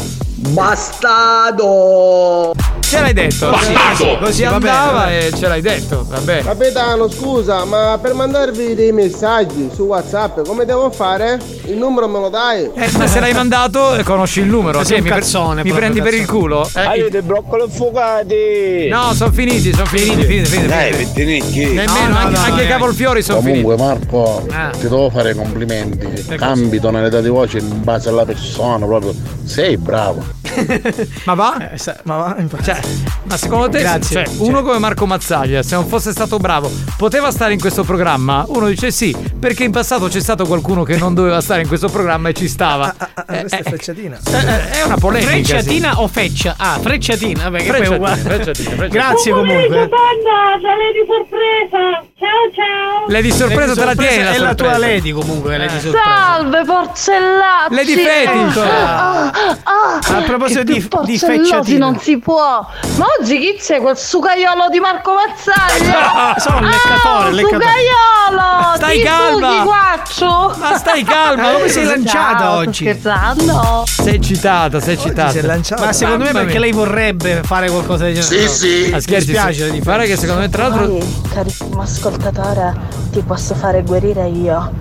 Bastardo! 0.54 2.54
Ce 2.90 2.99
l'hai 2.99 3.14
detto. 3.14 3.52
Bastardo! 3.52 4.18
Così 4.18 4.44
va 4.44 4.56
andava 4.56 5.11
e 5.11 5.32
ce 5.36 5.48
l'hai 5.48 5.61
detto, 5.61 6.06
va 6.10 6.18
bene. 6.22 6.41
Capitano, 6.41 7.07
scusa, 7.07 7.64
ma 7.64 7.99
per 8.02 8.16
mandarvi 8.16 8.74
dei 8.74 8.91
messaggi 8.91 9.70
su 9.72 9.84
WhatsApp, 9.84 10.40
come 10.48 10.66
devo 10.66 10.90
fare? 10.90 11.40
Il 11.66 11.78
numero 11.78 12.07
me 12.07 12.20
lo 12.20 12.30
dai? 12.30 12.68
Eh, 12.74 12.90
ma 12.98 13.06
se 13.06 13.20
l'hai 13.20 13.34
mandato 13.34 13.94
eh, 13.95 14.02
conosci 14.03 14.40
il 14.40 14.48
numero. 14.48 14.80
Sei 14.80 14.86
Sì, 14.86 14.94
un 14.95 15.02
mi, 15.03 15.10
cazzone, 15.10 15.64
mi 15.64 15.72
prendi 15.72 16.02
per 16.02 16.16
il 16.16 16.26
culo? 16.26 16.68
Eh, 16.74 17.10
dei 17.11 17.22
broccoli 17.22 17.61
affogati. 17.61 18.88
No, 18.90 19.14
sono 19.14 19.32
finiti, 19.32 19.72
sono 19.72 19.86
finiti, 19.86 20.24
finiti, 20.26 20.49
finiti. 20.49 20.68
Dai, 20.68 20.91
pettinicchi. 20.95 21.66
Nemmeno, 21.66 21.88
No, 21.90 22.07
no, 22.07 22.18
anche, 22.18 22.38
no, 22.38 22.44
anche 22.44 22.64
i 22.64 22.68
cavolfiori 22.68 23.22
sono 23.22 23.41
finiti. 23.41 23.61
Comunque 23.61 23.86
Marco, 23.86 24.45
Ah. 24.52 24.70
ti 24.72 24.82
devo 24.82 25.11
fare 25.11 25.36
complimenti. 25.36 26.07
Cambi 26.38 26.80
tonalità 26.80 27.22
di 27.22 27.30
voce 27.30 27.60
in 27.60 27.84
base 27.84 28.10
alla 28.10 28.26
persona, 28.26 28.84
proprio. 28.84 29.14
Sei 29.45 29.78
bravo. 29.78 30.38
Ma 31.26 31.34
va? 31.36 31.72
Eh, 31.72 31.78
sa- 31.78 31.98
ma 32.03 32.18
va. 32.18 32.36
Cioè, 32.64 32.78
ma 33.23 33.38
secondo 33.38 33.69
te, 33.69 33.80
Grazie. 33.80 34.26
cioè, 34.26 34.35
uno 34.39 34.61
come 34.64 34.77
Marco 34.80 35.06
Mazzaglia, 35.06 35.61
se 35.64 35.76
non 35.76 35.88
fosse 35.88 36.11
stato 36.11 36.38
bravo, 36.38 36.72
poteva 36.97 37.31
stare 37.31 37.53
in 37.53 37.60
questo 37.60 37.84
programma? 37.84 38.43
Uno 38.47 38.68
dice 38.68 38.91
sì, 38.91 39.15
perché 39.39 39.64
in 39.64 39.72
passato 39.72 40.07
c'è 40.07 40.19
stato 40.19 40.45
qualcuno 40.45 40.84
che 40.84 40.97
non 40.97 41.14
doveva 41.14 41.41
stare 41.41 41.61
in 41.61 41.68
questo 41.68 41.89
programma 41.89 42.30
e 42.30 42.34
ci 42.34 42.47
stava. 42.47 42.93
Eh, 43.27 43.39
questa 43.39 43.57
è 43.57 43.60
eh, 43.60 43.64
frecciatina. 43.64 44.18
eh, 44.18 44.38
eh, 44.38 44.69
è 44.80 44.84
una 44.84 44.95
polemica. 44.97 45.31
sì. 45.31 45.43
Frecciatina 45.45 46.01
o 46.01 46.07
feccia? 46.07 46.56
Ah, 46.57 46.80
frecciatina, 46.80 47.43
vabbè, 47.49 47.57
che 47.64 47.72
poi 47.72 47.76
Frecciatina, 47.85 48.15
frecciatina, 48.15 48.76
frecciatina. 48.76 48.88
Grazie 48.88 49.31
comunque. 49.31 49.68
Panda, 49.89 50.57
c'è 50.60 50.91
di 50.93 51.06
sorpresa. 51.07 52.07
Ciao 52.19 52.51
ciao. 52.53 53.06
Lady 53.07 53.31
sorpresa 53.31 53.73
te 53.73 53.85
la 53.85 53.95
tieni 53.95 54.23
la 54.23 54.31
È 54.31 54.38
la 54.39 54.53
tua 54.56 54.77
lady 54.77 55.11
comunque, 55.11 55.57
lady 55.57 55.76
Eh. 55.77 55.80
sorpresa. 55.80 56.03
Salve 56.03 56.64
porzellazzi. 56.65 57.76
Lady 57.76 57.95
Fetish. 57.95 58.57
Ah, 58.57 59.26
ah, 59.27 60.18
A 60.18 60.22
proposito 60.23 60.64
di- 60.64 60.73
di 60.73 60.81
porzellosi 60.88 61.18
fecciatina. 61.26 61.85
non 61.85 61.99
si 61.99 62.18
può. 62.18 62.68
Ma 62.98 63.06
oggi 63.20 63.40
chi 63.40 63.58
c'è 63.60 63.80
quel 63.82 63.98
sucaiolo 63.98 64.68
di 64.70 64.80
Marco 64.80 65.14
Mazzaglia? 65.14 65.98
Ah, 66.30 66.36
sono 66.40 66.60
il 66.60 66.66
leccatore, 66.66 67.26
Ah, 67.26 67.30
il 67.30 67.36
leccatore. 67.36 67.64
sucaiolo. 67.64 68.76
Stai 68.76 68.78
stai 68.78 68.98
Il 69.00 69.04
calma. 69.04 69.64
Guaccio. 69.64 70.56
Ma 70.60 70.78
stai 70.78 71.04
calma, 71.04 71.52
come 71.54 71.68
sei 71.70 71.84
lanciata 71.86 72.38
Ciao, 72.40 72.56
oggi? 72.58 72.74
sto 72.74 72.84
Scherzando. 73.10 73.84
Sei 73.86 74.16
eccitata, 74.16 74.80
sei 74.80 74.94
eccitata. 74.96 75.32
si 75.32 75.38
è 75.38 75.41
lanciata. 75.41 75.86
Ma 75.86 75.94
secondo 75.94 76.18
me 76.26 76.32
Mamma 76.32 76.40
perché 76.40 76.52
mia. 76.54 76.60
lei 76.62 76.72
vorrebbe 76.72 77.41
fare 77.44 77.70
qualcosa 77.70 78.04
del 78.06 78.20
genere. 78.20 78.28
Sì, 78.28 78.44
No. 78.44 78.52
sì. 78.52 78.91
Mi 78.94 79.02
scherzi, 79.02 79.26
dispiace 79.32 79.66
sì. 79.66 79.72
di 79.72 79.80
Guarda 79.80 80.04
che 80.04 80.18
secondo 80.18 80.41
me 80.41 80.50
tra 80.50 80.68
l'altro 80.68 80.88
Poi, 80.88 81.22
carissimo 81.34 81.82
ascoltatore, 81.82 82.74
ti 83.12 83.22
posso 83.22 83.56
fare 83.56 83.82
guarire 83.84 84.28
io. 84.28 84.72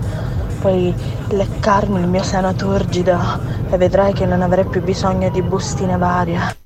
Poi 0.61 0.93
leccarmi 1.29 1.99
il 2.01 2.07
mio 2.07 2.23
seno 2.23 2.53
turgido 2.53 3.17
e 3.71 3.77
vedrai 3.77 4.13
che 4.13 4.25
non 4.25 4.41
avrai 4.41 4.65
più 4.65 4.81
bisogno 4.81 5.29
di 5.29 5.41
bustine 5.41 5.95
varie. 5.97 6.57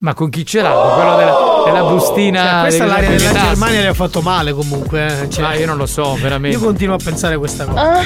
Ma 0.00 0.14
con 0.14 0.30
chi 0.30 0.46
ce 0.46 0.62
l'ha? 0.62 0.70
Con 0.72 0.94
quello 0.94 1.16
della, 1.16 1.36
della 1.64 1.82
bustina. 1.90 2.42
Cioè, 2.50 2.60
questa 2.60 2.84
della 2.84 2.96
proprietà? 2.98 3.40
Germania 3.48 3.80
le 3.80 3.86
ha 3.88 3.94
fatto 3.94 4.20
male 4.20 4.52
comunque. 4.52 5.22
eh, 5.22 5.28
Cioè, 5.30 5.42
Ma 5.42 5.54
io 5.54 5.66
non 5.66 5.76
lo 5.76 5.86
so, 5.86 6.14
veramente. 6.14 6.56
Io 6.56 6.62
continuo 6.62 6.94
a 6.94 6.98
pensare 7.02 7.36
questa 7.36 7.64
cosa. 7.66 7.80
Ah, 7.98 8.02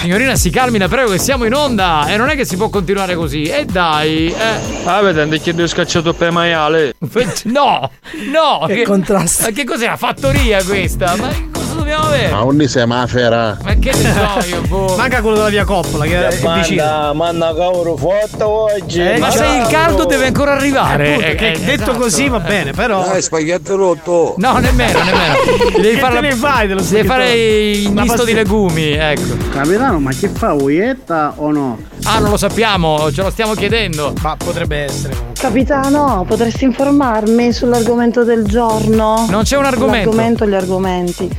Signorina, 0.00 0.34
si 0.36 0.50
calmi, 0.50 0.78
la 0.78 0.88
prego, 0.88 1.10
che 1.12 1.18
siamo 1.18 1.44
in 1.44 1.54
onda 1.54 2.06
e 2.08 2.16
non 2.16 2.28
è 2.28 2.34
che 2.36 2.44
si 2.44 2.56
può 2.56 2.68
continuare 2.68 3.14
così. 3.14 3.44
E 3.44 3.64
dai, 3.64 4.26
eh. 4.28 4.84
Ah, 4.84 5.00
vedete, 5.00 5.40
che 5.40 5.54
devo 5.54 5.68
scacciato 5.68 6.12
per 6.12 6.30
maiale. 6.30 6.94
No, 7.44 7.90
no. 8.30 8.66
Che 8.66 8.82
contrasto. 8.82 9.44
Ma 9.44 9.50
che 9.50 9.64
cos'è 9.64 9.86
la 9.86 9.96
fattoria 9.96 10.62
questa? 10.64 11.14
Ma 11.16 11.28
cosa 11.52 11.74
dobbiamo 11.74 12.04
avere? 12.06 12.30
Ma 12.30 12.44
ogni 12.44 12.68
sei 12.68 12.86
mafera. 12.86 13.58
Ma 13.62 13.74
che 13.74 13.92
ne 13.92 14.12
so 14.14 14.46
io, 14.48 14.60
boh. 14.68 14.96
Manca 14.96 15.20
quello 15.20 15.36
della 15.36 15.48
via 15.48 15.64
Coppola 15.64 16.04
che 16.04 16.28
è 16.28 16.38
vicino. 16.54 17.12
Manna 17.14 17.48
cavolo 17.54 17.96
forte 17.96 18.42
oggi. 18.42 19.00
Eh, 19.00 19.18
ma 19.18 19.30
se 19.30 19.44
il 19.44 19.66
caldo 19.68 20.04
deve 20.04 20.26
ancora 20.26 20.52
arrivare. 20.52 21.10
Appunto, 21.12 21.28
Eh, 21.30 21.34
che 21.34 21.50
eh, 21.52 21.58
detto 21.58 21.82
esatto. 21.82 21.98
così 21.98 22.28
va 22.28 22.40
bene, 22.40 22.72
però. 22.72 23.04
Dai, 23.04 23.22
spaghetto 23.22 23.76
rotto. 23.76 24.34
No, 24.38 24.58
nemmeno, 24.58 24.98
nemmeno. 25.02 25.34
Devi 25.76 25.94
Che 25.94 26.00
fare 26.00 26.14
te 26.14 26.20
ne 26.20 26.34
fai 26.34 26.66
dello 26.66 26.82
Devi 26.82 27.06
fare 27.06 27.32
il 27.34 27.94
La 27.94 28.02
misto 28.02 28.24
di 28.24 28.32
legumi, 28.32 28.92
ecco. 28.92 29.41
Capitano, 29.52 30.00
ma 30.00 30.10
che 30.12 30.28
fa, 30.28 30.54
uietta 30.54 31.34
o 31.36 31.50
no? 31.52 31.78
Ah, 32.04 32.18
non 32.20 32.30
lo 32.30 32.36
sappiamo, 32.38 33.12
ce 33.12 33.22
lo 33.22 33.30
stiamo 33.30 33.52
chiedendo. 33.52 34.14
Ma 34.22 34.34
potrebbe 34.34 34.78
essere 34.78 35.14
comunque. 35.14 35.42
Capitano, 35.42 36.24
potresti 36.26 36.64
informarmi 36.64 37.52
sull'argomento 37.52 38.24
del 38.24 38.46
giorno? 38.46 39.26
Non 39.28 39.42
c'è 39.42 39.58
un 39.58 39.66
argomento. 39.66 40.08
L'argomento 40.08 40.46
gli 40.46 40.54
argomenti. 40.54 41.30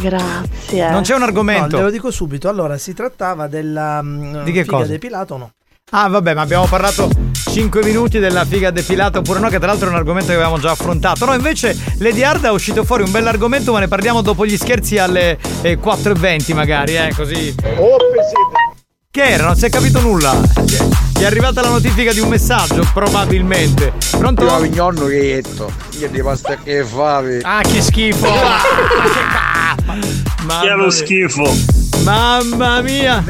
Grazie. 0.00 0.90
Non 0.90 1.02
c'è 1.02 1.14
un 1.14 1.22
argomento. 1.22 1.68
No, 1.68 1.76
te 1.76 1.82
lo 1.82 1.90
dico 1.90 2.10
subito. 2.10 2.48
Allora, 2.48 2.76
si 2.76 2.92
trattava 2.92 3.46
della 3.46 4.02
mm, 4.02 4.42
Di 4.42 4.50
che 4.50 4.64
figa 4.64 4.76
cosa? 4.78 4.90
depilata 4.90 5.34
o 5.34 5.38
no? 5.38 5.50
Ah, 5.90 6.08
vabbè, 6.08 6.34
ma 6.34 6.42
abbiamo 6.42 6.66
parlato 6.66 7.08
5 7.50 7.82
minuti 7.82 8.18
della 8.20 8.44
figa 8.44 8.70
depilata 8.70 9.18
oppure 9.18 9.40
no, 9.40 9.48
che 9.48 9.58
tra 9.58 9.66
l'altro 9.66 9.88
è 9.88 9.90
un 9.90 9.96
argomento 9.96 10.28
che 10.28 10.34
avevamo 10.34 10.58
già 10.58 10.70
affrontato. 10.70 11.24
No, 11.24 11.34
invece 11.34 11.76
Lady 11.98 12.22
Hard 12.22 12.44
è 12.44 12.50
uscito 12.50 12.84
fuori 12.84 13.02
un 13.02 13.10
bell'argomento, 13.10 13.72
ma 13.72 13.80
ne 13.80 13.88
parliamo 13.88 14.22
dopo 14.22 14.46
gli 14.46 14.56
scherzi 14.56 14.98
alle 14.98 15.38
eh, 15.62 15.78
4.20 15.80 16.54
magari, 16.54 16.96
eh, 16.96 17.12
così. 17.16 17.54
Che 19.10 19.22
era? 19.24 19.46
Non 19.46 19.56
si 19.56 19.64
è 19.66 19.68
capito 19.70 20.00
nulla. 20.00 20.30
Ti 20.64 21.22
è 21.22 21.26
arrivata 21.26 21.60
la 21.60 21.70
notifica 21.70 22.12
di 22.12 22.20
un 22.20 22.28
messaggio, 22.28 22.88
probabilmente. 22.94 23.92
Pronto? 24.16 24.44
Io 24.44 24.58
vignonno 24.60 25.06
che 25.06 25.14
hai 25.16 25.26
detto. 25.42 25.72
Io 25.98 26.08
di 26.08 26.22
pasta 26.22 26.56
che 26.56 26.84
favi. 26.84 27.40
Ah, 27.42 27.62
che 27.62 27.82
schifo! 27.82 28.28
Mamma 29.86 30.60
Che 30.60 30.68
è 30.68 30.74
lo 30.74 30.82
mia. 30.84 30.90
schifo. 30.90 31.79
Mamma 32.02 32.80
mia! 32.80 33.22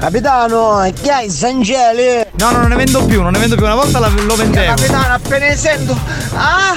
Capitano, 0.00 0.90
chi 1.00 1.08
hai 1.08 1.30
Sangeli? 1.30 2.26
No, 2.38 2.50
no, 2.50 2.58
non 2.60 2.68
ne 2.70 2.76
vendo 2.76 3.04
più, 3.04 3.22
non 3.22 3.32
ne 3.32 3.38
vendo 3.38 3.54
più. 3.56 3.64
Una 3.64 3.74
volta 3.74 3.98
la- 3.98 4.08
lo 4.08 4.34
vendevo. 4.34 4.74
Capitano, 4.74 5.14
appena 5.14 5.54
sento. 5.54 5.96
Ah, 6.34 6.74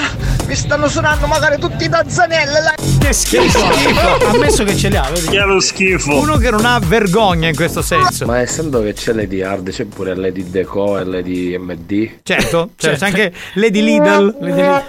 mi 0.52 0.58
stanno 0.58 0.86
suonando 0.86 1.26
magari 1.26 1.58
tutti 1.58 1.84
i 1.84 1.88
tazzanelli. 1.88 2.52
là. 2.52 2.74
Che 2.98 3.12
schifo! 3.14 3.72
schifo. 3.72 4.26
Ammesso 4.26 4.64
che 4.64 4.76
ce 4.76 4.90
li 4.90 4.96
ha, 4.96 5.08
vedi? 5.10 5.28
Che 5.28 5.38
è 5.38 5.44
lo 5.44 5.60
schifo. 5.60 6.14
Uno 6.14 6.36
che 6.36 6.50
non 6.50 6.66
ha 6.66 6.78
vergogna 6.78 7.48
in 7.48 7.56
questo 7.56 7.80
senso. 7.80 8.26
Ma 8.26 8.38
essendo 8.40 8.82
che 8.82 8.92
c'è 8.92 9.14
Lady 9.14 9.40
Hard, 9.40 9.70
c'è 9.70 9.86
pure 9.86 10.14
Lady 10.14 10.50
Deco 10.50 10.98
e 10.98 11.04
Lady 11.04 11.56
MD. 11.56 12.18
Certo, 12.22 12.70
certo, 12.76 12.98
c'è 12.98 13.06
anche 13.06 13.32
Lady 13.54 13.82
Lidl, 13.82 14.36
Lady, 14.40 14.84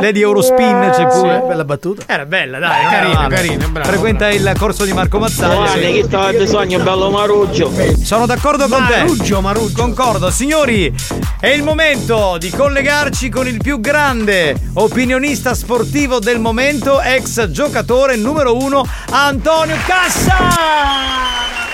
Lady 0.00 0.20
Eurospin 0.20 0.90
c'è 0.92 1.06
pure. 1.06 1.38
Sì, 1.40 1.46
bella 1.46 1.64
battuta. 1.64 2.02
Era 2.06 2.26
bella, 2.26 2.58
dai, 2.58 2.80
era 2.80 2.90
carina, 2.90 3.26
carina, 3.28 3.68
bravo, 3.68 3.88
Frequenta 3.88 4.30
il 4.30 4.52
corso 4.58 4.84
di 4.84 4.92
Marco 4.92 5.20
Mazzaglia. 5.20 5.54
Guarda, 5.54 5.90
che 5.90 6.02
stava 6.04 6.32
bisogno 6.32 6.80
bello 6.80 7.10
maruggio. 7.10 7.72
Sono 8.02 8.26
d'accordo 8.26 8.66
con 8.66 8.84
te. 8.88 8.96
Maruggio, 8.96 9.40
Maruggio. 9.40 9.80
Concordo. 9.80 10.30
Signori, 10.30 10.92
è 11.38 11.48
il 11.48 11.62
momento 11.62 12.36
di 12.36 12.50
collegarci 12.50 13.28
con 13.28 13.46
il 13.46 13.58
più 13.58 13.78
grande 13.78 14.56
opinionista 15.04 15.52
sportivo 15.52 16.18
del 16.18 16.40
momento, 16.40 16.98
ex 17.02 17.50
giocatore 17.50 18.16
numero 18.16 18.56
uno, 18.56 18.82
Antonio 19.10 19.76
Cassa! 19.86 20.32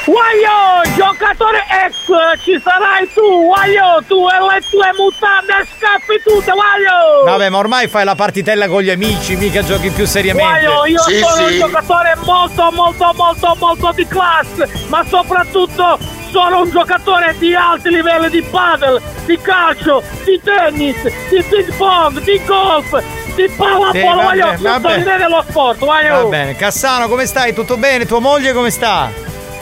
Guaglio, 0.05 0.97
giocatore 0.97 1.65
ex, 1.87 2.43
ci 2.43 2.61
sarai 2.61 3.09
tu, 3.15 3.45
guaglio, 3.47 4.03
tu 4.09 4.27
e 4.27 4.41
le 4.41 4.61
tue 4.69 4.91
mutande 4.99 5.65
scappi 5.77 6.21
tutte, 6.25 6.51
guaglio! 6.51 7.25
Vabbè, 7.25 7.51
ma 7.51 7.59
ormai 7.59 7.87
fai 7.87 8.05
la 8.05 8.17
partitella 8.17 8.67
con 8.67 8.83
gli 8.83 8.91
amici, 8.91 9.37
mica 9.37 9.63
giochi 9.63 9.91
più 9.91 10.07
seriamente. 10.07 10.65
Guaglio, 10.67 10.87
io 10.87 10.99
sono 10.99 11.47
un 11.47 11.57
giocatore 11.57 12.17
molto, 12.25 12.71
molto, 12.73 13.13
molto, 13.15 13.57
molto 13.61 13.93
di 13.95 14.07
classe, 14.09 14.69
ma 14.89 15.05
soprattutto 15.09 15.99
sono 16.31 16.63
un 16.63 16.71
giocatore 16.71 17.37
di 17.39 17.55
alti 17.55 17.91
livelli 17.91 18.31
di 18.31 18.43
paddle, 18.43 19.01
di 19.27 19.39
calcio, 19.39 20.03
di 20.25 20.41
tennis, 20.43 21.03
di 21.29 21.43
ping 21.43 21.73
pong, 21.77 22.21
di 22.23 22.41
golf, 22.45 23.03
pallavolo, 23.49 23.91
Sì, 23.93 24.57
tutto 24.57 24.63
vabbè. 24.69 24.97
di 24.99 25.03
dello 25.05 25.45
sport, 25.49 25.79
guaglio! 25.79 26.23
Va 26.23 26.25
bene, 26.29 26.57
Cassano, 26.57 27.09
come 27.09 27.27
stai? 27.27 27.53
Tutto 27.55 27.77
bene? 27.77 28.05
Tua 28.07 28.21
moglie 28.21 28.53
come 28.53 28.71
sta? 28.71 29.11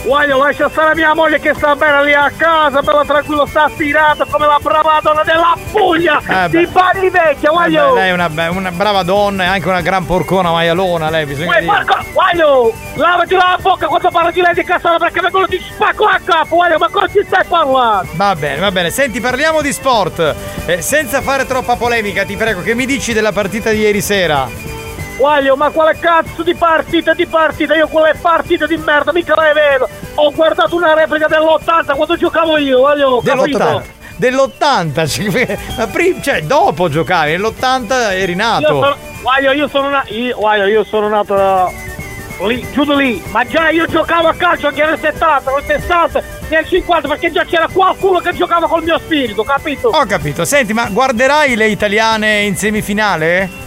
Guaglio, 0.04 0.38
lascia 0.42 0.70
stare 0.70 0.94
mia 0.94 1.12
moglie 1.12 1.38
che 1.38 1.52
sta 1.54 1.74
bene 1.76 2.04
lì 2.04 2.14
a 2.14 2.30
casa, 2.34 2.80
bella 2.80 3.04
tranquillo, 3.04 3.44
sta 3.46 3.68
stirata 3.74 4.24
come 4.24 4.46
la 4.46 4.58
brava 4.62 5.00
donna 5.02 5.22
della 5.22 5.54
Puglia 5.70 6.20
Eh 6.26 6.48
beh. 6.48 6.58
di 6.58 6.66
Bari 6.66 7.10
Vecchia, 7.10 7.50
guaglio! 7.50 7.88
Vabbè, 7.88 7.94
lei 8.00 8.08
è 8.08 8.12
una, 8.12 8.30
una 8.50 8.70
brava 8.70 9.02
donna 9.02 9.42
e 9.44 9.46
anche 9.46 9.68
una 9.68 9.80
gran 9.82 10.06
porcona 10.06 10.50
maialona, 10.50 11.10
lei 11.10 11.26
bisogna 11.26 11.48
Uè, 11.50 11.60
dire. 11.60 11.70
Marco, 11.72 11.98
guaglio, 12.12 12.72
lavati 12.94 13.34
la 13.34 13.58
bocca 13.60 13.86
quando 13.86 14.08
parlo 14.10 14.30
di 14.30 14.40
lei 14.40 14.54
di 14.54 14.64
Cassano 14.64 14.98
perché 14.98 15.20
vengono 15.20 15.46
ti 15.46 15.60
spacco 15.60 16.04
a 16.04 16.18
capo, 16.24 16.54
guaglio, 16.56 16.78
ma 16.78 16.88
cosa 16.88 17.08
ti 17.08 17.20
stai 17.26 17.44
parlando? 17.46 18.08
Va 18.14 18.34
bene, 18.34 18.60
va 18.60 18.70
bene. 18.70 18.90
Senti, 18.90 19.20
parliamo 19.20 19.60
di 19.60 19.72
sport. 19.72 20.34
Eh, 20.64 20.80
senza 20.80 21.20
fare 21.20 21.44
troppa 21.44 21.76
polemica, 21.76 22.24
ti 22.24 22.36
prego, 22.36 22.62
che 22.62 22.74
mi 22.74 22.86
dici 22.86 23.12
della 23.12 23.32
partita 23.32 23.70
di 23.70 23.78
ieri 23.80 24.00
sera? 24.00 24.48
Guaglio, 25.18 25.56
ma 25.56 25.70
quale 25.70 25.98
cazzo 25.98 26.44
di 26.44 26.54
partita 26.54 27.12
di 27.12 27.26
partita? 27.26 27.74
Io 27.74 27.88
quelle 27.88 28.14
partite 28.14 28.68
di 28.68 28.76
merda 28.76 29.12
mica 29.12 29.34
le 29.34 29.52
vedo! 29.52 29.88
Ho 30.14 30.30
guardato 30.30 30.76
una 30.76 30.94
replica 30.94 31.26
dell'80 31.26 31.96
quando 31.96 32.16
giocavo 32.16 32.56
io, 32.56 32.78
guaglio, 32.78 33.20
capito? 33.20 33.58
Dell'80. 33.58 33.82
Dell'80, 34.14 36.20
cioè, 36.22 36.42
dopo 36.42 36.88
giocavi, 36.88 37.32
nell'80 37.32 38.12
eri 38.12 38.32
Io 38.32 38.38
nato. 38.38 38.66
sono, 38.66 38.96
guaglio, 39.20 39.50
io 39.50 39.66
sono 39.66 39.90
nato, 39.90 40.14
io, 40.14 40.36
guaglio, 40.36 40.66
io 40.66 40.84
sono 40.84 41.08
nato 41.08 41.72
lì, 42.46 42.64
giù 42.72 42.84
di 42.84 42.94
lì, 42.94 43.22
ma 43.30 43.44
già 43.44 43.70
io 43.70 43.86
giocavo 43.86 44.28
a 44.28 44.34
calcio 44.34 44.68
anche 44.68 44.84
nel 44.84 45.00
70, 45.00 45.50
nel 45.50 45.80
60, 45.80 46.22
nel 46.48 46.64
50, 46.64 47.08
perché 47.08 47.32
già 47.32 47.44
c'era 47.44 47.66
qualcuno 47.66 48.20
che 48.20 48.32
giocava 48.34 48.68
col 48.68 48.84
mio 48.84 49.00
spirito, 49.00 49.42
capito? 49.42 49.88
Ho 49.88 50.06
capito. 50.06 50.44
Senti, 50.44 50.72
ma 50.72 50.88
guarderai 50.88 51.56
le 51.56 51.66
italiane 51.66 52.42
in 52.42 52.56
semifinale? 52.56 53.66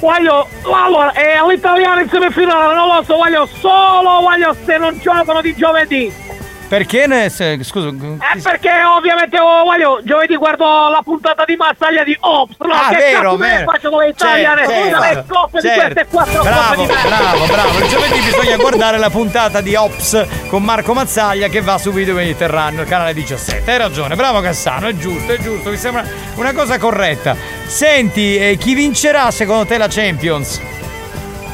Voglio, 0.00 0.46
allora, 0.62 1.10
è 1.12 1.36
all'italiano 1.36 2.00
in 2.00 2.08
semifinale, 2.08 2.74
non 2.74 2.86
lo 2.86 3.02
so, 3.02 3.16
voglio 3.16 3.46
solo, 3.46 4.20
voglio 4.20 4.54
se 4.64 4.78
non 4.78 4.96
giocano 4.98 5.40
di 5.40 5.54
giovedì. 5.54 6.27
Perché 6.68 7.06
ne. 7.06 7.30
se- 7.30 7.58
scusa. 7.64 7.88
Eh, 7.88 8.40
perché 8.42 8.70
ovviamente, 8.84 9.38
oh, 9.38 9.64
voglio, 9.64 10.00
giovedì 10.04 10.36
guardo 10.36 10.64
la 10.90 11.00
puntata 11.02 11.44
di 11.46 11.56
Massaglia 11.56 12.04
di 12.04 12.14
Ops, 12.20 12.56
no? 12.58 12.72
Ah, 12.74 12.88
che 12.90 12.96
vero, 12.96 13.36
vero. 13.36 13.70
faccio 13.70 13.88
con 13.88 14.00
le 14.00 14.08
italiane, 14.10 14.66
Certo, 14.66 14.98
le 15.00 15.24
coppe 15.26 15.60
di 15.60 15.66
certo. 15.66 15.80
queste 15.94 16.06
quattro 16.10 16.42
bravo, 16.42 16.74
coppe 16.74 16.94
di 16.94 17.08
bravo, 17.08 17.46
bravo. 17.46 17.78
Il 17.78 17.88
giovedì 17.88 18.20
bisogna 18.20 18.56
guardare 18.56 18.98
la 18.98 19.08
puntata 19.08 19.62
di 19.62 19.74
Ops 19.74 20.26
con 20.50 20.62
Marco 20.62 20.92
Mazzaglia 20.92 21.48
che 21.48 21.62
va 21.62 21.78
su 21.78 21.90
Video 21.90 22.14
Mediterraneo, 22.14 22.82
il 22.82 22.88
canale 22.88 23.14
17. 23.14 23.70
Hai 23.70 23.78
ragione, 23.78 24.14
bravo 24.14 24.40
Cassano, 24.42 24.88
è 24.88 24.94
giusto, 24.94 25.32
è 25.32 25.38
giusto, 25.38 25.70
mi 25.70 25.76
sembra 25.78 26.04
una 26.34 26.52
cosa 26.52 26.76
corretta. 26.78 27.34
Senti, 27.64 28.36
eh, 28.36 28.56
chi 28.58 28.74
vincerà 28.74 29.30
secondo 29.30 29.64
te 29.64 29.78
la 29.78 29.88
Champions? 29.88 30.60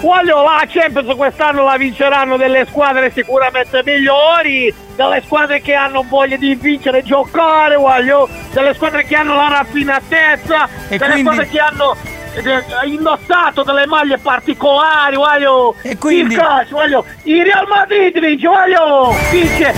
Voglio 0.01 0.43
la 0.43 0.63
Champions 0.69 1.17
quest'anno 1.17 1.65
la 1.65 1.77
vinceranno 1.79 2.37
delle 2.37 2.67
squadre 2.69 3.11
sicuramente 3.11 3.83
migliori, 3.85 4.73
delle 4.95 5.23
squadre 5.25 5.63
che 5.63 5.73
hanno 5.75 6.05
voglia 6.07 6.37
di 6.37 6.55
vincere 6.57 6.99
e 6.99 7.03
giocare, 7.03 7.77
voglio, 7.77 8.29
delle 8.53 8.75
squadre 8.75 9.05
che 9.05 9.15
hanno 9.17 9.35
la 9.35 9.49
raffinatezza, 9.49 10.69
E 10.89 10.99
delle 10.99 11.13
quindi- 11.13 11.21
squadre 11.23 11.49
che 11.49 11.59
hanno 11.59 11.97
eh, 12.37 12.87
indossato 12.89 13.63
delle 13.63 13.87
maglie 13.87 14.19
particolari, 14.19 15.17
voglio. 15.17 15.75
E 15.81 15.97
quindi- 15.97 16.35
Il 16.35 16.41
calcio, 16.41 16.75
voglio. 16.75 17.05
Il 17.23 17.43
Real 17.43 17.67
Madrid 17.67 18.19
vince, 18.21 18.47
voglio. 18.49 19.15
Vince. 19.31 19.73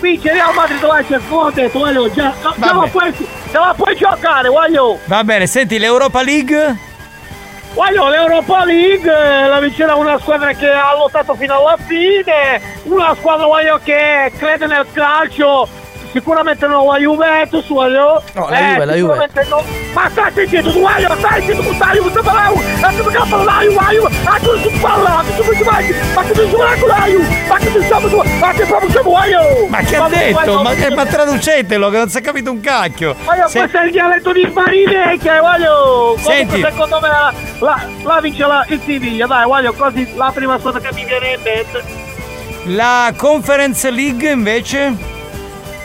Vince 0.00 0.32
Real 0.32 0.54
Madrid, 0.54 0.78
come 1.28 1.42
ho 1.42 1.50
detto, 1.50 1.78
voglio, 1.80 2.08
già, 2.12 2.32
già 2.40 2.54
già 3.50 3.60
la 3.60 3.74
puoi 3.76 3.96
giocare, 3.96 4.48
voglio. 4.48 4.98
Va 5.06 5.24
bene, 5.24 5.46
senti, 5.48 5.78
l'Europa 5.78 6.22
League? 6.22 6.86
Voglio 7.74 8.08
l'Europa 8.08 8.64
League, 8.64 9.10
eh, 9.10 9.46
la 9.46 9.60
vincerà 9.60 9.94
una 9.94 10.18
squadra 10.18 10.52
che 10.52 10.68
ha 10.68 10.94
lottato 10.96 11.34
fino 11.34 11.58
alla 11.58 11.76
fine, 11.76 12.60
una 12.84 13.14
squadra 13.14 13.46
voglio 13.46 13.78
che 13.82 14.32
crede 14.36 14.66
nel 14.66 14.86
calcio, 14.92 15.68
sicuramente 16.18 16.66
non 16.66 16.86
la 16.86 16.98
Juventus, 16.98 17.66
voglio. 17.68 18.22
No, 18.34 18.48
la 18.48 18.58
Juve, 18.58 18.84
la 18.84 18.94
Juve. 18.94 19.28
non- 19.48 19.64
Ma 19.94 20.08
stai 20.10 20.46
zitto, 20.48 20.70
tu 20.72 20.80
voglio, 20.80 21.14
stai 21.18 21.42
zitto, 21.42 21.62
stai, 21.74 21.98
tu 21.98 22.10
stai, 22.10 22.22
ma 22.32 22.42
ma 22.42 22.50
vai, 22.52 22.54
ma 22.84 22.88
tu 22.88 23.04
mi 23.06 23.12
vai 23.12 23.28
con 23.28 23.44
la 23.44 23.62
Juve, 23.86 24.08
ma 24.24 24.38
tu 24.38 24.50
mi 25.48 25.56
stai, 25.62 25.92
ma 29.70 29.78
che. 29.78 29.96
Ma 29.98 30.04
ha 30.04 30.08
detto? 30.08 30.62
Ma, 30.62 30.74
che- 30.74 30.90
ma 30.94 31.06
traducetelo, 31.06 31.90
che 31.90 31.96
non 31.98 32.08
si 32.08 32.18
è 32.18 32.20
capito 32.20 32.50
un 32.50 32.60
cacchio. 32.60 33.14
Voglio, 33.24 33.48
Se- 33.48 33.58
questo 33.60 33.78
è 33.78 33.84
il 33.84 33.90
dialetto 33.92 34.32
di 34.32 34.50
Marinecchia, 34.52 35.40
voglio! 35.40 36.16
Senti. 36.18 36.46
Comunque, 36.46 36.70
secondo 36.70 37.00
me 37.00 37.08
la, 37.08 37.32
la, 37.60 37.82
la 38.02 38.20
vince 38.20 38.46
la, 38.46 38.64
il 38.68 38.80
Siviglia, 38.84 39.26
dai, 39.26 39.44
voglio, 39.44 39.72
così 39.72 40.12
la 40.16 40.30
prima 40.34 40.58
squadra 40.58 40.80
che 40.80 40.88
mi 40.94 41.04
viene 41.04 41.32
in 41.34 41.40
mente. 41.42 42.06
La 42.66 43.12
Conference 43.16 43.90
League 43.90 44.30
invece? 44.30 45.16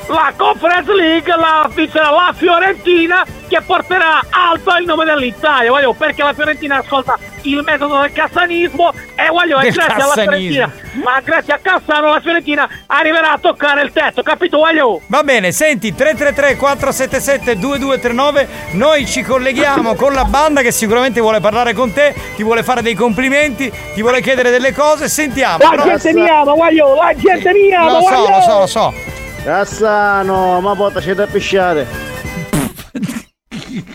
La 0.07 0.33
Conference 0.35 0.93
League 0.93 1.35
la 1.35 1.69
vincerà 1.73 2.11
la 2.11 2.33
Fiorentina 2.35 3.25
che 3.47 3.61
porterà 3.61 4.19
alto 4.29 4.75
il 4.77 4.85
nome 4.85 5.05
dell'Italia, 5.05 5.69
voglio, 5.69 5.93
perché 5.93 6.23
la 6.23 6.33
Fiorentina 6.33 6.77
ascolta 6.77 7.17
il 7.43 7.61
metodo 7.63 7.99
del 8.01 8.11
cassanismo 8.11 8.91
e 9.15 9.27
voglio, 9.29 9.59
Del 9.59 9.71
grazie 9.71 9.93
alla 9.93 10.13
cassanismo. 10.13 10.51
Fiorentina, 10.51 10.71
ma 11.03 11.21
grazie 11.23 11.53
a 11.53 11.59
Cassano 11.61 12.13
la 12.13 12.19
Fiorentina 12.19 12.69
arriverà 12.87 13.31
a 13.31 13.37
toccare 13.37 13.81
il 13.83 13.91
tetto, 13.91 14.23
capito, 14.23 14.57
voglio? 14.57 15.01
Va 15.07 15.23
bene, 15.23 15.51
senti 15.51 15.93
333 15.95 16.57
477 16.57 17.57
2239, 17.59 18.47
noi 18.71 19.05
ci 19.05 19.21
colleghiamo 19.23 19.95
con 19.95 20.13
la 20.13 20.25
banda 20.25 20.61
che 20.61 20.71
sicuramente 20.71 21.21
vuole 21.21 21.39
parlare 21.39 21.73
con 21.73 21.93
te, 21.93 22.13
ti 22.35 22.43
vuole 22.43 22.63
fare 22.63 22.81
dei 22.81 22.95
complimenti, 22.95 23.71
ti 23.93 24.01
vuole 24.01 24.21
chiedere 24.21 24.49
delle 24.49 24.73
cose, 24.73 25.07
sentiamo. 25.07 25.59
La 25.59 25.81
gente 25.81 26.13
mi 26.13 26.27
ama, 26.27 26.53
voglio, 26.53 26.95
la 26.95 27.13
gente 27.15 27.51
mi 27.53 27.73
ama, 27.73 27.91
Lo 27.91 28.01
so, 28.01 28.29
lo 28.29 28.41
so, 28.41 28.59
lo 28.59 28.67
so. 28.67 28.93
Cassano, 29.43 30.61
ma 30.61 30.73
porta 30.73 31.01
c'è 31.01 31.13
da 31.13 31.27
pisciare. 31.27 31.85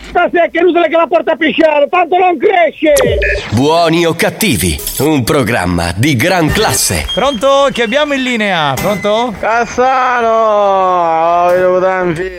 Stasera 0.09 0.47
che 0.47 0.59
inutile 0.59 0.87
che 0.89 0.95
la 0.95 1.07
porta 1.07 1.31
a 1.31 1.35
pisciare, 1.35 1.87
tanto 1.89 2.17
non 2.17 2.37
cresce! 2.37 2.93
Buoni 3.51 4.05
o 4.05 4.13
cattivi, 4.13 4.79
un 4.99 5.23
programma 5.23 5.91
di 5.95 6.15
gran 6.15 6.49
classe. 6.49 7.07
Pronto? 7.13 7.69
Che 7.71 7.81
abbiamo 7.81 8.13
in 8.13 8.21
linea? 8.21 8.73
Pronto? 8.75 9.33
Cassano! 9.39 10.27
Io 11.57 11.79
tanti. 11.79 12.29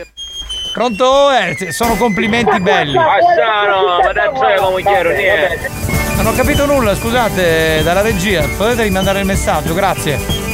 Pronto? 0.73 1.31
Eh, 1.31 1.71
sono 1.73 1.95
complimenti 1.95 2.61
belli. 2.61 2.93
Cassano, 2.93 3.99
ma 4.05 4.13
dai, 4.13 4.29
come 4.57 4.81
chiaro, 4.83 5.11
niente. 5.11 5.69
Non 6.15 6.27
ho 6.27 6.33
capito 6.33 6.65
nulla, 6.65 6.95
scusate, 6.95 7.81
dalla 7.83 8.01
regia. 8.01 8.47
Potete 8.57 8.83
rimandare 8.83 9.19
il 9.19 9.25
messaggio, 9.25 9.73
grazie. 9.73 10.50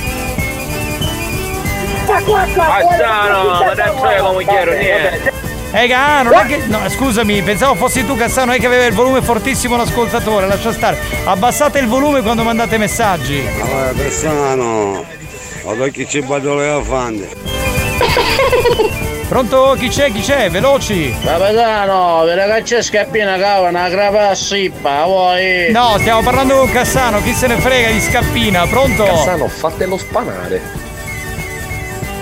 Cassano, 2.07 3.59
ma 3.65 3.73
dai, 3.73 4.19
come 4.19 4.45
chiaro, 4.45 4.71
niente. 4.71 5.33
Ehi, 5.73 5.91
ah, 5.91 6.21
non 6.21 6.33
è 6.33 6.45
che. 6.45 6.61
No, 6.67 6.79
scusami, 6.89 7.41
pensavo 7.41 7.75
fossi 7.75 8.05
tu, 8.05 8.15
Cassano, 8.15 8.53
è 8.53 8.59
che 8.59 8.65
aveva 8.65 8.85
il 8.85 8.93
volume 8.93 9.21
fortissimo 9.21 9.75
l'ascoltatore, 9.75 10.47
lascia 10.47 10.71
stare. 10.71 10.97
Abbassate 11.25 11.79
il 11.79 11.87
volume 11.87 12.21
quando 12.21 12.43
mandate 12.43 12.77
messaggi. 12.77 13.45
Allora, 13.61 13.91
Cassano, 13.91 15.05
guarda 15.63 15.87
chi 15.89 16.07
ci 16.07 16.21
batto 16.21 16.55
le 16.55 16.69
afande. 16.69 17.29
Pronto? 19.27 19.75
Chi 19.77 19.89
c'è? 19.89 20.09
Chi 20.09 20.21
c'è? 20.21 20.49
Veloci! 20.49 21.13
Capitano, 21.21 22.23
che 22.23 22.61
c'è 22.63 22.81
scappina 22.81 23.37
cava, 23.37 23.67
una 23.67 23.89
grava 23.89 24.33
sippa, 24.33 25.03
vuoi? 25.03 25.69
No, 25.69 25.97
stiamo 25.99 26.21
parlando 26.21 26.55
con 26.59 26.71
Cassano, 26.71 27.21
chi 27.21 27.33
se 27.33 27.47
ne 27.47 27.57
frega 27.57 27.89
di 27.89 27.99
Scappina, 27.99 28.65
pronto? 28.67 29.03
Cassano, 29.03 29.49
fatelo 29.49 29.97
spanare. 29.97 30.86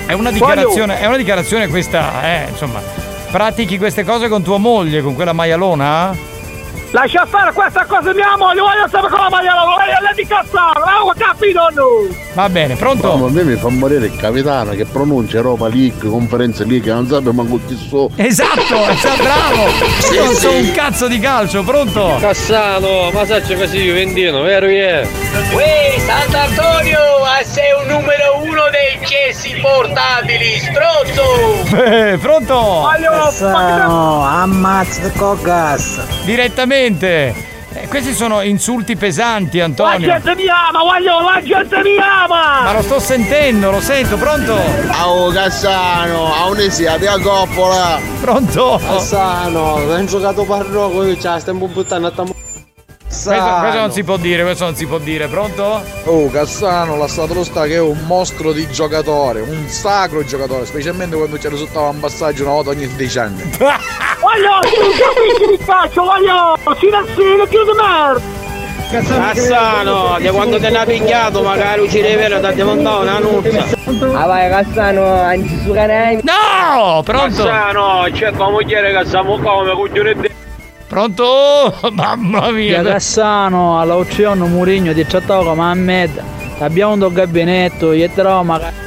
È 0.06 0.14
una 0.14 0.32
dichiarazione, 0.32 1.00
è 1.00 1.06
una 1.08 1.18
dichiarazione 1.18 1.68
questa, 1.68 2.24
eh, 2.24 2.50
insomma. 2.50 2.80
Pratichi 3.32 3.78
queste 3.78 4.04
cose 4.04 4.30
con 4.30 4.44
tua 4.44 4.58
moglie, 4.58 5.02
con 5.02 5.16
quella 5.16 5.34
maialona? 5.34 6.16
Lascia 6.96 7.26
stare 7.28 7.52
questa 7.52 7.84
cosa 7.84 8.14
mia 8.14 8.38
moglie, 8.38 8.62
voglio 8.62 8.88
sapere 8.88 9.10
con 9.10 9.20
la 9.20 9.30
maglia, 9.30 9.52
voglio 9.66 10.00
lei 10.00 10.16
di 10.16 10.26
cazzare, 10.26 10.80
avevo 10.80 11.14
capito 11.18 11.68
no? 11.74 12.16
Va 12.36 12.48
bene, 12.48 12.76
pronto? 12.76 13.18
No, 13.18 13.26
a 13.26 13.30
me 13.30 13.44
mi 13.44 13.56
fa 13.58 13.68
morire 13.68 14.06
il 14.06 14.16
capitano 14.16 14.72
che 14.72 14.86
pronuncia 14.86 15.36
Europa 15.36 15.68
League, 15.68 16.10
Conferenza 16.10 16.64
League, 16.64 16.90
non 16.94 17.06
sape 17.06 17.34
manco 17.34 17.60
chi 17.68 17.76
so. 17.76 18.10
Esatto, 18.16 18.88
esatto, 18.88 19.22
bravo! 19.22 20.14
Io 20.14 20.24
non 20.24 20.34
so 20.36 20.52
un 20.52 20.72
cazzo 20.72 21.10
di 21.10 21.20
calcio, 21.20 21.64
pronto? 21.64 22.16
Cassano, 22.22 23.12
ma 23.12 23.26
sacci 23.26 23.56
così 23.56 23.78
Juventino, 23.80 24.42
vero 24.44 24.68
che 24.68 25.06
Uè, 25.52 25.96
Sant'Antonio, 25.98 27.00
a 27.26 27.44
sei 27.44 27.74
un 27.78 27.88
numero 27.92 28.40
uno 28.42 28.70
dei 28.72 29.06
cessi 29.06 29.54
portabili, 29.60 30.60
strozzo! 30.60 31.84
Eh, 31.84 32.18
pronto? 32.22 32.90
Cassano, 33.02 34.24
ammazza 34.24 35.12
con 35.12 35.42
gas. 35.42 36.00
Direttamente. 36.24 36.84
Eh, 36.88 37.88
questi 37.90 38.14
sono 38.14 38.42
insulti 38.42 38.96
pesanti, 38.96 39.58
La 39.58 39.66
Antonio. 39.66 40.08
gente 40.08 40.36
mi 40.36 40.48
ama, 40.48 40.80
voglio, 40.82 41.20
la 41.20 41.42
gente 41.42 41.82
mi 41.82 41.98
ama! 41.98 42.62
Ma 42.64 42.74
lo 42.74 42.82
sto 42.84 43.00
sentendo, 43.00 43.70
lo 43.72 43.82
sento, 43.82 44.16
pronto? 44.18 44.56
Ciao 44.88 45.28
Cassano, 45.30 46.34
a 46.34 46.46
un'esia 46.48 46.98
di 46.98 47.06
coppola. 47.22 48.00
Pronto? 48.22 48.80
Cassano, 48.82 49.80
non 49.80 50.06
giocato 50.06 50.46
parroco, 50.46 51.04
io 51.04 51.18
la 51.22 51.40
stiamo 51.40 51.68
buttando 51.68 52.08
a 52.08 52.12
tam- 52.12 52.34
Questo, 53.16 53.30
questo 53.30 53.80
non 53.80 53.92
si 53.92 54.04
può 54.04 54.18
dire, 54.18 54.44
questo 54.44 54.66
non 54.66 54.76
si 54.76 54.86
può 54.86 54.98
dire, 54.98 55.28
pronto? 55.28 55.82
Oh, 56.04 56.30
Cassano, 56.30 56.98
la 56.98 57.08
Stadrosta 57.08 57.64
che 57.66 57.76
è 57.76 57.80
un 57.80 58.04
mostro 58.06 58.52
di 58.52 58.70
giocatore, 58.70 59.40
un 59.40 59.68
sacro 59.68 60.24
giocatore, 60.26 60.66
specialmente 60.66 61.16
quando 61.16 61.40
ci 61.40 61.48
risultava 61.48 61.90
un 61.90 62.00
passaggio 62.00 62.44
una 62.44 62.52
volta 62.52 62.72
ogni 62.72 62.94
10 62.94 63.20
anni. 63.20 63.42
Voglio, 64.20 64.60
capisci 64.60 65.58
di 65.58 65.66
calcio, 65.66 66.04
voglio, 66.04 66.58
silenzio, 66.80 67.48
chiuso 67.48 67.74
merda! 67.76 68.44
Cassano, 68.90 70.18
che 70.20 70.30
quando 70.32 70.60
te 70.60 70.70
ne 70.70 70.78
ha 70.78 70.86
picchiato 70.86 71.42
magari 71.42 71.82
uscire 71.82 72.16
vero 72.16 72.40
da 72.40 72.54
montare 72.64 73.02
una 73.02 73.20
nuzza. 73.20 73.66
Ah 74.14 74.26
vai 74.26 74.50
Cassano, 74.50 75.22
anzi 75.22 75.62
su 75.64 75.72
canale. 75.72 76.22
No, 76.24 77.02
pronto? 77.04 77.44
Cassano, 77.44 78.08
c'è 78.12 78.32
come 78.34 78.66
che 78.66 79.02
siamo 79.06 79.40
come 79.40 79.74
coglione 79.74 80.14
di... 80.16 80.44
Pronto? 80.88 81.74
Mamma 81.92 82.52
mia. 82.52 82.82
Via 82.82 82.94
Cassano, 82.94 83.80
alla 83.80 83.96
uccione 83.96 84.48
Murigno 84.48 84.94
ti 84.94 85.06
chattavo 85.06 85.50
come 85.50 85.64
a 85.64 85.74
me. 85.74 86.10
Abbiamo 86.60 86.94
un 86.94 87.14
gabinetto, 87.14 87.92
io 87.92 88.10
lo 88.16 88.44
magari. 88.44 88.84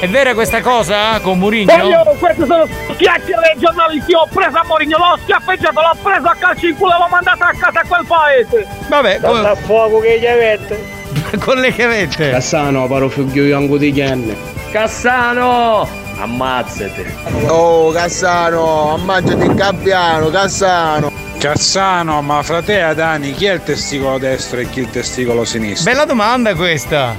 È 0.00 0.08
vera 0.08 0.34
questa 0.34 0.60
cosa 0.60 1.18
con 1.20 1.38
Murigno? 1.38 1.76
Voglio, 1.76 2.16
queste 2.18 2.44
sono 2.44 2.66
chiacchiere 2.96 3.40
dei 3.52 3.60
giornalisti, 3.60 4.12
ho 4.12 4.28
preso 4.30 4.58
a 4.58 4.64
Mourinho, 4.66 4.98
l'ho 4.98 5.18
schiaffeggiato, 5.22 5.80
l'ho 5.80 5.96
preso 6.02 6.26
a 6.26 6.34
calcio 6.38 6.66
in 6.66 6.76
culo 6.76 6.94
e 6.94 6.98
l'ho 6.98 7.08
mandato 7.08 7.42
a 7.42 7.52
casa 7.58 7.80
a 7.80 7.84
quel 7.86 8.04
paese! 8.06 8.66
Vabbè, 8.88 9.20
come- 9.20 9.48
a 9.48 9.54
fuoco 9.54 10.00
che 10.00 10.18
gli 10.20 10.26
avete. 10.26 11.02
con 11.40 11.56
le 11.56 11.72
chiavette. 11.72 12.30
Cassano, 12.30 12.86
paro 12.86 13.08
figlio 13.08 13.44
io 13.44 13.56
anche 13.56 13.78
di. 13.78 14.36
Cassano! 14.70 16.03
Ammazzate. 16.24 17.14
Oh 17.48 17.92
Cassano, 17.92 18.94
ammazzati 18.94 19.44
il 19.44 19.54
gabbiano, 19.54 20.30
Cassano. 20.30 21.12
Cassano, 21.38 22.22
ma 22.22 22.42
fra 22.42 22.62
te 22.62 22.88
e 22.88 22.94
Dani, 22.94 23.34
chi 23.34 23.44
è 23.44 23.52
il 23.52 23.62
testicolo 23.62 24.16
destro 24.16 24.60
e 24.60 24.70
chi 24.70 24.80
il 24.80 24.90
testicolo 24.90 25.44
sinistro? 25.44 25.92
Bella 25.92 26.06
domanda 26.06 26.54
questa. 26.54 27.14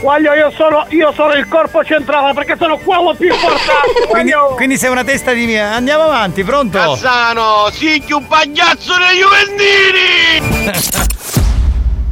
Voglio, 0.00 0.32
io 0.32 0.50
sono, 0.50 0.84
io 0.88 1.12
sono 1.12 1.34
il 1.34 1.46
corpo 1.46 1.84
centrale 1.84 2.32
perché 2.32 2.56
sono 2.58 2.76
quello 2.78 3.14
più 3.14 3.28
importante! 3.30 4.08
Quindi, 4.10 4.32
quindi 4.56 4.76
sei 4.76 4.90
una 4.90 5.04
testa 5.04 5.32
di 5.32 5.46
mia. 5.46 5.72
Andiamo 5.72 6.02
avanti, 6.04 6.42
pronto? 6.42 6.76
Cassano, 6.76 7.68
sì, 7.70 8.02
un 8.08 8.26
pagliazzo 8.26 8.94
dei 8.96 9.18
Juventini! 9.20 10.88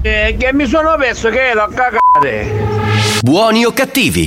Eh, 0.00 0.36
che 0.38 0.52
mi 0.52 0.64
sono 0.68 0.94
perso 0.96 1.28
che 1.28 1.48
ero 1.48 1.64
a 1.64 1.68
cagare. 1.68 2.77
Buoni 3.22 3.64
o 3.64 3.72
cattivi, 3.72 4.26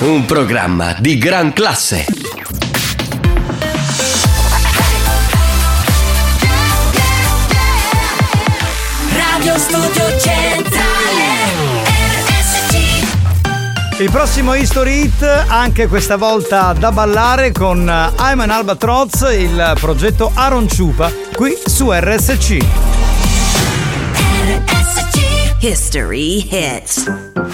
un 0.00 0.24
programma 0.24 0.96
di 0.98 1.16
gran 1.16 1.52
classe. 1.52 2.06
Radio 9.12 9.56
Studio 9.58 10.18
Centrale 10.18 10.82
RSC 11.86 14.00
Il 14.00 14.10
prossimo 14.10 14.54
History 14.54 15.04
Hit, 15.04 15.22
anche 15.46 15.86
questa 15.86 16.16
volta 16.16 16.72
da 16.72 16.90
ballare 16.90 17.52
con 17.52 17.80
I'm 17.80 18.40
an 18.40 18.50
Albatroz, 18.50 19.24
il 19.38 19.74
progetto 19.78 20.32
Aaron 20.34 20.68
Ciupa, 20.68 21.12
qui 21.32 21.56
su 21.64 21.92
RSC. 21.92 22.56
History 25.60 26.48
Hits. 26.50 27.53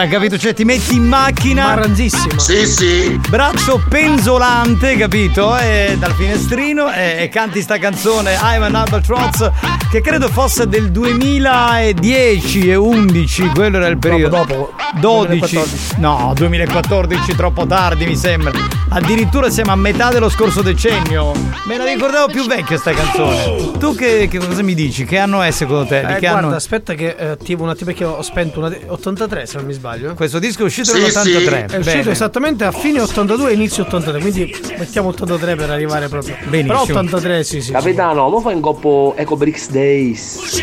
Maranza, 0.00 0.06
capito? 0.06 0.38
Cioè 0.38 0.54
ti 0.54 0.64
metti 0.64 0.94
in 0.94 1.06
macchina. 1.06 1.64
Maranzissimo. 1.64 2.38
Sì, 2.38 2.66
sì. 2.66 3.20
Braccio 3.28 3.82
penzolante, 3.88 4.96
capito? 4.96 5.56
E 5.56 5.96
dal 5.98 6.12
finestrino 6.12 6.90
e, 6.92 7.16
e 7.22 7.28
canti 7.28 7.60
sta 7.60 7.78
canzone 7.78 8.36
I'm 8.40 8.62
an 8.62 8.74
Albatross 8.74 9.50
che 9.90 10.00
credo 10.00 10.28
fosse 10.28 10.68
del 10.68 10.90
2010 10.90 12.70
e 12.70 12.74
11, 12.74 13.48
quello 13.48 13.76
era 13.78 13.88
il 13.88 13.98
periodo. 13.98 14.36
dopo. 14.36 14.72
12. 15.00 15.26
2014. 15.26 16.00
No, 16.00 16.32
2014 16.34 17.34
troppo 17.36 17.66
tardi 17.66 18.06
mi 18.06 18.16
sembra. 18.16 18.59
Addirittura 18.92 19.50
siamo 19.50 19.70
a 19.70 19.76
metà 19.76 20.10
dello 20.10 20.28
scorso 20.28 20.62
decennio. 20.62 21.32
Me 21.66 21.76
la 21.76 21.84
ricordavo 21.84 22.26
più 22.26 22.44
vecchia 22.46 22.76
sta 22.76 22.90
canzone. 22.92 23.78
Tu 23.78 23.94
che, 23.94 24.26
che 24.28 24.38
cosa 24.38 24.62
mi 24.62 24.74
dici? 24.74 25.04
Che 25.04 25.16
anno 25.16 25.42
è 25.42 25.52
secondo 25.52 25.86
te? 25.86 26.00
Eh, 26.00 26.14
che 26.14 26.18
guarda, 26.26 26.38
anno? 26.38 26.54
aspetta 26.56 26.94
che 26.94 27.14
eh, 27.16 27.26
attivo 27.28 27.62
un 27.62 27.68
attimo 27.68 27.90
perché 27.90 28.04
ho 28.04 28.20
spento 28.22 28.58
una 28.58 28.76
83 28.88 29.46
se 29.46 29.56
non 29.58 29.66
mi 29.66 29.74
sbaglio. 29.74 30.14
Questo 30.14 30.40
disco 30.40 30.62
è 30.62 30.64
uscito 30.64 30.90
Sì, 30.92 30.98
nell'83. 31.00 31.70
È 31.70 31.76
uscito 31.76 31.98
Bene. 31.98 32.10
esattamente 32.10 32.64
a 32.64 32.72
fine 32.72 33.00
82 33.00 33.50
e 33.50 33.54
inizio 33.54 33.84
83, 33.84 34.20
quindi 34.20 34.56
mettiamo 34.76 35.08
83 35.10 35.54
per 35.54 35.70
arrivare 35.70 36.08
proprio. 36.08 36.36
Benissimo. 36.48 36.66
Però 36.66 36.82
83 36.82 37.44
sì, 37.44 37.60
sì. 37.60 37.70
Capitano, 37.70 38.28
lo 38.28 38.40
fai 38.40 38.54
in 38.54 38.60
coppo 38.60 39.14
Eco 39.16 39.36
Bricks 39.36 39.70
Days? 39.70 40.60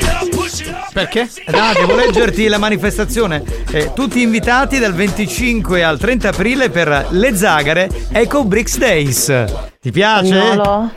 Perché? 0.93 1.29
No, 1.47 1.71
devo 1.73 1.95
leggerti 1.95 2.47
la 2.47 2.57
manifestazione. 2.57 3.43
Eh, 3.71 3.91
tutti 3.93 4.21
invitati 4.21 4.79
dal 4.79 4.93
25 4.93 5.83
al 5.83 5.99
30 5.99 6.29
aprile 6.29 6.69
per 6.69 7.07
Le 7.09 7.35
Zagare 7.35 7.89
Eco 8.11 8.43
Bricks 8.45 8.77
Days. 8.77 9.45
Ti 9.79 9.91
piace? 9.91 10.27
Spagnolo? 10.27 10.91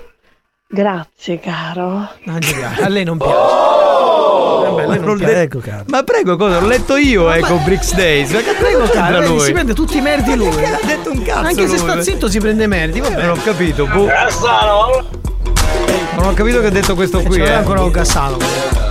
Grazie, 0.72 1.40
caro. 1.40 2.08
A 2.80 2.88
lei 2.88 3.04
non 3.04 3.18
piace. 3.18 3.34
Vabbè, 3.34 4.86
lei 4.86 5.00
non 5.00 5.18
piace. 5.18 5.42
Ecco, 5.42 5.58
caro. 5.58 5.84
Ma 5.88 6.02
prego, 6.04 6.36
cosa? 6.36 6.60
L'ho 6.60 6.66
letto 6.68 6.96
io 6.96 7.30
Eco 7.30 7.56
Bricks 7.56 7.92
Days. 7.94 8.30
Ma 8.30 8.38
che 8.38 8.52
Prego, 8.52 8.88
caro, 8.88 9.26
lui? 9.26 9.40
si 9.40 9.52
prende 9.52 9.74
tutti 9.74 9.98
i 9.98 10.00
meriti 10.00 10.36
lui. 10.36 10.64
Ha 10.64 10.78
detto 10.84 11.10
un 11.10 11.22
cazzo. 11.22 11.46
Anche 11.46 11.66
se 11.66 11.76
sta 11.76 11.94
lui. 11.94 12.04
zitto 12.04 12.28
si 12.28 12.38
prende 12.38 12.66
meriti, 12.68 13.00
vabbè. 13.00 13.20
Non 13.20 13.38
ho 13.38 13.42
capito. 13.42 13.86
boh. 13.86 14.08
Non 16.14 16.26
ho 16.26 16.34
capito 16.34 16.60
che 16.60 16.66
ha 16.66 16.70
detto 16.70 16.94
questo 16.94 17.20
qui. 17.22 17.38
C'è 17.38 17.48
eh. 17.48 17.52
ancora 17.52 17.82
un 17.82 17.90
Cassano. 17.90 18.89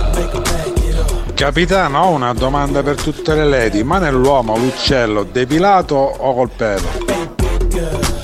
Capitano, 1.40 2.00
ho 2.00 2.10
una 2.10 2.34
domanda 2.34 2.82
per 2.82 3.00
tutte 3.00 3.34
le 3.34 3.46
lady, 3.46 3.82
ma 3.82 3.98
nell'uomo 3.98 4.58
l'uccello 4.58 5.22
depilato 5.22 5.94
o 5.94 6.34
col 6.34 6.50
pelo? 6.50 8.19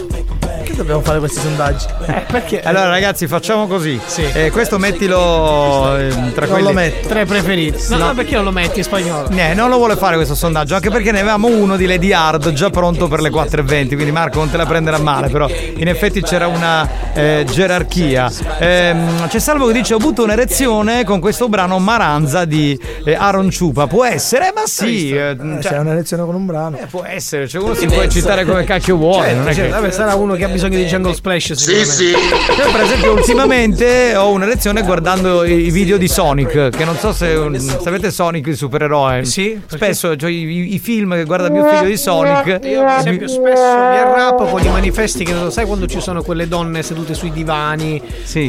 Dobbiamo 0.77 1.01
fare 1.01 1.19
questi 1.19 1.41
sondaggi? 1.41 1.87
Eh, 2.07 2.25
perché? 2.31 2.61
Allora 2.61 2.89
ragazzi 2.89 3.27
facciamo 3.27 3.67
così 3.67 3.99
Eh, 4.35 4.51
Questo 4.51 4.79
mettilo 4.79 5.97
eh, 5.97 6.09
tra 6.35 6.45
non 6.45 6.51
quelli 6.51 6.63
lo 6.65 6.73
metti. 6.73 7.09
Tre 7.09 7.25
preferiti. 7.25 7.83
No, 7.89 7.97
no, 7.97 8.15
perché 8.15 8.35
non 8.35 8.45
lo 8.45 8.51
metti 8.51 8.79
in 8.79 8.85
spagnolo? 8.85 9.31
Eh, 9.31 9.55
non 9.55 9.71
lo 9.71 9.79
vuole 9.79 9.97
fare 9.97 10.17
questo 10.17 10.35
sondaggio, 10.35 10.75
anche 10.75 10.91
perché 10.91 11.13
ne 11.13 11.21
avevamo 11.21 11.49
uno 11.49 11.77
di 11.77 11.87
Lady 11.87 12.13
Hard 12.13 12.53
già 12.53 12.69
pronto 12.69 13.09
per 13.09 13.21
le 13.21 13.31
4.20, 13.31 13.87
quindi 13.95 14.11
Marco 14.13 14.39
non 14.39 14.51
te 14.51 14.59
la 14.59 14.67
prendere 14.67 14.97
a 14.97 15.01
male, 15.01 15.29
però 15.29 15.49
in 15.49 15.89
effetti 15.89 16.21
c'era 16.21 16.47
una 16.47 16.87
eh, 17.15 17.47
gerarchia. 17.51 18.31
Ehm, 18.59 19.29
c'è 19.29 19.39
Salvo 19.39 19.67
che 19.69 19.73
dice 19.73 19.95
ho 19.95 19.97
avuto 19.97 20.25
un'erezione 20.25 21.05
con 21.05 21.21
questo 21.21 21.49
brano 21.49 21.79
Maranza 21.79 22.45
di 22.45 22.79
eh, 23.05 23.15
Aaron 23.15 23.49
Ciupa, 23.51 23.87
può 23.87 24.05
essere, 24.05 24.53
ma 24.55 24.63
sì, 24.67 25.11
eh, 25.17 25.37
cioè, 25.39 25.59
C'è 25.73 25.79
una 25.79 25.95
lezione 25.95 26.25
con 26.25 26.35
un 26.35 26.45
brano. 26.45 26.79
può 26.91 27.03
essere, 27.07 27.49
cioè 27.49 27.63
uno 27.63 27.75
si 27.75 27.87
può 27.87 28.03
eccitare 28.03 28.45
come 28.45 28.65
cacchio 28.65 28.97
vuole, 28.97 29.25
Certo, 29.27 29.39
non 29.39 29.49
è 29.49 29.55
certo. 29.55 29.75
che... 29.75 29.81
Vabbè, 29.81 29.91
sarà 29.93 30.15
uno 30.15 30.35
che 30.35 30.45
ha 30.45 30.49
bisogno 30.49 30.65
di 30.75 30.85
jungle 30.85 31.15
splash. 31.15 31.53
sicuramente. 31.53 32.03
Io 32.05 32.71
per 32.73 32.81
esempio 32.81 33.13
ultimamente 33.13 34.17
ho 34.17 34.31
una 34.31 34.47
lezione 34.47 34.83
guardando 34.83 35.45
i 35.45 35.71
video 35.71 35.97
di 35.97 36.09
Sonic, 36.09 36.71
che 36.71 36.85
non 36.85 36.97
so 36.97 37.13
se 37.13 37.39
sapete 37.81 38.11
Sonic 38.11 38.47
il 38.49 38.57
supereroe. 38.57 39.25
Sì. 39.25 39.61
Spesso 39.67 40.17
cioè, 40.17 40.31
i, 40.31 40.75
i 40.75 40.79
film 40.79 41.15
che 41.15 41.25
guarda 41.25 41.51
mio 41.51 41.65
figlio 41.69 41.89
di 41.89 41.97
Sonic. 41.97 42.61
Io 42.65 42.85
per 42.85 42.97
esempio 42.99 43.29
spesso 43.29 43.63
mi 43.63 43.97
arrappo 43.99 44.45
con 44.45 44.63
i 44.65 44.69
manifesti 44.69 45.25
che 45.25 45.35
sai 45.51 45.67
quando 45.67 45.87
ci 45.87 46.01
sono 46.01 46.23
quelle 46.23 46.49
donne 46.49 46.83
sedute 46.83 47.15
sui 47.15 47.31
divani 47.33 48.01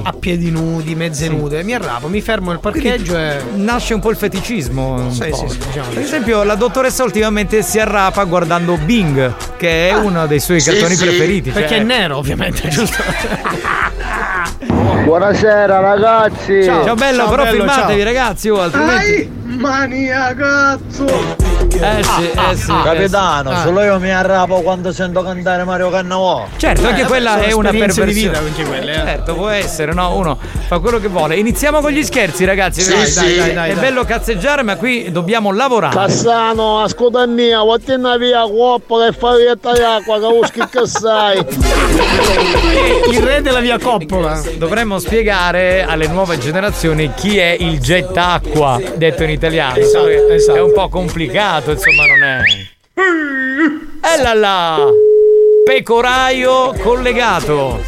a 0.03 0.14
piedi 0.14 0.52
nudi, 0.52 0.95
mezze 0.95 1.27
nude, 1.30 1.64
mi 1.64 1.73
arrappo, 1.73 2.07
mi 2.07 2.22
fermo 2.22 2.49
nel 2.52 2.60
parcheggio 2.60 3.18
e 3.18 3.38
Nasce 3.56 3.94
un 3.94 3.99
po' 3.99 4.10
il 4.10 4.18
feticismo. 4.18 4.94
un 4.94 5.11
Sì, 5.11 5.23
sì, 5.34 5.48
sì, 5.48 5.57
diciamo 5.57 5.89
Per 5.89 6.02
esempio, 6.02 6.44
la 6.44 6.56
dottoressa 6.56 7.03
ultimamente 7.03 7.61
si 7.61 7.80
arrapa 7.80 8.23
guardando 8.23 8.77
Bing, 8.77 9.34
che 9.57 9.89
è 9.89 9.94
uno 9.95 10.26
dei 10.27 10.39
suoi 10.39 10.60
Sì, 10.60 10.69
cartoni 10.72 10.95
sì. 10.95 11.03
preferiti. 11.06 11.49
Perché 11.52 11.69
cioè- 11.69 11.80
è 11.80 11.84
nero, 12.08 12.18
ovviamente, 12.18 12.68
giusto? 12.70 13.04
Buonasera 15.04 15.80
ragazzi. 15.80 16.64
Ciao, 16.64 16.96
bello, 16.96 17.28
però 17.30 17.46
filmatevi 17.46 18.04
ragazzi, 18.04 18.50
o 18.50 18.62
altrimenti. 18.62 19.37
Mania 19.48 20.34
cazzo! 20.36 21.06
Eh 21.80 22.03
sì, 22.03 22.30
eh 22.32 22.56
sì. 22.56 22.74
Capitano, 22.84 23.52
Ah. 23.52 23.61
solo 23.64 23.82
io 23.84 23.99
mi 23.99 24.11
arrapo 24.11 24.61
quando 24.61 24.91
sento 24.91 25.22
cantare 25.22 25.64
Mario 25.64 25.90
Cannavò. 25.90 26.48
Certo, 26.57 26.88
anche 26.88 27.02
Eh, 27.02 27.06
quella 27.06 27.32
sono 27.34 27.44
è 27.44 27.52
una 27.52 27.69
esperienze 27.69 28.06
di 28.06 28.11
perversione. 28.14 28.28
vita 28.28 28.40
anche 28.40 28.64
quelle, 28.65 28.91
eh. 28.94 29.06
Certo, 29.06 29.34
può 29.36 29.49
essere, 29.49 29.94
no? 29.94 30.15
Uno 30.15 30.38
fa 30.68 30.80
quello 30.80 30.99
che 30.99 31.07
vuole. 31.07 31.36
Iniziamo 31.36 31.80
con 31.82 31.91
gli 31.91 32.03
scherzi, 32.03 32.45
ragazzi. 32.45 32.82
Sì, 32.82 32.90
dai, 32.94 33.06
sì. 33.07 33.19
dai, 33.19 33.36
dai, 33.38 33.53
Dai, 33.53 33.69
È 33.69 33.74
dai. 33.74 33.84
bello 33.84 34.03
cazzeggiare, 34.06 34.64
ma 34.64 34.76
qui 34.76 35.11
dobbiamo 35.11 35.52
lavorare. 35.53 35.95
Cassano, 35.95 36.82
ascolta 36.82 37.26
mia, 37.28 37.61
wattina 37.61 38.18
via 38.18 38.41
coppola 38.41 39.07
e 39.07 39.11
favetta 39.14 39.72
d'acqua, 39.74 40.19
che 40.19 40.26
uschi 40.26 40.60
che 40.69 40.88
sai. 40.88 41.45
Il 43.11 43.22
re 43.22 43.41
della 43.41 43.60
via 43.60 43.78
Coppola. 43.78 44.41
Dovremmo 44.57 44.99
spiegare 44.99 45.84
alle 45.88 46.07
nuove 46.07 46.38
generazioni 46.40 47.11
chi 47.15 47.38
è 47.38 47.56
il 47.60 47.80
gettacqua, 47.80 48.80
detto 48.95 49.24
in 49.24 49.30
italiano. 49.30 49.37
Esatto, 49.80 50.06
Che 50.06 50.34
esatto. 50.34 50.58
È 50.58 50.62
un 50.62 50.74
po' 50.74 50.90
complicato, 50.90 51.72
insomma, 51.72 52.06
non 52.06 52.24
è. 52.24 52.42
E 52.96 54.22
là 54.22 54.34
là! 54.34 54.90
Pecoraio 55.66 56.74
collegato. 56.82 57.80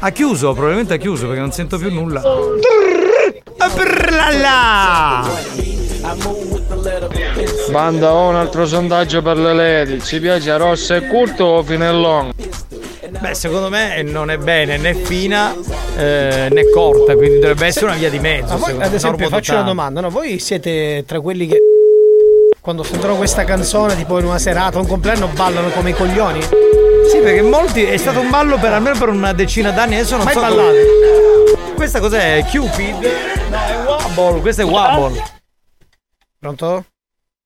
Ha 0.00 0.10
chiuso, 0.10 0.52
probabilmente 0.52 0.94
ha 0.94 0.96
chiuso 0.96 1.26
perché 1.26 1.40
non 1.40 1.50
sento 1.50 1.76
più 1.76 1.92
nulla. 1.92 2.22
Banda, 7.70 8.12
ho 8.12 8.28
un 8.28 8.36
altro 8.36 8.64
sondaggio 8.64 9.22
per 9.22 9.36
le 9.38 9.52
lady. 9.54 10.00
Ci 10.00 10.20
piace 10.20 10.56
rossa 10.56 10.96
e 10.96 11.06
curto 11.08 11.44
o 11.44 11.62
finellon? 11.62 12.30
Beh, 13.10 13.34
secondo 13.34 13.68
me 13.70 14.02
non 14.02 14.30
è 14.30 14.36
bene 14.36 14.76
né 14.76 14.94
fina 14.94 15.54
eh, 15.96 16.48
né 16.50 16.70
corta, 16.70 17.14
quindi 17.14 17.38
dovrebbe 17.38 17.66
essere 17.66 17.86
una 17.86 17.94
via 17.96 18.10
di 18.10 18.18
mezzo. 18.18 18.56
Ma 18.56 18.58
voi, 18.58 18.82
ad 18.82 18.92
esempio, 18.92 19.28
faccio 19.28 19.54
una 19.54 19.62
domanda, 19.62 20.00
no? 20.00 20.10
Voi 20.10 20.38
siete 20.38 21.04
tra 21.06 21.20
quelli 21.20 21.46
che 21.46 21.58
quando 22.60 22.82
sentono 22.82 23.16
questa 23.16 23.44
canzone, 23.44 23.96
tipo 23.96 24.18
in 24.18 24.26
una 24.26 24.38
serata, 24.38 24.78
un 24.78 24.86
compleanno, 24.86 25.28
ballano 25.28 25.70
come 25.70 25.90
i 25.90 25.94
coglioni? 25.94 26.42
Sì, 26.42 27.18
perché 27.22 27.40
molti 27.40 27.84
è 27.84 27.96
stato 27.96 28.20
un 28.20 28.28
ballo 28.28 28.58
per 28.58 28.72
almeno 28.72 28.98
per 28.98 29.08
una 29.08 29.32
decina 29.32 29.70
d'anni, 29.70 29.94
adesso 29.94 30.16
non 30.16 30.24
Mai 30.26 30.34
so. 30.34 30.40
ballate? 30.40 30.86
Questa 31.74 32.00
cos'è? 32.00 32.44
Cupid? 32.50 32.94
No, 33.48 33.56
è 33.66 33.84
Wobble, 33.86 34.40
questo 34.42 34.62
è 34.62 34.64
Wobble. 34.66 35.22
Pronto? 36.38 36.84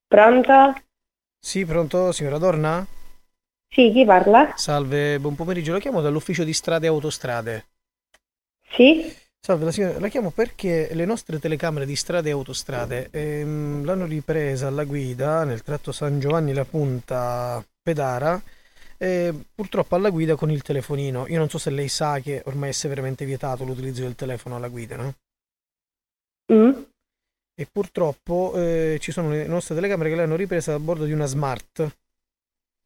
Pronto? 0.08 0.74
Sì, 1.38 1.64
pronto, 1.64 2.10
signora 2.10 2.38
Dorna? 2.38 2.84
Sì, 3.74 3.90
chi 3.90 4.04
parla? 4.04 4.52
Salve, 4.54 5.18
buon 5.18 5.34
pomeriggio, 5.34 5.72
la 5.72 5.78
chiamo 5.78 6.02
dall'ufficio 6.02 6.44
di 6.44 6.52
strade 6.52 6.84
e 6.84 6.88
autostrade. 6.90 7.68
Sì? 8.68 9.10
Salve, 9.40 9.64
la, 9.64 9.72
signora- 9.72 9.98
la 9.98 10.08
chiamo 10.08 10.30
perché 10.30 10.90
le 10.92 11.06
nostre 11.06 11.38
telecamere 11.38 11.86
di 11.86 11.96
strade 11.96 12.28
e 12.28 12.32
autostrade 12.32 13.08
ehm, 13.10 13.82
l'hanno 13.82 14.04
ripresa 14.04 14.66
alla 14.66 14.84
guida 14.84 15.44
nel 15.44 15.62
tratto 15.62 15.90
San 15.90 16.20
Giovanni 16.20 16.52
La 16.52 16.66
Punta 16.66 17.64
Pedara 17.82 18.40
e 18.98 19.34
purtroppo 19.54 19.94
alla 19.94 20.10
guida 20.10 20.36
con 20.36 20.50
il 20.50 20.60
telefonino. 20.60 21.26
Io 21.28 21.38
non 21.38 21.48
so 21.48 21.56
se 21.56 21.70
lei 21.70 21.88
sa 21.88 22.20
che 22.20 22.42
ormai 22.44 22.68
è 22.68 22.72
severamente 22.72 23.24
vietato 23.24 23.64
l'utilizzo 23.64 24.02
del 24.02 24.14
telefono 24.14 24.56
alla 24.56 24.68
guida, 24.68 24.96
no? 24.96 25.14
Mm? 26.52 26.82
E 27.54 27.66
purtroppo 27.72 28.52
eh, 28.54 28.98
ci 29.00 29.12
sono 29.12 29.30
le 29.30 29.46
nostre 29.46 29.74
telecamere 29.74 30.10
che 30.10 30.16
le 30.16 30.22
hanno 30.24 30.36
riprese 30.36 30.72
a 30.72 30.78
bordo 30.78 31.06
di 31.06 31.12
una 31.12 31.26
smart 31.26 32.00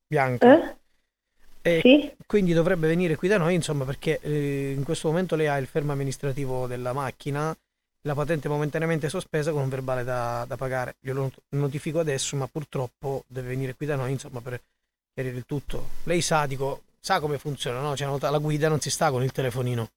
bianca. 0.07 0.71
Eh? 0.71 0.77
E 1.63 2.17
quindi 2.27 2.53
dovrebbe 2.53 2.87
venire 2.87 3.17
qui 3.17 3.27
da 3.27 3.39
noi, 3.39 3.55
insomma, 3.55 3.85
perché 3.85 4.21
eh, 4.21 4.73
in 4.77 4.85
questo 4.85 5.09
momento 5.09 5.35
lei 5.35 5.49
ha 5.49 5.57
il 5.57 5.67
fermo 5.67 5.93
amministrativo 5.93 6.69
della 6.69 6.93
macchina, 6.93 7.57
la 8.03 8.15
patente 8.15 8.49
momentaneamente 8.49 9.09
sospesa 9.09 9.51
con 9.51 9.63
un 9.63 9.69
verbale 9.69 10.05
da, 10.05 10.45
da 10.47 10.57
pagare. 10.57 10.95
Glielo 11.01 11.23
not- 11.23 11.43
notifico 11.51 11.99
adesso, 11.99 12.37
ma 12.37 12.47
purtroppo 12.47 13.25
deve 13.27 13.49
venire 13.49 13.75
qui 13.75 13.87
da 13.87 13.97
noi, 13.97 14.13
insomma, 14.13 14.41
per 14.41 14.61
chiarire 15.13 15.37
il 15.37 15.45
tutto. 15.45 15.89
Lei 16.05 16.21
sa, 16.21 16.47
dico, 16.47 16.83
sa 17.01 17.19
come 17.19 17.39
funziona, 17.39 17.81
no? 17.81 17.97
Cioè, 17.97 18.17
la 18.19 18.39
guida 18.39 18.69
non 18.69 18.81
si 18.81 18.91
sta 18.91 19.11
con 19.11 19.25
il 19.25 19.33
telefonino. 19.33 19.89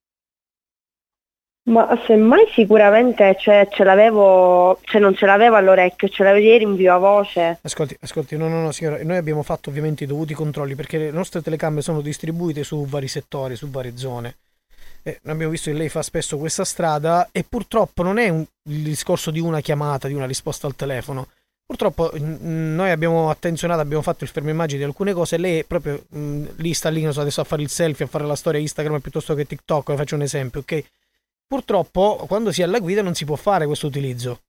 Ma 1.63 1.87
semmai 2.07 2.47
sicuramente 2.53 3.35
cioè, 3.39 3.67
ce 3.69 3.83
l'avevo, 3.83 4.79
cioè 4.83 4.99
non 4.99 5.13
ce 5.13 5.25
l'avevo 5.27 5.55
all'orecchio, 5.55 6.09
ce 6.09 6.23
l'avevo 6.23 6.43
ieri 6.43 6.63
in 6.63 6.75
viva 6.75 6.97
voce. 6.97 7.59
Ascolti, 7.61 7.95
ascolti, 7.99 8.37
no, 8.37 8.47
no, 8.47 8.61
no, 8.61 8.71
signora, 8.71 9.03
noi 9.03 9.17
abbiamo 9.17 9.43
fatto 9.43 9.69
ovviamente 9.69 10.05
i 10.05 10.07
dovuti 10.07 10.33
controlli 10.33 10.73
perché 10.73 10.97
le 10.97 11.11
nostre 11.11 11.41
telecamere 11.41 11.81
sono 11.81 12.01
distribuite 12.01 12.63
su 12.63 12.85
vari 12.85 13.07
settori, 13.07 13.55
su 13.55 13.69
varie 13.69 13.97
zone. 13.97 14.37
Eh, 15.03 15.19
abbiamo 15.25 15.51
visto 15.51 15.69
che 15.69 15.77
lei 15.77 15.89
fa 15.89 16.01
spesso 16.01 16.37
questa 16.37 16.65
strada 16.65 17.29
e 17.31 17.45
purtroppo 17.47 18.01
non 18.03 18.17
è 18.17 18.29
un, 18.29 18.43
il 18.63 18.81
discorso 18.81 19.29
di 19.29 19.39
una 19.39 19.61
chiamata, 19.61 20.07
di 20.07 20.13
una 20.15 20.25
risposta 20.25 20.65
al 20.65 20.75
telefono. 20.75 21.27
Purtroppo 21.65 22.09
mh, 22.11 22.73
noi 22.73 22.89
abbiamo 22.89 23.29
attenzionato, 23.29 23.79
abbiamo 23.79 24.01
fatto 24.01 24.23
il 24.23 24.29
fermo 24.31 24.49
immagini 24.49 24.79
di 24.79 24.85
alcune 24.85 25.13
cose, 25.13 25.37
lei 25.37 25.59
è 25.59 25.63
proprio 25.65 26.03
mh, 26.09 26.45
lì 26.55 26.73
sta 26.73 26.89
lì, 26.89 27.09
so, 27.11 27.21
adesso 27.21 27.41
a 27.41 27.43
fare 27.43 27.61
il 27.61 27.69
selfie, 27.69 28.05
a 28.05 28.07
fare 28.07 28.25
la 28.25 28.35
storia 28.35 28.59
Instagram 28.59 28.99
piuttosto 28.99 29.35
che 29.35 29.45
TikTok, 29.45 29.93
faccio 29.93 30.15
un 30.15 30.23
esempio, 30.23 30.61
ok? 30.61 30.83
Purtroppo 31.49 32.25
quando 32.27 32.51
si 32.51 32.61
è 32.61 32.65
alla 32.65 32.77
guida 32.77 33.01
non 33.01 33.15
si 33.15 33.25
può 33.25 33.35
fare 33.35 33.65
questo 33.65 33.87
utilizzo. 33.87 34.41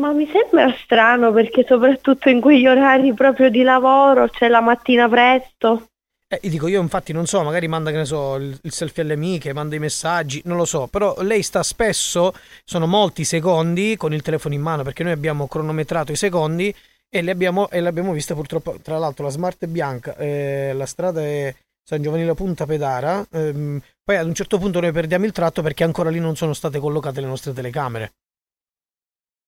Ma 0.00 0.10
mi 0.10 0.28
sembra 0.28 0.74
strano 0.82 1.32
perché 1.32 1.64
soprattutto 1.64 2.28
in 2.28 2.40
quegli 2.40 2.66
orari 2.66 3.14
proprio 3.14 3.48
di 3.48 3.62
lavoro, 3.62 4.28
cioè 4.28 4.48
la 4.48 4.60
mattina 4.60 5.08
presto. 5.08 5.86
Eh, 6.26 6.40
io 6.42 6.50
dico, 6.50 6.66
io 6.66 6.80
infatti 6.80 7.12
non 7.12 7.26
so, 7.26 7.44
magari 7.44 7.68
manda, 7.68 7.92
che 7.92 7.98
ne 7.98 8.04
so, 8.04 8.34
il, 8.34 8.58
il 8.60 8.72
selfie 8.72 9.04
alle 9.04 9.12
amiche, 9.12 9.52
manda 9.52 9.76
i 9.76 9.78
messaggi, 9.78 10.42
non 10.46 10.56
lo 10.56 10.64
so, 10.64 10.88
però 10.88 11.14
lei 11.20 11.42
sta 11.42 11.62
spesso, 11.62 12.34
sono 12.64 12.88
molti 12.88 13.22
secondi 13.22 13.96
con 13.96 14.12
il 14.12 14.22
telefono 14.22 14.54
in 14.54 14.62
mano 14.62 14.82
perché 14.82 15.04
noi 15.04 15.12
abbiamo 15.12 15.46
cronometrato 15.46 16.10
i 16.10 16.16
secondi 16.16 16.74
e 17.08 17.22
le 17.22 17.30
abbiamo, 17.30 17.70
e 17.70 17.78
l'abbiamo 17.78 18.10
vista 18.12 18.34
purtroppo, 18.34 18.78
tra 18.82 18.98
l'altro 18.98 19.26
la 19.26 19.30
smart 19.30 19.62
è 19.62 19.66
bianca, 19.68 20.16
eh, 20.16 20.72
la 20.74 20.86
strada 20.86 21.20
è 21.20 21.54
San 21.84 22.00
Giovanni 22.00 22.32
Punta 22.34 22.64
Pedara, 22.64 23.26
ehm, 23.30 23.80
poi 24.04 24.16
ad 24.16 24.26
un 24.26 24.34
certo 24.34 24.58
punto 24.58 24.80
noi 24.80 24.92
perdiamo 24.92 25.24
il 25.24 25.32
tratto 25.32 25.62
perché 25.62 25.84
ancora 25.84 26.10
lì 26.10 26.20
non 26.20 26.36
sono 26.36 26.52
state 26.52 26.78
collocate 26.78 27.20
le 27.20 27.26
nostre 27.26 27.52
telecamere. 27.52 28.12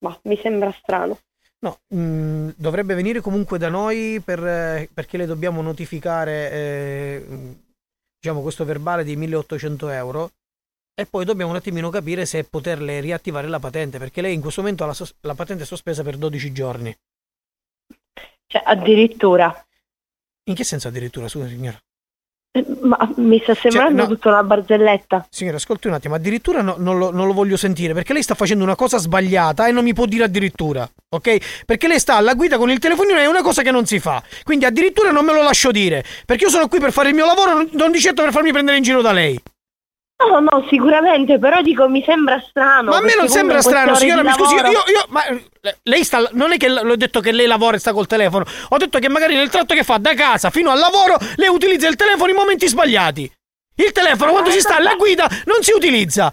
Ma 0.05 0.19
mi 0.25 0.37
sembra 0.37 0.73
strano. 0.73 1.19
No, 1.61 1.81
mh, 1.89 2.55
dovrebbe 2.57 2.95
venire 2.95 3.21
comunque 3.21 3.57
da 3.57 3.71
noi 3.71 4.21
per, 4.23 4.45
eh, 4.45 4.91
perché 4.93 5.17
le 5.17 5.25
dobbiamo 5.27 5.63
notificare 5.63 6.51
eh, 6.51 7.27
diciamo, 8.19 8.43
questo 8.43 8.65
verbale 8.65 9.03
di 9.03 9.17
1800 9.17 9.89
euro 9.89 10.33
e 10.93 11.07
poi 11.07 11.25
dobbiamo 11.25 11.53
un 11.53 11.57
attimino 11.57 11.89
capire 11.89 12.27
se 12.27 12.45
poterle 12.45 13.01
riattivare 13.01 13.49
la 13.49 13.59
patente 13.59 13.99
perché 13.99 14.21
lei 14.21 14.35
in 14.35 14.43
questo 14.43 14.61
momento 14.61 14.85
ha 14.85 14.89
la, 14.89 14.93
sos- 14.93 15.17
la 15.21 15.35
patente 15.35 15.65
sospesa 15.65 16.03
per 16.03 16.19
12 16.19 16.53
giorni. 16.53 16.95
Cioè, 18.47 18.63
addirittura. 18.65 19.67
In 20.51 20.55
che 20.55 20.65
senso 20.65 20.89
addirittura, 20.89 21.29
scusa 21.29 21.49
signora? 21.49 21.81
Eh, 22.57 22.65
Ma 22.83 22.97
mi 23.17 23.41
sta 23.43 23.53
sembrando 23.55 23.99
Cioè, 24.03 24.09
no. 24.09 24.15
tutta 24.15 24.29
una 24.29 24.45
barzelletta. 24.45 25.27
Signora, 25.29 25.57
ascolti 25.57 25.89
un 25.89 25.95
attimo, 25.95 26.15
addirittura 26.15 26.63
no- 26.63 26.77
non, 26.79 26.99
lo, 26.99 27.11
non 27.11 27.27
lo 27.27 27.33
voglio 27.33 27.57
sentire 27.57 27.95
perché 27.95 28.13
lei 28.13 28.23
sta 28.23 28.37
facendo 28.37 28.63
una 28.63 28.77
cosa 28.77 28.99
sbagliata 28.99 29.67
e 29.67 29.73
non 29.73 29.83
mi 29.83 29.93
può 29.93 30.07
dire 30.07 30.23
addirittura, 30.23 30.89
ok? 31.09 31.65
Perché 31.67 31.89
lei 31.89 31.99
sta 31.99 32.15
alla 32.15 32.35
guida 32.35 32.57
con 32.57 32.71
il 32.71 32.79
telefonino 32.79 33.19
e 33.19 33.23
è 33.23 33.27
una 33.27 33.43
cosa 33.43 33.63
che 33.63 33.73
non 33.73 33.87
si 33.87 33.99
fa. 33.99 34.23
Quindi 34.45 34.67
addirittura 34.67 35.11
non 35.11 35.25
me 35.25 35.33
lo 35.33 35.43
lascio 35.43 35.73
dire, 35.73 36.05
perché 36.25 36.45
io 36.45 36.51
sono 36.51 36.69
qui 36.69 36.79
per 36.79 36.93
fare 36.93 37.09
il 37.09 37.17
mio 37.17 37.27
lavoro, 37.27 37.67
non 37.73 37.91
di 37.91 37.99
certo 37.99 38.23
per 38.23 38.31
farmi 38.31 38.53
prendere 38.53 38.77
in 38.77 38.85
giro 38.85 39.03
da 39.03 39.11
lei. 39.11 39.41
No, 40.29 40.41
no, 40.41 40.67
sicuramente, 40.69 41.39
però 41.39 41.61
dico 41.63 41.89
mi 41.89 42.03
sembra 42.05 42.41
strano. 42.41 42.91
ma 42.91 42.97
a 42.99 43.01
me 43.01 43.15
non 43.17 43.29
sembra 43.29 43.61
strano, 43.61 43.95
signora, 43.95 44.23
mi 44.23 44.33
scusi, 44.33 44.55
io, 44.55 44.63
lavoro- 44.63 44.85
io- 44.91 45.05
ma 45.09 45.25
eh, 45.27 45.49
lei 45.83 46.05
sta, 46.05 46.29
non 46.33 46.53
è 46.53 46.57
che 46.57 46.69
l'ho 46.69 46.97
detto 46.97 47.21
che 47.21 47.33
lei 47.33 47.47
lavora 47.47 47.77
e 47.77 47.79
sta 47.79 47.93
col 47.93 48.07
telefono, 48.07 48.45
ho 48.69 48.77
detto 48.77 48.99
che 48.99 49.09
magari 49.09 49.35
nel 49.35 49.51
tratto 49.51 49.75
che 49.75 49.83
fa 49.85 49.99
da 49.99 50.15
casa 50.15 50.51
fino 50.51 50.71
al 50.71 50.79
lavoro 50.79 51.17
lei 51.37 51.49
utilizza 51.49 51.89
il 51.89 51.97
telefono 51.97 52.31
in 52.31 52.37
momenti 52.37 52.67
sbagliati. 52.69 53.31
Il 53.77 53.93
telefono 53.93 54.31
quando 54.33 54.51
si 54.51 54.61
sta 54.61 54.77
alla 54.77 54.95
guida 54.95 55.29
non 55.47 55.63
si 55.63 55.73
utilizza. 55.73 56.33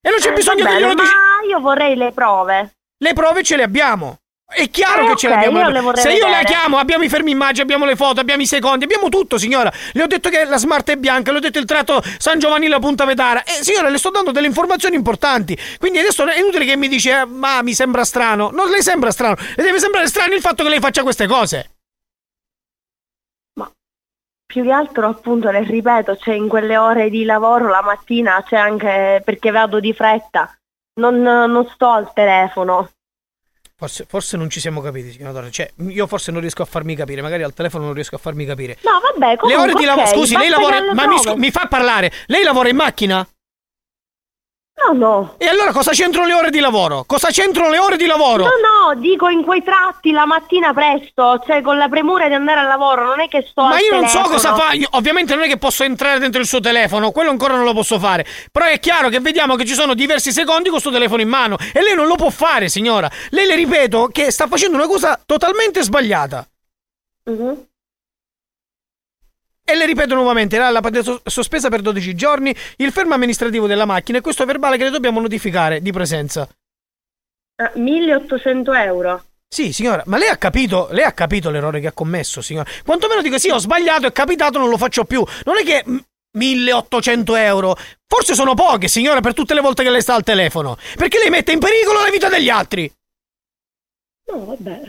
E 0.00 0.08
non 0.10 0.18
c'è 0.20 0.30
Eh, 0.30 0.34
bisogno 0.34 0.62
va 0.62 0.70
che 0.70 0.76
glielo 0.76 0.94
dici. 0.94 1.12
Ma 1.12 1.48
io 1.48 1.60
vorrei 1.60 1.96
le 1.96 2.12
prove. 2.12 2.70
Le 2.98 3.12
prove 3.12 3.42
ce 3.42 3.56
le 3.56 3.64
abbiamo. 3.64 4.18
È 4.48 4.70
chiaro 4.70 5.04
Eh, 5.04 5.08
che 5.08 5.16
ce 5.16 5.26
ok, 5.26 5.32
le 5.34 5.46
abbiamo. 5.46 5.58
io 5.58 5.96
Se 5.96 6.12
io 6.12 6.20
la 6.28 6.36
vedere. 6.38 6.44
chiamo, 6.44 6.78
abbiamo 6.78 7.02
i 7.02 7.08
fermi 7.08 7.32
immagini, 7.32 7.62
abbiamo 7.62 7.84
le 7.84 7.96
foto, 7.96 8.20
abbiamo 8.20 8.42
i 8.42 8.46
secondi, 8.46 8.84
abbiamo 8.84 9.08
tutto, 9.08 9.38
signora. 9.38 9.72
Le 9.92 10.02
ho 10.04 10.06
detto 10.06 10.28
che 10.28 10.44
la 10.44 10.56
smart 10.56 10.88
è 10.88 10.96
bianca, 10.96 11.32
le 11.32 11.38
ho 11.38 11.40
detto 11.40 11.58
il 11.58 11.64
tratto 11.64 12.00
San 12.18 12.38
Giovanni 12.38 12.68
la 12.68 12.78
Punta 12.78 13.04
Vedara. 13.04 13.42
E 13.42 13.62
signora, 13.64 13.88
le 13.88 13.98
sto 13.98 14.10
dando 14.10 14.30
delle 14.30 14.46
informazioni 14.46 14.94
importanti. 14.94 15.58
Quindi 15.78 15.98
adesso 15.98 16.24
è 16.26 16.38
inutile 16.38 16.64
che 16.64 16.76
mi 16.76 16.86
dice, 16.86 17.10
"Eh, 17.20 17.24
ma 17.24 17.60
mi 17.62 17.74
sembra 17.74 18.04
strano. 18.04 18.50
Non 18.50 18.68
le 18.70 18.82
sembra 18.82 19.10
strano. 19.10 19.34
Le 19.56 19.62
deve 19.64 19.80
sembrare 19.80 20.06
strano 20.06 20.32
il 20.34 20.40
fatto 20.40 20.62
che 20.62 20.68
lei 20.70 20.80
faccia 20.80 21.02
queste 21.02 21.26
cose. 21.26 21.70
Più 24.46 24.62
che 24.62 24.70
altro, 24.70 25.08
appunto, 25.08 25.50
le 25.50 25.64
ripeto, 25.64 26.16
cioè 26.16 26.34
in 26.34 26.46
quelle 26.48 26.76
ore 26.78 27.10
di 27.10 27.24
lavoro 27.24 27.66
la 27.68 27.82
mattina 27.82 28.42
c'è 28.46 28.56
anche 28.56 29.20
perché 29.24 29.50
vado 29.50 29.80
di 29.80 29.92
fretta. 29.92 30.56
Non, 31.00 31.20
non 31.20 31.66
sto 31.74 31.88
al 31.88 32.12
telefono. 32.14 32.88
Forse, 33.78 34.06
forse 34.08 34.38
non 34.38 34.48
ci 34.48 34.58
siamo 34.58 34.80
capiti, 34.80 35.12
signora 35.12 35.32
Torre. 35.34 35.50
Cioè, 35.50 35.70
io 35.88 36.06
forse 36.06 36.32
non 36.32 36.40
riesco 36.40 36.62
a 36.62 36.64
farmi 36.64 36.96
capire, 36.96 37.20
magari 37.20 37.42
al 37.42 37.52
telefono 37.52 37.84
non 37.84 37.92
riesco 37.92 38.14
a 38.14 38.18
farmi 38.18 38.46
capire. 38.46 38.78
No, 38.80 38.92
vabbè, 39.00 39.32
le 39.32 39.36
comunque, 39.36 39.62
ore 39.64 39.74
di 39.74 39.84
lavoro. 39.84 40.06
Scusi, 40.06 40.34
lei 40.34 40.48
lavora. 40.48 40.94
Ma 40.94 41.06
mi, 41.06 41.18
scu- 41.18 41.36
mi 41.36 41.50
fa 41.50 41.66
parlare. 41.66 42.10
Lei 42.24 42.42
lavora 42.42 42.70
in 42.70 42.76
macchina? 42.76 43.26
No, 44.92 44.92
no. 44.92 45.34
E 45.38 45.46
allora 45.46 45.72
cosa 45.72 45.90
c'entrano 45.92 46.26
le 46.26 46.34
ore 46.34 46.50
di 46.50 46.60
lavoro? 46.60 47.04
Cosa 47.06 47.28
c'entrano 47.30 47.70
le 47.70 47.78
ore 47.78 47.96
di 47.96 48.06
lavoro? 48.06 48.44
No, 48.44 48.50
no, 48.94 49.00
dico 49.00 49.28
in 49.28 49.42
quei 49.44 49.62
tratti 49.62 50.12
la 50.12 50.26
mattina 50.26 50.72
presto, 50.72 51.42
cioè 51.46 51.60
con 51.62 51.76
la 51.76 51.88
premura 51.88 52.28
di 52.28 52.34
andare 52.34 52.60
al 52.60 52.66
lavoro, 52.66 53.04
non 53.04 53.20
è 53.20 53.28
che 53.28 53.44
sto 53.48 53.62
Ma 53.62 53.78
io 53.80 53.92
non 53.92 54.06
so 54.08 54.18
telefono. 54.22 54.34
cosa 54.34 54.54
fa. 54.54 54.72
Io- 54.72 54.88
ovviamente 54.92 55.34
non 55.34 55.44
è 55.44 55.48
che 55.48 55.56
posso 55.56 55.82
entrare 55.84 56.18
dentro 56.18 56.40
il 56.40 56.46
suo 56.46 56.60
telefono, 56.60 57.10
quello 57.10 57.30
ancora 57.30 57.54
non 57.54 57.64
lo 57.64 57.72
posso 57.74 57.98
fare. 57.98 58.24
Però 58.52 58.64
è 58.66 58.78
chiaro 58.78 59.08
che 59.08 59.20
vediamo 59.20 59.56
che 59.56 59.64
ci 59.64 59.74
sono 59.74 59.94
diversi 59.94 60.30
secondi 60.32 60.68
con 60.70 60.80
suo 60.80 60.90
telefono 60.92 61.22
in 61.22 61.28
mano. 61.28 61.56
E 61.72 61.82
lei 61.82 61.94
non 61.94 62.06
lo 62.06 62.14
può 62.14 62.30
fare, 62.30 62.68
signora. 62.68 63.10
Lei 63.30 63.46
le 63.46 63.54
ripeto 63.56 64.08
che 64.12 64.30
sta 64.30 64.46
facendo 64.46 64.76
una 64.76 64.86
cosa 64.86 65.20
totalmente 65.24 65.82
sbagliata. 65.82 66.46
Mhm. 67.24 67.66
E 69.68 69.74
le 69.74 69.84
ripeto 69.84 70.14
nuovamente, 70.14 70.58
la 70.58 70.70
la 70.70 70.80
patente 70.80 71.02
sos- 71.02 71.22
sospesa 71.24 71.68
per 71.68 71.80
12 71.80 72.14
giorni, 72.14 72.54
il 72.76 72.92
fermo 72.92 73.14
amministrativo 73.14 73.66
della 73.66 73.84
macchina 73.84 74.18
e 74.18 74.20
questo 74.20 74.44
verbale 74.44 74.76
che 74.76 74.84
le 74.84 74.90
dobbiamo 74.90 75.20
notificare 75.20 75.82
di 75.82 75.90
presenza. 75.90 76.48
Ah, 77.56 77.72
1800 77.74 78.72
euro. 78.74 79.24
Sì, 79.48 79.72
signora, 79.72 80.04
ma 80.06 80.18
lei 80.18 80.28
ha 80.28 80.36
capito, 80.36 80.86
lei 80.92 81.02
ha 81.02 81.10
capito 81.10 81.50
l'errore 81.50 81.80
che 81.80 81.88
ha 81.88 81.92
commesso, 81.92 82.40
signora. 82.42 82.70
Quantomeno 82.84 83.22
dico 83.22 83.38
sì, 83.38 83.50
ho 83.50 83.58
sbagliato, 83.58 84.06
è 84.06 84.12
capitato, 84.12 84.58
non 84.58 84.68
lo 84.68 84.76
faccio 84.76 85.04
più. 85.04 85.24
Non 85.44 85.56
è 85.56 85.64
che 85.64 85.82
mm, 85.88 85.96
1800 86.36 87.34
euro. 87.34 87.76
Forse 88.06 88.34
sono 88.34 88.54
poche, 88.54 88.86
signora, 88.86 89.20
per 89.20 89.34
tutte 89.34 89.54
le 89.54 89.60
volte 89.60 89.82
che 89.82 89.90
lei 89.90 90.00
sta 90.00 90.14
al 90.14 90.22
telefono. 90.22 90.76
Perché 90.94 91.18
lei 91.18 91.30
mette 91.30 91.50
in 91.50 91.58
pericolo 91.58 92.00
la 92.00 92.10
vita 92.10 92.28
degli 92.28 92.48
altri. 92.48 92.92
No, 94.28 94.44
vabbè. 94.44 94.80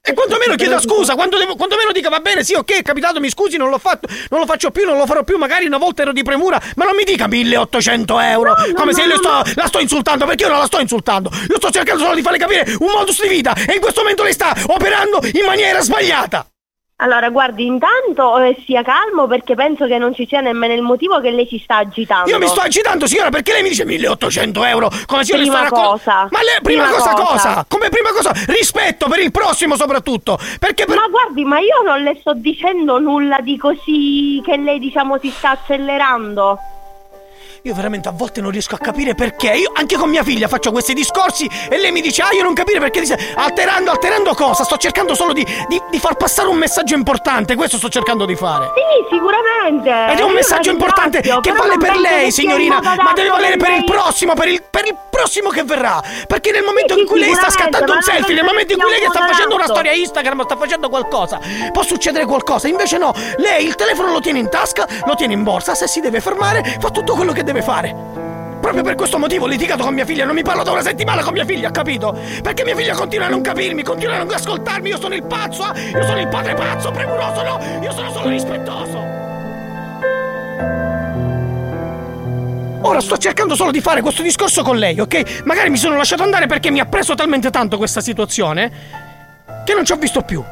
E 0.00 0.14
quantomeno 0.14 0.54
chieda 0.54 0.80
scusa, 0.80 1.14
quando 1.14 1.36
devo- 1.36 1.54
quantomeno 1.54 1.92
dica 1.92 2.08
va 2.08 2.20
bene, 2.20 2.42
sì, 2.42 2.54
ok, 2.54 2.78
è 2.78 2.82
capitato, 2.82 3.20
mi 3.20 3.28
scusi, 3.28 3.58
non 3.58 3.68
l'ho 3.68 3.76
fatto, 3.76 4.08
non 4.30 4.40
lo 4.40 4.46
faccio 4.46 4.70
più, 4.70 4.86
non 4.86 4.96
lo 4.96 5.04
farò 5.04 5.22
più, 5.22 5.36
magari 5.36 5.66
una 5.66 5.76
volta 5.76 6.00
ero 6.00 6.12
di 6.12 6.22
premura, 6.22 6.58
ma 6.76 6.86
non 6.86 6.96
mi 6.96 7.04
dica 7.04 7.26
1800 7.26 8.18
euro, 8.20 8.54
come 8.74 8.94
se 8.94 9.02
io 9.02 9.16
sto- 9.18 9.42
la 9.54 9.66
sto 9.66 9.80
insultando, 9.80 10.24
perché 10.24 10.44
io 10.44 10.50
non 10.50 10.60
la 10.60 10.64
sto 10.64 10.80
insultando, 10.80 11.28
io 11.30 11.56
sto 11.56 11.70
cercando 11.70 12.04
solo 12.04 12.14
di 12.14 12.22
farle 12.22 12.38
capire 12.38 12.74
un 12.78 12.90
modus 12.90 13.20
di 13.20 13.28
vita 13.28 13.54
e 13.54 13.74
in 13.74 13.80
questo 13.80 14.00
momento 14.00 14.22
lei 14.22 14.32
sta 14.32 14.54
operando 14.66 15.20
in 15.30 15.44
maniera 15.44 15.82
sbagliata. 15.82 16.46
Allora, 16.98 17.28
guardi, 17.28 17.66
intanto 17.66 18.38
eh, 18.38 18.56
sia 18.64 18.82
calmo 18.82 19.26
perché 19.26 19.54
penso 19.54 19.86
che 19.86 19.98
non 19.98 20.14
ci 20.14 20.26
sia 20.26 20.40
nemmeno 20.40 20.72
il 20.72 20.80
motivo 20.80 21.20
che 21.20 21.30
lei 21.30 21.46
si 21.46 21.60
sta 21.62 21.76
agitando. 21.76 22.30
Io 22.30 22.38
mi 22.38 22.46
sto 22.46 22.60
agitando, 22.62 23.06
signora, 23.06 23.28
perché 23.28 23.52
lei 23.52 23.62
mi 23.62 23.68
dice 23.68 23.84
1800 23.84 24.64
euro, 24.64 24.90
come 25.04 25.22
se 25.22 25.32
io 25.32 25.38
le 25.38 25.44
sto 25.44 25.52
Prima 25.52 25.68
raccon- 25.68 25.84
cosa. 25.90 26.28
Ma 26.30 26.38
lei, 26.40 26.58
prima, 26.62 26.84
Prima 26.84 26.96
cosa, 26.96 27.12
cosa 27.12 27.26
cosa. 27.26 27.66
Come 27.68 27.90
prima 27.90 28.12
cosa? 28.12 28.32
Rispetto 28.46 29.08
per 29.08 29.18
il 29.18 29.30
prossimo 29.30 29.76
soprattutto, 29.76 30.38
perché 30.58 30.86
per... 30.86 30.96
Ma 30.96 31.08
guardi, 31.08 31.44
ma 31.44 31.58
io 31.58 31.82
non 31.84 32.00
le 32.00 32.16
sto 32.18 32.32
dicendo 32.32 32.98
nulla 32.98 33.40
di 33.40 33.58
così 33.58 34.40
che 34.42 34.56
lei 34.56 34.78
diciamo 34.78 35.18
si 35.18 35.28
sta 35.28 35.50
accelerando. 35.50 36.58
Io 37.62 37.74
veramente 37.74 38.08
a 38.08 38.12
volte 38.12 38.40
non 38.40 38.50
riesco 38.50 38.74
a 38.74 38.78
capire 38.78 39.14
perché. 39.14 39.52
Io 39.52 39.70
anche 39.74 39.96
con 39.96 40.08
mia 40.08 40.22
figlia 40.22 40.48
faccio 40.48 40.70
questi 40.70 40.94
discorsi 40.94 41.48
e 41.68 41.78
lei 41.78 41.90
mi 41.92 42.00
dice, 42.00 42.22
ah, 42.22 42.32
io 42.32 42.42
non 42.42 42.54
capire 42.54 42.78
perché 42.78 43.00
dice, 43.00 43.18
alterando, 43.34 43.90
alterando 43.90 44.34
cosa? 44.34 44.64
Sto 44.64 44.76
cercando 44.76 45.14
solo 45.14 45.32
di, 45.32 45.44
di- 45.68 45.80
di 45.90 45.98
far 45.98 46.16
passare 46.16 46.48
un 46.48 46.56
messaggio 46.56 46.94
importante, 46.94 47.54
questo 47.56 47.76
sto 47.78 47.88
cercando 47.88 48.24
di 48.24 48.36
fare. 48.36 48.70
Sì, 48.74 49.14
sicuramente. 49.14 50.12
Ed 50.12 50.18
è 50.18 50.22
un 50.22 50.30
Io 50.30 50.34
messaggio 50.34 50.70
importante 50.70 51.20
che 51.20 51.52
vale 51.52 51.76
per 51.78 51.96
lei, 51.96 52.26
il 52.26 52.32
signorina, 52.32 52.80
ma 52.80 53.12
deve 53.14 53.28
valere 53.28 53.56
per 53.56 53.70
il 53.70 53.76
lei- 53.78 53.84
prossimo, 53.84 54.34
per 54.34 54.48
il, 54.48 54.62
per 54.68 54.86
il 54.86 54.96
prossimo 55.10 55.48
che 55.50 55.62
verrà. 55.64 56.00
Perché 56.26 56.52
nel 56.52 56.62
momento 56.62 56.94
Sì, 56.94 57.00
in 57.00 57.06
cui 57.06 57.18
lei 57.18 57.34
sta 57.34 57.50
scattando 57.50 57.92
un 57.92 58.02
selfie, 58.02 58.34
nel 58.34 58.44
momento 58.44 58.72
in 58.74 58.78
cui 58.78 58.90
lei 58.90 59.06
sta 59.08 59.26
facendo 59.26 59.54
una 59.54 59.64
storia 59.66 59.92
Instagram, 59.92 60.42
sta 60.44 60.56
facendo 60.56 60.88
qualcosa, 60.88 61.40
può 61.72 61.82
succedere 61.82 62.24
qualcosa. 62.26 62.68
Invece 62.68 62.98
no, 62.98 63.12
lei 63.38 63.66
il 63.66 63.74
telefono 63.74 64.12
lo 64.12 64.20
tiene 64.20 64.38
in 64.38 64.48
tasca, 64.50 64.86
lo 65.04 65.14
tiene 65.14 65.32
in 65.32 65.42
borsa, 65.42 65.74
se 65.74 65.88
si 65.88 66.00
deve 66.00 66.20
fermare, 66.20 66.76
fa 66.80 66.90
tutto 66.90 67.14
quello 67.14 67.32
che 67.32 67.42
deve 67.42 67.55
fare. 67.62 67.94
Proprio 68.60 68.82
per 68.82 68.96
questo 68.96 69.18
motivo 69.18 69.44
ho 69.44 69.48
litigato 69.48 69.84
con 69.84 69.94
mia 69.94 70.04
figlia, 70.04 70.24
non 70.24 70.34
mi 70.34 70.42
parlo 70.42 70.64
da 70.64 70.72
una 70.72 70.82
settimana 70.82 71.22
con 71.22 71.32
mia 71.32 71.44
figlia, 71.44 71.70
capito? 71.70 72.18
Perché 72.42 72.64
mia 72.64 72.74
figlia 72.74 72.94
continua 72.94 73.26
a 73.26 73.28
non 73.28 73.40
capirmi, 73.40 73.82
continua 73.82 74.16
a 74.16 74.18
non 74.18 74.32
ascoltarmi, 74.32 74.88
io 74.88 74.98
sono 74.98 75.14
il 75.14 75.22
pazzo, 75.24 75.62
ah, 75.62 75.72
io 75.76 76.04
sono 76.04 76.18
il 76.18 76.28
padre 76.28 76.54
pazzo, 76.54 76.90
premuroso, 76.90 77.42
no, 77.42 77.60
io 77.80 77.92
sono 77.92 78.10
solo 78.10 78.28
rispettoso. 78.28 79.16
Ora 82.82 83.00
sto 83.00 83.16
cercando 83.16 83.54
solo 83.54 83.70
di 83.70 83.80
fare 83.80 84.00
questo 84.00 84.22
discorso 84.22 84.62
con 84.62 84.78
lei, 84.78 84.98
ok? 84.98 85.42
Magari 85.44 85.70
mi 85.70 85.76
sono 85.76 85.96
lasciato 85.96 86.22
andare 86.22 86.46
perché 86.46 86.70
mi 86.70 86.80
ha 86.80 86.86
preso 86.86 87.14
talmente 87.14 87.50
tanto 87.50 87.76
questa 87.76 88.00
situazione 88.00 88.70
che 89.64 89.74
non 89.74 89.84
ci 89.84 89.92
ho 89.92 89.96
visto 89.96 90.22
più. 90.22 90.42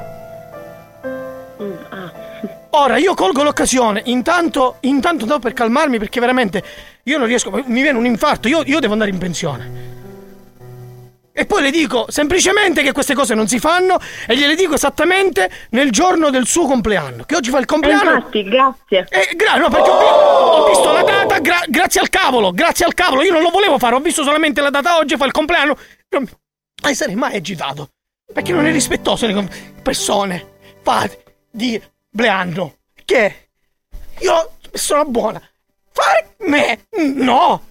Ora 2.76 2.96
io 2.96 3.14
colgo 3.14 3.44
l'occasione, 3.44 4.02
intanto, 4.06 4.78
intanto 4.80 5.26
no 5.26 5.38
per 5.38 5.52
calmarmi 5.52 5.98
perché 5.98 6.18
veramente 6.18 6.62
io 7.04 7.18
non 7.18 7.28
riesco, 7.28 7.50
mi 7.66 7.82
viene 7.82 7.96
un 7.96 8.04
infarto, 8.04 8.48
io, 8.48 8.62
io 8.64 8.80
devo 8.80 8.94
andare 8.94 9.10
in 9.10 9.18
pensione. 9.18 9.92
E 11.32 11.46
poi 11.46 11.62
le 11.62 11.70
dico 11.70 12.06
semplicemente 12.08 12.82
che 12.82 12.90
queste 12.90 13.14
cose 13.14 13.34
non 13.34 13.46
si 13.46 13.60
fanno 13.60 13.98
e 14.26 14.36
gliele 14.36 14.56
dico 14.56 14.74
esattamente 14.74 15.48
nel 15.70 15.92
giorno 15.92 16.30
del 16.30 16.46
suo 16.48 16.66
compleanno, 16.66 17.22
che 17.22 17.36
oggi 17.36 17.50
fa 17.50 17.58
il 17.58 17.64
compleanno. 17.64 18.14
Infatti, 18.14 18.42
grazie. 18.42 19.06
Eh, 19.08 19.36
gra- 19.36 19.56
no, 19.56 19.68
perché 19.68 19.90
ho, 19.90 19.98
vi- 19.98 20.04
ho 20.04 20.68
visto 20.68 20.92
la 20.92 21.02
data 21.02 21.38
gra- 21.38 21.64
grazie 21.68 22.00
al 22.00 22.08
cavolo, 22.08 22.50
grazie 22.50 22.84
al 22.84 22.94
cavolo, 22.94 23.22
io 23.22 23.32
non 23.32 23.42
lo 23.42 23.50
volevo 23.50 23.78
fare, 23.78 23.94
ho 23.94 24.00
visto 24.00 24.24
solamente 24.24 24.60
la 24.60 24.70
data 24.70 24.96
oggi, 24.96 25.16
fa 25.16 25.26
il 25.26 25.32
compleanno. 25.32 25.76
Non 26.08 26.28
sarei 26.92 27.14
mai 27.14 27.36
agitato. 27.36 27.90
Perché 28.32 28.52
non 28.52 28.66
è 28.66 28.72
rispettoso 28.72 29.26
nei 29.26 29.34
di 29.40 29.48
persone. 29.80 30.52
Fate 30.82 31.22
di 31.50 31.80
compleanno. 32.14 32.76
Che 33.04 33.48
io 34.20 34.52
sono 34.72 35.04
buona. 35.04 35.42
Fare 35.90 36.36
me? 36.48 36.86
No! 37.14 37.62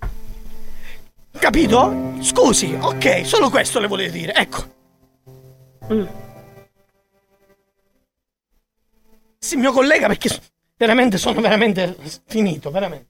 Capito? 1.39 2.13
Scusi, 2.19 2.77
ok, 2.79 3.25
solo 3.25 3.49
questo 3.49 3.79
le 3.79 3.87
volevo 3.87 4.11
dire, 4.11 4.33
ecco. 4.33 4.71
Sì, 9.39 9.55
mio 9.55 9.71
collega, 9.71 10.07
perché 10.07 10.29
veramente 10.77 11.17
sono 11.17 11.41
veramente 11.41 11.97
finito, 12.27 12.69
veramente. 12.69 13.07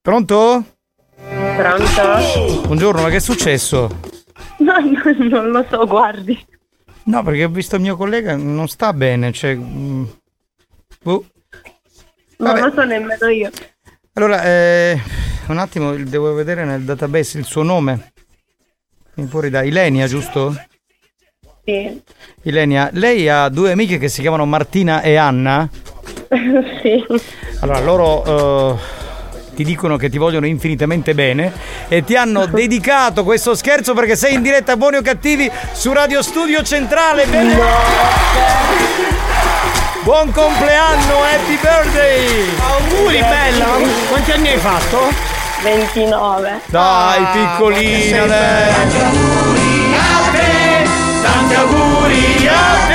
Pronto? 0.00 0.64
Pronto? 1.16 2.62
Buongiorno, 2.66 3.02
ma 3.02 3.08
che 3.08 3.16
è 3.16 3.20
successo? 3.20 4.00
No, 4.58 4.78
no, 4.78 5.28
non 5.28 5.50
lo 5.50 5.66
so, 5.68 5.86
guardi. 5.86 6.44
No, 7.04 7.22
perché 7.22 7.44
ho 7.44 7.48
visto 7.48 7.76
il 7.76 7.82
mio 7.82 7.96
collega, 7.96 8.34
non 8.36 8.66
sta 8.68 8.92
bene, 8.92 9.30
cioè... 9.32 9.54
mm, 9.54 10.04
boh. 11.04 11.24
Non 12.38 12.58
lo 12.58 12.72
so 12.74 12.82
nemmeno 12.82 13.28
io. 13.28 13.50
Allora, 14.14 14.42
eh, 14.44 15.00
un 15.48 15.58
attimo, 15.58 15.94
devo 15.94 16.34
vedere 16.34 16.64
nel 16.64 16.82
database 16.82 17.38
il 17.38 17.44
suo 17.44 17.62
nome. 17.62 18.12
Mi 19.14 19.26
può 19.26 19.40
ridare? 19.40 19.66
Ilenia, 19.66 20.06
giusto? 20.06 20.56
Sì. 21.64 22.02
Ilenia, 22.42 22.90
lei 22.92 23.28
ha 23.28 23.48
due 23.48 23.72
amiche 23.72 23.98
che 23.98 24.08
si 24.08 24.20
chiamano 24.20 24.44
Martina 24.46 25.02
e 25.02 25.16
Anna. 25.16 25.68
sì. 26.82 27.04
Allora, 27.60 27.80
loro 27.80 28.74
eh, 28.74 28.78
ti 29.54 29.64
dicono 29.64 29.96
che 29.96 30.10
ti 30.10 30.18
vogliono 30.18 30.46
infinitamente 30.46 31.14
bene 31.14 31.52
e 31.88 32.02
ti 32.02 32.16
hanno 32.16 32.46
dedicato 32.52 33.24
questo 33.24 33.54
scherzo 33.54 33.94
perché 33.94 34.16
sei 34.16 34.34
in 34.34 34.42
diretta 34.42 34.76
buoni 34.76 34.96
o 34.96 35.02
cattivi 35.02 35.50
su 35.72 35.92
Radio 35.92 36.22
Studio 36.22 36.62
Centrale. 36.62 37.26
Bene? 37.26 37.56
Buon 40.04 40.30
compleanno, 40.32 41.22
happy 41.22 41.56
birthday! 41.62 42.46
Auguri, 42.58 43.20
bella! 43.20 43.78
Quanti 44.10 44.32
anni 44.32 44.48
hai 44.48 44.58
fatto? 44.58 44.98
29. 45.62 46.60
Dai, 46.66 47.26
piccolina, 47.32 48.26
dai. 48.26 48.68
a 48.68 48.74
te, 50.30 50.88
tanti 51.22 51.54
auguri 51.54 52.46
a 52.46 52.86
te, 52.86 52.93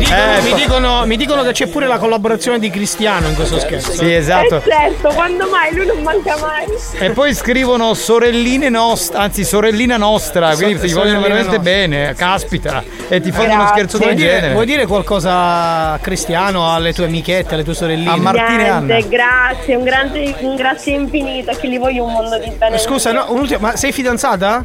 dicono, 0.00 0.20
Eh, 0.36 0.40
mi 0.42 0.54
dicono- 0.54 1.06
mi 1.06 1.16
dicono 1.16 1.42
che 1.42 1.52
c'è 1.52 1.66
pure 1.68 1.86
la 1.86 1.98
collaborazione 1.98 2.58
di 2.58 2.70
Cristiano 2.70 3.28
in 3.28 3.34
questo 3.34 3.58
scherzo. 3.58 3.92
Sì, 3.92 4.12
esatto. 4.12 4.56
Eh 4.56 4.62
certo, 4.68 5.08
quando 5.10 5.48
mai? 5.48 5.74
Lui 5.74 5.86
non 5.86 6.02
manca 6.02 6.36
mai. 6.38 6.66
E 6.98 7.10
poi 7.10 7.34
scrivono 7.34 7.94
sorelline 7.94 8.68
nostre, 8.68 9.18
anzi 9.18 9.44
sorellina 9.44 9.96
nostra, 9.96 10.54
quindi 10.54 10.78
So- 10.78 10.86
ti 10.86 10.92
vogliono 10.92 11.20
veramente 11.20 11.56
nostra. 11.56 11.62
bene, 11.72 12.14
caspita. 12.16 12.82
E 13.08 13.20
ti 13.20 13.30
fanno 13.32 13.44
uno 13.52 13.56
Grazie. 13.56 13.74
scherzo 13.74 13.96
Vuoi 13.98 14.08
del 14.10 14.18
dire, 14.18 14.30
genere. 14.34 14.52
vuoi 14.52 14.66
dire 14.66 14.86
qualcosa 14.86 15.92
a 15.92 15.98
Cristiano, 16.00 16.72
alle 16.72 16.92
tue 16.92 17.04
amichette, 17.06 17.54
alle 17.54 17.64
tue 17.64 17.74
sorelline? 17.74 18.10
A 18.10 18.16
Martina. 18.16 18.78
Niente, 18.80 19.08
grazie, 19.08 19.74
un, 19.74 19.82
grande, 19.84 20.34
un 20.40 20.54
grazie 20.56 20.94
infinito, 20.94 21.52
che 21.58 21.68
gli 21.68 21.78
voglio 21.78 22.04
un 22.04 22.12
mondo 22.12 22.38
di 22.38 22.50
bene. 22.56 22.78
Scusa, 22.78 23.12
no, 23.12 23.26
un'ultima, 23.28 23.58
ma 23.60 23.76
sei 23.76 23.92
fidanzata? 23.92 24.64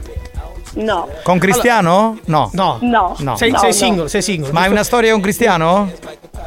No. 0.75 1.07
Con 1.23 1.37
Cristiano? 1.39 2.19
No. 2.25 2.49
No. 2.53 2.77
No. 2.81 3.15
No. 3.19 3.35
Sei, 3.37 3.51
No, 3.51 3.57
sei 3.59 3.69
no. 3.69 3.75
single, 3.75 4.09
sei 4.09 4.21
single. 4.21 4.51
Ma 4.51 4.61
hai 4.61 4.69
una 4.69 4.83
storia 4.83 5.11
con 5.11 5.21
Cristiano? 5.21 5.91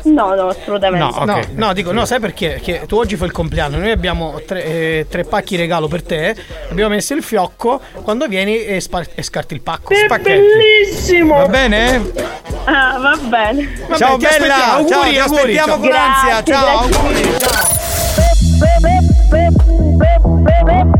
No, 0.05 0.35
no, 0.35 0.49
assolutamente. 0.49 1.05
No, 1.25 1.33
ok. 1.33 1.49
No, 1.55 1.73
dico, 1.73 1.93
no, 1.93 2.05
sai 2.05 2.21
perché? 2.21 2.61
Che 2.63 2.83
tu 2.87 2.97
oggi 2.97 3.17
fai 3.17 3.27
il 3.29 3.33
compleanno, 3.33 3.79
noi 3.79 3.91
abbiamo 3.91 4.41
tre, 4.47 4.65
eh, 4.65 5.07
tre 5.09 5.25
pacchi 5.25 5.57
regalo 5.57 5.89
per 5.89 6.03
te, 6.03 6.37
abbiamo 6.71 6.95
messo 6.95 7.15
il 7.15 7.23
fiocco, 7.23 7.81
quando 8.03 8.27
vieni 8.27 8.63
e, 8.65 8.81
spar- 8.81 9.11
e 9.15 9.23
scarti 9.23 9.55
il 9.55 9.61
pacco. 9.61 9.93
È 9.93 10.05
Spacchetti. 10.05 10.29
bellissimo! 10.31 11.37
Va 11.39 11.47
bene? 11.49 12.13
Ah, 12.65 12.99
va 12.99 13.17
bene. 13.17 13.77
Vabbè, 13.89 13.97
ciao 13.99 14.17
bella, 14.19 14.29
aspettiamo, 14.29 14.89
ciao, 14.89 15.01
auguri, 15.01 15.11
ti 15.13 15.19
auguri, 15.19 15.59
aspettiamo 15.59 15.73
ciao. 15.73 15.79
con 15.81 15.91
ansia. 15.93 16.43
Grazie, 16.43 16.53
Ciao, 16.53 16.89
grazie. 16.89 16.97
auguri. 16.97 17.39
Ciao. 20.69 20.98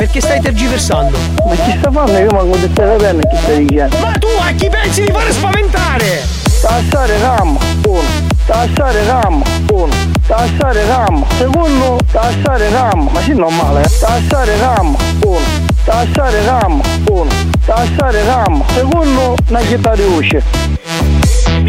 Perché 0.00 0.22
stai 0.22 0.40
tergiversando? 0.40 1.18
Ma 1.46 1.54
chi 1.56 1.76
sta 1.78 1.90
facendo? 1.90 2.20
Io 2.20 2.30
manco 2.30 2.56
di 2.56 2.70
stare 2.72 2.96
bene 2.96 3.20
chi 3.20 3.36
stai 3.36 3.66
dicendo. 3.66 3.98
Ma 3.98 4.12
tu 4.12 4.28
a 4.40 4.50
chi 4.52 4.70
pensi 4.70 5.02
di 5.02 5.12
fare 5.12 5.30
spaventare? 5.30 6.22
Tassare 6.62 7.18
RAM, 7.18 7.58
uno. 7.84 8.08
Tassare 8.46 9.04
RAM, 9.04 9.42
uno. 9.70 9.94
Tassare 10.26 10.86
RAM, 10.86 11.26
secondo. 11.36 11.98
Tassare 12.10 12.70
RAM, 12.70 13.10
ma 13.12 13.20
sì 13.20 13.34
normale, 13.34 13.82
eh. 13.82 13.88
Tassare 14.00 14.56
RAM, 14.56 14.96
uno. 15.22 15.38
Tassare 15.84 16.44
RAM, 16.46 16.80
uno. 17.10 17.30
Tassare 17.66 18.24
RAM, 18.24 18.64
secondo. 18.72 19.34
Una 19.48 19.60
chitarra 19.60 19.96
di 19.96 20.02
usce. 20.04 20.42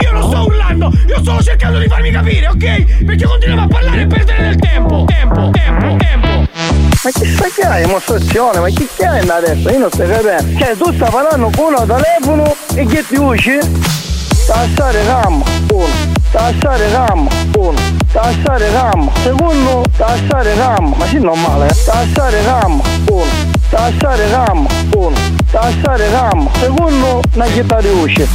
Io 0.01 0.11
non 0.13 0.29
sto 0.29 0.45
urlando, 0.45 0.89
io 1.05 1.19
sto 1.19 1.43
cercando 1.43 1.79
di 1.79 1.87
farmi 1.89 2.11
capire, 2.11 2.47
ok? 2.47 3.03
Perché 3.03 3.25
continuiamo 3.25 3.63
a 3.63 3.67
parlare 3.67 4.03
e 4.03 4.07
perdere 4.07 4.41
del 4.43 4.55
tempo. 4.55 5.03
Tempo, 5.05 5.49
tempo, 5.49 5.95
tempo. 5.97 6.40
Ma 7.03 7.09
che 7.09 7.25
sta 7.25 7.47
che 7.47 7.61
hai? 7.63 7.83
Dimostrazione, 7.83 8.59
ma 8.59 8.67
chi 8.67 8.87
che 8.95 9.05
hai 9.07 9.27
adesso? 9.27 9.69
Io 9.69 9.79
non 9.79 9.89
sto 9.89 10.05
capendo. 10.05 10.59
Cioè, 10.59 10.77
tu 10.77 10.93
stai 10.93 11.09
parlando 11.09 11.49
con 11.55 11.73
uno 11.73 11.83
telefono 11.83 12.55
e 12.75 12.85
che 12.85 13.03
ti 13.07 13.15
usci? 13.15 13.57
Tassare 14.45 15.03
RAM, 15.05 15.43
uno. 15.71 15.87
Tassare 16.31 16.91
RAM, 16.91 17.27
uno. 17.57 17.79
Tassare 18.11 18.71
RAM, 18.71 19.11
secondo. 19.23 19.83
Tassare 19.97 20.53
RAM, 20.53 20.93
ma 20.95 21.05
sì 21.07 21.17
normale, 21.17 21.69
eh. 21.69 21.83
Tassare 21.83 22.43
RAM, 22.43 22.81
uno. 23.09 23.25
Tassare 23.67 24.29
RAM, 24.29 24.67
uno. 24.93 25.17
Tassare 25.49 26.09
RAM, 26.11 26.49
secondo. 26.59 27.21
Una 27.33 27.45
chitarra 27.45 27.91
usci. 27.93 28.27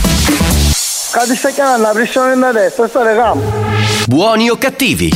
Cade 1.12 1.36
sta 1.36 1.50
chiamando 1.50 1.86
la 1.86 1.92
pressione 1.92 2.36
da 2.36 2.50
destra, 2.50 2.88
stare 2.88 3.14
RAM. 3.14 3.40
Buoni 4.06 4.50
o 4.50 4.58
cattivi? 4.58 5.12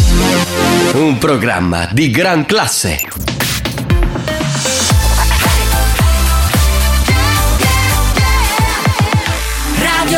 Un 0.92 1.18
programma 1.18 1.88
di 1.90 2.10
gran 2.10 2.46
classe. 2.46 3.29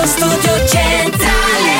Radio 0.03 0.17
Studio 0.17 0.67
Centrale 0.67 1.71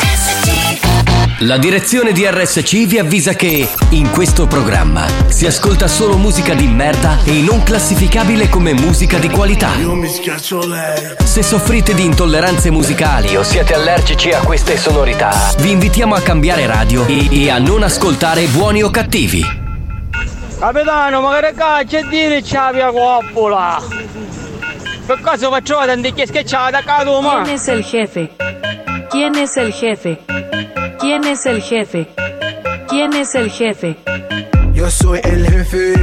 RSC 0.00 1.40
La 1.40 1.58
direzione 1.58 2.12
di 2.12 2.26
RSC 2.26 2.86
vi 2.86 2.98
avvisa 2.98 3.34
che 3.34 3.68
in 3.90 4.10
questo 4.10 4.46
programma 4.46 5.06
si 5.26 5.44
ascolta 5.44 5.88
solo 5.88 6.16
musica 6.16 6.54
di 6.54 6.66
merda 6.66 7.18
e 7.24 7.42
non 7.42 7.62
classificabile 7.62 8.48
come 8.48 8.72
musica 8.72 9.18
di 9.18 9.28
qualità. 9.28 9.74
Io 9.74 9.94
mi 9.94 10.08
schiaccio 10.08 10.66
lei. 10.66 11.16
Se 11.22 11.42
soffrite 11.42 11.92
di 11.92 12.04
intolleranze 12.04 12.70
musicali 12.70 13.36
o 13.36 13.42
siete 13.42 13.74
allergici 13.74 14.30
a 14.30 14.40
queste 14.40 14.78
sonorità, 14.78 15.52
vi 15.58 15.72
invitiamo 15.72 16.14
a 16.14 16.22
cambiare 16.22 16.64
radio 16.64 17.04
e, 17.04 17.28
e 17.30 17.50
a 17.50 17.58
non 17.58 17.82
ascoltare 17.82 18.46
buoni 18.46 18.82
o 18.82 18.88
cattivi. 18.88 19.44
Capitano, 20.58 21.20
ma 21.20 21.38
che 21.40 21.52
cazzo 21.54 22.08
dire 22.08 22.40
c'ha 22.42 22.72
via 22.72 22.90
coppola? 22.90 24.16
¿Quién 27.42 27.54
es 27.54 27.68
el 27.68 27.82
jefe? 27.82 28.30
¿Quién 29.10 29.36
es 29.36 29.56
el 29.56 29.72
jefe? 29.72 30.18
¿Quién 31.00 31.24
es 31.24 31.46
el 31.46 31.62
jefe? 31.62 32.06
¿Quién 32.88 33.14
es 33.14 33.34
el 33.34 33.50
jefe? 33.50 33.96
Yo 34.74 34.90
soy 34.90 35.20
el 35.24 35.48
jefe, 35.48 35.94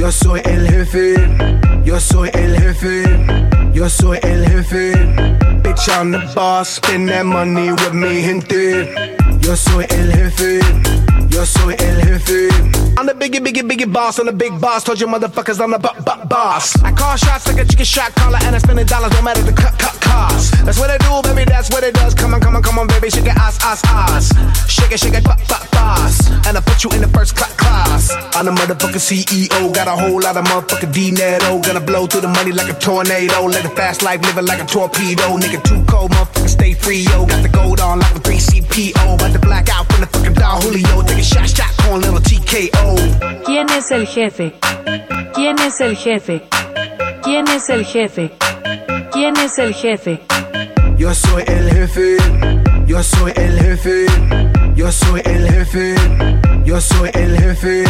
yo 0.00 0.10
soy 0.10 0.40
el 0.46 0.66
jefe, 0.66 1.14
yo 1.84 2.00
soy 2.00 2.30
el 2.32 2.56
jefe, 2.58 3.04
yo 3.74 3.86
soy 3.90 4.18
el 4.22 4.46
jefe. 4.48 4.92
Bitch, 5.62 5.88
I'm 5.90 6.10
the 6.10 6.18
boss, 6.34 6.68
spend 6.76 7.08
that 7.10 7.26
money 7.26 7.70
with 7.70 7.92
me, 7.92 8.22
gente. 8.22 8.94
Yo 9.40 9.54
soy 9.54 9.84
el 9.90 10.10
jefe, 10.12 10.60
yo 11.28 11.44
soy 11.44 11.74
el 11.78 12.00
jefe. 12.00 12.48
I'm 12.98 13.06
the 13.06 13.14
biggie, 13.14 13.40
biggie, 13.44 13.62
biggie 13.62 13.90
boss, 13.90 14.18
I'm 14.18 14.26
the 14.26 14.32
big 14.32 14.58
boss. 14.58 14.84
Told 14.84 15.00
you 15.00 15.06
motherfuckers 15.06 15.60
I'm 15.60 15.70
the 15.72 15.78
bu- 15.78 16.02
bu- 16.02 16.26
boss. 16.28 16.74
I 16.82 16.92
call 16.92 17.16
shots 17.16 17.46
like 17.46 17.58
a 17.58 17.64
chicken 17.66 17.84
shot 17.84 18.14
caller, 18.14 18.38
and 18.42 18.56
I 18.56 18.58
spend 18.58 18.78
the 18.78 18.84
dollars, 18.84 19.12
no 19.12 19.20
matter 19.22 19.42
the 19.42 19.52
cut, 19.52 19.78
cut 19.78 20.00
cost. 20.00 20.64
That's 20.64 20.78
what 20.78 20.88
I 20.90 20.96
do, 20.98 21.20
baby, 21.28 21.44
that's 21.44 21.68
what 21.70 21.84
it 21.84 21.94
does. 21.94 22.14
Come 22.14 22.32
on, 22.34 22.40
come 22.40 22.56
on, 22.56 22.62
come 22.62 22.78
on, 22.78 22.86
baby, 22.88 23.10
shake 23.10 23.26
it, 23.26 23.36
ass, 23.36 23.58
ass, 23.62 23.82
ass. 23.84 24.32
Shake 24.68 24.92
it, 24.92 24.98
shake 25.00 25.14
it, 25.14 25.24
pop, 25.24 25.38
pop, 25.48 25.70
boss. 25.70 26.28
And 26.46 26.56
I 26.56 26.60
put 26.60 26.84
you 26.84 26.90
in 26.90 27.00
the 27.02 27.08
first 27.08 27.36
cla- 27.36 27.54
class. 27.56 28.10
I'm 28.34 28.44
the 28.46 28.52
motherfucking 28.52 29.00
CEO, 29.00 29.72
got 29.74 29.88
a 29.90 29.96
whole 29.96 30.20
lot 30.20 30.36
of 30.36 30.44
motherfucking 30.44 30.92
dinero. 30.92 31.58
Gonna 31.60 31.80
blow 31.80 32.06
through 32.06 32.22
the 32.22 32.28
money 32.28 32.52
like 32.52 32.70
a 32.70 32.78
tornado. 32.78 33.46
Let 33.46 33.64
a 33.64 33.70
fast 33.70 34.02
life, 34.02 34.20
living 34.22 34.46
like 34.46 34.62
a 34.62 34.66
torpedo. 34.66 35.36
Nigga, 35.38 35.62
too 35.62 35.82
cold, 35.86 36.12
motherfucker, 36.12 36.48
stay 36.48 36.74
free, 36.74 37.02
yo. 37.10 37.26
Got 37.26 37.42
the 37.42 37.48
gold 37.48 37.80
on 37.80 37.98
like 37.98 38.14
a 38.14 38.20
3CPO. 38.20 39.14
About 39.14 39.32
to 39.32 39.38
black 39.38 39.68
out 39.68 39.86
from 39.90 40.00
the 40.00 40.06
fucking 40.06 40.34
Don 40.34 40.62
Julio. 40.62 41.02
Take 41.02 41.18
a 41.18 41.22
shot, 41.22 41.48
shot, 41.48 41.72
corn, 41.78 42.00
little 42.00 42.20
TKO. 42.20 43.44
¿Quién 43.44 43.68
es 43.70 43.90
el 43.90 44.06
jefe? 44.06 44.54
¿Quién 45.34 45.58
es 45.58 45.80
el 45.80 45.96
jefe? 45.96 46.42
¿Quién 47.22 47.48
es 47.48 47.68
el 47.68 47.84
jefe? 47.84 48.30
¿Quién 49.12 49.36
es 49.38 49.58
el 49.58 49.74
jefe? 49.74 50.20
Yo 50.96 51.12
soy 51.14 51.42
el 51.46 51.70
jefe, 51.70 52.16
yo 52.86 53.02
soy 53.02 53.32
el 53.34 53.58
jefe, 53.60 54.06
yo 54.76 54.92
soy 54.92 55.20
el 55.24 55.50
jefe, 55.50 55.94
yo 56.64 56.80
soy 56.80 57.10
el 57.14 57.36
jefe. 57.36 57.84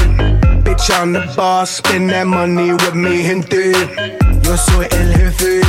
Bitch, 0.65 0.91
I'm 0.91 1.13
the 1.13 1.21
boss, 1.37 1.77
spend 1.77 2.11
that 2.11 2.27
money 2.27 2.73
with 2.73 2.95
me, 2.95 3.23
gente. 3.23 3.73
Yo 4.43 4.57
soy 4.57 4.87
el 4.93 5.13
jefe, 5.15 5.61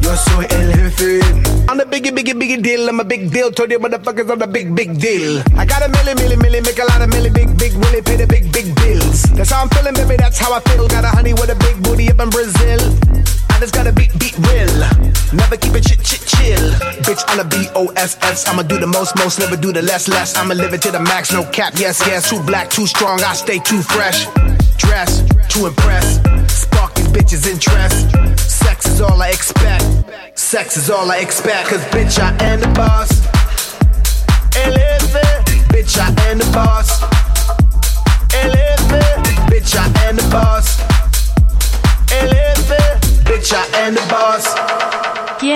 yo 0.00 0.16
soy 0.16 0.46
el 0.50 0.72
jefe. 0.72 1.20
I'm 1.68 1.78
the 1.78 1.84
biggie, 1.84 2.10
biggie, 2.10 2.34
biggie 2.34 2.60
deal. 2.60 2.88
I'm 2.88 2.98
a 2.98 3.04
big 3.04 3.30
deal. 3.30 3.52
Told 3.52 3.70
you 3.70 3.78
motherfuckers 3.78 4.28
I'm 4.28 4.38
the 4.40 4.46
big, 4.48 4.74
big 4.74 4.98
deal. 4.98 5.40
I 5.56 5.64
got 5.66 5.82
a 5.82 5.88
milli, 5.88 6.14
milli, 6.14 6.36
milli, 6.36 6.64
make 6.64 6.78
a 6.80 6.84
lot 6.84 7.00
of 7.00 7.10
milli, 7.10 7.32
big, 7.32 7.56
big, 7.56 7.74
willy, 7.74 8.02
pay 8.02 8.16
the 8.16 8.26
big, 8.26 8.50
big 8.52 8.69
That's 9.34 9.50
how 9.50 9.62
I'm 9.62 9.68
feeling, 9.70 9.94
baby. 9.94 10.16
That's 10.16 10.38
how 10.38 10.52
I 10.52 10.60
feel. 10.60 10.88
Got 10.88 11.04
a 11.04 11.08
honey 11.08 11.32
with 11.34 11.50
a 11.50 11.56
big 11.56 11.82
booty 11.82 12.10
up 12.10 12.20
in 12.20 12.30
Brazil. 12.30 12.80
I 13.50 13.58
just 13.60 13.74
gotta 13.74 13.92
beat, 13.92 14.12
beat 14.18 14.36
real. 14.38 14.72
Never 15.32 15.56
keep 15.56 15.74
it 15.74 15.84
chit, 15.84 16.00
chit, 16.02 16.24
chill. 16.26 16.70
Bitch, 17.04 17.22
I'm 17.28 17.40
a 17.40 17.44
B-O-S-S. 17.44 18.48
I'ma 18.48 18.62
do 18.62 18.78
the 18.78 18.86
most, 18.86 19.16
most, 19.18 19.38
never 19.38 19.56
do 19.56 19.72
the 19.72 19.82
less, 19.82 20.08
less. 20.08 20.36
I'ma 20.36 20.54
live 20.54 20.72
it 20.72 20.82
to 20.82 20.90
the 20.90 21.00
max, 21.00 21.32
no 21.32 21.44
cap, 21.50 21.74
yes, 21.76 22.00
yes. 22.06 22.30
Too 22.30 22.40
black, 22.42 22.70
too 22.70 22.86
strong, 22.86 23.20
I 23.22 23.34
stay 23.34 23.58
too 23.58 23.82
fresh. 23.82 24.26
Dress, 24.78 25.22
to 25.50 25.66
impress. 25.66 26.16
Spark 26.50 26.94
these 26.94 27.08
bitches' 27.08 27.46
interest. 27.46 28.08
Sex 28.40 28.86
is 28.86 29.00
all 29.00 29.20
I 29.20 29.28
expect. 29.28 29.84
Sex 30.38 30.76
is 30.76 30.88
all 30.88 31.10
I 31.10 31.18
expect. 31.18 31.68
Cause 31.68 31.84
bitch, 31.92 32.18
I 32.18 32.30
am 32.44 32.60
the 32.60 32.68
boss. 32.68 33.10
Eleve, 34.56 35.20
bitch, 35.68 35.98
I 35.98 36.08
am 36.30 36.38
the 36.38 36.50
boss. 36.52 36.79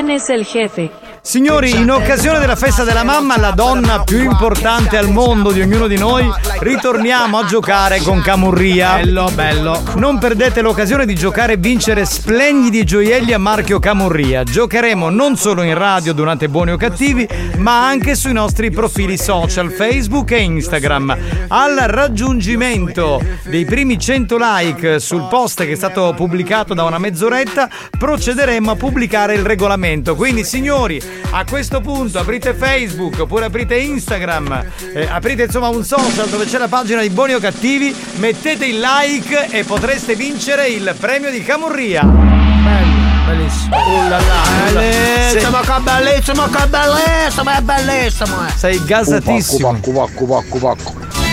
¿Quién 0.05 0.17
es 0.17 0.29
el 0.29 0.45
jefe? 0.45 0.91
Signori, 1.27 1.75
in 1.75 1.91
occasione 1.91 2.39
della 2.39 2.55
festa 2.55 2.85
della 2.85 3.03
mamma, 3.03 3.39
la 3.39 3.53
donna 3.53 4.05
più 4.05 4.23
importante 4.23 4.99
al 4.99 5.11
mondo 5.11 5.53
di 5.53 5.63
ognuno 5.63 5.87
di 5.87 5.97
noi, 5.97 6.31
ritorniamo 6.59 7.39
a 7.39 7.47
giocare 7.47 8.01
con 8.01 8.21
Camurria. 8.21 8.97
Bello, 8.97 9.31
bello. 9.35 9.83
Non 9.97 10.19
perdete 10.19 10.61
l'occasione 10.61 11.07
di 11.07 11.15
giocare 11.15 11.55
e 11.55 11.57
vincere 11.57 12.05
splendidi 12.05 12.85
gioielli 12.85 13.33
a 13.33 13.39
marchio 13.39 13.79
Camurria. 13.79 14.45
Giocheremo 14.45 15.09
non 15.09 15.37
solo 15.37 15.63
in 15.63 15.73
radio 15.73 16.13
durante 16.13 16.51
Buoni 16.51 16.73
o 16.73 16.77
Cattivi, 16.77 17.27
ma 17.57 17.87
anche 17.87 18.17
sui 18.17 18.35
nostri 18.35 18.71
profili 18.71 19.17
social, 19.17 19.71
Facebook 19.71 20.31
e 20.33 20.43
Instagram. 20.43 21.17
Al 21.49 21.75
raggiungimento 21.87 23.21
dei 23.45 23.65
primi 23.65 23.99
100 23.99 24.37
like 24.39 25.01
sul 25.01 25.27
post 25.31 25.65
che 25.65 25.73
è 25.73 25.77
stato 25.77 26.13
pubblicato 26.15 26.75
da 26.75 26.85
una 26.85 26.99
mezz'oretta, 26.99 27.71
procederemo 27.97 28.73
a 28.73 28.77
pubblicare 28.77 29.35
il 29.35 29.43
regolamento. 29.43 30.15
Quindi, 30.15 30.45
signori, 30.45 31.01
a 31.31 31.45
questo 31.45 31.81
punto 31.81 32.19
aprite 32.19 32.55
Facebook 32.55 33.21
oppure 33.21 33.47
aprite 33.47 33.77
Instagram, 33.77 34.65
eh, 34.95 35.07
aprite 35.11 35.45
insomma 35.45 35.69
un 35.69 35.85
social 35.85 36.29
dove 36.29 36.45
c'è 36.45 36.59
la 36.59 36.69
pagina 36.69 37.01
di 37.01 37.11
Buoni 37.11 37.35
o 37.35 37.39
Cattivi, 37.41 37.95
mettete 38.17 38.67
il 38.67 38.79
like 38.81 39.49
e 39.51 39.65
potreste 39.65 40.15
vincere 40.15 40.69
il 40.69 40.95
premio 40.99 41.31
di 41.31 41.43
Camurria. 41.43 42.03
Bello, 42.05 43.27
bellissimo. 43.27 43.77
Uh 43.77 44.09
là 44.09 44.19
là, 44.19 44.71
Bellissimo, 44.73 45.61
che 45.61 45.81
bellissimo, 45.83 46.49
che 46.49 46.67
bellissimo, 46.67 47.51
è 47.51 47.61
bellissimo. 47.61 48.47
eh. 48.47 48.53
Sei 48.57 48.85
gasatissimo. 48.85 49.73
Pacco, 49.73 49.93
pacco, 49.93 50.25
pacco, 50.27 50.59
pacco. 50.59 50.93
No, 50.99 51.24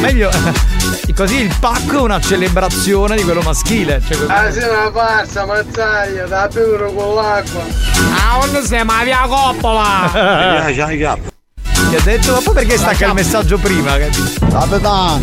meglio. 0.00 0.30
Così 1.14 1.42
il 1.42 1.54
pacco 1.60 1.98
è 1.98 2.00
una 2.00 2.20
celebrazione 2.20 3.16
di 3.16 3.22
quello 3.22 3.42
maschile. 3.42 4.00
Cioè. 4.06 4.16
Ah, 4.28 4.50
sì, 4.50 4.58
una 4.58 4.90
farsa, 4.92 5.44
mazzaglia, 5.44 6.24
da 6.26 6.48
bere 6.48 6.92
con 6.94 7.14
l'acqua. 7.14 7.62
Ah, 8.14 8.46
non 8.50 8.64
sei 8.64 8.84
ma 8.84 9.02
via 9.04 9.26
coppola. 9.26 10.10
Ti 11.90 11.96
ha 11.96 12.00
detto, 12.02 12.32
ma 12.32 12.40
poi 12.42 12.54
perché 12.54 12.78
stacca 12.78 13.06
il 13.06 13.14
messaggio 13.14 13.58
prima? 13.58 13.98
capito? 13.98 14.46
Capitano, 14.50 15.20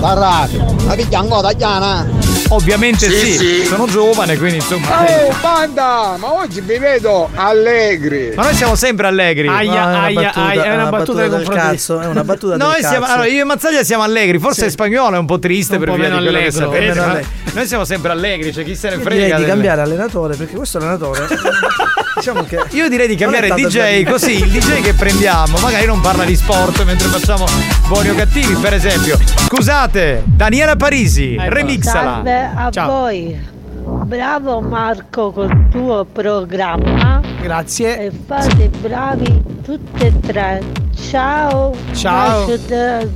la 0.00 0.14
radio, 0.14 0.76
la 0.86 0.94
picchia 0.94 1.20
ancora, 1.20 1.48
Tagliana. 1.48 2.27
Ovviamente 2.50 3.10
sì, 3.10 3.32
Sì, 3.32 3.36
sì. 3.36 3.64
sono 3.66 3.86
giovane, 3.86 4.36
quindi 4.38 4.56
insomma. 4.56 5.04
Oh, 5.04 5.34
banda, 5.40 6.16
ma 6.18 6.32
oggi 6.34 6.60
vi 6.62 6.78
vedo 6.78 7.28
allegri. 7.34 8.32
Ma 8.34 8.44
noi 8.44 8.54
siamo 8.54 8.74
sempre 8.74 9.06
allegri. 9.06 9.46
Aia, 9.48 9.70
No, 9.70 9.76
è 9.76 9.82
una 9.82 10.02
aia, 10.02 10.20
battuta, 10.22 10.46
aia, 10.46 10.64
è 10.64 10.74
una 10.74 10.86
battuta 10.88 11.20
nei 11.20 11.28
del 11.28 11.42
di- 11.42 11.48
cazzo, 11.48 12.00
è 12.00 12.06
una 12.06 12.24
battuta 12.24 12.56
del 12.56 12.66
Noi 12.66 12.78
siamo, 12.80 13.00
cazzo. 13.00 13.12
allora, 13.12 13.28
io 13.28 13.40
e 13.40 13.44
Mazzaglia 13.44 13.82
siamo 13.84 14.02
allegri, 14.02 14.38
forse 14.38 14.64
Sì. 14.64 14.70
spagnolo 14.70 15.16
è 15.16 15.18
un 15.18 15.26
po' 15.26 15.38
triste 15.38 15.74
Un 15.74 15.80
per 15.80 15.88
po' 15.90 15.94
via 15.96 16.08
di 16.08 16.14
quello 16.16 16.38
che 16.38 16.50
sapete. 16.50 16.98
allegro. 17.00 17.28
Noi 17.52 17.66
siamo 17.66 17.84
sempre 17.84 18.12
allegri, 18.12 18.52
cioè 18.52 18.64
chi 18.64 18.74
se 18.74 18.88
ne 18.90 18.94
Io 18.96 19.00
frega. 19.02 19.14
direi 19.20 19.32
di 19.32 19.40
del- 19.40 19.48
cambiare 19.50 19.80
allenatore 19.82 20.36
perché 20.36 20.54
questo 20.56 20.78
allenatore 20.78 21.26
diciamo 22.14 22.44
che 22.44 22.58
Io 22.70 22.88
direi 22.88 23.06
di 23.08 23.14
cambiare 23.16 23.48
DJ, 23.50 24.04
così 24.04 24.32
il 24.42 24.48
DJ 24.48 24.80
che 24.82 24.92
prendiamo 24.94 25.56
magari 25.58 25.86
non 25.86 26.00
parla 26.00 26.24
di 26.24 26.34
sport 26.36 26.82
mentre 26.84 27.08
facciamo 27.08 27.46
buoni 27.88 28.08
o 28.10 28.14
cattivi, 28.14 28.54
per 28.54 28.74
esempio. 28.74 29.18
Scusate, 29.46 30.22
Daniela 30.26 30.76
Parisi, 30.76 31.36
remixala. 31.38 32.20
Salve 32.28 32.50
a 32.54 32.70
Ciao. 32.70 32.90
voi. 32.90 33.56
Bravo 34.04 34.60
Marco 34.60 35.32
col 35.32 35.68
tuo 35.70 36.04
programma. 36.04 37.22
Grazie. 37.40 37.98
E 38.06 38.12
fate 38.26 38.68
bravi 38.68 39.42
tutti 39.64 40.04
e 40.04 40.20
tre. 40.20 40.62
Ciao. 41.08 41.74
Ciao. 41.94 42.46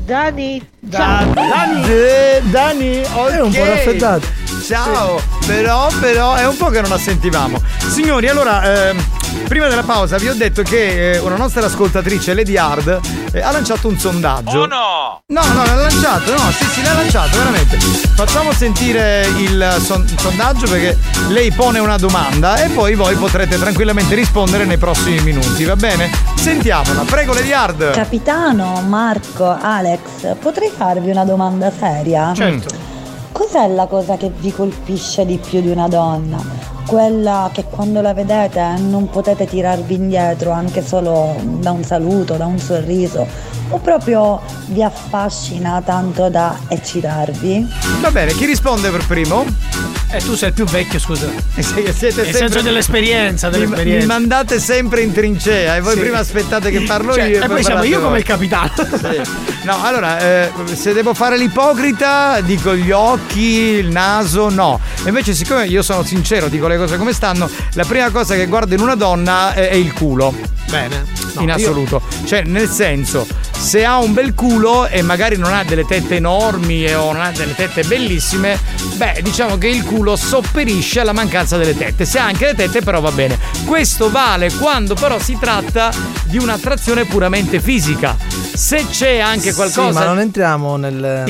Dani. 0.07 0.67
Da- 0.79 0.99
Ciao. 0.99 1.33
Dani. 1.35 1.83
Eh, 1.91 2.41
Dani, 2.45 3.03
ok. 3.03 3.31
È 3.31 3.41
un 3.43 3.53
po' 3.53 3.65
raffreddato. 3.65 4.27
Ciao, 4.65 5.21
però, 5.47 5.89
però 6.01 6.35
è 6.35 6.47
un 6.47 6.57
po' 6.57 6.69
che 6.71 6.81
non 6.81 6.89
la 6.89 6.99
sentivamo. 6.99 7.61
Signori, 7.89 8.29
allora, 8.29 8.89
ehm, 8.89 9.05
prima 9.49 9.69
della 9.69 9.83
pausa 9.83 10.17
vi 10.19 10.29
ho 10.29 10.35
detto 10.35 10.63
che 10.63 11.13
eh, 11.13 11.19
una 11.19 11.37
nostra 11.37 11.65
ascoltatrice, 11.67 12.35
Lady 12.35 12.57
Hard, 12.57 13.01
eh, 13.33 13.41
ha 13.41 13.51
lanciato 13.53 13.89
un 13.89 13.99
sondaggio. 13.99 14.61
Oh 14.61 14.67
no! 14.67 15.21
No, 15.27 15.41
no, 15.53 15.65
l'ha 15.65 15.75
lanciato, 15.75 16.33
no, 16.33 16.51
sì, 16.51 16.65
sì, 16.67 16.83
l'ha 16.83 16.93
lanciato, 16.95 17.37
veramente. 17.39 17.77
Facciamo 17.79 18.53
sentire 18.53 19.27
il 19.39 19.77
son- 19.83 20.07
sondaggio 20.19 20.67
perché 20.69 20.99
lei 21.29 21.51
pone 21.53 21.79
una 21.79 21.97
domanda 21.97 22.63
e 22.63 22.69
poi 22.69 22.95
voi 22.95 23.15
potrete 23.17 23.59
tranquillamente 23.59 24.15
rispondere 24.15 24.65
nei 24.65 24.77
prossimi 24.77 25.21
minuti, 25.21 25.65
va 25.65 25.77
bene? 25.77 26.11
Sentiamola, 26.37 27.03
prego 27.03 27.33
Lady 27.33 27.53
Hard. 27.53 27.93
Capitano, 27.93 28.83
Marco, 28.87 29.57
Alex, 29.61 30.37
potrei 30.41 30.71
farvi 30.75 31.11
una 31.11 31.25
domanda 31.25 31.71
seria? 31.77 32.33
Certo. 32.35 32.75
cos'è 33.33 33.67
la 33.69 33.87
cosa 33.87 34.17
che 34.17 34.31
vi 34.37 34.53
colpisce 34.53 35.25
di 35.25 35.39
più 35.39 35.61
di 35.63 35.71
una 35.71 35.89
donna? 35.89 36.39
Quella 36.87 37.49
che 37.53 37.65
quando 37.65 38.01
la 38.03 38.13
vedete 38.13 38.75
non 38.79 39.09
potete 39.09 39.47
tirarvi 39.47 39.95
indietro 39.95 40.51
anche 40.51 40.85
solo 40.87 41.35
da 41.43 41.71
un 41.71 41.85
saluto, 41.85 42.35
da 42.35 42.45
un 42.45 42.59
sorriso, 42.59 43.27
o 43.71 43.79
proprio 43.79 44.41
vi 44.67 44.83
affascina 44.83 45.81
tanto 45.85 46.29
da 46.29 46.59
eccitarvi? 46.69 47.67
Va 48.01 48.11
bene, 48.11 48.33
chi 48.33 48.45
risponde 48.47 48.91
per 48.91 49.07
primo? 49.07 49.45
E 50.15 50.19
tu 50.19 50.35
sei 50.35 50.49
il 50.49 50.55
più 50.55 50.65
vecchio, 50.67 50.99
scusa. 50.99 51.27
siete 51.59 51.83
Nel 51.83 51.95
sempre- 51.95 52.33
senso 52.35 52.61
dell'esperienza, 52.61 53.49
Mi, 53.49 53.55
mi 53.55 53.61
dell'esperienza. 53.61 54.07
mandate 54.07 54.61
sempre 54.61 55.01
in 55.01 55.13
trincea 55.13 55.77
e 55.77 55.81
voi 55.81 55.95
Sì. 55.95 56.01
prima 56.01 56.19
aspettate 56.19 56.71
che 56.71 56.83
parlo 56.83 57.15
Cioè, 57.15 57.25
io. 57.25 57.43
e 57.43 57.47
poi 57.47 57.63
siamo 57.65 57.85
io 57.85 57.97
voi. 57.99 58.05
come 58.07 58.19
il 58.19 58.25
capitano. 58.25 58.71
No, 59.63 59.77
allora, 59.81 60.19
eh, 60.19 60.51
se 60.75 60.93
devo 60.93 61.15
fare 61.15 61.39
l'ipocrita, 61.39 62.41
dico 62.41 62.75
gli 62.75 62.91
occhi, 62.91 63.41
il 63.79 63.91
naso, 63.93 64.49
no. 64.51 64.81
E 65.05 65.09
invece, 65.09 65.35
siccome 65.35 65.67
io 65.67 65.83
sono 65.83 66.03
sincero, 66.03 66.49
dico 66.49 66.67
le 66.73 66.79
cose 66.79 66.97
come 66.97 67.13
stanno, 67.13 67.49
la 67.75 67.85
prima 67.85 68.11
cosa 68.11 68.35
che 68.35 68.47
guardo 68.47 68.75
in 68.75 68.81
una 68.81 68.95
donna 68.95 69.55
è, 69.55 69.69
è 69.69 69.75
il 69.75 69.93
culo. 69.93 70.35
Bene. 70.69 71.05
No, 71.35 71.43
in 71.43 71.49
io- 71.49 71.55
assoluto. 71.55 72.01
Cioè, 72.25 72.43
nel 72.45 72.69
senso, 72.71 73.27
se 73.59 73.85
ha 73.85 73.99
un 73.99 74.13
bel 74.15 74.35
culo 74.35 74.87
e 74.87 75.03
magari 75.03 75.37
non 75.37 75.53
ha 75.53 75.65
delle 75.65 75.85
tette 75.85 76.17
enormi 76.17 76.85
e- 76.85 76.95
o 76.95 77.13
non 77.13 77.21
ha 77.23 77.31
delle 77.31 77.55
tette 77.55 77.83
bellissime, 77.85 78.59
beh, 78.95 79.21
diciamo 79.23 79.59
che 79.59 79.69
il 79.69 79.85
culo 79.85 80.17
sopperisce 80.17 81.01
alla 81.01 81.13
mancanza 81.13 81.57
delle 81.59 81.77
tette. 81.77 82.05
Se 82.07 82.19
ha 82.19 82.25
anche 82.25 82.47
le 82.47 82.55
tette, 82.55 82.81
però 82.81 83.01
va 83.01 83.11
bene. 83.11 83.39
Questo 83.67 84.11
vale 84.11 84.51
quando 84.53 84.95
però 84.95 85.19
si 85.19 85.37
tratta 85.39 85.93
di 86.25 86.39
un'attrazione 86.39 87.05
puramente 87.05 87.61
fisica. 87.61 88.17
Se 88.55 88.87
c'è 88.91 89.19
anche 89.19 89.53
qualcosa. 89.53 89.89
Sì, 89.89 89.95
ma 89.99 90.05
non 90.05 90.21
entriamo 90.21 90.77
nel. 90.77 91.25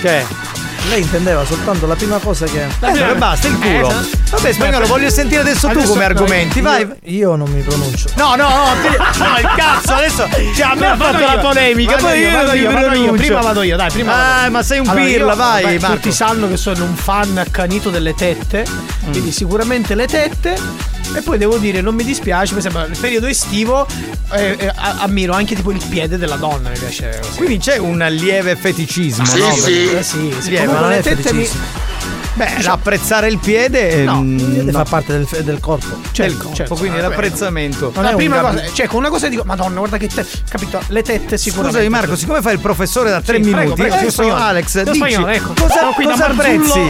Che? 0.00 0.56
Lei 0.88 1.02
intendeva 1.02 1.44
soltanto 1.44 1.86
la 1.86 1.94
prima 1.96 2.18
cosa 2.18 2.46
che. 2.46 2.66
Allora, 2.80 3.14
basta 3.14 3.46
il 3.48 3.58
culo. 3.58 3.92
Vabbè, 4.30 4.52
spagnolo, 4.52 4.86
voglio 4.86 5.10
sentire 5.10 5.40
adesso, 5.42 5.68
tu 5.68 5.82
come 5.82 6.04
argomenti, 6.04 6.60
vai. 6.62 6.80
Io, 6.80 6.96
io 7.02 7.36
non 7.36 7.50
mi 7.50 7.60
pronuncio. 7.60 8.08
No, 8.16 8.34
no, 8.36 8.48
no, 8.48 8.64
no, 8.74 9.38
il 9.38 9.48
cazzo, 9.56 9.92
adesso 9.94 10.26
cioè, 10.54 10.66
a 10.66 10.74
me 10.74 10.86
No, 10.86 10.92
ha 10.92 10.96
fatto 10.96 11.24
la 11.24 11.34
io. 11.34 11.40
polemica, 11.40 11.92
Vado 11.92 12.06
poi 12.06 12.18
io, 12.20 12.28
io, 12.28 12.32
vado 12.36 12.52
io, 12.54 12.70
vado 12.72 12.94
io. 12.94 13.12
Prima 13.12 13.40
vado 13.40 13.62
io, 13.62 13.76
dai, 13.76 13.90
prima 13.90 14.12
Ah, 14.12 14.16
vado 14.34 14.44
io. 14.46 14.50
ma 14.50 14.62
sei 14.62 14.78
un 14.78 14.88
Allora, 14.88 15.04
pirla, 15.04 15.30
io- 15.32 15.36
vai, 15.36 15.78
Marco. 15.78 15.94
Tutti 15.96 16.12
sanno 16.12 16.48
che 16.48 16.56
sono 16.56 16.84
un 16.84 16.94
fan 16.96 17.36
accanito 17.38 17.90
delle 17.90 18.14
tette, 18.14 18.64
Mm. 18.68 19.10
quindi 19.10 19.30
sicuramente 19.32 19.94
le 19.94 20.06
tette. 20.06 20.58
E 21.14 21.22
poi 21.22 21.38
devo 21.38 21.56
dire, 21.58 21.80
non 21.80 21.94
mi 21.94 22.04
dispiace, 22.04 22.50
per 22.54 22.58
esempio, 22.58 22.86
nel 22.86 22.96
periodo 22.98 23.26
estivo 23.26 23.86
eh, 24.32 24.56
eh, 24.58 24.72
ammiro 24.76 25.32
anche 25.32 25.54
tipo 25.54 25.70
il 25.72 25.80
piede 25.88 26.18
della 26.18 26.36
donna, 26.36 26.68
mi 26.68 26.78
piace 26.78 27.18
così. 27.20 27.36
Quindi 27.36 27.58
c'è 27.58 27.78
un 27.78 28.06
lieve 28.10 28.54
feticismo, 28.56 29.24
Sì, 29.24 29.38
no? 29.38 29.50
sì. 29.52 29.60
Perché- 29.60 29.98
Eh, 29.98 30.02
sì, 30.02 30.34
sì. 30.38 30.50
Lieve, 30.50 30.66
ma 30.72 30.80
non 30.80 30.92
è 30.92 31.00
tette 31.02 31.32
mi- 31.32 31.48
Beh, 32.38 32.66
apprezzare 32.66 33.26
il 33.28 33.38
piede 33.38 34.04
No, 34.04 34.22
mm, 34.22 34.38
Il 34.38 34.44
piede 34.44 34.70
no. 34.70 34.78
fa 34.78 34.84
parte 34.84 35.12
del, 35.12 35.26
del 35.44 35.58
corpo. 35.60 35.86
del 36.14 36.36
corpo, 36.36 36.54
certo, 36.54 36.74
quindi 36.76 36.98
eh, 36.98 37.00
l'apprezzamento. 37.00 37.92
la 37.96 38.14
prima 38.14 38.40
cosa, 38.40 38.62
cioè 38.72 38.86
con 38.86 38.98
una 39.00 39.08
cosa 39.10 39.28
dico, 39.28 39.42
Madonna, 39.44 39.78
guarda 39.78 39.96
che 39.96 40.06
te, 40.08 40.24
capito? 40.48 40.80
Le 40.88 41.02
tette 41.02 41.36
sicuramente. 41.36 41.78
Scusami 41.80 41.88
Marco, 41.94 42.16
siccome 42.16 42.40
fai 42.40 42.54
il 42.54 42.60
professore 42.60 43.10
da 43.10 43.20
tre 43.20 43.36
Sì, 43.42 43.50
prego, 43.50 43.58
minuti, 43.74 43.80
prego, 43.80 43.96
io 43.96 44.02
io 44.02 44.10
sono. 44.10 44.34
Alex, 44.36 44.74
Io 44.76 44.84
dici 44.84 44.96
spagnolo, 44.96 45.26
ecco. 45.28 45.52
cosa, 45.58 45.92
cosa 45.94 46.26
apprezzi? 46.26 46.80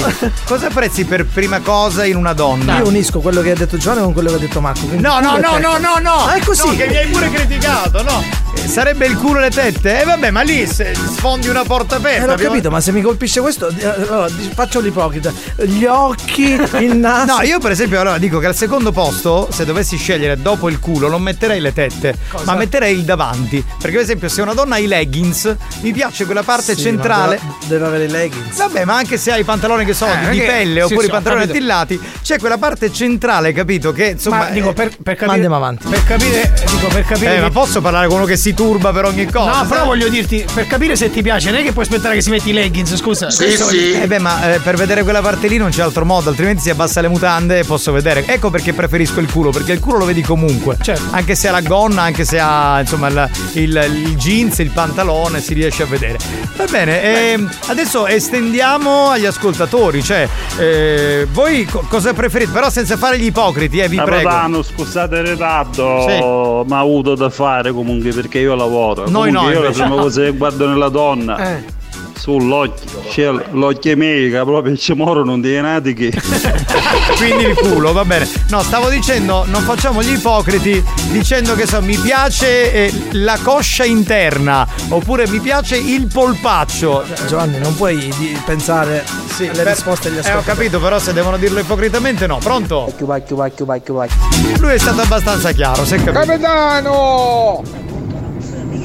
cosa 0.44 0.66
apprezzi 0.66 1.04
per 1.04 1.24
prima 1.24 1.60
cosa 1.60 2.04
in 2.04 2.16
una 2.16 2.32
donna? 2.34 2.78
Io 2.78 2.86
unisco 2.86 3.20
quello 3.20 3.40
che 3.40 3.52
ha 3.52 3.54
detto 3.54 3.76
Giovanni 3.78 4.02
con 4.02 4.12
quello 4.12 4.28
che 4.30 4.34
ha 4.36 4.38
detto 4.38 4.60
Marco. 4.60 4.86
No, 4.90 5.18
no, 5.20 5.38
no, 5.38 5.58
no, 5.58 5.78
no, 5.78 5.98
no! 6.00 6.24
Ah, 6.26 6.34
è 6.34 6.40
così. 6.40 6.66
No, 6.66 6.74
che 6.76 6.86
mi 6.88 6.96
hai 6.96 7.06
pure 7.08 7.30
criticato, 7.30 8.02
no! 8.02 8.22
Eh, 8.68 8.70
Sarebbe 8.70 9.06
il 9.06 9.16
culo 9.16 9.38
e 9.38 9.42
le 9.42 9.50
tette? 9.50 10.00
E 10.02 10.04
vabbè, 10.04 10.30
ma 10.30 10.42
lì 10.42 10.66
se 10.66 10.94
sfondi 10.94 11.48
una 11.48 11.64
porta 11.64 11.96
aperta. 11.96 12.22
Eh, 12.22 12.26
l'ho 12.26 12.32
abbiamo- 12.32 12.50
capito, 12.52 12.70
ma 12.70 12.80
se 12.80 12.92
mi 12.92 13.00
colpisce 13.00 13.40
questo, 13.40 13.68
eh, 13.68 13.84
allora 13.86 14.28
faccio 14.54 14.78
l'ipocrita. 14.80 15.32
Gli 15.64 15.84
occhi, 15.84 16.50
il 16.80 16.94
naso. 16.98 17.36
No, 17.36 17.42
io 17.42 17.58
per 17.58 17.70
esempio 17.72 17.98
allora 18.00 18.18
dico 18.18 18.38
che 18.38 18.46
al 18.46 18.54
secondo 18.54 18.92
posto, 18.92 19.48
se 19.50 19.64
dovessi 19.64 19.96
scegliere 19.96 20.40
dopo 20.40 20.68
il 20.68 20.78
culo, 20.78 21.08
non 21.08 21.22
metterei 21.22 21.60
le 21.60 21.72
tette, 21.72 22.14
ma 22.44 22.54
metterei 22.54 22.94
il 22.94 23.02
davanti. 23.04 23.64
Perché 23.78 23.96
per 23.96 24.04
esempio 24.04 24.28
se 24.28 24.42
una 24.42 24.52
donna 24.54 24.74
ha 24.76 24.78
i 24.78 24.86
leggings, 24.86 25.56
mi 25.80 25.92
piace 25.92 26.24
quella 26.26 26.42
parte 26.42 26.74
Sì, 26.76 26.82
centrale. 26.82 27.40
ma 27.42 27.54
Deve, 27.60 27.66
deve 27.68 27.86
avere 27.86 28.04
i 28.04 28.08
leggings. 28.10 28.56
Vabbè, 28.58 28.84
ma 28.84 28.96
anche 28.96 29.16
se 29.16 29.32
hai 29.32 29.40
i 29.40 29.44
pantaloni 29.44 29.84
che 29.84 29.94
sono 29.94 30.12
Eh, 30.12 30.30
di 30.30 30.38
pelle 30.40 30.80
sì, 30.80 30.84
oppure 30.86 31.00
sì, 31.00 31.06
i 31.06 31.10
pantaloni 31.10 31.42
attillati, 31.44 32.00
c'è 32.22 32.38
quella 32.38 32.58
parte 32.58 32.92
centrale, 32.92 33.52
capito? 33.52 33.92
Che 33.92 34.04
insomma. 34.10 34.36
Ma 34.38 34.50
dico 34.50 34.70
eh, 34.70 34.74
per, 34.74 34.88
per 35.02 35.14
capire. 35.14 35.26
Ma 35.26 35.32
andiamo 35.32 35.56
avanti. 35.56 35.88
Per 35.88 36.04
capire, 36.04 36.52
dico 36.70 36.86
per 36.88 37.04
capire. 37.04 37.36
eh, 37.36 37.40
ma 37.40 37.46
che- 37.46 37.52
posso 37.52 37.80
parlare 37.80 38.06
con 38.06 38.16
uno 38.18 38.24
che 38.26 38.36
si 38.36 38.54
turba 38.58 38.90
per 38.92 39.04
ogni 39.04 39.24
cosa? 39.26 39.62
No, 39.62 39.68
però 39.68 39.84
voglio 39.84 40.08
dirti, 40.08 40.44
per 40.52 40.66
capire 40.66 40.96
se 40.96 41.10
ti 41.12 41.22
piace, 41.22 41.50
non 41.52 41.60
è 41.60 41.62
che 41.62 41.70
puoi 41.72 41.84
aspettare 41.84 42.16
che 42.16 42.22
si 42.22 42.30
metti 42.30 42.50
i 42.50 42.52
leggings, 42.52 42.96
scusa. 42.96 43.26
Questo- 43.26 43.68
Eh 43.70 44.06
beh, 44.08 44.18
ma 44.18 44.54
eh, 44.54 44.58
per 44.58 44.74
vedere 44.74 45.04
quella 45.04 45.20
parte 45.22 45.46
lì 45.46 45.58
non 45.58 45.70
c'è 45.70 45.82
altro 45.82 46.04
modo, 46.04 46.28
altrimenti 46.28 46.62
si 46.62 46.70
abbassa 46.70 47.00
le 47.00 47.06
mutande 47.08 47.60
e 47.60 47.64
posso 47.64 47.92
vedere. 47.92 48.24
Ecco 48.26 48.50
perché 48.50 48.72
preferisco 48.72 49.20
il 49.20 49.30
culo, 49.30 49.50
perché 49.50 49.70
il 49.72 49.78
culo 49.78 49.98
lo 49.98 50.04
vedi 50.06 50.22
comunque. 50.22 50.76
Certo. 50.82 51.02
Anche 51.10 51.36
se 51.36 51.46
ha 51.46 51.52
la 51.52 51.60
gonna, 51.60 52.02
anche 52.02 52.24
se 52.24 52.40
ha 52.40 52.80
insomma 52.80 53.06
il, 53.08 53.30
il- 53.52 53.90
il 54.08 54.16
jeans, 54.16 54.58
il 54.58 54.70
pantalone, 54.70 55.40
si 55.40 55.54
riesce 55.54 55.84
a 55.84 55.86
vedere. 55.86 56.18
Va 56.56 56.64
bene, 56.68 57.02
ehm, 57.32 57.48
adesso 57.66 58.06
estendiamo 58.08 59.10
agli 59.10 59.26
ascoltatori, 59.26 60.02
cioè 60.02 60.28
eh, 60.58 61.26
voi 61.30 61.64
co- 61.64 61.84
cosa 61.88 62.12
preferite? 62.12 62.50
Però 62.50 62.68
senza 62.70 62.96
fare 62.96 63.18
gli 63.18 63.26
ipocriti, 63.26 63.78
eh, 63.78 63.88
vi 63.88 63.96
prego. 63.96 64.10
Capitano, 64.28 64.62
scusate 64.62 65.16
il 65.18 65.26
ritardo, 65.28 66.64
ma 66.66 66.80
ho 66.82 66.88
avuto 66.88 67.14
da 67.14 67.30
fare 67.30 67.72
comunque 67.72 68.10
perché 68.12 68.38
io 68.40 68.47
lavoro. 68.54 69.08
Noi 69.08 69.32
comunque 69.32 69.54
no, 69.58 69.64
io 69.66 69.70
prima 69.72 69.88
cosa 69.88 70.22
che 70.22 70.30
guardo 70.32 70.68
nella 70.68 70.88
donna. 70.88 71.36
Eh. 71.56 71.76
Sull'occhio, 72.18 73.02
c'è 73.08 73.30
l'occhio 73.52 73.96
medica, 73.96 74.42
proprio 74.44 74.76
ci 74.76 74.92
morono 74.92 75.24
non 75.30 75.40
dei 75.40 75.60
nati 75.62 75.94
che. 75.94 76.10
Quindi 77.16 77.44
il 77.44 77.54
culo, 77.54 77.92
va 77.92 78.04
bene. 78.04 78.28
No, 78.50 78.60
stavo 78.62 78.88
dicendo, 78.88 79.44
non 79.46 79.62
facciamo 79.62 80.02
gli 80.02 80.12
ipocriti 80.14 80.82
dicendo 81.10 81.54
che 81.54 81.66
so, 81.66 81.80
mi 81.80 81.96
piace 81.96 82.72
eh, 82.72 82.92
la 83.12 83.38
coscia 83.42 83.84
interna 83.84 84.66
oppure 84.88 85.28
mi 85.28 85.38
piace 85.38 85.76
il 85.76 86.08
polpaccio. 86.12 87.04
Giovanni, 87.28 87.58
non 87.60 87.74
puoi 87.76 87.96
di- 88.18 88.36
pensare 88.44 89.04
alle 89.38 89.50
per- 89.52 89.66
risposte 89.68 90.08
agli 90.08 90.14
Eh, 90.14 90.18
ho 90.18 90.20
ascoltatori. 90.22 90.56
capito, 90.56 90.80
però 90.80 90.98
se 90.98 91.12
devono 91.12 91.36
dirlo 91.36 91.60
ipocritamente 91.60 92.26
no. 92.26 92.38
Pronto? 92.38 92.92
Lui 92.98 94.72
è 94.74 94.78
stato 94.78 95.00
abbastanza 95.02 95.52
chiaro, 95.52 95.84
è 95.84 95.88
capito. 95.88 96.12
Capitano! 96.12 97.62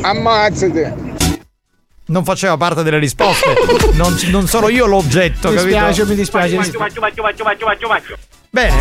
Ammazzate! 0.04 1.12
Non 2.06 2.26
faceva 2.26 2.58
parte 2.58 2.84
delle 2.84 3.00
risposte. 3.00 3.54
non, 3.94 4.14
non 4.30 4.48
sono 4.48 4.68
io 4.68 4.86
l'oggetto, 4.86 5.50
Mi 5.50 5.56
capito? 5.56 5.64
dispiace, 5.64 6.06
mi 6.06 6.16
dispiace. 6.16 6.60
Bene, 8.50 8.76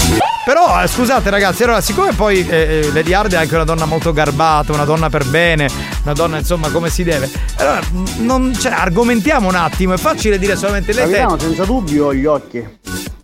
però 0.44 0.82
eh, 0.82 0.86
scusate 0.86 1.30
ragazzi, 1.30 1.62
allora 1.62 1.80
siccome 1.80 2.12
poi 2.12 2.46
eh, 2.46 2.82
eh, 2.84 2.92
Lady 2.92 3.14
Hard 3.14 3.32
è 3.32 3.36
anche 3.36 3.54
una 3.54 3.64
donna 3.64 3.86
molto 3.86 4.12
garbata, 4.12 4.70
una 4.72 4.84
donna 4.84 5.08
per 5.08 5.24
bene, 5.24 5.66
una 6.02 6.12
donna 6.12 6.36
insomma 6.36 6.68
come 6.68 6.90
si 6.90 7.04
deve, 7.04 7.30
allora 7.56 7.80
non, 8.18 8.52
cioè, 8.54 8.72
argomentiamo 8.72 9.48
un 9.48 9.54
attimo, 9.54 9.94
è 9.94 9.96
facile 9.96 10.38
dire 10.38 10.56
solamente 10.56 10.92
le 10.92 11.00
Capitano, 11.02 11.36
tette. 11.36 11.44
senza 11.44 11.64
dubbio 11.64 12.12
gli 12.12 12.26
occhi, 12.26 12.62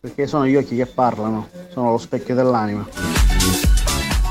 perché 0.00 0.26
sono 0.26 0.46
gli 0.46 0.56
occhi 0.56 0.74
che 0.74 0.86
parlano, 0.86 1.50
sono 1.70 1.90
lo 1.90 1.98
specchio 1.98 2.34
dell'anima. 2.34 2.86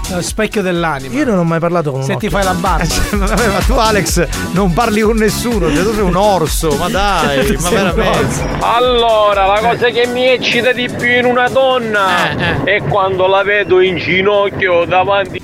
Lo 0.09 0.21
specchio 0.21 0.61
dell'anima. 0.61 1.13
Io 1.15 1.25
non 1.25 1.37
ho 1.37 1.43
mai 1.43 1.59
parlato 1.59 1.91
con 1.91 1.99
un 1.99 2.05
Se 2.05 2.15
ti 2.17 2.27
occhio. 2.27 2.29
fai 2.37 2.43
la 2.45 2.53
barba. 2.53 2.85
Vabbè, 3.11 3.47
ma 3.47 3.59
tu 3.59 3.73
Alex 3.73 4.27
non 4.51 4.73
parli 4.73 5.01
con 5.01 5.17
nessuno, 5.17 5.71
cioè 5.73 5.83
tu 5.83 5.93
sei 5.93 6.03
un 6.03 6.15
orso, 6.15 6.69
ma 6.77 6.87
dai, 6.89 7.55
ma 7.59 7.69
veramente. 7.69 8.45
Allora, 8.59 9.45
la 9.45 9.59
cosa 9.59 9.89
che 9.89 10.07
mi 10.07 10.25
eccita 10.27 10.71
di 10.71 10.89
più 10.89 11.09
in 11.17 11.25
una 11.25 11.49
donna 11.49 12.63
è 12.63 12.81
quando 12.83 13.27
la 13.27 13.43
vedo 13.43 13.81
in 13.81 13.97
ginocchio 13.97 14.85
davanti. 14.85 15.41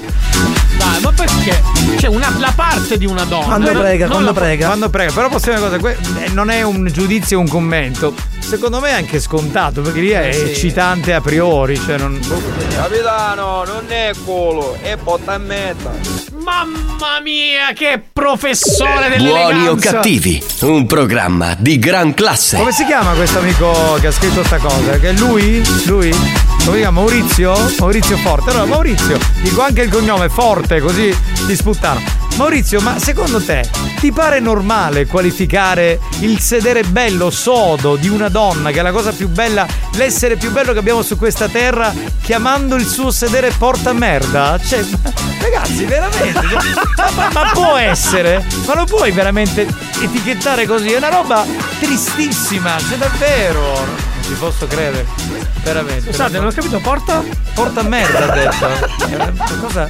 Dai, 0.77 1.01
ma 1.01 1.11
perché? 1.11 1.72
C'è 1.95 2.07
una, 2.07 2.33
la 2.39 2.51
parte 2.55 2.97
di 2.97 3.05
una 3.05 3.23
donna. 3.23 3.45
Quando 3.45 3.71
prega, 3.71 4.05
non 4.05 4.13
quando 4.23 4.31
la- 4.33 4.39
prega. 4.39 4.65
Quando 4.67 4.89
prega, 4.89 5.11
però 5.13 5.29
possiamo 5.29 5.57
dire 5.59 5.69
una 5.69 5.77
cosa, 5.79 5.95
que- 5.97 6.23
eh, 6.25 6.29
non 6.29 6.49
è 6.49 6.61
un 6.63 6.89
giudizio, 6.91 7.39
un 7.39 7.47
commento. 7.47 8.13
Secondo 8.39 8.79
me 8.81 8.89
è 8.89 8.93
anche 8.93 9.19
scontato, 9.21 9.81
perché 9.81 9.99
lì 10.01 10.09
è 10.09 10.27
Eh, 10.27 10.33
sì. 10.33 10.41
eccitante 10.41 11.13
a 11.13 11.21
priori, 11.21 11.77
cioè 11.77 11.97
non. 11.97 12.19
Capitano, 12.75 13.63
non 13.65 13.83
è 13.87 14.11
culo, 14.25 14.77
è 14.81 14.95
botta 14.97 15.35
e 15.35 15.37
mezza. 15.37 15.91
Mamma 16.43 17.21
mia, 17.23 17.71
che 17.73 18.01
professore 18.11 19.07
dell'eleganza. 19.09 19.49
Buoni 19.53 19.67
o 19.67 19.75
cattivi, 19.75 20.43
un 20.61 20.85
programma 20.85 21.55
di 21.57 21.79
gran 21.79 22.13
classe. 22.13 22.57
Come 22.57 22.73
si 22.73 22.85
chiama 22.85 23.13
questo 23.13 23.39
amico 23.39 23.97
che 24.01 24.07
ha 24.07 24.11
scritto 24.11 24.43
sta 24.43 24.57
cosa? 24.57 24.99
Che 24.99 25.09
è 25.09 25.13
lui? 25.13 25.61
Lui? 25.85 26.13
Come? 26.65 26.89
Maurizio? 26.89 27.53
Maurizio 27.79 28.17
Forte. 28.17 28.49
Allora, 28.51 28.65
Maurizio, 28.65 29.19
dico 29.41 29.61
anche 29.61 29.81
il 29.81 29.89
cognome 29.89 30.29
Forte, 30.29 30.79
così 30.79 31.15
ti 31.45 31.55
sputtano. 31.55 32.01
Maurizio, 32.37 32.81
ma 32.81 32.97
secondo 32.99 33.41
te 33.43 33.69
ti 33.99 34.11
pare 34.11 34.39
normale 34.39 35.05
qualificare 35.05 35.99
il 36.21 36.39
sedere 36.39 36.83
bello, 36.83 37.29
sodo 37.29 37.95
di 37.95 38.07
una 38.07 38.29
donna, 38.29 38.71
che 38.71 38.79
è 38.79 38.81
la 38.81 38.91
cosa 38.91 39.11
più 39.11 39.27
bella, 39.29 39.67
l'essere 39.93 40.35
più 40.35 40.51
bello 40.51 40.73
che 40.73 40.79
abbiamo 40.79 41.03
su 41.03 41.15
questa 41.15 41.47
terra, 41.47 41.93
chiamando 42.21 42.75
il 42.75 42.87
suo 42.87 43.11
sedere 43.11 43.51
porta 43.55 43.93
merda? 43.93 44.57
Cioè, 44.57 44.83
ragazzi, 45.41 45.85
veramente? 45.85 46.39
cioè, 46.95 47.11
ma- 47.15 47.29
ma 47.31 47.51
può 47.53 47.75
essere? 47.75 48.43
Ma 48.65 48.73
lo 48.73 48.85
puoi 48.85 49.11
veramente 49.11 49.67
etichettare 50.01 50.65
così? 50.65 50.91
È 50.91 50.97
una 50.97 51.09
roba 51.09 51.45
tristissima, 51.79 52.77
cioè 52.79 52.97
davvero. 52.97 54.12
Non 54.33 54.51
ci 54.51 54.57
posso 54.57 54.67
credere. 54.67 55.05
Veramente. 55.63 56.07
Scusate, 56.09 56.37
non 56.37 56.47
ho 56.47 56.51
capito, 56.51 56.79
porta? 56.79 57.23
Porta 57.53 57.83
merda 57.83 58.31
ha 58.31 58.35
detto. 58.35 58.67
È 59.07 59.15
una 59.15 59.33
cosa. 59.61 59.89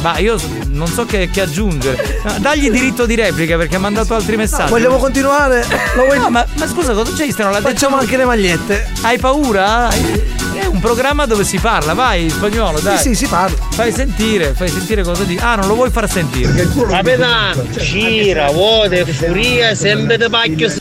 Ma 0.00 0.18
io 0.18 0.36
non 0.68 0.86
so 0.86 1.04
che, 1.04 1.28
che 1.30 1.40
aggiungere. 1.42 2.20
No, 2.24 2.34
Dagli 2.38 2.70
diritto 2.70 3.06
di 3.06 3.14
replica 3.14 3.56
perché 3.56 3.76
ha 3.76 3.78
mandato 3.78 4.14
altri 4.14 4.36
messaggi. 4.36 4.70
Vogliamo 4.70 4.96
continuare? 4.96 5.66
Lo 5.96 6.04
vuoi- 6.04 6.18
No, 6.18 6.30
ma, 6.30 6.44
ma 6.54 6.66
scusa, 6.66 6.92
cosa 6.92 7.12
c'è? 7.12 7.30
Stiano 7.30 7.50
la 7.50 7.60
Facciamo 7.60 7.96
anche 7.98 8.16
le 8.16 8.24
magliette. 8.24 8.88
Hai 9.02 9.18
paura? 9.18 9.88
È 9.90 10.64
un 10.66 10.80
programma 10.80 11.26
dove 11.26 11.44
si 11.44 11.58
parla, 11.58 11.92
vai, 11.94 12.28
spagnolo, 12.30 12.80
dai. 12.80 12.96
Sì, 12.98 13.10
sì, 13.10 13.14
si 13.14 13.26
parla. 13.26 13.56
Fai 13.70 13.92
sentire, 13.92 14.54
fai 14.54 14.68
sentire 14.68 15.02
cosa 15.02 15.24
di. 15.24 15.38
Ah, 15.40 15.56
non 15.56 15.66
lo 15.66 15.74
vuoi 15.74 15.90
far 15.90 16.08
sentire. 16.10 16.68
Capitano, 16.88 17.64
gira, 17.76 18.50
vuote, 18.50 19.04
furia, 19.06 19.74
sempre 19.74 20.16
di 20.18 20.28
pacchio. 20.28 20.72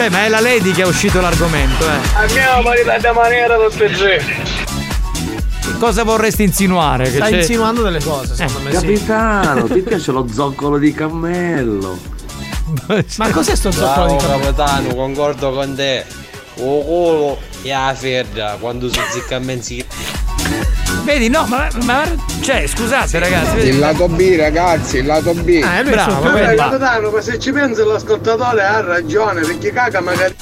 Beh, 0.00 0.08
ma 0.08 0.24
è 0.24 0.28
la 0.30 0.40
Lady 0.40 0.72
che 0.72 0.80
ha 0.80 0.86
uscito 0.86 1.20
l'argomento, 1.20 1.84
eh. 1.84 1.98
Andiamo 2.14 2.70
a 2.70 3.12
maniera 3.12 3.56
tutte 3.58 3.84
e 3.84 3.90
tre. 3.90 4.24
Cosa 5.78 6.04
vorresti 6.04 6.42
insinuare? 6.42 7.04
Sta 7.04 7.26
c'è- 7.26 7.36
insinuando 7.36 7.82
delle 7.82 8.02
cose, 8.02 8.34
secondo 8.34 8.60
me. 8.60 8.70
sì. 8.70 8.76
Capitano, 8.76 9.64
ti 9.68 9.80
piace 9.80 10.10
lo 10.10 10.26
zoccolo 10.32 10.78
di 10.78 10.94
cammello? 10.94 11.98
Ma 13.18 13.28
cos'è 13.28 13.54
sto 13.54 13.70
zoccolo 13.70 14.06
di 14.06 14.14
Bravo 14.14 14.26
cammello? 14.26 14.54
capitano, 14.54 14.94
concordo 14.94 15.52
con 15.52 15.74
te. 15.74 16.04
O 16.62 16.82
culo 16.82 17.38
e 17.60 17.68
la 17.68 17.94
ferra 17.94 18.56
quando 18.58 18.88
si 18.90 18.98
zicca 19.12 19.36
a 19.36 19.38
mensi. 19.40 19.84
Vedi, 21.04 21.28
no, 21.28 21.44
ma, 21.46 21.68
ma 21.84 22.02
cioè, 22.42 22.66
scusate, 22.66 23.18
ragazzi. 23.18 23.56
vedi- 23.56 23.68
Il 23.70 23.78
lato 23.78 24.06
B, 24.08 24.36
ragazzi, 24.36 24.98
il 24.98 25.06
lato 25.06 25.32
B. 25.34 25.60
Ah, 25.64 25.78
è 25.80 25.84
Bravo, 25.84 26.20
capitano, 26.20 27.10
ma 27.10 27.20
se 27.20 27.38
ci 27.38 27.52
pensa 27.52 27.84
l'ascoltatore 27.84 28.62
ha 28.62 28.80
ragione, 28.80 29.40
perché 29.40 29.72
caga 29.72 30.00
magari. 30.00 30.34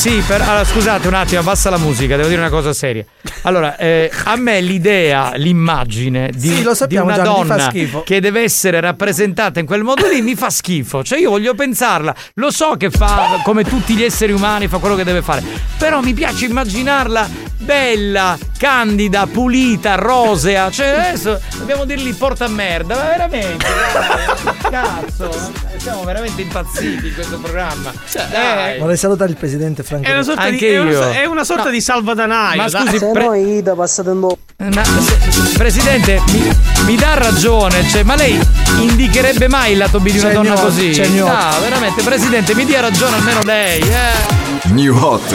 Sì, 0.00 0.24
per, 0.26 0.40
allora, 0.40 0.64
scusate 0.64 1.08
un 1.08 1.12
attimo, 1.12 1.40
abbassa 1.40 1.68
la 1.68 1.76
musica, 1.76 2.16
devo 2.16 2.28
dire 2.28 2.40
una 2.40 2.48
cosa 2.48 2.72
seria. 2.72 3.04
Allora, 3.42 3.76
eh, 3.76 4.10
a 4.24 4.34
me 4.36 4.62
l'idea, 4.62 5.32
l'immagine 5.34 6.30
di, 6.34 6.48
Sì, 6.48 6.66
sappiamo, 6.72 7.12
di 7.12 7.18
una 7.18 7.22
Gianni, 7.22 7.90
donna 7.90 8.02
che 8.02 8.18
deve 8.18 8.40
essere 8.40 8.80
rappresentata 8.80 9.60
in 9.60 9.66
quel 9.66 9.82
modo 9.82 10.08
lì 10.08 10.22
mi 10.22 10.36
fa 10.36 10.48
schifo. 10.48 11.04
Cioè, 11.04 11.18
io 11.18 11.28
voglio 11.28 11.52
pensarla, 11.52 12.14
lo 12.36 12.50
so 12.50 12.76
che 12.78 12.88
fa 12.88 13.42
come 13.44 13.62
tutti 13.62 13.92
gli 13.92 14.02
esseri 14.02 14.32
umani, 14.32 14.68
fa 14.68 14.78
quello 14.78 14.94
che 14.94 15.04
deve 15.04 15.20
fare, 15.20 15.42
però 15.76 16.00
mi 16.00 16.14
piace 16.14 16.46
immaginarla 16.46 17.28
bella, 17.58 18.38
candida, 18.56 19.26
pulita, 19.26 19.96
rosea. 19.96 20.70
Cioè, 20.70 20.86
adesso 20.86 21.38
dobbiamo 21.58 21.84
dirgli 21.84 22.14
porta 22.14 22.48
merda, 22.48 22.96
ma 22.96 23.02
veramente, 23.02 23.66
cazzo, 24.70 25.30
siamo 25.78 26.04
veramente 26.04 26.42
impazziti 26.42 27.08
in 27.08 27.14
questo 27.14 27.38
programma. 27.38 27.92
Dai. 28.30 28.78
Vorrei 28.78 28.96
salutare 28.96 29.30
il 29.30 29.36
presidente 29.36 29.82
Franco. 29.82 30.06
È 30.08 30.12
una 30.12 30.22
sorta, 30.22 30.42
Anche 30.42 30.68
di, 30.68 30.74
è 30.74 30.78
una, 30.80 30.90
io. 30.90 31.10
è 31.10 31.24
una 31.24 31.44
sorta 31.44 31.64
No. 31.64 31.70
di 31.70 31.80
salvadanaio. 31.80 32.62
Ma 32.62 32.68
scusi, 32.68 32.98
pre- 33.12 33.38
Ida 33.40 33.74
passate 33.74 34.10
un 34.10 34.20
po'. 34.20 34.38
Ma, 34.58 34.84
se- 34.84 35.18
Presidente, 35.56 36.20
mi, 36.32 36.50
mi 36.84 36.96
dà 36.96 37.14
ragione, 37.14 37.86
cioè, 37.88 38.02
ma 38.02 38.14
lei 38.14 38.38
indicherebbe 38.78 39.48
mai 39.48 39.72
il 39.72 39.78
lato 39.78 39.98
B 40.00 40.10
di 40.10 40.18
una 40.18 40.28
C'è 40.28 40.34
donna 40.34 40.54
così? 40.54 40.90
c'è 40.90 41.06
gnocchi. 41.08 41.30
Ah, 41.30 41.58
veramente, 41.60 42.02
Presidente, 42.02 42.54
mi 42.54 42.64
dia 42.64 42.80
ragione 42.80 43.16
almeno 43.16 43.40
lei, 43.42 43.80
eh. 43.80 44.68
New 44.72 44.96
Hot. 44.96 45.34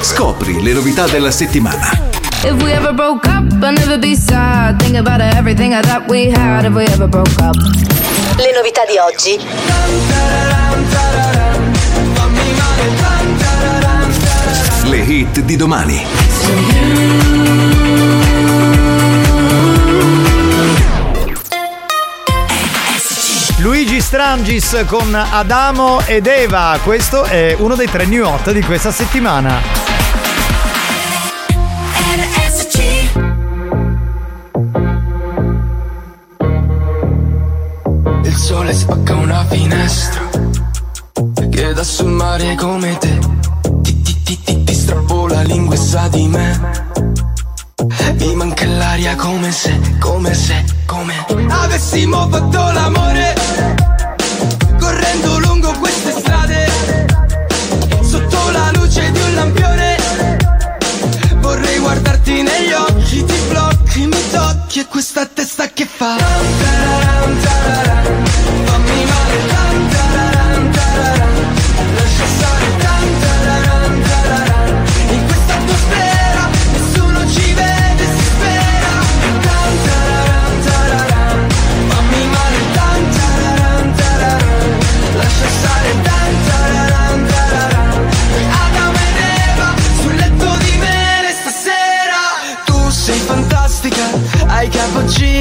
Scopri 0.00 0.60
le 0.62 0.72
novità 0.72 1.06
della 1.06 1.30
settimana. 1.30 2.10
If 2.44 2.60
we 2.60 2.72
ever 2.72 2.92
broke 2.92 3.24
up, 3.28 3.44
I'd 3.62 3.78
never 3.78 3.98
be 3.98 4.16
sad. 4.16 4.80
Think 4.80 4.96
about 4.96 5.20
everything 5.20 5.74
I 5.74 5.80
thought 5.80 6.08
we 6.08 6.28
had 6.28 6.64
if 6.64 6.74
we 6.74 6.84
ever 6.86 7.06
broke 7.06 7.30
up. 7.40 7.54
Le 8.36 8.52
novità 8.52 8.82
di 8.84 8.98
oggi. 8.98 9.38
Le 14.88 14.96
hit 14.96 15.40
di 15.40 15.56
domani. 15.56 16.04
Luigi 23.58 24.00
Strangis 24.00 24.84
con 24.88 25.14
Adamo 25.14 26.00
ed 26.06 26.26
Eva, 26.26 26.76
questo 26.82 27.22
è 27.22 27.54
uno 27.56 27.76
dei 27.76 27.88
tre 27.88 28.06
new 28.06 28.26
hot 28.26 28.50
di 28.50 28.62
questa 28.62 28.90
settimana. 28.90 29.91
Spacca 38.82 39.14
una 39.14 39.46
finestra 39.48 40.28
che 41.50 41.72
dà 41.72 41.84
sul 41.84 42.10
mare 42.10 42.56
come 42.56 42.98
te. 42.98 43.16
Ti, 43.80 44.02
ti, 44.02 44.22
ti, 44.22 44.42
ti, 44.42 44.64
ti 44.64 44.74
strappo 44.74 45.28
la 45.28 45.42
lingua 45.42 45.74
e 45.74 45.78
sa 45.78 46.08
di 46.08 46.26
me. 46.26 46.60
Mi 48.18 48.34
manca 48.34 48.66
l'aria 48.66 49.14
come 49.14 49.52
se, 49.52 49.78
come 50.00 50.34
se, 50.34 50.64
come 50.86 51.14
avessimo 51.48 52.28
fatto 52.28 52.72
l'amore. 52.72 53.34
Correndo 54.80 55.38
lungo 55.38 55.72
queste 55.78 56.12
strade, 56.18 56.66
sotto 58.00 58.50
la 58.50 58.70
luce 58.74 59.12
di 59.12 59.20
un 59.20 59.34
lampione. 59.34 59.96
Vorrei 61.40 61.78
guardarti 61.78 62.42
negli 62.42 62.72
occhi, 62.72 63.24
ti 63.24 63.38
blocchi, 63.48 64.06
mi 64.06 64.30
tocchi 64.32 64.80
e 64.80 64.86
questa 64.86 65.24
testa 65.26 65.68
che 65.68 65.86
fa. 65.86 67.91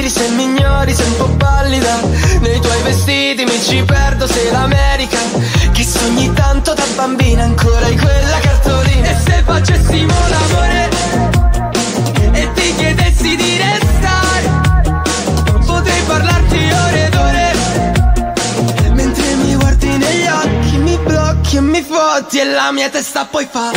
Capogiri, 0.01 0.09
se 0.09 0.29
mi 0.29 0.43
ignori 0.43 0.95
sei 0.95 1.07
un 1.07 1.17
po' 1.17 1.29
pallida. 1.37 1.99
Nei 2.39 2.59
tuoi 2.59 2.81
vestiti 2.83 3.43
mi 3.43 3.61
ci 3.61 3.83
perdo, 3.83 4.27
sei 4.27 4.51
l'America. 4.51 5.19
Che 5.71 5.83
sogni 5.83 6.31
tanto 6.33 6.73
da 6.73 6.85
bambina, 6.95 7.43
ancora 7.43 7.85
hai 7.85 7.97
quella 7.97 8.39
cartolina. 8.39 9.09
E 9.09 9.15
se 9.23 9.43
facessimo 9.45 10.13
l'amore 10.29 10.89
e 12.31 12.51
ti 12.53 12.75
chiedessi 12.75 13.35
di 13.35 13.57
restare, 13.57 14.49
potrei 15.65 16.01
parlarti 16.07 16.71
ore 16.85 17.05
ed 17.05 17.15
ore. 17.15 17.53
Mentre 18.93 19.35
mi 19.35 19.55
guardi 19.55 19.97
negli 19.97 20.27
occhi, 20.27 20.77
mi 20.77 20.97
blocchi 20.97 21.57
e 21.57 21.61
mi 21.61 21.81
fotti 21.81 22.39
e 22.39 22.45
la 22.45 22.71
mia 22.71 22.89
testa 22.89 23.25
poi 23.25 23.47
fa. 23.49 23.71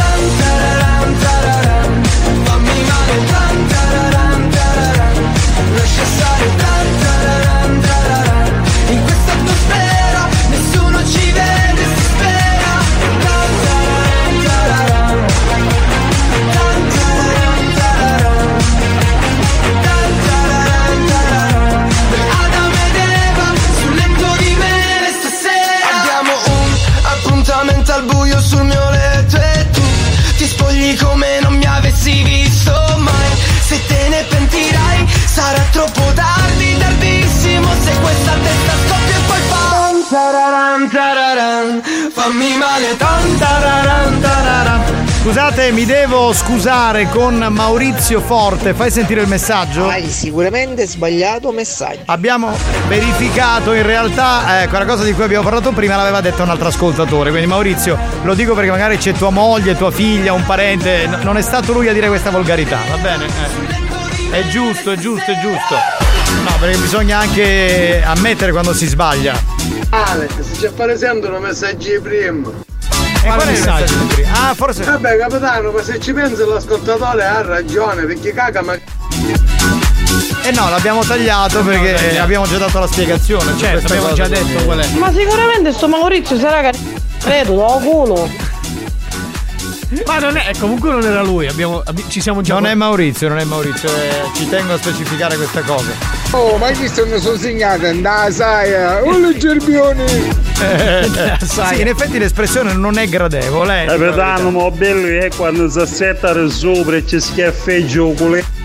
Se 33.66 33.80
te 33.86 34.08
ne 34.08 34.22
pentirai 34.28 35.06
sarà 35.24 35.64
troppo 35.72 36.12
tardi, 36.12 36.76
tardissimo. 36.76 37.68
Se 37.82 37.92
questa 37.98 38.32
testa 38.42 38.72
scoppia 38.86 39.16
e 39.16 39.20
poi 39.26 39.40
fa. 39.48 39.64
Fammi 42.12 42.56
male. 42.58 42.96
Scusate, 45.24 45.72
mi 45.72 45.86
devo 45.86 46.34
scusare 46.34 47.08
con 47.08 47.34
Maurizio 47.48 48.20
Forte. 48.20 48.74
Fai 48.74 48.90
sentire 48.90 49.22
il 49.22 49.26
messaggio? 49.26 49.88
Hai 49.88 50.06
sicuramente 50.10 50.86
sbagliato 50.86 51.50
messaggio. 51.50 52.02
Abbiamo 52.04 52.54
verificato 52.88 53.72
in 53.72 53.84
realtà, 53.84 54.60
ecco, 54.60 54.76
la 54.76 54.84
cosa 54.84 55.02
di 55.02 55.14
cui 55.14 55.24
abbiamo 55.24 55.42
parlato 55.42 55.72
prima 55.72 55.96
l'aveva 55.96 56.20
detta 56.20 56.42
un 56.42 56.50
altro 56.50 56.68
ascoltatore. 56.68 57.30
Quindi 57.30 57.48
Maurizio, 57.48 57.96
lo 58.22 58.34
dico 58.34 58.52
perché 58.52 58.70
magari 58.70 58.98
c'è 58.98 59.12
tua 59.12 59.30
moglie, 59.30 59.74
tua 59.78 59.90
figlia, 59.90 60.34
un 60.34 60.44
parente. 60.44 61.06
n- 61.06 61.20
non 61.22 61.38
è 61.38 61.42
stato 61.42 61.72
lui 61.72 61.88
a 61.88 61.94
dire 61.94 62.08
questa 62.08 62.28
volgarità, 62.28 62.80
va 62.90 62.98
bene? 62.98 63.24
Eh. 63.24 64.40
È 64.40 64.46
giusto, 64.48 64.90
è 64.90 64.96
giusto, 64.98 65.30
è 65.30 65.40
giusto. 65.40 65.74
No, 66.44 66.54
perché 66.60 66.76
bisogna 66.76 67.20
anche 67.20 68.02
ammettere 68.04 68.52
quando 68.52 68.74
si 68.74 68.86
sbaglia. 68.86 69.32
Alex, 69.88 70.58
ci 70.58 70.66
appare 70.66 70.98
sempre 70.98 71.30
un 71.30 71.40
messaggio 71.40 71.98
prima. 72.02 72.63
E 73.24 73.26
qual 73.26 73.40
è 73.40 73.44
il 73.44 73.50
messaggio 73.52 73.94
prima? 74.06 74.50
Ah, 74.50 74.54
forse. 74.54 74.84
Vabbè 74.84 75.16
capitano, 75.16 75.70
ma 75.70 75.82
se 75.82 75.98
ci 75.98 76.12
pensa 76.12 76.44
l'ascoltatore 76.44 77.24
ha 77.24 77.40
ragione, 77.40 78.04
perché 78.04 78.34
caga 78.34 78.60
ma. 78.60 78.74
Eh 78.74 80.50
no, 80.52 80.68
l'abbiamo 80.68 81.02
tagliato 81.02 81.64
perché 81.64 82.12
eh, 82.12 82.18
abbiamo 82.18 82.46
già 82.46 82.58
dato 82.58 82.80
la 82.80 82.86
spiegazione. 82.86 83.56
Certo, 83.56 83.86
abbiamo 83.86 84.12
già 84.12 84.28
detto 84.28 84.62
qual 84.64 84.78
è. 84.78 84.86
Ma 84.98 85.10
sicuramente 85.10 85.72
sto 85.72 85.88
Maurizio 85.88 86.38
sarà 86.38 86.70
credo, 87.18 87.54
do 87.54 87.80
culo. 87.82 88.30
Ma 90.06 90.18
non 90.18 90.36
è, 90.36 90.52
comunque 90.58 90.90
non 90.90 91.02
era 91.04 91.22
lui, 91.22 91.46
abbiamo, 91.46 91.82
abbi- 91.84 92.04
ci 92.08 92.20
siamo 92.20 92.40
già. 92.40 92.54
Non 92.54 92.66
è 92.66 92.74
Maurizio, 92.74 93.28
non 93.28 93.38
è 93.38 93.44
Maurizio, 93.44 93.88
eh, 93.88 94.10
ci 94.34 94.48
tengo 94.48 94.74
a 94.74 94.78
specificare 94.78 95.36
questa 95.36 95.60
cosa. 95.62 95.90
Oh, 96.32 96.56
ma 96.56 96.70
chi 96.72 96.88
sono 96.88 97.18
sono 97.18 97.36
segnate? 97.36 97.88
Andà, 97.88 98.30
sai, 98.30 98.72
eh, 98.72 99.18
le 99.18 99.36
gerbioni! 99.38 100.04
sì, 101.40 101.80
in 101.80 101.88
effetti 101.88 102.18
l'espressione 102.18 102.72
non 102.72 102.98
è 102.98 103.06
gradevole. 103.08 103.82
eh, 103.82 103.86
la 103.86 103.96
Capitano, 103.96 104.50
ma 104.50 104.70
bello 104.70 105.06
è 105.24 105.28
quando 105.36 105.68
si 105.68 105.78
assetta 105.78 106.32
sopra 106.48 106.96
e 106.96 107.06
ci 107.06 107.20
schiaffeggia 107.20 108.02
il 108.02 108.14
culetto. 108.16 108.63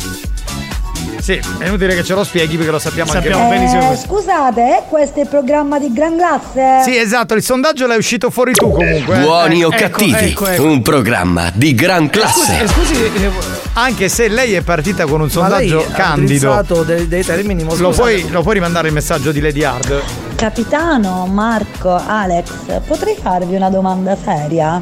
Sì, 1.21 1.39
è 1.59 1.67
inutile 1.67 1.95
che 1.95 2.03
ce 2.03 2.13
lo 2.13 2.23
spieghi 2.23 2.55
perché 2.55 2.71
lo 2.71 2.79
sappiamo, 2.79 3.11
anche 3.11 3.27
Eh, 3.29 3.31
noi. 3.31 3.97
scusate, 3.97 4.83
questo 4.87 5.19
è 5.19 5.23
il 5.23 5.27
programma 5.27 5.77
di 5.77 5.91
Gran 5.91 6.15
Classe? 6.17 6.81
Sì, 6.83 6.97
esatto, 6.97 7.33
il 7.33 7.43
sondaggio 7.43 7.85
l'hai 7.87 7.97
uscito 7.97 8.29
fuori 8.29 8.53
tu 8.53 8.71
comunque. 8.71 9.17
eh. 9.17 9.21
Buoni 9.21 9.63
o 9.63 9.67
ecco, 9.67 9.77
cattivi, 9.77 10.13
ecco, 10.29 10.47
ecco. 10.47 10.63
un 10.63 10.81
programma 10.81 11.51
di 11.53 11.75
gran 11.75 12.09
classe. 12.09 12.65
Scusi, 12.67 12.93
eh, 13.03 13.29
Anche 13.73 14.09
se 14.09 14.27
lei 14.29 14.53
è 14.53 14.61
partita 14.61 15.05
con 15.05 15.21
un 15.21 15.29
Ma 15.33 15.47
lei 15.57 15.67
sondaggio 15.69 15.91
ha 15.91 15.95
candido. 15.95 16.83
dei, 16.85 17.07
dei 17.07 17.23
termini 17.23 17.63
molto 17.63 17.81
Lo 17.81 17.89
puoi, 17.91 18.27
lo 18.29 18.41
puoi 18.41 18.53
rimandare 18.55 18.87
il 18.87 18.93
messaggio 18.93 19.31
di 19.31 19.41
Lady 19.41 19.63
Hard? 19.63 20.01
Capitano, 20.35 21.25
Marco, 21.27 22.01
Alex, 22.05 22.47
potrei 22.87 23.15
farvi 23.21 23.55
una 23.55 23.69
domanda 23.69 24.15
seria? 24.21 24.81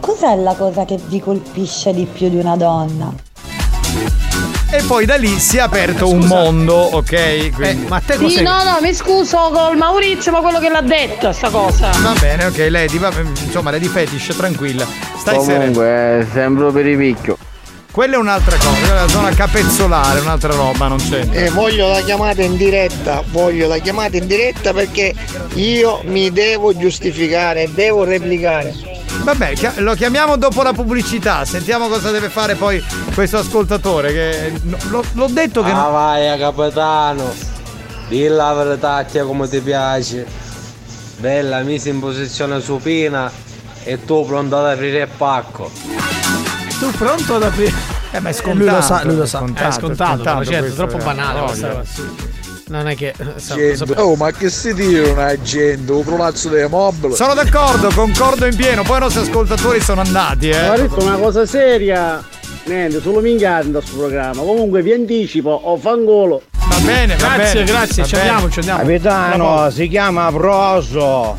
Cos'è 0.00 0.36
la 0.36 0.54
cosa 0.54 0.84
che 0.84 0.98
vi 1.06 1.20
colpisce 1.20 1.92
di 1.92 2.06
più 2.10 2.28
di 2.28 2.36
una 2.36 2.56
donna? 2.56 3.12
E 4.74 4.82
poi 4.86 5.04
da 5.04 5.16
lì 5.16 5.38
si 5.38 5.58
è 5.58 5.60
aperto 5.60 6.08
un 6.08 6.24
mondo, 6.24 6.74
ok? 6.74 7.50
Quindi... 7.50 7.86
ma 7.88 8.00
te 8.00 8.16
Sì, 8.16 8.40
no, 8.40 8.64
no, 8.64 8.78
mi 8.80 8.94
scuso 8.94 9.50
col 9.52 9.76
Maurizio, 9.76 10.32
ma 10.32 10.40
quello 10.40 10.58
che 10.58 10.70
l'ha 10.70 10.80
detto 10.80 11.30
sta 11.32 11.50
cosa. 11.50 11.90
Va 12.00 12.14
bene, 12.18 12.46
ok, 12.46 12.68
Lady, 12.70 12.96
va, 12.96 13.12
insomma, 13.44 13.70
Lady 13.70 13.86
Fetish, 13.86 14.34
tranquilla. 14.34 14.86
Stai 15.18 15.42
sereno. 15.42 15.72
Comunque, 15.72 16.26
sembro 16.32 16.72
per 16.72 16.86
i 16.86 16.96
picchio. 16.96 17.36
Quella 17.92 18.14
è 18.14 18.18
un'altra 18.18 18.56
cosa, 18.56 18.78
quella 18.78 19.00
è 19.00 19.02
la 19.02 19.08
zona 19.08 19.28
capezzolare, 19.34 20.20
un'altra 20.20 20.54
roba, 20.54 20.88
non 20.88 20.96
c'è. 20.96 21.28
E 21.30 21.50
voglio 21.50 21.88
la 21.88 22.00
chiamata 22.00 22.42
in 22.42 22.56
diretta, 22.56 23.22
voglio 23.30 23.68
la 23.68 23.76
chiamata 23.76 24.16
in 24.16 24.26
diretta 24.26 24.72
perché 24.72 25.12
io 25.56 26.00
mi 26.04 26.32
devo 26.32 26.74
giustificare, 26.74 27.68
devo 27.74 28.04
replicare. 28.04 28.91
Vabbè, 29.22 29.54
lo 29.76 29.94
chiamiamo 29.94 30.36
dopo 30.36 30.62
la 30.62 30.72
pubblicità, 30.72 31.44
sentiamo 31.44 31.86
cosa 31.86 32.10
deve 32.10 32.28
fare 32.28 32.56
poi 32.56 32.82
questo 33.14 33.38
ascoltatore. 33.38 34.12
Che 34.12 34.52
no- 34.62 34.76
l'ho, 34.88 35.04
l'ho 35.12 35.26
detto 35.28 35.62
che 35.62 35.70
Ah 35.70 35.74
non- 35.74 35.92
vai 35.92 36.38
capitano, 36.38 37.32
di 38.08 38.26
la 38.26 38.52
verità 38.52 39.04
come 39.24 39.48
ti 39.48 39.60
piace. 39.60 40.26
Bella, 41.18 41.62
messa 41.62 41.88
in 41.88 42.00
posizione 42.00 42.60
supina 42.60 43.30
e 43.84 44.04
tu 44.04 44.26
pronto 44.26 44.58
ad 44.58 44.66
aprire 44.66 45.02
il 45.02 45.08
pacco. 45.16 45.70
Tu 46.80 46.90
pronto 46.90 47.36
ad 47.36 47.44
aprire? 47.44 47.72
Eh, 48.10 48.20
ma 48.20 48.30
è 48.30 48.52
lui 48.52 48.66
lo 48.68 48.80
sa, 48.82 49.04
lui 49.04 49.16
lo 49.16 49.24
sa. 49.24 49.38
è 49.38 49.40
scontato, 49.40 49.68
è 49.68 49.72
scontato, 49.72 50.14
scontato 50.16 50.44
certo, 50.44 50.60
questo, 50.60 50.86
troppo 50.86 50.98
eh, 50.98 51.04
banale 51.04 51.38
ovvio. 51.38 51.82
Non 52.72 52.88
è 52.88 52.96
che. 52.96 53.12
eh, 53.18 53.76
sa- 53.76 53.84
oh, 53.96 54.16
ma 54.16 54.30
che 54.32 54.48
si 54.48 54.72
tira 54.72 55.12
una 55.12 55.38
gente? 55.42 55.92
Un 55.92 56.02
prolazzo 56.02 56.48
dei 56.48 56.66
mobili? 56.66 57.14
Sono 57.14 57.34
d'accordo, 57.34 57.90
concordo 57.94 58.46
in 58.46 58.56
pieno. 58.56 58.82
Poi 58.82 58.96
i 58.96 59.00
nostri 59.00 59.20
ascoltatori 59.20 59.78
sono 59.82 60.00
andati, 60.00 60.48
eh. 60.48 60.68
Ho 60.70 60.76
detto 60.76 61.02
una 61.02 61.16
cosa 61.16 61.44
seria. 61.44 62.24
Niente, 62.64 63.02
solo 63.02 63.20
minchiate 63.20 63.70
da 63.70 63.82
sto 63.82 63.96
programma. 63.98 64.40
Comunque 64.42 64.80
vi 64.82 64.92
anticipo, 64.92 65.50
ho 65.50 65.76
fangolo. 65.76 66.42
Va 66.66 66.78
bene, 66.78 67.16
va 67.16 67.34
Grazie, 67.34 67.64
bene. 67.64 67.64
grazie, 67.72 68.02
va 68.02 68.08
ci 68.08 68.14
bene. 68.14 68.28
andiamo, 68.28 68.50
ci 68.50 68.58
andiamo. 68.60 68.80
Capitano, 68.80 69.70
si 69.70 69.88
chiama 69.88 70.32
Proso. 70.32 71.36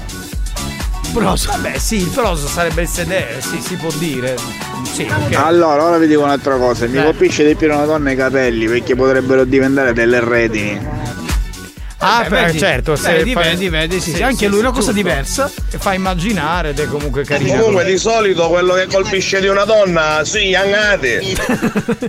Proso. 1.13 1.49
Vabbè, 1.51 1.77
sì, 1.79 1.95
il 1.97 2.09
proso 2.09 2.47
sarebbe 2.47 2.81
il 2.83 2.87
sedere, 2.87 3.39
sì, 3.41 3.59
si 3.61 3.75
può 3.75 3.89
dire. 3.97 4.35
Sì, 4.91 5.03
ok. 5.09 5.35
Allora, 5.35 5.83
ora 5.83 5.97
vi 5.97 6.07
dico 6.07 6.21
un'altra 6.21 6.57
cosa, 6.57 6.85
mi 6.87 6.97
Eh. 6.97 7.03
colpisce 7.03 7.45
di 7.45 7.55
più 7.55 7.71
una 7.71 7.85
donna 7.85 8.11
i 8.11 8.15
capelli 8.15 8.67
perché 8.67 8.95
potrebbero 8.95 9.43
diventare 9.45 9.93
delle 9.93 10.19
retini. 10.19 11.01
Ah, 12.03 12.23
Beh, 12.23 12.29
beh, 12.29 12.45
vedi, 12.45 12.57
certo, 12.59 12.95
se 12.95 13.11
vedi, 13.13 13.33
fai- 13.33 13.43
vedi, 13.43 13.69
vedi, 13.69 13.99
sì, 14.01 14.13
sì, 14.13 14.23
anche 14.23 14.47
lui 14.47 14.57
è 14.57 14.61
una 14.61 14.71
cosa 14.71 14.91
diversa. 14.91 15.49
Che 15.69 15.77
fa 15.77 15.93
immaginare 15.93 16.69
ed 16.69 16.79
è 16.79 16.87
comunque 16.87 17.23
carino. 17.23 17.57
Comunque 17.59 17.85
di 17.85 17.97
solito 17.97 18.47
quello 18.49 18.73
che 18.73 18.87
colpisce 18.87 19.39
di 19.39 19.47
una 19.47 19.63
donna, 19.65 20.21
sì, 20.23 20.53
angate. 20.53 21.21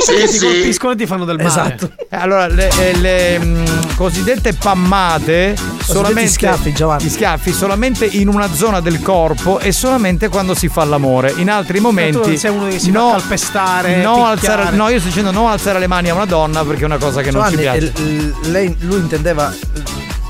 Sì, 0.00 0.26
ti 0.30 0.38
colpiscono 0.38 0.92
e 0.92 0.96
ti 0.96 1.06
fanno 1.06 1.24
del 1.24 1.36
male. 1.36 1.48
Esatto. 1.48 1.90
Eh, 2.08 2.16
Allora, 2.16 2.46
le, 2.48 2.70
eh, 2.78 2.96
le, 2.96 3.38
mh, 3.38 3.94
cosiddette 3.96 4.54
pammate 4.54 5.54
solamente 5.82 6.30
schiaffi, 6.30 6.72
Giovanni. 6.72 7.04
gli 7.04 7.08
schiaffi 7.08 7.52
solamente 7.52 8.06
in 8.06 8.28
una 8.28 8.52
zona 8.52 8.80
del 8.80 9.00
corpo 9.02 9.58
e 9.58 9.72
solamente 9.72 10.28
quando 10.28 10.54
si 10.54 10.68
fa 10.68 10.84
l'amore. 10.84 11.32
In 11.36 11.50
altri 11.50 11.80
momenti 11.80 12.18
non 12.18 12.36
sei 12.36 12.50
uno 12.50 12.68
che 12.68 12.78
si 12.78 12.90
no, 12.90 13.10
fa 13.10 13.16
calpestare, 13.18 13.96
no, 13.96 14.26
alzare, 14.26 14.70
no, 14.74 14.88
io 14.88 14.98
sto 14.98 15.08
dicendo 15.08 15.30
no 15.30 15.48
alzare 15.48 15.78
le 15.78 15.86
mani 15.86 16.08
a 16.10 16.14
una 16.14 16.24
donna 16.26 16.64
perché 16.64 16.82
è 16.82 16.86
una 16.86 16.98
cosa 16.98 17.20
che 17.22 17.30
non 17.30 17.44
ci 17.50 17.56
Giovanni, 17.56 17.80
piace. 17.80 18.02
il- 18.02 18.34
lei, 18.50 18.74
lui 18.80 18.98
intendeva 18.98 19.29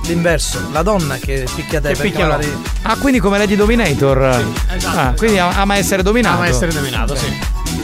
l'inverso, 0.04 0.58
la 0.72 0.82
donna 0.82 1.16
che 1.16 1.46
picchia 1.54 1.80
te 1.80 1.88
Che 1.88 1.94
perché 1.94 2.02
picchia 2.10 2.26
magari- 2.26 2.62
Ah, 2.82 2.96
quindi 2.96 3.18
come 3.20 3.38
Lady 3.38 3.56
Dominator. 3.56 4.44
esatto, 4.76 4.98
Ah, 4.98 5.12
quindi 5.16 5.38
ama 5.38 5.76
essere 5.76 6.02
dominato. 6.02 6.36
Ama 6.36 6.46
essere 6.48 6.72
dominato, 6.72 7.14
sì. 7.16 7.38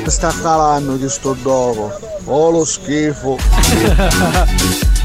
Sta 0.07 0.33
calando 0.43 0.95
di 0.97 1.09
sto 1.09 1.37
dopo. 1.41 1.93
Oh 2.27 2.51
lo 2.51 2.65
schifo. 2.65 3.37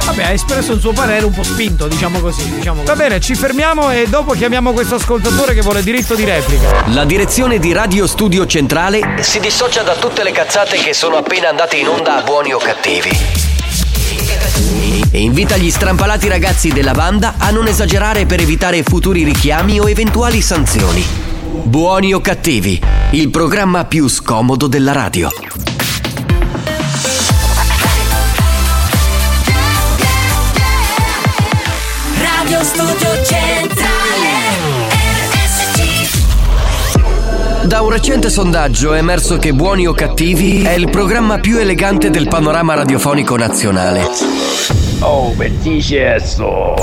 Vabbè, 0.06 0.24
ha 0.24 0.30
espresso 0.32 0.74
il 0.74 0.80
suo 0.80 0.92
parere 0.94 1.26
un 1.26 1.32
po' 1.32 1.44
spinto, 1.44 1.88
diciamo 1.88 2.20
così. 2.20 2.50
Diciamo 2.56 2.82
Va 2.84 2.92
così. 2.94 3.04
bene, 3.04 3.20
ci 3.20 3.36
fermiamo 3.36 3.92
e 3.92 4.08
dopo 4.10 4.34
chiamiamo 4.34 4.74
questo 4.74 4.96
ascoltatore 4.96 5.54
che 5.54 5.62
vuole 5.62 5.84
diritto 5.84 6.16
di 6.16 6.24
replica. 6.24 6.84
La 6.88 7.06
direzione 7.06 7.60
di 7.60 7.72
Radio 7.72 8.08
Studio 8.08 8.46
Centrale 8.48 9.18
si 9.22 9.40
dissocia 9.40 9.84
da 9.84 9.94
tutte 9.96 10.24
le 10.24 10.32
cazzate 10.32 10.78
che 10.78 10.94
sono 10.94 11.18
appena 11.18 11.50
andate 11.50 11.78
in 11.78 11.88
onda 11.88 12.18
a 12.18 12.22
buoni 12.24 12.52
o 12.54 12.58
cattivi. 12.58 13.10
E 15.12 15.22
invita 15.22 15.58
gli 15.58 15.70
strampalati 15.70 16.28
ragazzi 16.28 16.70
della 16.70 16.94
banda 16.94 17.36
a 17.38 17.52
non 17.52 17.68
esagerare 17.68 18.26
per 18.26 18.40
evitare 18.40 18.84
futuri 18.84 19.24
richiami 19.24 19.80
o 19.80 19.90
eventuali 19.90 20.42
sanzioni. 20.42 21.04
Buoni 21.64 22.14
o 22.14 22.22
cattivi, 22.22 22.80
il 23.12 23.30
programma 23.30 23.86
più 23.86 24.08
scomodo 24.08 24.68
della 24.68 24.92
radio. 24.92 25.30
Radio 32.18 32.64
Studio 32.64 33.24
Centrale 33.24 34.02
Da 37.64 37.82
un 37.82 37.90
recente 37.90 38.30
sondaggio 38.30 38.94
è 38.94 38.98
emerso 38.98 39.38
che 39.38 39.54
Buoni 39.54 39.88
o 39.88 39.94
Cattivi 39.94 40.64
è 40.64 40.72
il 40.72 40.90
programma 40.90 41.40
più 41.40 41.58
elegante 41.58 42.10
del 42.10 42.28
panorama 42.28 42.74
radiofonico 42.74 43.38
nazionale. 43.38 44.51
Oh, 45.04 45.32
bellissimo! 45.36 46.76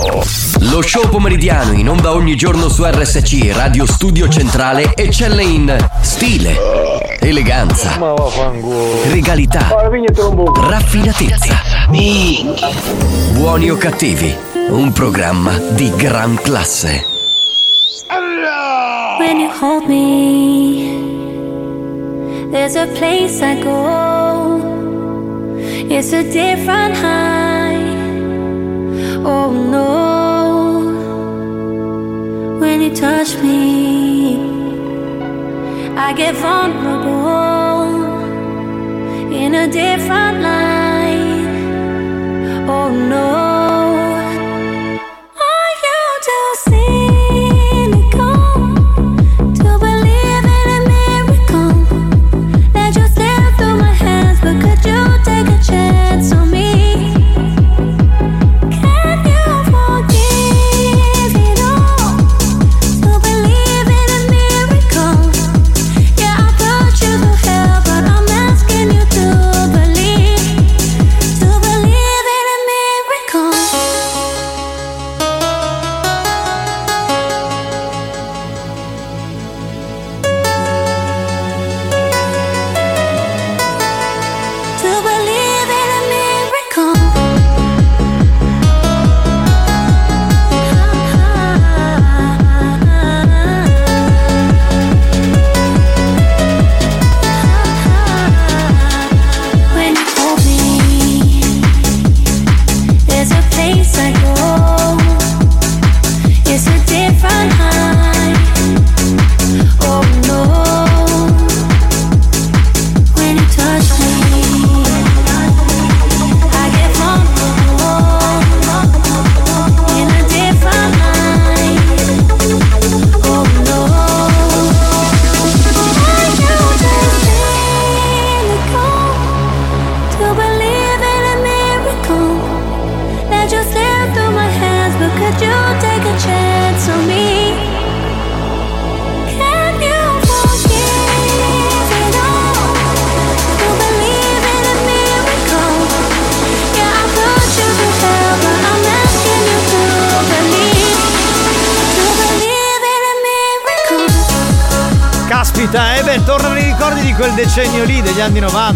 Lo 0.61 0.83
show 0.83 1.09
pomeridiano 1.09 1.73
in 1.73 1.89
onda 1.89 2.13
ogni 2.13 2.35
giorno 2.35 2.69
su 2.69 2.85
RSC 2.85 3.53
Radio 3.53 3.87
Studio 3.87 4.29
Centrale 4.29 4.93
eccelle 4.97 5.45
in 5.45 5.73
stile, 6.01 6.57
eleganza, 7.21 7.97
regalità, 9.09 9.69
raffinatezza. 10.69 11.61
Buoni 13.35 13.71
o 13.71 13.77
Cattivi, 13.77 14.37
un 14.71 14.93
programma 14.93 15.57
di 15.57 15.93
gran 15.95 16.41
classe. 16.43 17.07
When 19.21 19.39
you 19.39 19.51
hold 19.61 19.87
me, 19.87 20.89
there's 22.51 22.75
a 22.75 22.87
place 22.99 23.41
I 23.45 23.63
go. 23.63 24.61
It's 25.89 26.13
a 26.13 26.25
different 26.25 26.97
high. 26.97 27.48
Oh 29.25 29.51
no. 29.51 29.89
When 32.61 32.81
you 32.83 32.95
touch 32.95 33.37
me, 33.39 34.39
I 35.97 36.13
get 36.13 36.35
vulnerable 36.37 37.09
in 39.33 39.55
a 39.55 39.67
different 39.67 40.41
light. 40.43 41.47
Oh 42.69 42.91
no. 42.91 43.48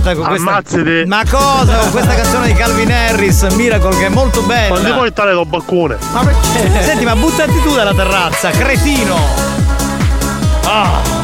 90 0.03 0.15
con 0.15 0.25
questa. 0.27 0.51
Ammazzati. 0.51 1.05
Ma 1.07 1.23
cosa? 1.29 1.77
Con 1.79 1.91
questa 1.91 2.15
canzone 2.15 2.47
di 2.49 2.55
Calvin 2.55 2.93
Harris, 2.93 3.43
Miracle, 3.55 3.97
che 3.97 4.07
è 4.07 4.09
molto 4.09 4.43
bella. 4.43 4.75
Non 4.75 4.85
ti 4.85 4.93
puoi 4.93 5.11
stare 5.11 5.35
col 5.35 5.47
balcone. 5.47 5.97
Ma 6.13 6.25
perché? 6.25 6.83
Senti, 6.83 7.05
ma 7.05 7.15
buttati 7.15 7.61
tu 7.63 7.75
dalla 7.75 7.95
terrazza, 7.95 8.51
cretino! 8.51 9.17
Ah! 10.65 11.21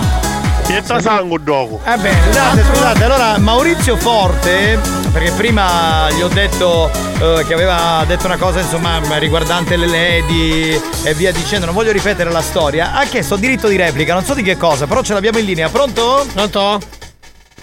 Pietta 0.67 1.01
sangue 1.01 1.39
dopo. 1.43 1.81
Va 1.83 1.97
bene, 1.97 2.21
scusate, 2.27 2.63
scusate, 2.63 3.05
allora 3.05 3.39
Maurizio 3.39 3.97
Forte, 3.97 4.79
perché 5.13 5.31
prima 5.31 6.11
gli 6.11 6.21
ho 6.21 6.29
detto 6.29 6.91
eh, 7.21 7.43
che 7.47 7.55
aveva 7.55 8.05
detto 8.07 8.27
una 8.27 8.37
cosa 8.37 8.61
insomma 8.61 9.01
riguardante 9.17 9.77
le 9.77 9.87
lady 9.87 10.79
e 11.05 11.15
via 11.15 11.33
dicendo, 11.33 11.65
non 11.65 11.75
voglio 11.75 11.91
ripetere 11.91 12.31
la 12.31 12.43
storia, 12.43 12.93
ha 12.93 13.05
chiesto 13.07 13.37
diritto 13.37 13.67
di 13.67 13.77
replica, 13.77 14.13
non 14.13 14.25
so 14.25 14.35
di 14.35 14.43
che 14.43 14.59
cosa, 14.59 14.87
però 14.87 15.01
ce 15.01 15.15
l'abbiamo 15.15 15.39
in 15.39 15.47
linea, 15.47 15.71
pronto? 15.71 16.27
Pronto? 16.35 16.98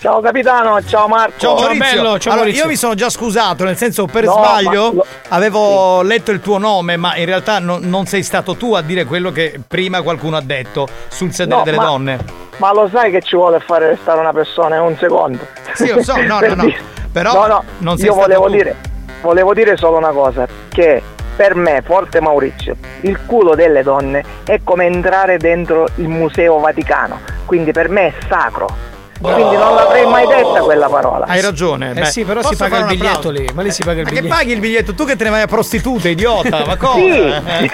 Ciao 0.05 0.21
capitano, 0.21 0.79
ciao 0.83 1.07
Marco. 1.07 1.33
Ciao 1.39 1.55
Maurizio. 1.55 2.31
allora, 2.31 2.47
io 2.49 2.67
mi 2.67 2.75
sono 2.75 2.93
già 2.93 3.09
scusato, 3.09 3.63
nel 3.63 3.75
senso 3.75 4.05
per 4.05 4.25
No, 4.25 4.33
sbaglio 4.33 4.93
ma 4.93 5.03
avevo 5.29 6.03
letto 6.03 6.29
il 6.29 6.41
tuo 6.41 6.59
nome, 6.59 6.95
ma 6.95 7.15
in 7.15 7.25
realtà 7.25 7.57
no- 7.57 7.79
non 7.81 8.05
sei 8.05 8.21
stato 8.21 8.53
tu 8.55 8.75
a 8.75 8.83
dire 8.83 9.05
quello 9.05 9.31
che 9.31 9.59
prima 9.67 10.03
qualcuno 10.03 10.37
ha 10.37 10.41
detto 10.41 10.87
sul 11.07 11.31
sedere 11.33 11.57
No, 11.57 11.63
delle 11.63 11.77
ma- 11.77 11.85
donne. 11.85 12.19
Ma 12.57 12.71
lo 12.71 12.87
sai 12.93 13.09
che 13.09 13.23
ci 13.23 13.35
vuole 13.35 13.59
fare 13.61 13.87
restare 13.87 14.19
una 14.19 14.31
persona 14.31 14.75
in 14.75 14.83
un 14.83 14.95
secondo? 14.95 15.39
Sì, 15.73 15.91
lo 15.91 16.03
so, 16.03 16.15
no, 16.21 16.39
no, 16.39 16.53
no. 16.53 16.73
Però 17.11 17.33
no, 17.33 17.47
no, 17.47 17.63
non 17.79 17.97
sei 17.97 18.05
io 18.05 18.13
stato 18.13 18.27
volevo 18.27 18.45
tu. 18.45 18.51
dire, 18.51 18.75
volevo 19.23 19.53
dire 19.55 19.75
solo 19.75 19.97
una 19.97 20.11
cosa, 20.11 20.45
che 20.69 21.01
per 21.35 21.55
me, 21.55 21.81
Forte 21.83 22.21
Maurizio, 22.21 22.75
il 23.01 23.25
culo 23.25 23.55
delle 23.55 23.81
donne 23.81 24.23
è 24.45 24.59
come 24.63 24.85
entrare 24.85 25.37
dentro 25.39 25.87
il 25.95 26.07
Museo 26.09 26.59
Vaticano, 26.59 27.19
quindi 27.45 27.71
per 27.71 27.89
me 27.89 28.05
è 28.09 28.13
sacro. 28.29 28.93
Quindi 29.19 29.55
non 29.55 29.75
l'avrei 29.75 30.05
mai 30.05 30.27
detta 30.27 30.59
quella 30.61 30.87
parola. 30.87 31.25
Hai 31.25 31.41
ragione. 31.41 31.91
Eh 31.91 31.93
beh, 32.01 32.05
sì, 32.05 32.23
però 32.25 32.43
si 32.43 32.55
paga 32.55 32.79
il 32.79 32.85
biglietto 32.85 33.29
lì, 33.29 33.47
ma 33.53 33.61
lì 33.61 33.71
si 33.71 33.81
paga 33.83 33.99
il 34.01 34.03
Ma 34.05 34.09
che 34.11 34.15
biglietto. 34.21 34.35
paghi 34.35 34.51
il 34.51 34.59
biglietto? 34.59 34.93
Tu 34.93 35.05
che 35.05 35.15
te 35.15 35.23
ne 35.23 35.29
vai 35.29 35.41
a 35.41 35.47
prostitute, 35.47 36.09
idiota? 36.09 36.63
Ma 36.65 36.75
cosa? 36.77 36.99
Sì. 36.99 37.09
Eh? 37.09 37.69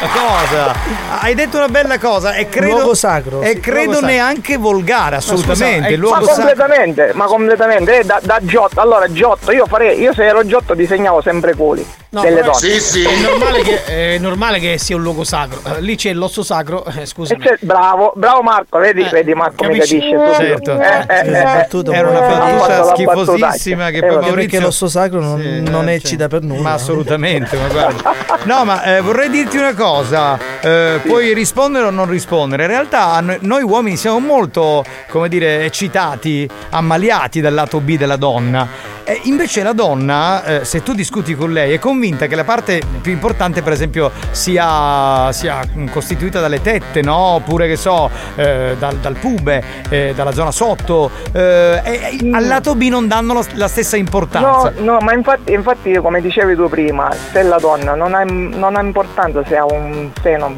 Ma 0.00 0.08
cosa? 0.12 0.74
Hai 1.20 1.34
detto 1.34 1.56
una 1.58 1.68
bella 1.68 1.98
cosa 1.98 2.34
e 2.34 2.48
credo. 2.48 2.74
Luogo 2.76 2.94
sacro, 2.94 3.40
E 3.40 3.50
sì, 3.54 3.60
credo 3.60 3.92
sacro. 3.94 4.06
neanche 4.06 4.56
volgare, 4.56 5.16
assolutamente. 5.16 5.80
Ma 5.80 5.88
il 5.88 5.98
luogo 5.98 6.16
ma 6.16 6.22
sacro. 6.26 6.34
completamente, 6.42 7.10
ma 7.14 7.24
completamente, 7.26 7.98
eh, 8.00 8.04
da, 8.04 8.18
da 8.22 8.38
Giotto. 8.42 8.80
Allora, 8.80 9.10
Giotto, 9.12 9.52
io 9.52 9.66
farei, 9.66 9.98
io 10.00 10.12
se 10.12 10.24
ero 10.24 10.44
Giotto 10.44 10.74
disegnavo 10.74 11.20
sempre 11.22 11.54
culi 11.54 11.86
No, 12.10 12.22
delle 12.22 12.42
donne. 12.42 12.58
È 12.58 13.20
normale, 13.22 13.60
che, 13.62 13.84
è 13.84 14.18
normale 14.18 14.58
che 14.58 14.78
sia 14.78 14.96
un 14.96 15.02
luogo 15.02 15.22
sacro. 15.24 15.60
Eh, 15.76 15.80
Lì 15.80 15.94
c'è 15.96 16.12
l'osso 16.12 16.42
sacro, 16.42 16.84
eh, 16.84 17.06
scusami. 17.06 17.40
c'è- 17.40 17.56
bravo, 17.60 18.12
bravo 18.16 18.42
Marco, 18.42 18.78
vedi, 18.78 19.06
vedi 19.10 19.32
Marco 19.34 19.64
mi 19.66 19.74
capisci? 19.74 19.98
capisce 19.98 20.34
subito. 20.34 20.34
Certo. 20.34 20.78
Eh, 20.80 21.04
eh, 21.08 21.28
eh, 21.28 21.42
battuta 21.42 21.92
Era 21.92 22.08
una 22.08 22.20
battuta 22.20 22.84
schifosissima 22.94 23.90
che 23.90 24.00
poi 24.00 24.10
Maurizio 24.10 24.34
Perché 24.34 24.60
l'osso 24.60 24.88
sacro 24.88 25.20
non, 25.20 25.40
Sì, 25.40 25.60
non 25.62 25.88
eccita 25.88 26.28
per 26.28 26.42
nulla. 26.42 26.62
Ma 26.62 26.72
assolutamente, 26.72 27.56
ma 27.56 27.68
guarda. 27.68 28.14
No, 28.44 28.64
ma 28.64 28.82
eh, 28.84 29.00
vorrei 29.00 29.28
dirti 29.28 29.56
una 29.56 29.74
cosa, 29.74 30.38
eh, 30.60 31.00
puoi 31.04 31.34
rispondere 31.34 31.86
o 31.86 31.90
non 31.90 32.08
rispondere. 32.08 32.64
In 32.64 32.68
realtà 32.70 33.20
noi, 33.20 33.38
noi 33.40 33.62
uomini 33.62 33.96
siamo 33.96 34.18
molto, 34.18 34.84
come 35.08 35.28
dire, 35.28 35.64
eccitati, 35.64 36.48
ammaliati 36.70 37.40
dal 37.40 37.54
lato 37.54 37.80
B 37.80 37.96
della 37.96 38.16
donna. 38.16 38.98
E 39.10 39.22
invece 39.24 39.64
la 39.64 39.72
donna, 39.72 40.44
eh, 40.44 40.64
se 40.64 40.84
tu 40.84 40.92
discuti 40.94 41.34
con 41.34 41.52
lei, 41.52 41.72
è 41.72 41.80
convinta 41.80 42.28
che 42.28 42.36
la 42.36 42.44
parte 42.44 42.80
più 43.00 43.10
importante, 43.10 43.60
per 43.60 43.72
esempio, 43.72 44.12
sia, 44.30 45.32
sia 45.32 45.62
costituita 45.90 46.38
dalle 46.38 46.62
tette, 46.62 47.02
no? 47.02 47.16
Oppure 47.16 47.66
che 47.66 47.74
so, 47.74 48.08
eh, 48.36 48.76
dal, 48.78 48.98
dal 48.98 49.16
pube, 49.16 49.64
eh, 49.88 50.12
dalla 50.14 50.30
zona 50.30 50.52
sotto. 50.52 51.10
eh, 51.32 51.80
e 51.82 52.30
al 52.30 52.46
lato 52.46 52.76
B 52.76 52.82
non 52.82 53.08
danno 53.08 53.34
la, 53.34 53.44
la 53.54 53.66
stessa 53.66 53.96
importanza. 53.96 54.72
No, 54.78 54.92
no, 54.92 54.98
ma 55.00 55.12
infatti, 55.12 55.54
infatti, 55.54 55.92
come 55.94 56.20
dicevi 56.20 56.54
tu 56.54 56.68
prima, 56.68 57.10
se 57.32 57.42
la 57.42 57.58
donna 57.58 57.96
non 57.96 58.14
ha, 58.14 58.22
non 58.22 58.76
ha 58.76 58.80
importanza 58.80 59.42
se 59.44 59.56
ha 59.56 59.64
un 59.64 60.10
seno 60.22 60.56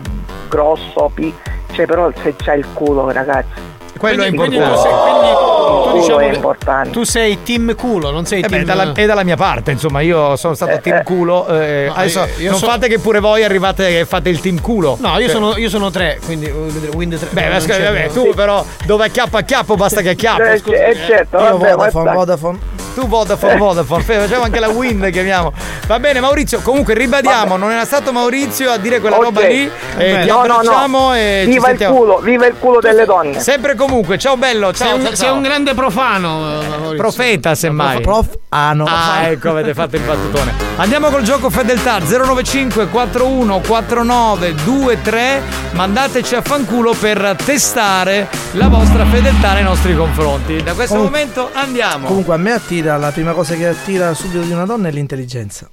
grosso, 0.50 1.10
pi- 1.14 1.32
cioè 1.72 1.86
però 1.86 2.12
se 2.22 2.34
c'ha 2.36 2.52
il 2.52 2.66
culo, 2.74 3.10
ragazzi. 3.10 3.70
Quello 4.02 4.24
è 4.24 4.32
Quindi- 4.34 4.56
importante. 4.56 4.58
quindi 4.58 4.74
tu 4.74 4.82
sei- 4.82 5.00
quindi 5.00 5.90
tu 5.92 5.98
diciamo 6.00 6.18
è 6.18 6.34
importante. 6.34 6.90
Tu 6.90 7.04
sei 7.04 7.42
team 7.44 7.74
culo, 7.76 8.10
non 8.10 8.26
sei 8.26 8.40
Eh 8.42 8.48
team 8.48 8.60
beh, 8.62 8.66
dalla, 8.66 8.92
è 8.94 9.06
dalla 9.06 9.22
mia 9.22 9.36
parte, 9.36 9.70
insomma, 9.70 10.00
io 10.00 10.34
sono 10.34 10.54
stato 10.54 10.80
team 10.80 11.04
culo. 11.04 11.46
eh, 11.46 11.84
No, 11.86 11.94
adesso 11.94 12.18
io- 12.36 12.42
io 12.44 12.50
non 12.50 12.58
so- 12.58 12.66
fate 12.66 12.88
che 12.88 12.98
pure 12.98 13.20
voi 13.20 13.44
arrivate 13.44 14.00
e 14.00 14.04
fate 14.04 14.28
il 14.28 14.40
team 14.40 14.60
culo. 14.60 14.96
No, 15.00 15.10
io 15.18 15.26
Cioè- 15.26 15.28
sono, 15.30 15.56
io 15.56 15.68
sono 15.68 15.90
tre, 15.90 16.18
quindi 16.24 16.50
Wind 16.50 17.16
3. 17.16 17.28
Beh, 17.30 17.60
scusa, 17.60 17.78
vabbè, 17.78 18.08
tu 18.12 18.32
però 18.34 18.64
dove 18.86 19.04
acchiappa 19.04 19.38
acchiappo 19.38 19.76
basta 19.76 20.00
che 20.00 20.08
acchiappo. 20.10 20.42
Eh, 20.42 20.58
scusa. 20.58 20.84
eh, 20.84 20.96
certo, 21.06 21.38
Io 21.38 21.56
vabbè, 21.58 21.74
Vodafone, 21.74 22.04
dai. 22.04 22.14
Vodafone. 22.14 22.58
Tu 22.94 23.06
Vodafone, 23.08 23.56
Vodafone, 23.56 24.02
facciamo 24.02 24.42
anche 24.42 24.60
la 24.60 24.68
win, 24.68 25.08
chiamiamo. 25.10 25.50
Va 25.86 25.98
bene, 25.98 26.20
Maurizio. 26.20 26.60
Comunque 26.60 26.92
ribadiamo, 26.92 27.56
non 27.56 27.70
era 27.70 27.86
stato 27.86 28.12
Maurizio 28.12 28.70
a 28.70 28.76
dire 28.76 29.00
quella 29.00 29.16
Ok. 29.16 29.22
roba 29.24 29.40
lì. 29.46 29.70
E 29.96 30.18
ti 30.22 30.26
No, 30.28 30.40
no, 30.42 30.46
no. 30.46 30.54
abbracciamo 30.56 31.14
e 31.14 31.40
ci 31.44 31.50
Viva 31.52 31.60
il 31.60 31.78
sentiamo. 31.78 31.96
culo, 31.96 32.18
viva 32.18 32.46
il 32.46 32.54
culo 32.58 32.80
delle 32.80 33.06
donne. 33.06 33.40
Sempre 33.40 33.72
e 33.72 33.74
comunque, 33.92 34.18
ciao 34.18 34.36
bello, 34.38 34.72
ciao. 34.72 34.88
Sei 34.88 34.96
un, 34.96 35.04
ciao, 35.04 35.14
sei 35.14 35.26
ciao. 35.26 35.34
un 35.36 35.42
grande 35.42 35.74
profano. 35.74 36.90
eh. 36.92 36.96
Profeta, 36.96 37.54
semmai. 37.54 38.00
Prof, 38.00 38.38
ah 38.48 38.72
no. 38.72 38.84
Ah, 38.88 39.26
ecco, 39.28 39.50
avete 39.50 39.74
fatto 39.74 39.96
il 39.96 40.02
battutone. 40.02 40.54
Andiamo 40.76 41.08
col 41.10 41.22
gioco 41.22 41.50
fedeltà 41.50 41.98
095 41.98 42.88
41 42.88 43.60
49 43.60 44.52
23. 44.54 45.42
Mandateci 45.72 46.34
a 46.34 46.40
fanculo 46.42 46.94
per 46.94 47.36
testare 47.44 48.28
la 48.52 48.68
vostra 48.68 49.04
fedeltà 49.04 49.52
nei 49.52 49.62
nostri 49.62 49.94
confronti. 49.94 50.62
Da 50.62 50.72
questo 50.72 50.94
Comunque- 50.94 51.18
momento 51.20 51.50
andiamo. 51.52 52.06
Comunque 52.06 52.34
a 52.34 52.38
me 52.38 52.52
attira, 52.52 52.96
la 52.96 53.10
prima 53.10 53.32
cosa 53.32 53.54
che 53.54 53.66
attira 53.68 54.14
subito 54.14 54.40
di 54.42 54.52
una 54.52 54.64
donna 54.64 54.88
è 54.88 54.90
l'intelligenza. 54.90 55.70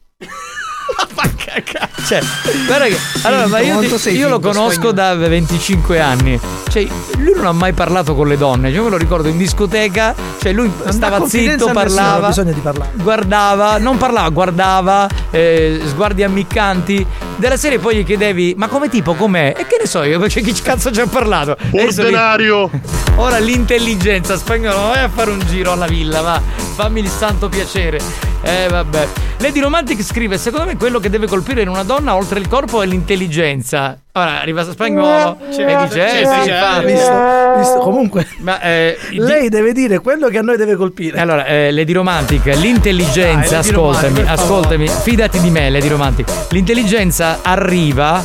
Cioè, 2.10 2.22
guarda 2.66 2.86
che. 2.86 2.98
Allora, 3.22 3.48
ma 3.48 3.60
io, 3.60 3.80
ti- 3.82 4.10
io 4.10 4.30
lo 4.30 4.40
conosco 4.40 4.92
da 4.92 5.14
25 5.14 6.00
anni. 6.00 6.40
Cioè, 6.70 6.88
lui 7.18 7.34
non 7.36 7.46
ha 7.46 7.52
mai 7.52 7.74
parlato 7.74 8.16
con 8.16 8.28
le 8.28 8.36
donne. 8.36 8.70
Io 8.72 8.84
me 8.84 8.90
lo 8.90 8.98
ricordo 8.98 9.28
in 9.28 9.38
discoteca. 9.38 10.16
Cioè, 10.42 10.52
lui 10.52 10.72
stava 10.88 11.28
zitto, 11.28 11.52
nessuno, 11.52 11.74
parlava. 11.74 12.32
di 12.32 12.52
parlare. 12.62 12.92
Guardava, 12.96 13.78
non 13.78 13.98
parlava, 13.98 14.30
guardava, 14.30 15.08
eh, 15.30 15.82
sguardi 15.86 16.24
ammiccanti. 16.24 17.06
Della 17.36 17.58
serie 17.58 17.78
poi 17.78 17.98
gli 17.98 18.06
chiedevi, 18.06 18.56
ma 18.58 18.68
come 18.68 18.90
tipo, 18.90 19.14
com'è? 19.14 19.54
E 19.56 19.68
che 19.68 19.78
ne 19.80 19.86
so 19.86 20.02
io, 20.04 20.18
cioè, 20.30 20.42
chi 20.42 20.54
cazzo 20.54 20.92
ci 20.92 21.02
ha 21.02 21.08
parlato? 21.08 21.56
Ordinario. 21.72 22.70
Ora 23.18 23.38
l'intelligenza 23.38 24.38
spagnolo, 24.38 24.88
vai 24.88 25.04
a 25.04 25.10
fare 25.10 25.30
un 25.30 25.44
giro 25.48 25.74
alla 25.74 25.88
villa, 25.88 26.22
va. 26.22 26.42
Fammi 26.76 27.02
il 27.02 27.10
santo 27.10 27.50
piacere. 27.50 28.00
Eh 28.42 28.68
vabbè. 28.70 29.08
Lady 29.42 29.62
Romantic 29.62 30.02
scrive: 30.04 30.38
Secondo 30.38 30.66
me 30.66 30.76
quello 30.76 31.00
che 31.00 31.10
deve 31.10 31.26
colpire 31.26 31.62
in 31.62 31.70
una 31.70 31.84
donna 31.84 32.14
oltre 32.16 32.40
il 32.40 32.48
corpo 32.50 32.82
è 32.82 32.86
l'intelligenza. 32.86 33.98
Ora 34.12 34.42
arriva 34.42 34.70
spagnolo 34.70 35.38
e 35.40 35.48
dice: 35.48 36.06
Eh, 36.06 36.10
Sì, 36.10 36.16
sì, 36.26 36.42
sì, 36.44 36.50
infatti. 36.50 36.86
visto, 36.86 37.14
visto. 37.58 37.78
Comunque, 37.80 38.28
Ma 38.40 38.60
eh, 38.62 38.98
lei 39.12 39.48
deve 39.48 39.72
dire 39.72 40.00
quello 40.00 40.28
che 40.28 40.40
a 40.40 40.42
noi 40.42 40.58
deve 40.58 40.76
colpire. 40.76 41.18
allora, 41.20 41.46
eh, 41.46 41.72
Lady 41.72 41.94
Romantic, 41.94 42.46
l'intelligenza, 42.56 43.32
Dai, 43.32 43.50
Lady 43.50 43.70
ascoltami, 43.70 44.20
Romantic, 44.20 44.40
ascoltami, 44.40 44.88
fidati 44.88 45.40
di 45.40 45.50
me, 45.50 45.70
Lady 45.70 45.88
Romantic. 45.88 46.30
L'intelligenza 46.50 47.40
arriva 47.42 48.22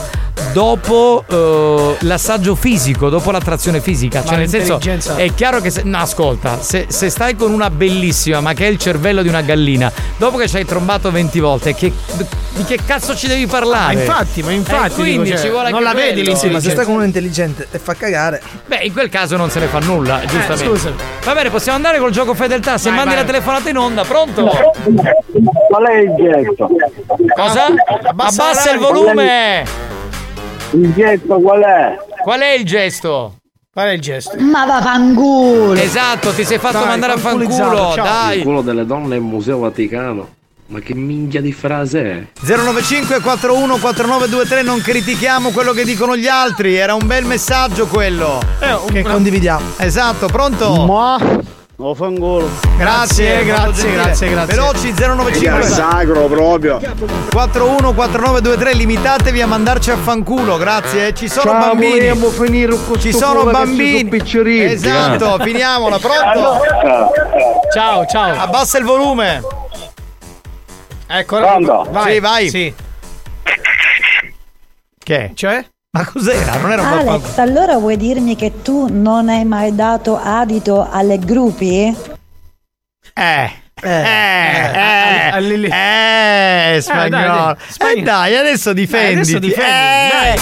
dopo 0.55 1.24
eh, 1.28 1.97
l'assaggio 2.07 2.55
fisico, 2.55 3.08
dopo 3.08 3.33
l'attrazione 3.33 3.81
fisica. 3.81 4.20
Ma 4.20 4.26
Cioè, 4.28 4.36
nel 4.39 4.49
senso, 4.49 4.73
l'intelligenza- 4.74 5.16
è 5.16 5.34
chiaro 5.34 5.60
che 5.60 5.70
se, 5.70 5.83
no, 5.84 5.99
ascolta, 5.99 6.60
se, 6.62 6.86
se 6.89 7.10
stai 7.10 7.34
con 7.34 7.52
una 7.52 7.70
bellissima, 7.70 8.41
ma 8.41 8.52
che 8.55 8.66
è 8.66 8.68
il 8.70 8.78
cervello 8.78 9.23
di 9.23 9.28
una 9.28 9.41
gallina, 9.42 9.91
dopo 10.16 10.36
che 10.39 10.47
ci 10.49 10.57
hai 10.57 10.65
trombato 10.65 11.10
20 11.10 11.41
volte, 11.41 11.74
che, 11.74 11.92
di 12.52 12.62
che 12.62 12.78
cazzo 12.86 13.16
ci 13.16 13.26
devi 13.26 13.47
parlare? 13.49 13.94
Ma 13.94 14.00
infatti, 14.00 14.42
ma 14.44 14.52
infatti, 14.52 14.92
Eh, 14.92 14.94
quindi 14.94 15.12
dico, 15.24 15.36
cioè, 15.36 15.44
ci 15.47 15.50
vuole 15.50 15.70
non 15.70 15.83
la 15.83 15.92
vedi 15.92 16.23
quello. 16.23 16.36
Sì, 16.39 16.47
ma 16.49 16.60
se 16.60 16.68
l'intelligenza. 16.68 16.70
stai 16.70 16.84
con 16.84 16.94
uno 16.94 17.05
intelligente 17.05 17.66
e 17.73 17.78
fa 17.81 17.94
cagare. 17.94 18.41
Beh, 18.66 18.76
in 18.84 18.92
quel 18.92 19.08
caso 19.08 19.36
non 19.36 19.50
se 19.50 19.58
ne 19.58 19.66
fa 19.66 19.81
nulla, 19.81 20.20
giustamente. 20.24 20.65
scusami. 20.66 20.94
Va 21.24 21.34
bene, 21.34 21.50
possiamo 21.50 21.76
andare 21.76 21.99
col 21.99 22.12
gioco 22.12 22.33
fedeltà. 22.33 22.78
Se 22.78 22.91
Vai, 22.91 22.99
mandi 22.99 23.15
vai. 23.15 23.24
la 23.24 23.28
telefonata 23.28 23.68
in 23.70 23.76
onda, 23.76 24.05
pronto? 24.05 24.44
Qual 24.47 25.84
è 25.84 25.99
il 25.99 26.15
gesto? 26.16 26.68
Cosa? 27.34 27.66
Abbassa 28.05 28.42
Abbassa 28.44 28.70
il 28.73 28.78
volume! 28.78 29.65
Il 30.74 30.92
gesto 30.92 31.38
qual 31.40 31.62
è? 31.62 31.96
Qual 32.20 32.40
è 32.40 32.50
il 32.54 32.64
gesto? 32.64 33.36
Qual 33.72 33.86
è 33.86 33.90
il 33.90 34.00
gesto? 34.00 34.36
Ma 34.40 34.66
vaffanculo! 34.66 35.74
Esatto, 35.74 36.32
ti 36.32 36.44
sei 36.44 36.58
fatto 36.58 36.78
Dai, 36.78 36.86
mandare 36.88 37.12
a 37.12 37.16
fanculo, 37.16 37.92
ciao. 37.92 37.94
Il 37.94 38.02
dai. 38.02 38.42
culo 38.42 38.60
delle 38.60 38.84
donne 38.84 39.14
è 39.14 39.18
il 39.18 39.24
Museo 39.24 39.58
Vaticano. 39.58 40.28
Ma 40.66 40.80
che 40.80 40.94
minchia 40.94 41.40
di 41.40 41.52
frase 41.52 42.02
è? 42.02 42.26
095 42.44 43.20
41 43.20 43.76
4923 43.76 44.62
non 44.62 44.80
critichiamo 44.80 45.50
quello 45.50 45.72
che 45.72 45.84
dicono 45.84 46.16
gli 46.16 46.26
altri, 46.26 46.74
era 46.74 46.94
un 46.94 47.06
bel 47.06 47.24
messaggio 47.24 47.86
quello. 47.86 48.40
Che 48.90 49.02
condividiamo. 49.02 49.74
Esatto, 49.76 50.26
pronto? 50.26 50.86
Ma 50.86 51.18
lo 51.76 51.92
fangolo. 51.94 52.48
Grazie, 52.76 53.44
Grazie, 53.44 53.44
grazie, 53.44 53.92
grazie, 53.92 54.28
grazie. 54.30 54.54
Veloci 54.56 54.88
È 54.90 55.06
095 55.06 55.62
sacro 55.62 56.26
proprio. 56.26 56.78
41 57.30 57.92
4923 57.92 58.74
limitatevi 58.74 59.40
a 59.42 59.46
mandarci 59.46 59.90
a 59.90 59.96
fanculo, 59.96 60.56
grazie. 60.56 61.08
eh. 61.08 61.14
Ci 61.14 61.28
sono 61.28 61.50
Ciao, 61.50 61.60
bambini. 61.60 62.14
finire 62.30 62.76
con 62.86 63.00
Ci 63.00 63.12
sono 63.12 63.44
bambini. 63.44 64.08
Esatto, 64.64 65.38
finiamola, 65.42 65.98
pronto? 65.98 66.60
Ciao, 67.72 68.06
ciao. 68.06 68.40
Abbassa 68.40 68.78
il 68.78 68.84
volume. 68.84 69.42
Ecco, 71.06 71.36
Pronto? 71.36 71.86
vai. 71.90 72.12
Sì, 72.14 72.20
vai. 72.20 72.48
Sì. 72.48 72.74
Che? 74.98 75.32
Cioè? 75.34 75.64
Ma 75.94 76.05
cos'era? 76.05 76.56
Non 76.56 76.73
era 76.73 76.82
un 76.82 76.89
Alex, 76.89 77.39
allora 77.39 77.76
vuoi 77.78 77.97
dirmi 77.97 78.34
che 78.34 78.62
tu 78.62 78.89
non 78.90 79.28
hai 79.28 79.44
mai 79.44 79.73
dato 79.76 80.18
adito 80.20 80.89
alle 80.90 81.18
gruppi? 81.20 81.97
Eh. 83.14 83.62
Eh, 83.81 83.89
eh, 83.90 85.31
a- 85.32 85.39
Lili- 85.39 85.68
eh, 85.70 86.78
spagnolo. 86.81 87.56
Eh, 87.97 88.02
dai, 88.02 88.36
adesso 88.36 88.73
difenditi. 88.73 89.34
adesso 89.36 89.39
difenditi, 89.39 90.40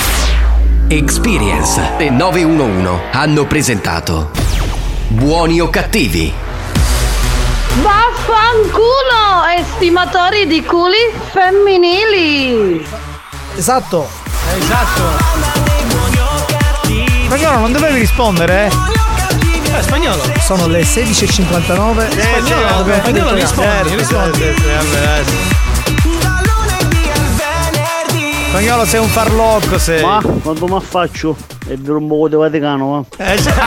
Eh. 0.89 0.97
Experience 0.97 1.81
e 1.99 2.09
911 2.11 3.01
hanno 3.13 3.45
presentato 3.47 4.31
Buoni 5.09 5.61
o 5.61 5.69
cattivi? 5.69 6.33
Vaffanculo, 7.83 9.45
estimatori 9.59 10.47
di 10.47 10.63
culi 10.65 10.97
femminili. 11.31 12.87
Esatto. 13.57 14.09
Esatto. 14.57 15.03
Spagnolo, 17.27 17.59
non 17.59 17.73
dovevi 17.73 17.99
rispondere? 18.01 18.71
Eh, 19.75 19.83
spagnolo. 19.83 20.23
Sono 20.41 20.67
le 20.67 20.83
16.59. 20.83 22.11
Spagnolo, 22.11 22.77
Dobbiamo 22.77 23.01
spagnolo, 23.01 23.47
fare 23.47 23.89
il 23.89 23.97
rispondi, 23.97 23.97
rispondi. 23.97 24.55
Spagnolo 28.49 28.85
sei 28.85 29.01
un 29.01 29.09
farlocco 29.09 29.79
sei. 29.79 30.05
Ma 30.05 30.21
quando 30.43 30.67
mi 30.67 30.77
affaccio 30.77 31.35
è 31.67 31.75
vero 31.77 31.97
un 31.97 32.07
po' 32.09 32.29
di 32.29 32.37
Vaticano, 32.37 32.91
ma. 32.91 33.03
Eh, 33.25 33.41
già. 33.41 33.55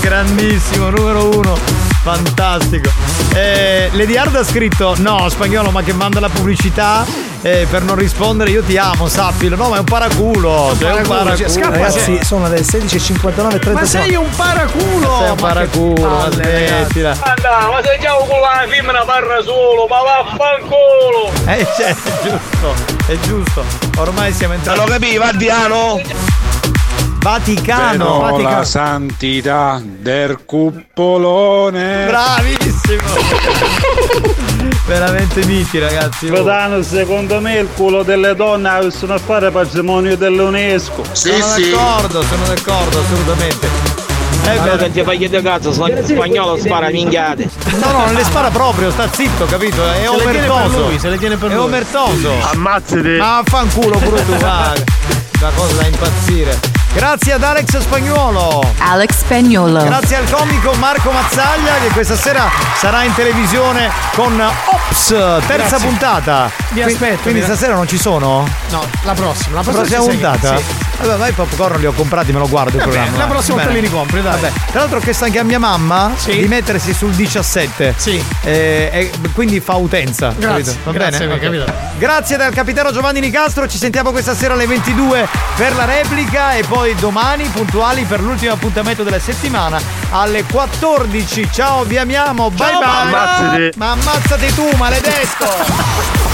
Grandissimo, 0.00 0.90
numero 0.90 1.28
uno. 1.36 1.77
Fantastico. 2.02 2.90
Eh, 3.34 3.90
Lady 3.92 4.16
Hard 4.16 4.34
ha 4.36 4.44
scritto: 4.44 4.94
No, 4.98 5.28
spagnolo, 5.28 5.70
ma 5.70 5.82
che 5.82 5.92
manda 5.92 6.20
la 6.20 6.28
pubblicità 6.28 7.04
eh, 7.42 7.66
per 7.70 7.82
non 7.82 7.96
rispondere, 7.96 8.50
io 8.50 8.62
ti 8.62 8.76
amo, 8.76 9.08
sappilo. 9.08 9.56
No, 9.56 9.68
ma 9.68 9.76
è 9.76 9.78
un 9.78 9.84
paraculo. 9.84 10.72
Un 10.72 10.78
paraculo, 10.78 11.08
paraculo. 11.08 11.36
cioè, 11.36 11.48
scappa, 11.48 11.70
Ragazzi, 11.70 12.24
sono 12.24 12.48
le 12.48 12.60
16.59 12.60 13.54
e 13.54 13.58
30 13.58 13.72
Ma 13.72 13.86
sei 13.86 14.14
un 14.14 14.30
paraculo! 14.34 15.18
Sei 15.18 15.30
un 15.30 15.36
paraculo, 15.36 16.08
ma 16.08 16.30
smettila. 16.30 17.10
Anda, 17.10 17.68
ma 17.70 17.80
se 17.82 17.98
già 18.00 18.12
con 18.14 18.40
la 18.40 18.66
femmina 18.68 19.04
parla 19.04 19.42
solo, 19.42 19.86
ma 19.86 20.02
vaffanculo! 20.02 21.32
Eh, 21.46 21.66
cioè, 21.76 21.94
è 21.94 22.22
giusto, 22.22 22.74
è 23.06 23.18
giusto. 23.20 23.64
Ormai 23.96 24.32
siamo 24.32 24.54
entrati. 24.54 24.78
Lo 24.78 24.84
capivi, 24.86 25.16
Vardiano? 25.16 26.00
Vaticano. 27.18 28.18
Vaticano. 28.20 28.56
la 28.58 28.64
santità 28.64 29.80
del 29.84 30.44
cuppolone. 30.44 32.06
Bravissimo! 32.06 33.02
Veramente 34.86 35.44
miti, 35.44 35.78
ragazzi. 35.78 36.28
oh. 36.28 36.42
Fratello, 36.42 36.82
secondo 36.82 37.40
me 37.40 37.58
il 37.58 37.68
culo 37.74 38.02
delle 38.02 38.34
donne 38.34 38.90
sono 38.90 39.14
a 39.14 39.18
fare 39.18 39.50
patrimonio 39.50 40.16
dell'UNESco. 40.16 41.04
sono 41.12 41.36
d'accordo, 41.38 42.22
sono 42.22 42.46
d'accordo, 42.46 43.00
assolutamente. 43.00 43.68
Allora 44.46 44.76
beh, 44.76 44.84
che 44.84 44.90
ti 44.92 45.02
fai 45.02 45.18
di 45.18 45.42
cazzo, 45.42 45.72
spagnolo 45.72 46.56
spara 46.56 46.88
minchiate. 46.88 47.50
no, 47.80 47.90
no, 47.92 48.04
non 48.06 48.14
le 48.14 48.24
spara 48.24 48.48
proprio, 48.48 48.90
sta 48.90 49.06
zitto, 49.12 49.44
capito? 49.44 49.82
È 49.84 50.06
Se 50.06 50.10
le 50.16 50.22
tiene 50.22 50.38
per 50.40 50.50
omertoso. 50.50 50.86
lui, 50.86 50.98
se 50.98 51.08
le 51.10 51.18
tiene 51.18 51.36
per 51.36 51.50
È 51.50 51.54
lui. 51.54 51.64
omertoso. 51.64 52.30
Ammazzati. 52.52 53.08
Ma 53.18 53.42
fanculo 53.44 53.98
pure 53.98 54.24
tu, 54.24 54.34
va. 54.38 54.72
La 55.40 55.50
cosa 55.54 55.74
da 55.74 55.86
impazzire. 55.86 56.58
Grazie 56.98 57.34
ad 57.34 57.44
Alex 57.44 57.78
Spagnuolo. 57.78 58.60
Alex 58.78 59.18
Spagnolo. 59.18 59.84
Grazie 59.84 60.16
al 60.16 60.28
comico 60.28 60.72
Marco 60.80 61.12
Mazzaglia 61.12 61.74
che 61.80 61.90
questa 61.92 62.16
sera 62.16 62.50
sarà 62.76 63.04
in 63.04 63.14
televisione 63.14 63.88
con 64.16 64.36
Ops, 64.40 65.06
terza 65.06 65.54
Grazie. 65.76 65.78
puntata. 65.86 66.50
Vi 66.70 66.82
Qui- 66.82 66.92
aspetto, 66.92 67.22
Quindi 67.22 67.38
vi- 67.40 67.46
stasera 67.46 67.74
non 67.74 67.86
ci 67.86 67.98
sono? 67.98 68.48
No, 68.70 68.84
la 69.04 69.12
prossima. 69.12 69.60
La 69.60 69.62
La 69.64 69.70
prossima, 69.70 69.98
prossima 70.00 70.00
ci 70.02 70.08
sei. 70.08 70.18
puntata? 70.18 70.56
Sì. 70.56 70.64
Vabbè, 71.00 71.16
ma 71.16 71.28
i 71.28 71.32
popcorn 71.32 71.78
li 71.78 71.86
ho 71.86 71.92
comprati, 71.92 72.32
me 72.32 72.40
lo 72.40 72.48
guardo 72.48 72.76
il 72.76 72.82
programma. 72.82 73.16
la 73.16 73.26
prossima 73.26 73.54
volta 73.58 73.70
li 73.70 73.78
ricompri, 73.78 74.20
dai. 74.20 74.32
Vabbè. 74.32 74.52
Tra 74.72 74.80
l'altro 74.80 74.98
ho 74.98 75.00
chiesto 75.00 75.24
anche 75.24 75.38
a 75.38 75.44
mia 75.44 75.60
mamma 75.60 76.10
Sì. 76.16 76.40
di 76.40 76.48
mettersi 76.48 76.92
sul 76.92 77.12
17. 77.12 77.94
Sì. 77.96 78.20
Eh, 78.42 78.90
e 78.92 79.10
quindi 79.32 79.60
fa 79.60 79.76
utenza. 79.76 80.34
Grazie, 80.36 80.64
capito? 80.64 80.80
Va 80.82 80.90
grazie, 80.90 81.26
bene? 81.28 81.38
capitato. 81.38 81.72
Grazie 81.98 82.36
dal 82.36 82.52
capitano 82.52 82.90
Giovanni 82.90 83.20
Nicastro. 83.20 83.68
Ci 83.68 83.78
sentiamo 83.78 84.10
questa 84.10 84.34
sera 84.34 84.54
alle 84.54 84.66
22 84.66 85.28
per 85.54 85.76
la 85.76 85.84
replica 85.84 86.54
e 86.54 86.64
poi 86.66 86.87
domani 86.94 87.44
puntuali 87.44 88.04
per 88.04 88.20
l'ultimo 88.20 88.52
appuntamento 88.52 89.02
della 89.02 89.18
settimana 89.18 89.80
alle 90.10 90.44
14. 90.44 91.48
Ciao, 91.52 91.84
vi 91.84 91.98
amiamo. 91.98 92.50
Bye 92.50 92.58
Ciao, 92.58 92.80
bye. 92.80 92.88
bye. 92.88 93.18
Ammazzati. 93.18 93.78
Ma 93.78 93.90
ammazzati 93.92 94.54
tu, 94.54 94.70
maledetto. 94.76 96.27